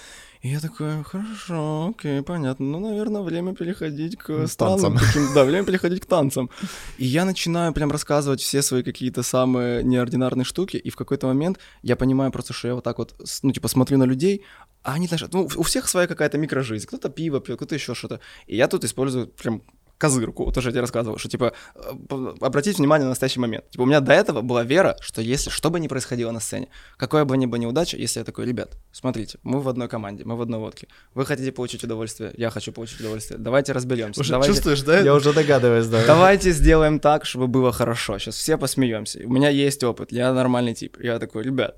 И 0.43 0.49
я 0.51 0.61
такой, 0.61 1.03
хорошо, 1.05 1.95
окей, 1.97 2.21
понятно, 2.21 2.67
ну, 2.67 2.81
наверное, 2.81 3.23
время 3.23 3.55
переходить 3.55 4.19
к 4.19 4.47
странным 4.47 4.99
таким, 4.99 5.33
да, 5.35 5.45
время 5.45 5.65
переходить 5.67 6.03
к 6.03 6.07
танцам. 6.07 6.51
И 6.99 7.07
я 7.07 7.25
начинаю 7.25 7.73
прям 7.73 7.91
рассказывать 7.91 8.43
все 8.43 8.61
свои 8.61 8.83
какие-то 8.83 9.23
самые 9.23 9.83
неординарные 9.83 10.45
штуки, 10.45 10.77
и 10.77 10.91
в 10.91 10.97
какой-то 10.97 11.27
момент 11.29 11.59
я 11.83 11.97
понимаю 11.97 12.31
просто, 12.31 12.53
что 12.53 12.69
я 12.69 12.75
вот 12.75 12.85
так 12.85 12.99
вот, 12.99 13.15
ну, 13.43 13.53
типа, 13.53 13.69
смотрю 13.69 13.97
на 13.97 14.05
людей, 14.05 14.45
а 14.83 14.93
они, 14.93 15.07
знаешь, 15.09 15.25
ну, 15.33 15.49
у 15.57 15.63
всех 15.63 15.89
своя 15.89 16.07
какая-то 16.07 16.37
микрожизнь, 16.37 16.87
кто-то 16.87 17.09
пиво 17.09 17.41
пьет, 17.41 17.57
кто-то 17.57 17.75
еще 17.75 17.95
что-то. 17.95 18.21
И 18.47 18.55
я 18.55 18.69
тут 18.69 18.85
использую 18.85 19.29
прям 19.29 19.63
козырку, 19.99 20.45
вот 20.45 20.55
тоже 20.55 20.69
я 20.69 20.73
тебе 20.73 20.81
рассказывал, 20.83 21.19
что, 21.19 21.29
типа, 21.29 21.53
э, 21.75 22.35
обратить 22.41 22.79
внимание 22.79 23.05
на 23.05 23.11
настоящий 23.11 23.41
момент. 23.41 23.69
Типа, 23.71 23.83
у 23.83 23.87
меня 23.87 24.01
до 24.01 24.13
этого 24.13 24.43
была 24.43 24.63
вера, 24.63 24.97
что 25.01 25.23
если 25.23 25.51
что 25.51 25.71
бы 25.71 25.81
ни 25.81 25.89
происходило 25.89 26.31
на 26.31 26.41
сцене, 26.41 26.69
какое 26.97 27.25
бы 27.25 27.37
ни 27.37 27.47
было 27.47 27.59
неудача, 27.59 27.97
если 27.97 28.21
я 28.21 28.25
такой, 28.25 28.47
ребят, 28.47 28.77
смотрите, 28.93 29.39
мы 29.43 29.61
в 29.61 29.69
одной 29.69 29.89
команде, 29.89 30.25
мы 30.25 30.37
в 30.37 30.43
одной 30.43 30.61
водке, 30.61 30.89
вы 31.15 31.25
хотите 31.25 31.53
получить 31.53 31.83
удовольствие, 31.85 32.33
я 32.37 32.51
хочу 32.51 32.73
получить 32.73 33.01
удовольствие, 33.01 33.39
давайте 33.39 33.73
разберемся. 33.73 34.21
Уже 34.21 34.33
давайте... 34.33 34.53
чувствуешь, 34.53 34.83
да? 34.83 35.01
Я 35.01 35.15
уже 35.15 35.33
догадываюсь, 35.33 35.87
да. 35.87 36.05
Давайте 36.07 36.51
сделаем 36.53 37.01
так, 37.01 37.25
чтобы 37.25 37.47
было 37.47 37.73
хорошо, 37.73 38.19
сейчас 38.19 38.37
все 38.37 38.59
посмеемся, 38.59 39.21
у 39.25 39.33
меня 39.33 39.49
есть 39.49 39.83
опыт, 39.83 40.13
я 40.13 40.33
нормальный 40.33 40.75
тип. 40.75 40.99
Я 41.01 41.19
такой, 41.19 41.43
ребят, 41.43 41.77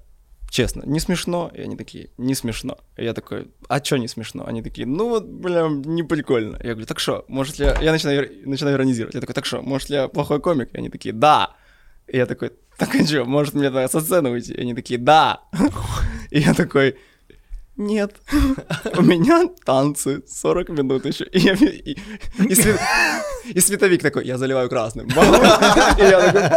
Честно, 0.51 0.83
не 0.87 0.99
смешно. 0.99 1.51
И 1.55 1.61
они 1.61 1.77
такие, 1.77 2.11
не 2.17 2.35
смешно. 2.35 2.79
И 2.97 3.05
я 3.05 3.13
такой, 3.13 3.51
а 3.69 3.81
чё 3.81 3.97
не 3.97 4.09
смешно? 4.09 4.47
Они 4.47 4.63
такие, 4.63 4.87
ну 4.87 5.09
вот, 5.09 5.27
бля, 5.27 5.69
не 5.69 6.03
прикольно. 6.03 6.59
Я 6.63 6.71
говорю, 6.71 6.87
так 6.87 7.01
что, 7.01 7.25
может 7.29 7.59
ли 7.59 7.67
я... 7.67 7.79
Я 7.81 7.93
начинаю, 7.93 8.31
начинаю 8.45 8.77
иронизировать. 8.77 9.15
Я 9.15 9.21
такой, 9.21 9.35
так 9.35 9.45
что, 9.45 9.61
может 9.63 9.91
ли 9.91 9.97
я 9.97 10.09
плохой 10.09 10.41
комик? 10.41 10.73
И 10.73 10.79
они 10.79 10.89
такие, 10.89 11.13
да. 11.13 11.55
И 12.07 12.17
я 12.17 12.25
такой, 12.27 12.53
так 12.79 12.95
а 12.95 13.05
что, 13.05 13.25
может 13.25 13.55
мне 13.55 13.71
со 13.89 14.01
сцены 14.01 14.31
уйти? 14.31 14.55
И 14.55 14.61
они 14.61 14.75
такие, 14.75 14.99
да. 14.99 15.43
И 16.31 16.41
я 16.41 16.55
такой, 16.55 16.97
нет, 17.79 18.17
у 18.99 19.03
меня 19.03 19.49
танцы 19.65 20.23
40 20.29 20.69
минут 20.71 21.07
еще. 21.07 21.25
И, 21.33 21.39
я- 21.39 21.55
и- 21.55 21.97
и 22.51 22.55
свет- 22.55 22.81
и 23.55 23.61
световик 23.61 24.03
такой, 24.03 24.27
я 24.27 24.37
заливаю 24.37 24.69
красным. 24.69 25.07
Бам. 25.17 25.35
И 25.99 26.03
я 26.03 26.21
такой, 26.33 26.49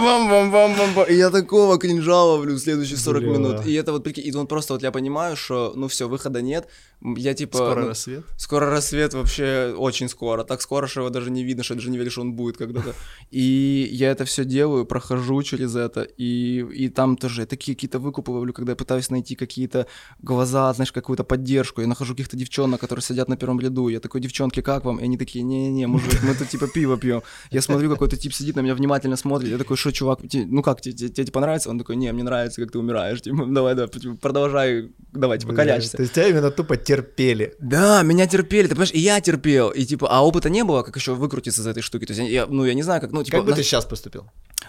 бам, 0.00 0.28
бам, 0.28 0.50
бам, 0.52 0.74
бам, 0.76 0.94
бам. 0.94 1.04
И 1.08 1.14
я 1.14 1.30
такого 1.30 1.78
кринжа 1.78 2.22
ловлю 2.22 2.58
следующие 2.58 2.98
40 2.98 3.22
Бля. 3.22 3.32
минут. 3.32 3.66
И 3.66 3.72
это 3.74 3.92
вот, 3.92 4.04
прикинь, 4.04 4.26
и 4.26 4.34
он 4.36 4.46
просто, 4.46 4.74
вот 4.74 4.82
я 4.82 4.90
понимаю, 4.90 5.36
что, 5.36 5.72
ну 5.76 5.86
все, 5.88 6.08
выхода 6.08 6.42
нет. 6.42 6.68
Я 7.02 7.34
типа... 7.34 7.56
Скоро 7.58 7.80
ну, 7.80 7.88
рассвет. 7.88 8.24
Скоро 8.36 8.70
рассвет 8.70 9.14
вообще 9.14 9.74
очень 9.76 10.08
скоро. 10.08 10.44
Так 10.44 10.62
скоро, 10.62 10.86
что 10.86 11.00
его 11.00 11.10
даже 11.10 11.30
не 11.30 11.44
видно, 11.44 11.62
что 11.62 11.74
я 11.74 11.78
даже 11.78 11.90
не 11.90 11.98
верю, 11.98 12.10
что 12.10 12.22
он 12.22 12.32
будет 12.32 12.56
когда-то. 12.56 12.94
И 13.30 13.88
я 13.92 14.10
это 14.10 14.24
все 14.24 14.44
делаю, 14.44 14.86
прохожу 14.86 15.42
через 15.42 15.76
это. 15.76 16.02
И, 16.02 16.64
и 16.72 16.88
там 16.88 17.16
тоже 17.16 17.42
я 17.42 17.46
такие 17.46 17.74
какие-то 17.74 17.98
выкупы 17.98 18.30
ловлю, 18.30 18.52
когда 18.52 18.72
я 18.72 18.76
пытаюсь 18.76 19.10
найти 19.10 19.34
какие-то 19.34 19.86
глаза, 20.20 20.72
знаешь, 20.72 20.92
какую-то 20.92 21.24
поддержку. 21.24 21.80
Я 21.80 21.86
нахожу 21.86 22.14
каких-то 22.14 22.36
девчонок, 22.36 22.80
которые 22.80 23.02
сидят 23.02 23.28
на 23.28 23.36
первом 23.36 23.60
ряду. 23.60 23.88
Я 23.88 24.00
такой, 24.00 24.20
девчонки, 24.20 24.62
как 24.62 24.84
вам? 24.84 24.98
И 24.98 25.04
они 25.04 25.18
такие, 25.18 25.42
не-не-не, 25.44 25.86
мужик, 25.86 26.22
мы 26.22 26.34
тут 26.34 26.48
типа 26.48 26.68
пиво 26.68 26.96
пьем. 26.96 27.22
Я 27.50 27.60
смотрю, 27.60 27.90
какой-то 27.90 28.16
тип 28.16 28.32
сидит 28.32 28.56
на 28.56 28.60
меня 28.60 28.74
внимательно 28.74 29.16
смотрит. 29.16 29.50
Я 29.50 29.58
такой, 29.58 29.76
что, 29.76 29.92
чувак, 29.92 30.20
ну 30.32 30.62
как, 30.62 30.80
тебе, 30.80 30.94
тебе, 30.94 31.08
тебе 31.08 31.26
типа 31.26 31.40
нравится? 31.40 31.70
Он 31.70 31.78
такой, 31.78 31.96
не, 31.96 32.12
мне 32.12 32.22
нравится, 32.22 32.62
как 32.62 32.72
ты 32.72 32.78
умираешь. 32.78 33.20
Типа, 33.20 33.44
давай, 33.46 33.74
давай, 33.74 33.90
продолжай, 34.20 34.92
давай, 35.12 35.38
типа, 35.38 35.54
колячься. 35.54 35.96
То 35.96 36.02
есть 36.02 36.14
тебя 36.14 36.28
именно 36.28 36.50
тупо 36.50 36.76
терпели. 36.96 37.54
Да, 37.58 38.02
меня 38.02 38.26
терпели, 38.26 38.64
ты 38.66 38.70
понимаешь, 38.70 38.92
и 38.92 39.00
я 39.00 39.20
терпел, 39.20 39.70
и 39.70 39.84
типа, 39.84 40.08
а 40.10 40.24
опыта 40.24 40.50
не 40.50 40.64
было, 40.64 40.82
как 40.82 40.96
еще 40.96 41.14
выкрутиться 41.14 41.60
из 41.62 41.66
этой 41.66 41.82
штуки, 41.82 42.06
то 42.06 42.12
есть 42.12 42.30
я, 42.30 42.46
ну, 42.46 42.64
я 42.64 42.74
не 42.74 42.82
знаю, 42.82 43.00
как, 43.00 43.12
ну, 43.12 43.22
типа, 43.22 43.38
Как 43.38 43.44
бы 43.44 43.50
на- 43.50 43.56
ты 43.56 43.62
сейчас 43.62 43.84
поступил? 43.84 44.26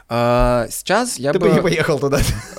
а, 0.07 0.67
сейчас 0.69 1.17
я 1.17 1.31
Ты 1.33 1.39
бы... 1.39 1.49
бы 1.49 1.55
не 1.55 1.61
поехал 1.61 1.99
туда. 1.99 2.19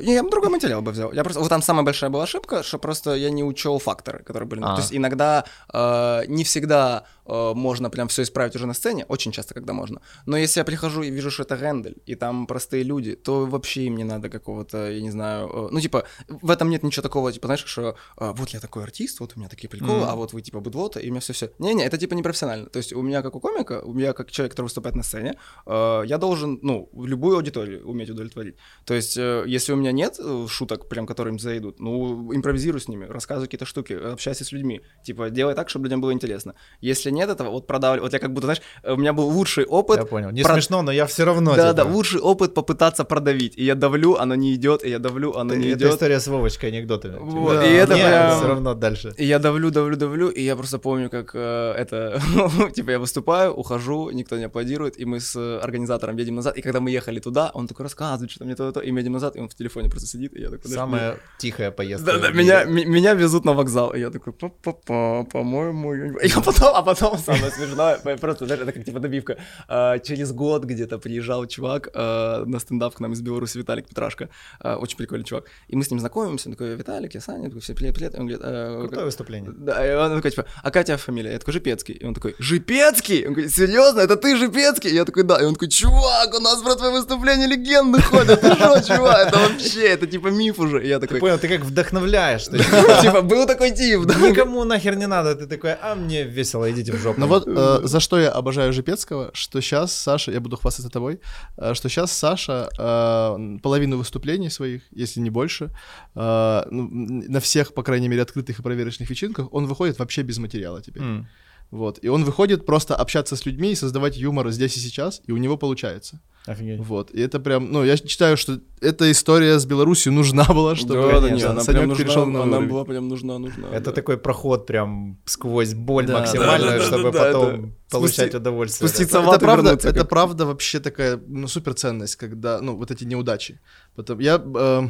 не, 0.00 0.14
я 0.14 0.22
бы 0.22 0.30
другой 0.30 0.50
материал 0.50 0.82
бы 0.82 0.90
взял. 0.92 1.12
Я 1.12 1.22
просто, 1.22 1.40
вот 1.40 1.48
там 1.48 1.62
самая 1.62 1.84
большая 1.84 2.10
была 2.10 2.24
ошибка, 2.24 2.62
что 2.62 2.78
просто 2.78 3.14
я 3.14 3.30
не 3.30 3.44
учел 3.44 3.78
факторы, 3.78 4.22
которые 4.24 4.48
были. 4.48 4.62
А. 4.62 4.74
То 4.74 4.80
есть 4.80 4.94
иногда 4.94 5.44
э, 5.72 6.22
не 6.28 6.44
всегда 6.44 7.04
э, 7.28 7.52
можно 7.54 7.90
прям 7.90 8.08
все 8.08 8.22
исправить 8.22 8.56
уже 8.56 8.66
на 8.66 8.74
сцене, 8.74 9.04
очень 9.08 9.32
часто, 9.32 9.54
когда 9.54 9.72
можно. 9.72 10.00
Но 10.26 10.36
если 10.36 10.60
я 10.60 10.64
прихожу 10.64 11.02
и 11.02 11.10
вижу, 11.10 11.30
что 11.30 11.42
это 11.42 11.54
Рендель, 11.56 11.96
и 12.06 12.14
там 12.14 12.46
простые 12.46 12.82
люди, 12.82 13.14
то 13.14 13.46
вообще 13.46 13.84
им 13.84 13.96
не 13.96 14.04
надо 14.04 14.28
какого-то, 14.28 14.90
я 14.90 15.00
не 15.00 15.10
знаю, 15.10 15.48
э, 15.48 15.68
ну 15.70 15.80
типа 15.80 16.04
в 16.28 16.50
этом 16.50 16.70
нет 16.70 16.82
ничего 16.82 17.02
такого, 17.02 17.32
типа 17.32 17.46
знаешь, 17.46 17.64
что 17.64 17.96
э, 18.18 18.32
вот 18.34 18.50
я 18.50 18.60
такой 18.60 18.82
артист, 18.84 19.20
вот 19.20 19.32
у 19.36 19.40
меня 19.40 19.48
такие 19.48 19.68
приколы, 19.68 19.98
Мгм. 20.00 20.08
а 20.08 20.14
вот 20.14 20.32
вы 20.32 20.42
типа 20.42 20.60
быдлота, 20.60 21.00
и 21.00 21.08
у 21.08 21.10
меня 21.10 21.20
все 21.20 21.32
все. 21.32 21.50
Не-не, 21.58 21.84
это 21.84 21.98
типа 21.98 22.14
не 22.14 22.22
профессионально. 22.22 22.66
То 22.66 22.78
есть 22.78 22.92
у 22.92 23.02
меня 23.02 23.22
как 23.22 23.34
у 23.36 23.40
комика, 23.40 23.82
у 23.84 23.92
меня 23.92 24.12
как 24.12 24.30
человек, 24.30 24.52
который 24.52 24.66
выступает 24.66 24.96
на 24.96 25.02
сцене, 25.02 25.34
э, 25.66 26.02
я 26.06 26.18
должен, 26.18 26.58
ну, 26.62 26.88
любую 26.94 27.36
аудиторию 27.36 27.86
уметь 27.88 28.10
удовлетворить. 28.10 28.56
То 28.84 28.94
есть, 28.94 29.16
э, 29.18 29.44
если 29.46 29.72
у 29.72 29.76
меня 29.76 29.92
нет 29.92 30.18
э, 30.18 30.46
шуток, 30.48 30.88
прям, 30.88 31.06
которые 31.06 31.32
им 31.32 31.38
зайдут, 31.38 31.80
ну, 31.80 32.32
импровизируй 32.34 32.80
с 32.80 32.88
ними, 32.88 33.04
рассказывай 33.06 33.46
какие-то 33.46 33.66
штуки, 33.66 33.92
общайся 33.92 34.44
с 34.44 34.52
людьми. 34.52 34.80
Типа, 35.04 35.30
делай 35.30 35.54
так, 35.54 35.68
чтобы 35.68 35.84
людям 35.86 36.00
было 36.00 36.12
интересно. 36.12 36.54
Если 36.80 37.10
нет 37.18 37.30
этого, 37.30 37.50
вот 37.50 37.66
продавливай. 37.66 38.02
Вот 38.06 38.12
я 38.12 38.18
как 38.18 38.32
будто, 38.32 38.46
знаешь, 38.46 38.62
э, 38.82 38.92
у 38.92 38.96
меня 38.96 39.12
был 39.12 39.28
лучший 39.28 39.64
опыт. 39.64 39.98
Я 39.98 40.04
понял. 40.04 40.30
Не 40.30 40.42
Про- 40.42 40.54
смешно, 40.54 40.82
но 40.82 40.92
я 40.92 41.04
все 41.06 41.24
равно. 41.24 41.54
Да, 41.56 41.70
типа. 41.72 41.84
да, 41.84 41.90
лучший 41.90 42.20
опыт 42.20 42.54
попытаться 42.54 43.04
продавить. 43.04 43.54
И 43.58 43.64
я 43.64 43.74
давлю, 43.74 44.14
оно 44.16 44.34
не 44.34 44.54
идет, 44.54 44.84
и 44.84 44.90
я 44.90 44.98
давлю, 44.98 45.32
оно 45.36 45.54
не 45.54 45.68
Это 45.68 45.78
идет. 45.78 45.92
история 45.94 46.18
с 46.20 46.26
Вовочкой 46.28 46.70
анекдотами. 46.70 47.12
типа. 47.14 47.24
Вот, 47.24 47.54
Да. 47.54 47.66
и 47.66 47.72
это 47.72 47.94
Не, 47.94 48.02
прям... 48.02 48.38
все 48.38 48.48
равно 48.48 48.74
дальше. 48.74 49.14
И 49.18 49.24
я 49.24 49.38
давлю, 49.38 49.70
давлю, 49.70 49.96
давлю, 49.96 50.28
и 50.28 50.42
я 50.42 50.56
просто 50.56 50.78
помню, 50.78 51.10
как 51.10 51.30
э, 51.34 51.72
это, 51.76 52.20
типа, 52.74 52.90
я 52.90 52.98
выступаю, 52.98 53.52
ухожу, 53.54 54.10
никто 54.10 54.36
не 54.38 54.44
аплодирует, 54.44 54.98
и 55.00 55.04
мы 55.04 55.20
с 55.20 55.36
э, 55.36 55.58
организатором 55.62 56.16
едем 56.16 56.34
назад, 56.36 56.56
и 56.58 56.62
когда 56.62 56.80
мы 56.80 56.90
ехали 56.90 57.20
туда, 57.20 57.50
он 57.54 57.66
такой 57.66 57.84
рассказывает, 57.84 58.30
что 58.30 58.44
мне 58.44 58.54
то-то, 58.54 58.80
и 58.80 58.92
мы 58.92 59.00
едем 59.00 59.12
назад, 59.12 59.36
и 59.36 59.40
он 59.40 59.48
в 59.48 59.54
телефоне 59.54 59.88
просто 59.90 60.08
сидит, 60.08 60.34
и 60.36 60.40
я 60.40 60.50
такой... 60.50 60.70
Самая 60.70 61.16
тихая 61.38 61.70
поездка. 61.70 62.12
Да-да, 62.12 62.28
в 62.30 62.34
меня, 62.34 62.64
меня 62.64 63.14
везут 63.14 63.44
на 63.44 63.52
вокзал, 63.52 63.90
и 63.94 64.00
я 64.00 64.10
такой, 64.10 64.32
па-па-па, 64.32 65.24
по-моему, 65.24 65.94
я 65.94 66.04
не 66.06 66.10
пом-». 66.12 66.22
И 66.24 66.28
я 66.28 66.40
потом, 66.40 66.74
а 66.74 66.82
потом 66.82 67.07
самое 67.16 67.50
смешное, 67.52 67.96
просто, 68.18 68.46
знаешь, 68.46 68.62
это 68.62 68.72
как 68.72 68.84
типа 68.84 69.00
добивка, 69.00 69.36
А, 69.68 69.98
через 69.98 70.32
год 70.32 70.64
где-то 70.64 70.98
приезжал 70.98 71.46
чувак 71.46 71.88
а, 71.94 72.44
на 72.44 72.58
стендап 72.60 72.94
к 72.94 73.00
нам 73.00 73.12
из 73.12 73.20
Беларуси, 73.20 73.58
Виталик 73.58 73.86
Петрашко, 73.88 74.28
А, 74.60 74.76
очень 74.76 74.96
прикольный 74.96 75.24
чувак, 75.24 75.44
и 75.68 75.76
мы 75.76 75.84
с 75.84 75.90
ним 75.90 76.00
знакомимся, 76.00 76.48
он 76.48 76.54
такой, 76.54 76.74
Виталик, 76.74 77.14
я 77.14 77.20
Саня, 77.20 77.44
такой, 77.44 77.60
все, 77.60 77.74
привет, 77.74 77.94
привет, 77.94 78.14
он 78.14 78.26
говорит, 78.26 78.40
«Э, 78.44 78.78
Крутое 78.80 79.06
выступление. 79.06 79.52
да, 79.56 79.86
и 79.86 79.94
он 79.96 80.16
такой, 80.16 80.30
типа, 80.30 80.44
а 80.62 80.68
у 80.68 80.82
тебя 80.82 80.96
фамилия? 80.96 81.32
Я 81.32 81.38
такой, 81.38 81.52
Жипецкий. 81.54 81.94
И 81.94 82.04
он 82.04 82.14
такой, 82.14 82.34
Жипецкий? 82.38 83.26
Он 83.26 83.32
говорит, 83.32 83.52
серьезно, 83.54 84.00
это 84.00 84.16
ты 84.16 84.36
Жипецкий? 84.36 84.90
Я 84.94 85.04
такой, 85.04 85.22
да. 85.22 85.40
И 85.40 85.44
он 85.44 85.54
такой, 85.54 85.68
чувак, 85.68 86.34
у 86.34 86.40
нас 86.40 86.62
про 86.62 86.74
твое 86.74 86.92
выступление 86.92 87.46
легенды 87.48 88.00
ходят. 88.00 88.40
Ты 88.40 88.54
что, 88.54 88.80
чувак? 88.82 89.28
Это 89.28 89.38
вообще, 89.38 89.88
это 89.88 90.06
типа 90.06 90.28
миф 90.28 90.58
уже. 90.58 90.84
И 90.84 90.88
я 90.88 90.98
Ты 90.98 91.06
такой, 91.06 91.20
понял, 91.20 91.38
ты 91.38 91.48
как 91.48 91.60
вдохновляешь. 91.62 92.44
типа, 93.02 93.22
был 93.22 93.46
такой 93.46 93.70
тип, 93.70 94.02
да? 94.04 94.14
Никому 94.14 94.64
нахер 94.64 94.96
не 94.96 95.06
надо. 95.06 95.34
Ты 95.34 95.46
такой, 95.46 95.74
а 95.80 95.94
мне 95.94 96.24
весело, 96.24 96.70
идите 96.70 96.92
в 96.92 96.97
жопу. 96.98 97.20
Ну 97.20 97.26
вот 97.26 97.46
э, 97.46 97.80
за 97.82 98.00
что 98.00 98.18
я 98.18 98.30
обожаю 98.30 98.72
Жипецкого, 98.72 99.30
что 99.32 99.60
сейчас 99.60 99.92
Саша, 99.92 100.32
я 100.32 100.40
буду 100.40 100.56
хвастаться 100.56 100.90
тобой, 100.90 101.20
э, 101.56 101.74
что 101.74 101.88
сейчас 101.88 102.12
Саша 102.12 102.68
э, 102.78 103.58
половину 103.62 103.96
выступлений 103.96 104.50
своих, 104.50 104.82
если 104.90 105.20
не 105.20 105.30
больше, 105.30 105.70
э, 106.14 106.62
ну, 106.70 106.88
на 107.28 107.40
всех, 107.40 107.74
по 107.74 107.82
крайней 107.82 108.08
мере, 108.08 108.22
открытых 108.22 108.58
и 108.58 108.62
проверочных 108.62 109.10
вечеринках, 109.10 109.52
он 109.52 109.66
выходит 109.66 109.98
вообще 109.98 110.22
без 110.22 110.38
материала 110.38 110.82
теперь. 110.82 111.02
М. 111.02 111.26
Вот. 111.70 111.98
И 112.02 112.08
он 112.08 112.24
выходит 112.24 112.64
просто 112.64 112.94
общаться 112.96 113.36
с 113.36 113.44
людьми 113.46 113.72
и 113.72 113.74
создавать 113.74 114.16
юмор 114.16 114.50
здесь 114.50 114.76
и 114.76 114.80
сейчас, 114.80 115.20
и 115.26 115.32
у 115.32 115.36
него 115.36 115.56
получается. 115.58 116.20
Офигеть. 116.46 116.80
Вот. 116.80 117.10
И 117.10 117.20
это 117.20 117.40
прям, 117.40 117.70
ну, 117.70 117.84
я 117.84 117.98
считаю, 117.98 118.38
что 118.38 118.58
эта 118.80 119.10
история 119.10 119.58
с 119.58 119.66
Беларусью 119.66 120.14
нужна 120.14 120.44
была, 120.44 120.76
чтобы 120.76 120.94
да, 120.94 121.20
да, 121.20 121.28
нет, 121.30 121.44
она 121.44 121.60
Санёк 121.60 121.80
прям 121.80 121.88
нужна, 121.90 122.04
перешел 122.04 122.24
на 122.26 122.42
она 122.44 122.60
была 122.62 122.84
прям 122.86 123.08
нужна, 123.08 123.38
нужна. 123.38 123.68
Это 123.70 123.86
да. 123.86 123.92
такой 123.92 124.16
проход 124.16 124.66
прям 124.66 125.18
сквозь 125.26 125.74
боль 125.74 126.06
Да, 126.06 126.20
максимальную, 126.20 126.70
да, 126.70 126.78
да, 126.78 126.84
чтобы 126.84 127.10
да, 127.10 127.18
да, 127.18 127.24
потом 127.26 127.48
это 127.66 127.72
получать 127.90 128.28
спусти- 128.32 128.36
удовольствие. 128.38 128.88
спуститься 128.88 129.20
в 129.20 129.28
это 129.30 129.38
правда, 129.38 129.62
вернуться, 129.64 129.88
это 129.88 130.00
как- 130.00 130.08
правда 130.08 130.46
вообще 130.46 130.80
такая, 130.80 131.20
ну, 131.26 131.48
суперценность, 131.48 132.16
когда, 132.16 132.62
ну, 132.62 132.76
вот 132.76 132.90
эти 132.90 133.04
неудачи. 133.04 133.60
Потом 133.94 134.18
я... 134.20 134.42
э, 134.42 134.88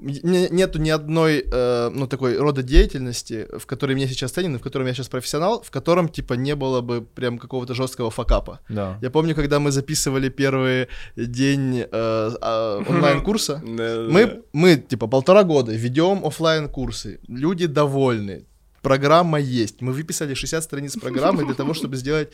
нету 0.00 0.78
ни 0.78 0.90
одной, 0.90 1.44
э, 1.50 1.90
ну, 1.92 2.06
такой 2.06 2.38
рода 2.38 2.62
деятельности, 2.62 3.46
в 3.58 3.66
которой 3.66 3.94
мне 3.94 4.08
сейчас 4.08 4.32
ценен, 4.32 4.58
в 4.58 4.62
котором 4.62 4.86
я 4.86 4.94
сейчас 4.94 5.08
профессионал, 5.08 5.62
в 5.62 5.70
котором, 5.70 6.08
типа, 6.08 6.34
не 6.34 6.54
было 6.54 6.80
бы 6.80 7.02
прям 7.02 7.38
какого-то 7.38 7.74
жесткого 7.74 8.10
факапа. 8.10 8.60
Да. 8.68 8.98
Я 9.02 9.10
помню, 9.10 9.34
когда 9.34 9.58
мы 9.58 9.70
записывали 9.70 10.28
первый 10.28 10.88
день 11.16 11.80
э, 11.80 11.86
а, 11.92 12.82
онлайн-курса, 12.88 13.62
мы, 13.64 14.42
мы, 14.52 14.76
типа, 14.76 15.06
полтора 15.06 15.44
года 15.44 15.72
ведем 15.72 16.24
оффлайн 16.24 16.68
курсы 16.68 17.20
люди 17.28 17.66
довольны, 17.66 18.44
программа 18.88 19.38
есть. 19.38 19.82
Мы 19.82 19.92
выписали 19.92 20.34
60 20.34 20.64
страниц 20.64 20.96
программы 20.96 21.44
для 21.44 21.54
того, 21.54 21.74
чтобы 21.74 21.96
сделать 21.96 22.28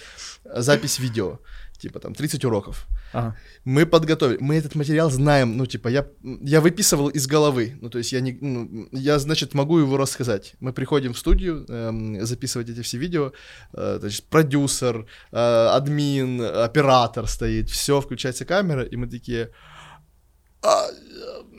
э, 0.45 0.63
запись 0.63 1.01
видео. 1.01 1.39
Типа 1.83 1.99
там 1.99 2.15
30 2.15 2.45
уроков. 2.45 2.87
Ага. 3.13 3.37
Мы 3.65 3.87
подготовили, 3.87 4.39
мы 4.41 4.55
этот 4.55 4.77
материал 4.77 5.11
знаем, 5.11 5.57
ну, 5.57 5.67
типа, 5.67 5.89
я, 5.89 6.07
я 6.23 6.61
выписывал 6.61 7.09
из 7.09 7.27
головы, 7.27 7.77
ну, 7.83 7.91
то 7.91 7.99
есть 7.99 8.13
я, 8.13 8.21
не, 8.21 8.39
ну, 8.41 8.89
я, 8.93 9.19
значит, 9.19 9.55
могу 9.55 9.79
его 9.79 9.97
рассказать. 9.97 10.55
Мы 10.61 10.73
приходим 10.73 11.13
в 11.13 11.19
студию 11.19 11.67
эм, 11.69 12.25
записывать 12.27 12.71
эти 12.71 12.83
все 12.83 12.99
видео, 12.99 13.33
э, 13.73 13.99
значит, 14.01 14.25
продюсер, 14.31 15.07
э, 15.33 15.77
админ, 15.77 16.41
оператор 16.41 17.27
стоит, 17.27 17.69
все, 17.71 18.01
включается 18.01 18.45
камера, 18.45 18.85
и 18.93 18.97
мы 18.97 19.07
такие... 19.11 19.51
«А, 20.63 20.69
а, 20.69 21.54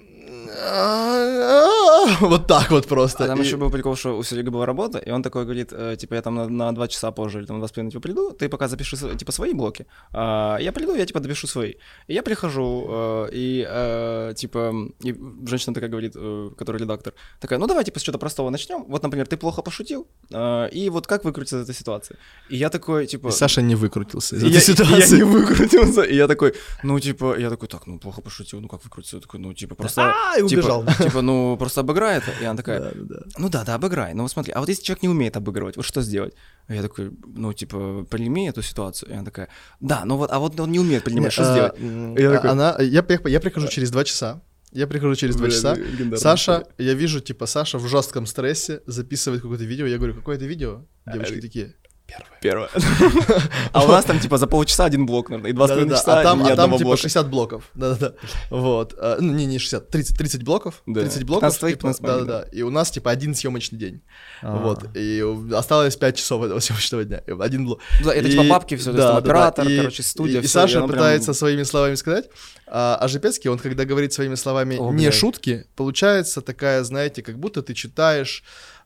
Вот 2.21 2.47
так 2.47 2.71
вот 2.71 2.87
просто. 2.87 3.23
А 3.23 3.27
там 3.27 3.41
И- 3.41 3.45
еще 3.45 3.57
был 3.57 3.69
прикол, 3.69 3.95
что 3.95 4.17
у 4.17 4.23
Сереги 4.23 4.49
была 4.49 4.65
работа, 4.65 4.99
и 4.99 5.11
он 5.11 5.23
такой 5.23 5.43
говорит, 5.43 5.73
э, 5.73 5.95
типа, 5.97 6.15
я 6.15 6.21
там 6.21 6.35
на, 6.35 6.47
на 6.49 6.71
2 6.71 6.87
часа 6.87 7.11
позже 7.11 7.39
или 7.39 7.45
там 7.45 7.59
2 7.59 7.67
с 7.67 7.71
половиной, 7.71 7.91
типа, 7.91 8.01
приду, 8.01 8.31
ты 8.31 8.49
пока 8.49 8.67
запиши, 8.67 8.97
типа, 8.97 9.31
свои 9.31 9.53
блоки, 9.53 9.85
а 10.11 10.57
я 10.59 10.71
приду, 10.71 10.95
я, 10.95 11.05
типа, 11.05 11.19
допишу 11.19 11.47
свои. 11.47 11.73
И 12.07 12.13
я 12.13 12.23
прихожу, 12.23 12.85
э, 12.89 13.29
и, 13.33 13.65
э, 13.67 14.33
типа, 14.35 14.73
и 15.03 15.15
женщина 15.47 15.73
такая 15.73 15.89
говорит, 15.89 16.13
которая 16.57 16.81
редактор, 16.81 17.13
такая, 17.39 17.59
ну, 17.59 17.67
давай, 17.67 17.83
типа, 17.83 17.99
с 17.99 18.03
чего-то 18.03 18.19
простого 18.19 18.49
начнем. 18.49 18.85
Вот, 18.87 19.03
например, 19.03 19.27
ты 19.27 19.37
плохо 19.37 19.61
пошутил, 19.61 20.07
и 20.31 20.89
вот 20.91 21.07
как 21.07 21.25
выкрутиться 21.25 21.57
из 21.57 21.63
этой 21.63 21.75
ситуации? 21.75 22.17
И 22.49 22.57
я 22.57 22.69
такой, 22.69 23.07
типа... 23.07 23.27
И 23.29 23.31
Саша 23.31 23.61
не 23.61 23.75
выкрутился 23.75 24.35
из 24.35 24.43
этой 24.43 24.53
я, 24.53 24.59
ситуации. 24.59 25.17
я 25.17 25.17
не 25.17 25.23
выкрутился, 25.23 26.01
и 26.01 26.15
я 26.15 26.27
такой, 26.27 26.53
ну, 26.83 26.99
типа, 26.99 27.37
я 27.39 27.49
такой, 27.49 27.67
так, 27.67 27.87
ну, 27.87 27.99
плохо 27.99 28.21
пошутил, 28.21 28.61
ну, 28.61 28.67
как 28.67 28.83
выкрутиться? 28.83 29.17
Я 29.17 29.21
такой, 29.21 29.39
ну, 29.39 29.53
типа, 29.53 29.75
просто... 29.75 30.13
И 30.37 30.47
типа, 30.47 30.59
убежал. 30.59 30.85
Типа, 30.97 31.21
ну, 31.21 31.55
просто 31.57 31.81
обыграй 31.81 32.17
это. 32.17 32.31
И 32.41 32.45
она 32.45 32.57
такая, 32.57 32.79
Да, 32.79 32.91
да, 32.93 33.03
да. 33.05 33.25
ну 33.37 33.49
да, 33.49 33.63
да, 33.63 33.75
обыграй. 33.75 34.13
Но 34.13 34.23
вот 34.23 34.31
смотри, 34.31 34.53
а 34.53 34.59
вот 34.59 34.69
если 34.69 34.83
человек 34.83 35.03
не 35.03 35.09
умеет 35.09 35.37
обыгрывать, 35.37 35.77
вот 35.77 35.85
что 35.85 36.01
сделать? 36.01 36.33
А 36.67 36.75
я 36.75 36.81
такой, 36.81 37.11
ну, 37.25 37.53
типа, 37.53 38.05
прими 38.09 38.47
эту 38.49 38.61
ситуацию. 38.61 39.09
И 39.11 39.13
она 39.13 39.25
такая, 39.25 39.49
да, 39.79 40.03
ну 40.05 40.17
вот, 40.17 40.31
а 40.31 40.39
вот 40.39 40.59
он 40.59 40.71
не 40.71 40.79
умеет 40.79 41.03
принимать, 41.03 41.33
что 41.33 41.43
а, 41.43 41.51
сделать? 41.53 42.19
Я 42.19 42.29
а 42.29 42.33
такой- 42.33 42.49
Она, 42.49 42.77
я, 42.79 43.03
при- 43.03 43.29
я 43.29 43.39
прихожу 43.39 43.67
через 43.67 43.91
два 43.91 44.03
часа. 44.03 44.41
Я 44.71 44.87
прихожу 44.87 45.15
через 45.15 45.35
два 45.37 45.49
часа. 45.49 45.77
Саша, 46.17 46.67
я 46.77 46.93
вижу, 46.95 47.21
типа, 47.21 47.45
Саша 47.45 47.77
в 47.77 47.87
жестком 47.87 48.25
стрессе 48.25 48.81
записывает 48.85 49.41
какое-то 49.41 49.63
видео. 49.63 49.85
Я 49.85 49.97
говорю, 49.97 50.15
какое 50.15 50.35
это 50.35 50.45
видео? 50.45 50.81
Девочки 51.05 51.37
А, 51.37 51.41
такие, 51.41 51.75
Первое. 52.07 52.37
Первое. 52.39 52.69
А 53.73 53.83
у 53.83 53.87
нас 53.87 54.05
там 54.05 54.19
типа 54.19 54.37
за 54.37 54.47
полчаса 54.47 54.85
один 54.85 55.05
блок, 55.05 55.29
наверное, 55.29 55.49
и 55.49 55.53
два 55.53 55.65
с 55.65 55.69
половиной 55.69 55.89
Да-да-да. 55.89 56.01
часа 56.11 56.19
А 56.19 56.23
там, 56.23 56.43
а 56.45 56.55
там 56.55 56.71
типа 56.71 56.83
блока. 56.83 56.97
60 57.01 57.29
блоков. 57.29 57.63
Да-да-да. 57.73 58.13
Вот. 58.51 58.93
А, 58.99 59.17
Ну, 59.19 59.33
не, 59.33 59.45
не 59.47 59.57
60, 59.59 59.89
30, 59.89 60.17
30 60.17 60.43
блоков. 60.43 60.83
Да. 60.85 61.01
30 61.01 61.23
блоков. 61.23 61.41
15 61.41 61.59
твоих, 61.59 61.75
типа, 61.75 61.87
15 61.87 62.01
моих, 62.03 62.15
Да-да-да. 62.25 62.49
И 62.51 62.61
у 62.61 62.69
нас 62.69 62.91
типа 62.91 63.09
один 63.11 63.33
съемочный 63.33 63.79
день. 63.79 64.01
А. 64.41 64.55
Вот. 64.57 64.95
И 64.95 65.23
осталось 65.55 65.95
5 65.97 66.17
часов 66.17 66.43
этого 66.43 66.59
съемочного 66.65 67.03
дня. 67.05 67.21
Один 67.39 67.65
блок. 67.65 67.79
Да, 68.03 68.13
это 68.13 68.27
И- 68.27 68.31
типа 68.31 68.43
папки 68.49 68.75
есть 68.75 68.85
там 68.85 69.17
оператор, 69.17 69.65
короче, 69.65 70.03
студия, 70.03 70.41
И, 70.41 70.47
Саша 70.47 70.87
пытается 70.87 71.33
своими 71.33 71.63
словами 71.63 71.95
сказать, 71.95 72.29
а, 72.67 73.07
Жепецкий, 73.07 73.49
он 73.49 73.57
когда 73.57 73.85
говорит 73.85 74.13
своими 74.13 74.35
словами 74.35 74.75
не 74.93 75.11
шутки, 75.11 75.65
получается 75.75 76.41
такая, 76.41 76.83
знаете, 76.83 77.21
как 77.23 77.39
будто 77.39 77.61
ты 77.61 77.73
читаешь 77.73 78.43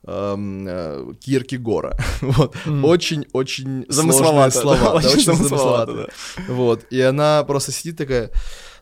эм, 0.08 0.66
э, 0.68 1.14
Киркегора. 1.20 1.98
Вот. 2.22 2.56
Очень-очень 2.66 3.64
сложные 3.64 3.86
Замысловато, 3.90 4.60
слова. 4.62 4.78
да, 4.78 4.84
да, 4.86 4.94
очень 4.94 5.10
очень 5.10 5.24
замысловато, 5.24 5.92
замысловато. 5.92 6.14
Вот. 6.48 6.86
И 6.90 7.02
она 7.02 7.44
просто 7.44 7.72
сидит 7.72 7.98
такая, 7.98 8.32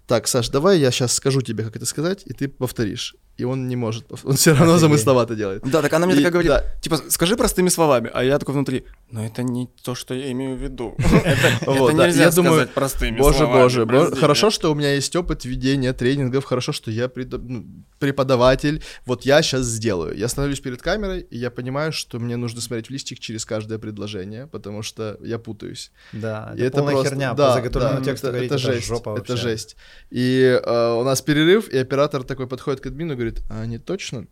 так, 0.08 0.28
Саш, 0.28 0.50
давай 0.50 0.80
я 0.80 0.92
сейчас 0.92 1.14
скажу 1.14 1.42
тебе, 1.42 1.64
как 1.64 1.76
это 1.76 1.86
сказать, 1.86 2.24
и 2.26 2.34
ты 2.34 2.48
повторишь. 2.48 3.16
И 3.38 3.44
он 3.44 3.68
не 3.68 3.76
может, 3.76 4.06
он 4.24 4.34
все 4.34 4.52
равно 4.52 4.66
Офигеть. 4.74 4.82
замысловато 4.82 5.36
делает. 5.36 5.64
Да, 5.64 5.82
так 5.82 5.94
она 5.94 6.06
мне 6.08 6.16
И- 6.16 6.18
такая 6.18 6.32
говорит, 6.32 6.50
да. 6.52 6.64
типа, 6.82 6.98
скажи 7.10 7.36
простыми 7.36 7.70
словами, 7.70 8.10
а 8.14 8.24
я 8.24 8.40
такой 8.40 8.56
внутри, 8.56 8.86
но 9.12 9.26
это 9.26 9.44
не 9.44 9.68
то, 9.84 9.96
что 9.96 10.14
я 10.14 10.32
имею 10.32 10.58
в 10.58 10.62
виду. 10.62 10.96
Это 11.24 11.94
нельзя 11.94 12.32
сказать 12.32 12.72
простыми 12.72 13.18
Боже, 13.18 13.38
словами. 13.38 13.62
боже, 13.62 13.86
бо- 13.86 13.92
прости 14.06 14.20
хорошо, 14.20 14.50
что 14.50 14.72
у 14.72 14.76
меня 14.76 14.94
есть 14.94 15.16
опыт 15.16 15.46
ведения 15.46 15.94
тренингов, 15.94 16.46
хорошо, 16.46 16.72
что 16.72 16.92
я 16.92 17.10
ну, 17.16 17.66
преподаватель. 18.00 18.84
Вот 19.06 19.24
я 19.24 19.42
сейчас 19.42 19.66
сделаю. 19.66 20.18
Я 20.18 20.28
становлюсь 20.28 20.60
перед 20.60 20.82
камерой, 20.82 21.22
и 21.22 21.38
я 21.38 21.52
понимаю, 21.52 21.92
что 21.92 22.20
мне 22.20 22.38
нужно 22.38 22.62
смотреть 22.62 22.88
в 22.88 22.90
листик 22.92 23.20
через 23.20 23.46
каждое 23.46 23.78
предложение, 23.80 24.48
потому 24.48 24.82
что 24.84 25.18
я 25.22 25.40
путаюсь. 25.40 25.92
Да, 26.12 26.54
это, 26.58 26.82
полная 26.82 27.04
херня. 27.04 27.34
да, 27.34 27.48
по 27.50 27.54
заготовленному 27.54 28.00
да, 28.00 28.06
тексту 28.06 28.28
это, 28.28 28.58
жесть, 28.58 28.88
жопа 28.88 29.18
это 29.18 29.38
жесть. 29.38 29.76
И 30.10 30.60
э, 30.64 30.92
у 30.94 31.04
нас 31.04 31.22
перерыв, 31.22 31.70
и 31.70 31.78
оператор 31.78 32.24
такой 32.24 32.48
подходит 32.48 32.82
к 32.82 32.86
админу 32.88 33.14
и 33.14 33.16
говорит, 33.16 33.27
а 33.50 33.62
они 33.62 33.78
точно 33.78 34.28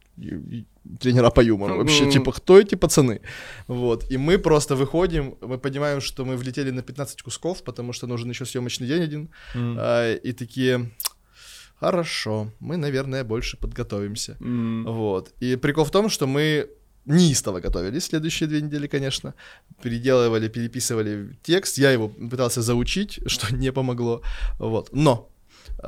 тренера 1.00 1.30
по 1.30 1.42
юмору? 1.42 1.78
Вообще, 1.78 2.12
типа, 2.12 2.32
кто 2.32 2.60
эти 2.60 2.76
пацаны? 2.76 3.22
Вот, 3.68 4.12
и 4.12 4.18
мы 4.18 4.38
просто 4.38 4.76
выходим, 4.76 5.36
мы 5.42 5.58
понимаем, 5.58 6.02
что 6.02 6.26
мы 6.26 6.38
влетели 6.38 6.72
на 6.72 6.82
15 6.82 7.22
кусков, 7.22 7.64
потому 7.64 7.94
что 7.94 8.08
нужен 8.08 8.30
еще 8.30 8.46
съемочный 8.46 8.88
день 8.88 9.04
один, 9.04 9.30
М. 9.56 9.78
а, 9.80 10.14
и 10.14 10.34
такие, 10.34 10.92
хорошо, 11.80 12.52
мы, 12.60 12.78
наверное, 12.78 13.24
больше 13.24 13.58
подготовимся. 13.58 14.38
М. 14.42 14.86
Вот. 14.86 15.34
И 15.42 15.56
прикол 15.56 15.86
в 15.86 15.92
том, 15.92 16.10
что 16.10 16.28
мы 16.28 16.70
неистово 17.06 17.60
готовились 17.60 18.06
следующие 18.06 18.50
две 18.50 18.62
недели, 18.62 18.88
конечно. 18.88 19.34
Переделывали, 19.82 20.48
переписывали 20.48 21.38
текст. 21.44 21.78
Я 21.78 21.92
его 21.92 22.10
пытался 22.10 22.62
заучить, 22.62 23.20
что 23.28 23.56
не 23.56 23.72
помогло. 23.72 24.22
Вот. 24.60 24.90
Но 24.92 25.30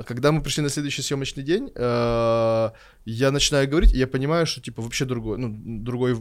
когда 0.05 0.31
мы 0.31 0.41
пришли 0.41 0.63
на 0.63 0.69
следующий 0.69 1.01
съемочный 1.01 1.43
день, 1.43 1.71
э, 1.75 2.69
я 3.05 3.31
начинаю 3.31 3.69
говорить, 3.69 3.93
и 3.93 3.97
я 3.97 4.07
понимаю, 4.07 4.45
что 4.45 4.61
типа 4.61 4.81
вообще 4.81 5.05
другой, 5.05 5.37
ну, 5.37 5.55
другой 5.83 6.15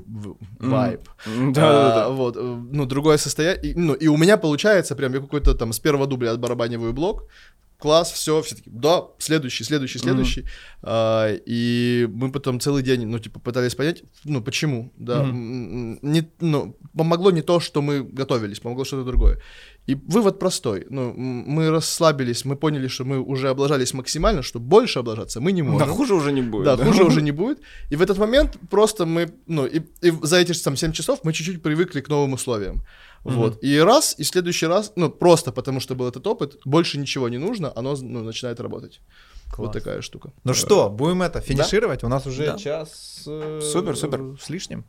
вайб. 0.61 1.09
А, 1.57 2.09
Вот, 2.11 2.37
э, 2.37 2.41
ну, 2.73 2.87
другое 2.87 3.19
состояние. 3.19 3.73
И, 3.73 3.74
ну, 3.74 3.95
и 3.95 4.09
у 4.09 4.16
меня 4.16 4.37
получается 4.37 4.95
прям, 4.97 5.15
я 5.15 5.20
какой-то 5.20 5.55
там 5.55 5.73
с 5.73 5.81
первого 5.81 6.07
дубля 6.07 6.33
отбарабаниваю 6.33 6.93
блок, 6.93 7.24
класс, 7.78 8.12
все, 8.12 8.40
все 8.43 8.55
таки 8.57 8.70
да, 8.70 9.03
следующий, 9.19 9.65
следующий, 9.65 9.98
следующий. 9.98 10.44
А, 10.82 11.28
и 11.47 12.09
мы 12.12 12.31
потом 12.32 12.59
целый 12.61 12.82
день, 12.82 13.07
ну, 13.07 13.19
типа, 13.19 13.40
пытались 13.40 13.74
понять, 13.74 14.03
ну, 14.24 14.43
почему, 14.43 14.93
да. 14.97 15.23
М, 15.23 15.98
Не, 16.03 16.28
ну, 16.40 16.77
помогло 16.97 17.31
не 17.31 17.43
то, 17.43 17.61
что 17.61 17.82
мы 17.82 18.03
готовились, 18.03 18.61
помогло 18.61 18.85
что-то 18.85 19.05
другое. 19.05 19.40
И 19.89 19.94
вывод 19.94 20.39
простой. 20.39 20.86
Ну, 20.90 21.12
мы 21.12 21.70
расслабились, 21.70 22.44
мы 22.44 22.57
поняли, 22.57 22.89
что 22.89 23.05
мы 23.05 23.20
уже 23.20 23.48
облажались 23.51 23.94
максимально, 23.94 24.43
что 24.43 24.59
больше 24.59 24.98
облажаться 24.98 25.40
мы 25.40 25.53
не 25.53 25.62
Да 25.62 25.69
можем. 25.69 25.89
хуже 25.90 26.15
уже 26.15 26.32
не 26.32 26.43
будет. 26.43 26.65
Да, 26.65 26.77
хуже 26.77 27.05
уже 27.05 27.23
не 27.23 27.31
будет. 27.32 27.61
И 27.90 27.97
в 27.97 28.03
этот 28.03 28.19
момент 28.19 28.57
просто 28.70 29.07
мы, 29.07 29.28
ну, 29.47 29.66
и, 29.66 29.81
и 30.03 30.12
за 30.23 30.36
эти 30.39 30.53
там 30.65 30.77
7 30.77 30.93
часов 30.93 31.20
мы 31.24 31.32
чуть-чуть 31.32 31.62
привыкли 31.62 32.01
к 32.01 32.09
новым 32.09 32.32
условиям. 32.32 32.82
Вот. 33.31 33.59
И 33.62 33.78
раз, 33.81 34.15
и 34.19 34.23
в 34.23 34.27
следующий 34.27 34.66
раз, 34.66 34.93
ну, 34.97 35.11
просто 35.11 35.53
потому 35.53 35.81
что 35.81 35.94
был 35.94 36.07
этот 36.09 36.27
опыт, 36.27 36.59
больше 36.65 36.98
ничего 36.98 37.28
не 37.28 37.39
нужно, 37.39 37.73
оно 37.77 37.97
ну, 37.97 38.23
начинает 38.23 38.61
работать. 38.61 39.01
Вот 39.57 39.73
Класс. 39.73 39.73
такая 39.73 40.01
штука. 40.03 40.32
Ну 40.44 40.55
что, 40.55 40.90
будем 40.90 41.23
это 41.23 41.40
финишировать? 41.40 42.03
У 42.05 42.09
нас 42.09 42.27
уже 42.27 42.47
Да. 42.47 42.59
час 42.59 43.23
э, 43.27 43.61
Супер, 43.62 43.97
супер. 43.97 44.36
с 44.40 44.51
лишним. 44.51 44.85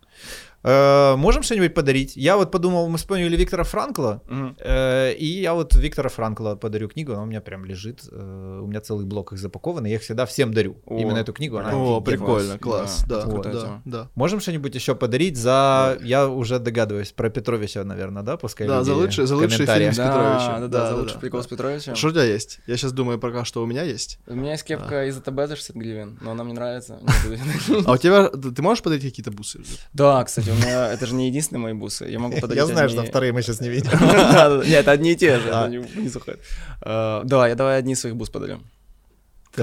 Э, 0.68 1.16
можем 1.16 1.44
что-нибудь 1.44 1.74
подарить? 1.74 2.18
Я 2.18 2.36
вот 2.36 2.52
подумал, 2.52 2.90
мы 2.90 2.98
вспомнили 2.98 3.38
Виктора 3.38 3.64
Франкла, 3.64 4.22
э, 4.60 5.14
и 5.14 5.26
я 5.26 5.54
вот 5.54 5.74
Виктора 5.76 6.10
Франкла 6.10 6.56
подарю 6.56 6.90
книгу, 6.90 7.14
она 7.14 7.24
у 7.24 7.26
меня 7.26 7.40
прям 7.40 7.64
лежит, 7.64 8.02
э, 8.12 8.60
у 8.62 8.68
меня 8.68 8.82
целый 8.82 9.06
блок 9.06 9.32
их 9.32 9.40
запакован, 9.40 9.86
и 9.86 9.90
я 9.90 9.96
их 9.96 10.02
всегда 10.02 10.26
всем 10.26 10.54
дарю. 10.54 10.76
О, 10.86 10.98
Именно 11.00 11.20
эту 11.20 11.32
книгу, 11.32 11.58
она 11.58 11.72
О, 11.74 12.02
прикольно, 12.02 12.58
класс. 12.60 13.06
Да, 13.08 13.24
Да, 13.24 13.32
крутая 13.32 13.54
да, 13.54 13.82
да. 13.86 14.10
Можем 14.16 14.42
что-нибудь 14.42 14.76
еще 14.76 14.94
подарить 14.94 15.38
за, 15.38 15.98
я 16.04 16.28
уже 16.28 16.60
догадываюсь, 16.60 17.14
про 17.14 17.30
Петровича, 17.30 17.86
наверное, 17.86 18.24
да, 18.24 18.36
пускай 18.36 18.68
Да, 18.68 18.84
за 18.84 18.94
лучший- 18.94 19.26
за 19.26 19.38
лучший 19.38 19.66
фильм 19.66 19.94
с 19.94 19.98
Петровичем. 19.98 20.48
Да, 20.48 20.60
да, 20.60 20.68
Да, 20.68 20.86
за 20.90 20.96
да, 20.96 21.02
лучший 21.02 21.14
да, 21.14 21.20
прикол 21.22 21.40
да. 21.40 21.44
с 21.44 21.48
Петровичем. 21.48 21.96
Что 21.96 22.08
у 22.10 22.12
тебя 22.12 22.24
есть? 22.24 22.60
Я 22.68 22.76
сейчас 22.76 22.92
думаю 22.92 23.20
пока, 23.20 23.46
что 23.46 23.64
у 23.64 23.66
меня 23.66 23.84
есть. 23.84 24.20
У 24.28 24.36
меня 24.36 24.52
есть 24.52 24.64
кепка 24.66 25.06
из 25.06 25.18
АТБ 25.18 25.48
за 25.48 25.56
60 25.56 25.76
гривен, 25.78 26.18
но 26.22 26.32
она 26.32 26.44
мне 26.44 26.54
нравится. 26.54 27.00
А 27.86 27.94
у 27.94 27.98
тебя, 27.98 28.28
ты 28.30 28.52
ты 28.52 28.62
можешь 28.62 28.84
подарить 28.84 29.04
какие-то 29.04 29.32
бусы? 29.32 29.62
Да, 29.94 30.24
кстати, 30.26 30.50
меня 30.58 30.92
это 30.92 31.06
же 31.06 31.16
не 31.16 31.28
единственные 31.28 31.62
мои 31.64 31.74
бусы. 31.74 32.06
Я 32.06 32.20
могу 32.20 32.40
подарить 32.40 32.62
Я 32.62 32.66
знаю, 32.66 32.90
что 32.90 33.04
вторые 33.04 33.32
мы 33.34 33.42
сейчас 33.42 33.62
не 33.62 33.70
видим. 33.76 33.90
Нет, 34.70 34.88
одни 34.88 35.12
и 35.12 35.16
те 35.16 35.40
же, 35.40 35.50
А. 35.52 35.68
не. 35.68 35.78
Э, 36.82 37.22
Да, 37.24 37.48
я 37.48 37.56
давай 37.56 37.80
одни 37.80 37.96
своих 37.96 38.16
бус 38.16 38.30
подарю. 38.30 38.60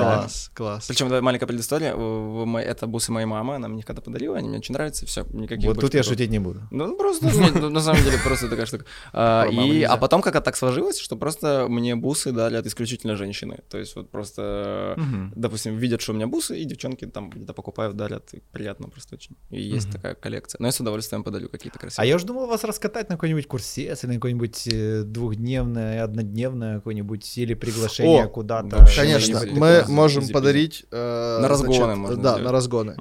Класс, 0.02 0.50
класс. 0.54 0.86
Причем 0.86 1.08
давай 1.08 1.22
маленькая 1.22 1.46
предыстория. 1.46 1.94
Это 1.94 2.86
бусы 2.86 3.12
моей 3.12 3.26
мамы, 3.26 3.56
она 3.56 3.68
мне 3.68 3.82
когда 3.82 4.02
подарила, 4.02 4.36
они 4.36 4.48
мне 4.48 4.58
очень 4.58 4.74
нравятся, 4.74 5.06
все, 5.06 5.24
никаких 5.32 5.66
Вот 5.66 5.80
тут 5.80 5.94
я 5.94 6.02
шутить 6.02 6.30
не 6.30 6.38
буду. 6.38 6.62
Ну, 6.70 6.86
ну, 6.86 6.96
просто, 6.96 7.26
нет, 7.26 7.54
ну, 7.54 7.70
на 7.70 7.80
самом 7.80 8.02
деле, 8.02 8.18
просто 8.24 8.48
такая 8.48 8.66
штука. 8.66 8.84
А, 9.12 9.46
и, 9.46 9.82
а 9.82 9.96
потом 9.96 10.22
как-то 10.22 10.40
так 10.40 10.56
сложилось, 10.56 10.98
что 10.98 11.16
просто 11.16 11.66
мне 11.68 11.94
бусы 11.94 12.32
дали 12.32 12.56
от 12.56 12.66
исключительно 12.66 13.16
женщины. 13.16 13.60
То 13.68 13.78
есть 13.78 13.96
вот 13.96 14.10
просто, 14.10 14.96
допустим, 15.34 15.76
видят, 15.76 16.00
что 16.00 16.12
у 16.12 16.14
меня 16.14 16.26
бусы, 16.26 16.58
и 16.58 16.64
девчонки 16.64 17.06
там 17.06 17.30
где-то 17.30 17.52
покупают, 17.52 17.96
дарят. 17.96 18.34
И 18.34 18.42
приятно 18.52 18.88
просто 18.88 19.14
очень. 19.14 19.36
И 19.50 19.60
есть 19.60 19.90
такая 19.90 20.14
коллекция. 20.14 20.58
Но 20.60 20.68
я 20.68 20.72
с 20.72 20.80
удовольствием 20.80 21.22
подарю 21.22 21.48
какие-то 21.48 21.78
красивые. 21.78 22.04
А 22.04 22.06
я 22.06 22.16
уже 22.16 22.26
думал 22.26 22.46
вас 22.46 22.64
раскатать 22.64 23.08
на 23.08 23.16
какой-нибудь 23.16 23.46
курсе, 23.46 23.82
или 23.82 24.06
на 24.06 24.14
какое-нибудь 24.14 24.68
э, 24.72 25.02
двухдневное, 25.04 26.02
однодневное 26.02 26.76
какое-нибудь, 26.76 27.38
или 27.38 27.54
приглашение 27.54 28.26
куда-то. 28.28 28.86
Конечно, 28.96 29.40
мы 29.52 29.83
можем 29.88 30.28
подарить... 30.28 30.84
э, 30.90 31.38
На 31.40 31.48
разгоны 31.48 31.74
значит, 31.76 31.96
можно 31.98 32.16
Да, 32.16 32.22
сделать. 32.30 32.44
на 32.44 32.52
разгоны. 32.52 32.96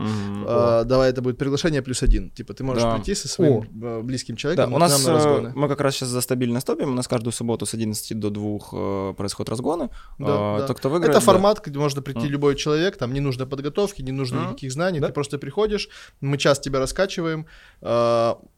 Э, 0.45 0.83
давай 0.85 1.09
это 1.09 1.21
будет 1.21 1.37
приглашение 1.37 1.81
плюс 1.81 2.03
один. 2.03 2.29
Типа 2.29 2.53
ты 2.53 2.63
можешь 2.63 2.83
Да. 2.83 2.95
прийти 2.95 3.15
со 3.15 3.27
своим 3.27 3.61
э, 3.83 4.01
близким 4.01 4.35
Да, 4.35 4.39
человеком 4.39 4.73
у 4.73 4.75
к 4.77 4.79
нас 4.79 4.91
нам 4.91 5.03
на 5.03 5.13
разгоны. 5.19 5.51
мы 5.55 5.67
как 5.67 5.81
раз 5.81 5.95
сейчас 5.95 6.09
за 6.09 6.21
стабильность 6.21 6.67
топим. 6.67 6.91
У 6.91 6.95
нас 6.95 7.07
каждую 7.07 7.33
субботу 7.33 7.65
с 7.65 7.73
11 7.73 8.19
до 8.19 8.29
2 8.29 8.59
э, 8.71 9.13
происходят 9.17 9.49
разгоны. 9.49 9.89
Да, 10.19 10.25
А, 10.29 10.59
да. 10.59 10.67
Тот, 10.67 10.77
кто 10.77 10.89
выиграет, 10.89 11.15
Это 11.15 11.25
да. 11.25 11.31
формат, 11.31 11.61
где 11.65 11.79
можно 11.79 12.01
прийти 12.01 12.27
любой 12.27 12.55
человек, 12.55 12.97
там 12.97 13.13
не 13.13 13.19
нужно 13.19 13.45
подготовки, 13.45 14.01
не 14.01 14.11
нужно 14.11 14.41
никаких 14.47 14.71
знаний, 14.71 14.99
Да. 14.99 15.07
ты 15.07 15.13
просто 15.13 15.37
приходишь, 15.37 15.89
мы 16.21 16.37
час 16.37 16.59
тебя 16.59 16.79
раскачиваем, 16.79 17.45
э, 17.81 17.85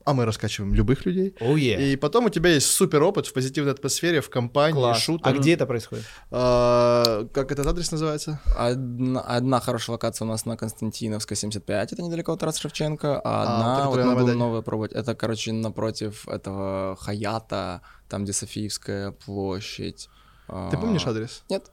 а 0.08 0.14
мы 0.14 0.26
раскачиваем 0.26 0.74
любых 0.76 1.06
людей. 1.06 1.36
Oh, 1.42 1.56
yeah. 1.56 1.82
И 1.94 1.96
потом 1.96 2.26
у 2.26 2.30
тебя 2.30 2.52
есть 2.52 2.68
супер 2.68 3.02
опыт 3.04 3.26
в 3.28 3.34
позитивной 3.34 3.72
атмосфере, 3.72 4.22
в 4.22 4.30
компании, 4.30 4.74
Класс. 4.80 5.00
шуток. 5.00 5.28
А 5.28 5.32
где 5.34 5.54
это 5.54 5.66
происходит? 5.66 6.06
Э, 6.32 7.26
как 7.34 7.52
этот 7.52 7.66
адрес 7.68 7.92
называется? 7.92 8.15
Одна, 8.56 9.22
одна 9.22 9.60
хорошая 9.60 9.94
локация 9.94 10.26
у 10.26 10.30
нас 10.30 10.46
на 10.46 10.58
Константиновской 10.58 11.38
75, 11.38 11.94
это 11.94 12.02
недалеко 12.02 12.34
от 12.34 12.40
Тараса 12.40 12.62
Шевченко, 12.62 13.22
а 13.24 13.40
вот 13.40 13.50
одна, 13.50 13.86
вот 13.86 13.96
которая 13.96 14.16
мы 14.16 14.22
будем 14.22 14.40
новую 14.40 14.64
пробовать, 14.64 14.94
это, 14.94 15.16
короче, 15.16 15.52
напротив 15.54 16.28
этого 16.28 16.98
Хаята, 17.00 17.82
там, 18.10 18.24
где 18.24 18.34
Софиевская 18.34 19.12
площадь. 19.12 20.10
Ты 20.48 20.78
помнишь 20.78 21.08
адрес? 21.08 21.44
Нет. 21.50 21.72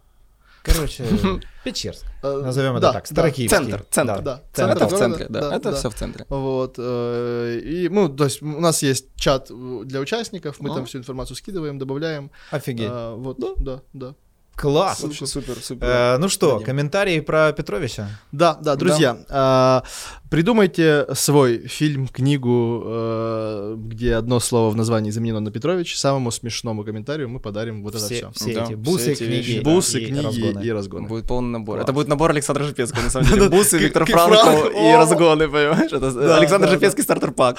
Короче, 0.62 1.04
Печерск. 1.64 2.06
Э, 2.22 2.40
Назовем 2.40 2.74
да, 2.74 2.78
это 2.78 2.92
так. 2.92 3.06
Старокиевский. 3.06 3.58
Центр, 3.58 3.84
центр. 3.90 4.22
Да. 4.22 4.42
Это 4.54 4.86
в 4.86 4.96
центре, 4.96 5.26
да, 5.28 5.56
это 5.56 5.74
все 5.74 5.90
в 5.90 5.94
центре. 5.94 6.24
Вот, 6.28 6.76
э, 6.78 7.60
и, 7.64 7.88
ну, 7.88 8.08
то 8.08 8.24
есть 8.24 8.42
у 8.42 8.60
нас 8.60 8.82
есть 8.82 9.06
чат 9.16 9.50
э, 9.50 9.80
для 9.84 10.00
участников, 10.00 10.60
мы 10.60 10.72
там 10.72 10.86
всю 10.86 10.98
информацию 10.98 11.36
скидываем, 11.36 11.78
добавляем. 11.78 12.30
Офигеть. 12.50 12.88
А, 12.88 13.16
вот, 13.16 13.38
да, 13.40 13.48
да, 13.56 13.80
да. 13.92 14.14
Класс. 14.54 15.00
Вообще 15.02 15.26
супер, 15.26 15.56
супер. 15.62 15.86
Э, 15.86 16.18
ну 16.18 16.28
что, 16.28 16.52
Дадим. 16.52 16.66
комментарии 16.66 17.20
про 17.20 17.52
Петровича? 17.52 18.08
Да, 18.32 18.54
да, 18.54 18.76
друзья, 18.76 19.16
а, 19.30 19.82
придумайте 20.30 21.06
свой 21.14 21.66
фильм, 21.66 22.06
книгу, 22.06 22.82
э, 22.84 23.74
где 23.78 24.14
одно 24.14 24.40
слово 24.40 24.70
в 24.70 24.76
названии 24.76 25.10
заменено 25.10 25.40
на 25.40 25.50
Петрович. 25.50 25.96
Самому 25.98 26.30
смешному 26.30 26.84
комментарию 26.84 27.28
мы 27.30 27.40
подарим 27.40 27.82
вот 27.82 27.94
это 27.94 28.04
все, 28.04 28.14
все. 28.14 28.30
все 28.34 28.54
Да, 28.54 28.60
эти 28.64 28.66
все 28.68 28.76
бусы, 28.76 29.12
эти 29.12 29.24
книги, 29.24 29.36
вещи, 29.36 29.60
да, 29.62 29.70
Бусы, 29.70 30.00
и 30.00 30.06
книги 30.06 30.24
разгоны. 30.26 30.64
и 30.64 30.70
разгоны. 30.72 31.08
Будет 31.08 31.26
полный 31.26 31.50
набор. 31.50 31.76
Класс. 31.76 31.84
Это 31.84 31.92
будет 31.94 32.08
набор 32.08 32.30
Александра 32.30 32.64
Жипецкого, 32.64 33.02
на 33.02 33.10
самом 33.10 33.26
деле. 33.30 33.48
Бусы, 33.48 33.78
Виктор 33.78 34.04
как 34.04 34.14
Франков 34.14 34.60
Франк. 34.60 34.76
и 34.76 34.94
разгоны, 34.94 35.48
понимаешь? 35.48 35.92
Это 35.92 36.12
Да, 36.12 36.36
Александр 36.36 36.66
да, 36.66 36.72
Жипецкий 36.74 37.02
стартер-пак. 37.02 37.56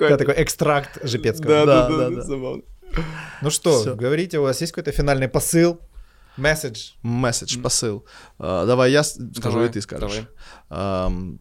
Это 0.00 0.16
такой 0.18 0.34
экстракт 0.42 0.98
Жипецкого. 1.02 1.48
Да, 1.48 1.64
Да, 1.64 1.88
да, 1.88 1.96
да, 1.96 2.08
да, 2.10 2.16
да. 2.16 2.22
забавно. 2.22 2.62
Ну 3.42 3.50
что, 3.50 3.94
говорите, 3.94 4.38
у 4.38 4.42
вас 4.42 4.60
есть 4.60 4.72
какой-то 4.72 4.92
финальный 4.96 5.28
посыл? 5.28 5.78
Месседж? 6.38 6.92
Месседж, 7.02 7.60
посыл. 7.60 8.04
А, 8.38 8.64
давай 8.66 8.92
я 8.92 9.02
скажу, 9.02 9.30
Давай, 9.40 9.66
и 9.66 9.72
ты 9.72 9.80
скажешь. 9.80 10.10
давай. 10.10 10.26
Ам, 10.70 11.40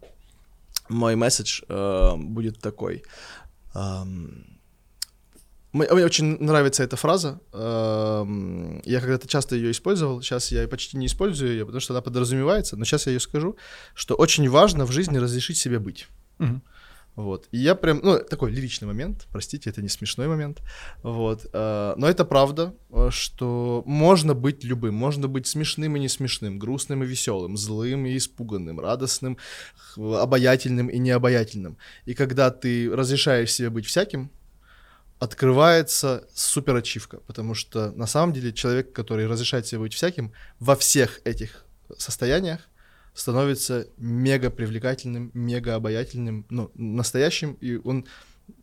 мой 0.90 1.15
месседж 1.15 1.61
а, 1.69 2.15
будет 2.18 2.60
такой. 2.60 3.03
Ам, 3.74 4.45
мне, 5.74 5.88
мне 5.91 6.06
очень 6.06 6.38
нравится 6.41 6.84
эта 6.84 6.95
фраза. 6.95 7.40
Ам, 7.53 8.82
я 8.86 8.99
когда-то 8.99 9.28
часто 9.28 9.56
ее 9.56 9.72
использовал. 9.72 10.22
Сейчас 10.22 10.52
я 10.52 10.68
почти 10.68 10.98
не 10.98 11.06
использую 11.06 11.52
ее, 11.52 11.65
потому 11.65 11.80
что 11.82 11.94
она 11.94 12.02
подразумевается. 12.02 12.76
Но 12.78 12.86
сейчас 12.86 13.06
я 13.06 13.14
ее 13.14 13.19
скажу, 13.19 13.56
что 13.94 14.15
очень 14.15 14.49
важно 14.49 14.86
в 14.86 14.91
жизни 14.91 15.18
разрешить 15.18 15.57
себе 15.57 15.80
быть. 15.80 16.07
Вот. 17.18 17.48
И 17.52 17.57
я 17.57 17.73
прям, 17.73 17.99
ну, 18.03 18.19
такой 18.19 18.52
лиричный 18.52 18.88
момент, 18.88 19.26
простите, 19.31 19.72
это 19.72 19.81
не 19.81 19.89
смешной 19.89 20.27
момент. 20.27 20.61
Вот. 21.02 21.48
э, 21.52 21.94
но 21.98 22.07
это 22.07 22.26
правда, 22.26 22.76
э, 22.91 23.10
что 23.10 23.81
можно 23.88 24.35
быть 24.35 24.64
любым, 24.64 24.94
можно 24.94 25.27
быть 25.27 25.48
смешным 25.48 25.95
и 25.95 25.99
не 25.99 26.10
смешным, 26.10 26.60
грустным 26.60 27.03
и 27.03 27.07
веселым, 27.07 27.57
злым 27.57 28.06
и 28.06 28.15
испуганным, 28.15 28.80
радостным, 28.80 29.38
обаятельным 29.98 30.89
и 30.89 30.99
необаятельным. 30.99 31.77
И 32.06 32.14
когда 32.14 32.52
ты 32.52 32.95
разрешаешь 32.95 33.52
себе 33.52 33.72
быть 33.72 33.88
всяким, 33.88 34.30
открывается 35.18 36.23
супер 36.35 36.76
ачивка, 36.76 37.18
потому 37.26 37.56
что 37.56 37.91
на 37.94 38.06
самом 38.06 38.31
деле 38.31 38.53
человек, 38.53 38.94
который 38.94 39.26
разрешает 39.26 39.65
себе 39.65 39.80
быть 39.80 39.95
всяким, 39.95 40.34
во 40.60 40.76
всех 40.76 41.19
этих 41.26 41.65
состояниях 41.98 42.61
становится 43.18 43.88
мега 43.98 44.52
привлекательным, 44.52 45.31
мега 45.34 45.76
обаятельным, 45.76 46.45
ну, 46.49 46.72
настоящим, 46.76 47.57
и 47.61 47.77
он, 47.84 48.06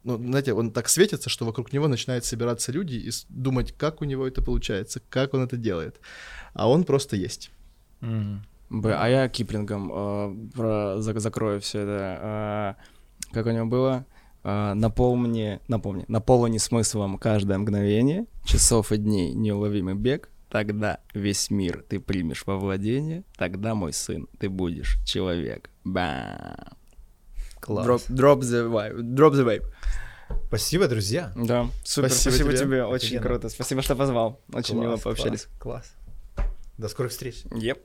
ну, 0.04 0.16
знаете, 0.16 0.52
он 0.52 0.70
так 0.70 0.88
светится, 0.88 1.28
что 1.28 1.44
вокруг 1.44 1.72
него 1.72 1.88
начинают 1.88 2.24
собираться 2.24 2.70
люди 2.70 2.94
и 2.94 3.10
думать, 3.28 3.72
как 3.72 4.00
у 4.00 4.04
него 4.04 4.26
это 4.26 4.42
получается, 4.42 5.00
как 5.10 5.34
он 5.34 5.42
это 5.42 5.56
делает. 5.56 6.00
А 6.52 6.70
он 6.70 6.84
просто 6.84 7.16
есть. 7.16 7.50
Б, 8.70 8.94
а 8.94 9.08
я 9.08 9.28
Киплингом 9.28 9.90
э, 9.92 10.50
про, 10.54 10.98
зак- 10.98 11.18
закрою 11.18 11.60
все 11.60 11.80
это. 11.80 12.76
Э, 12.80 13.34
как 13.34 13.46
у 13.46 13.50
него 13.50 13.66
было? 13.66 14.06
Э, 14.44 14.74
напомни, 14.74 15.60
напомни, 15.66 16.04
наполни 16.06 16.58
смыслом 16.58 17.18
каждое 17.18 17.58
мгновение, 17.58 18.26
часов 18.44 18.92
и 18.92 18.98
дней 18.98 19.34
неуловимый 19.34 19.94
бег, 19.94 20.30
тогда 20.54 21.00
весь 21.12 21.50
мир 21.50 21.84
ты 21.88 21.98
примешь 21.98 22.44
во 22.46 22.56
владение, 22.56 23.24
тогда, 23.36 23.74
мой 23.74 23.92
сын, 23.92 24.28
ты 24.38 24.48
будешь 24.48 24.98
человек. 25.04 25.68
Бам. 25.82 26.54
Класс. 27.58 28.08
Drop, 28.08 28.08
drop 28.08 28.38
the 28.38 28.70
vibe. 28.70 29.00
Drop 29.00 29.32
the 29.32 29.44
vibe. 29.44 29.64
Спасибо, 30.46 30.86
друзья. 30.86 31.32
Да, 31.34 31.68
супер, 31.84 32.08
Спасибо 32.08 32.34
спасибо, 32.34 32.50
тебе. 32.52 32.58
тебе, 32.66 32.84
очень 32.84 33.06
Офигенно. 33.06 33.22
круто. 33.22 33.48
Спасибо, 33.48 33.82
что 33.82 33.96
позвал. 33.96 34.40
Очень 34.52 34.76
мило 34.76 34.92
Класс, 34.92 35.02
пообщались. 35.02 35.48
Класс. 35.58 35.92
класс. 36.36 36.46
До 36.78 36.88
скорых 36.88 37.10
встреч. 37.10 37.42
Еп. 37.50 37.80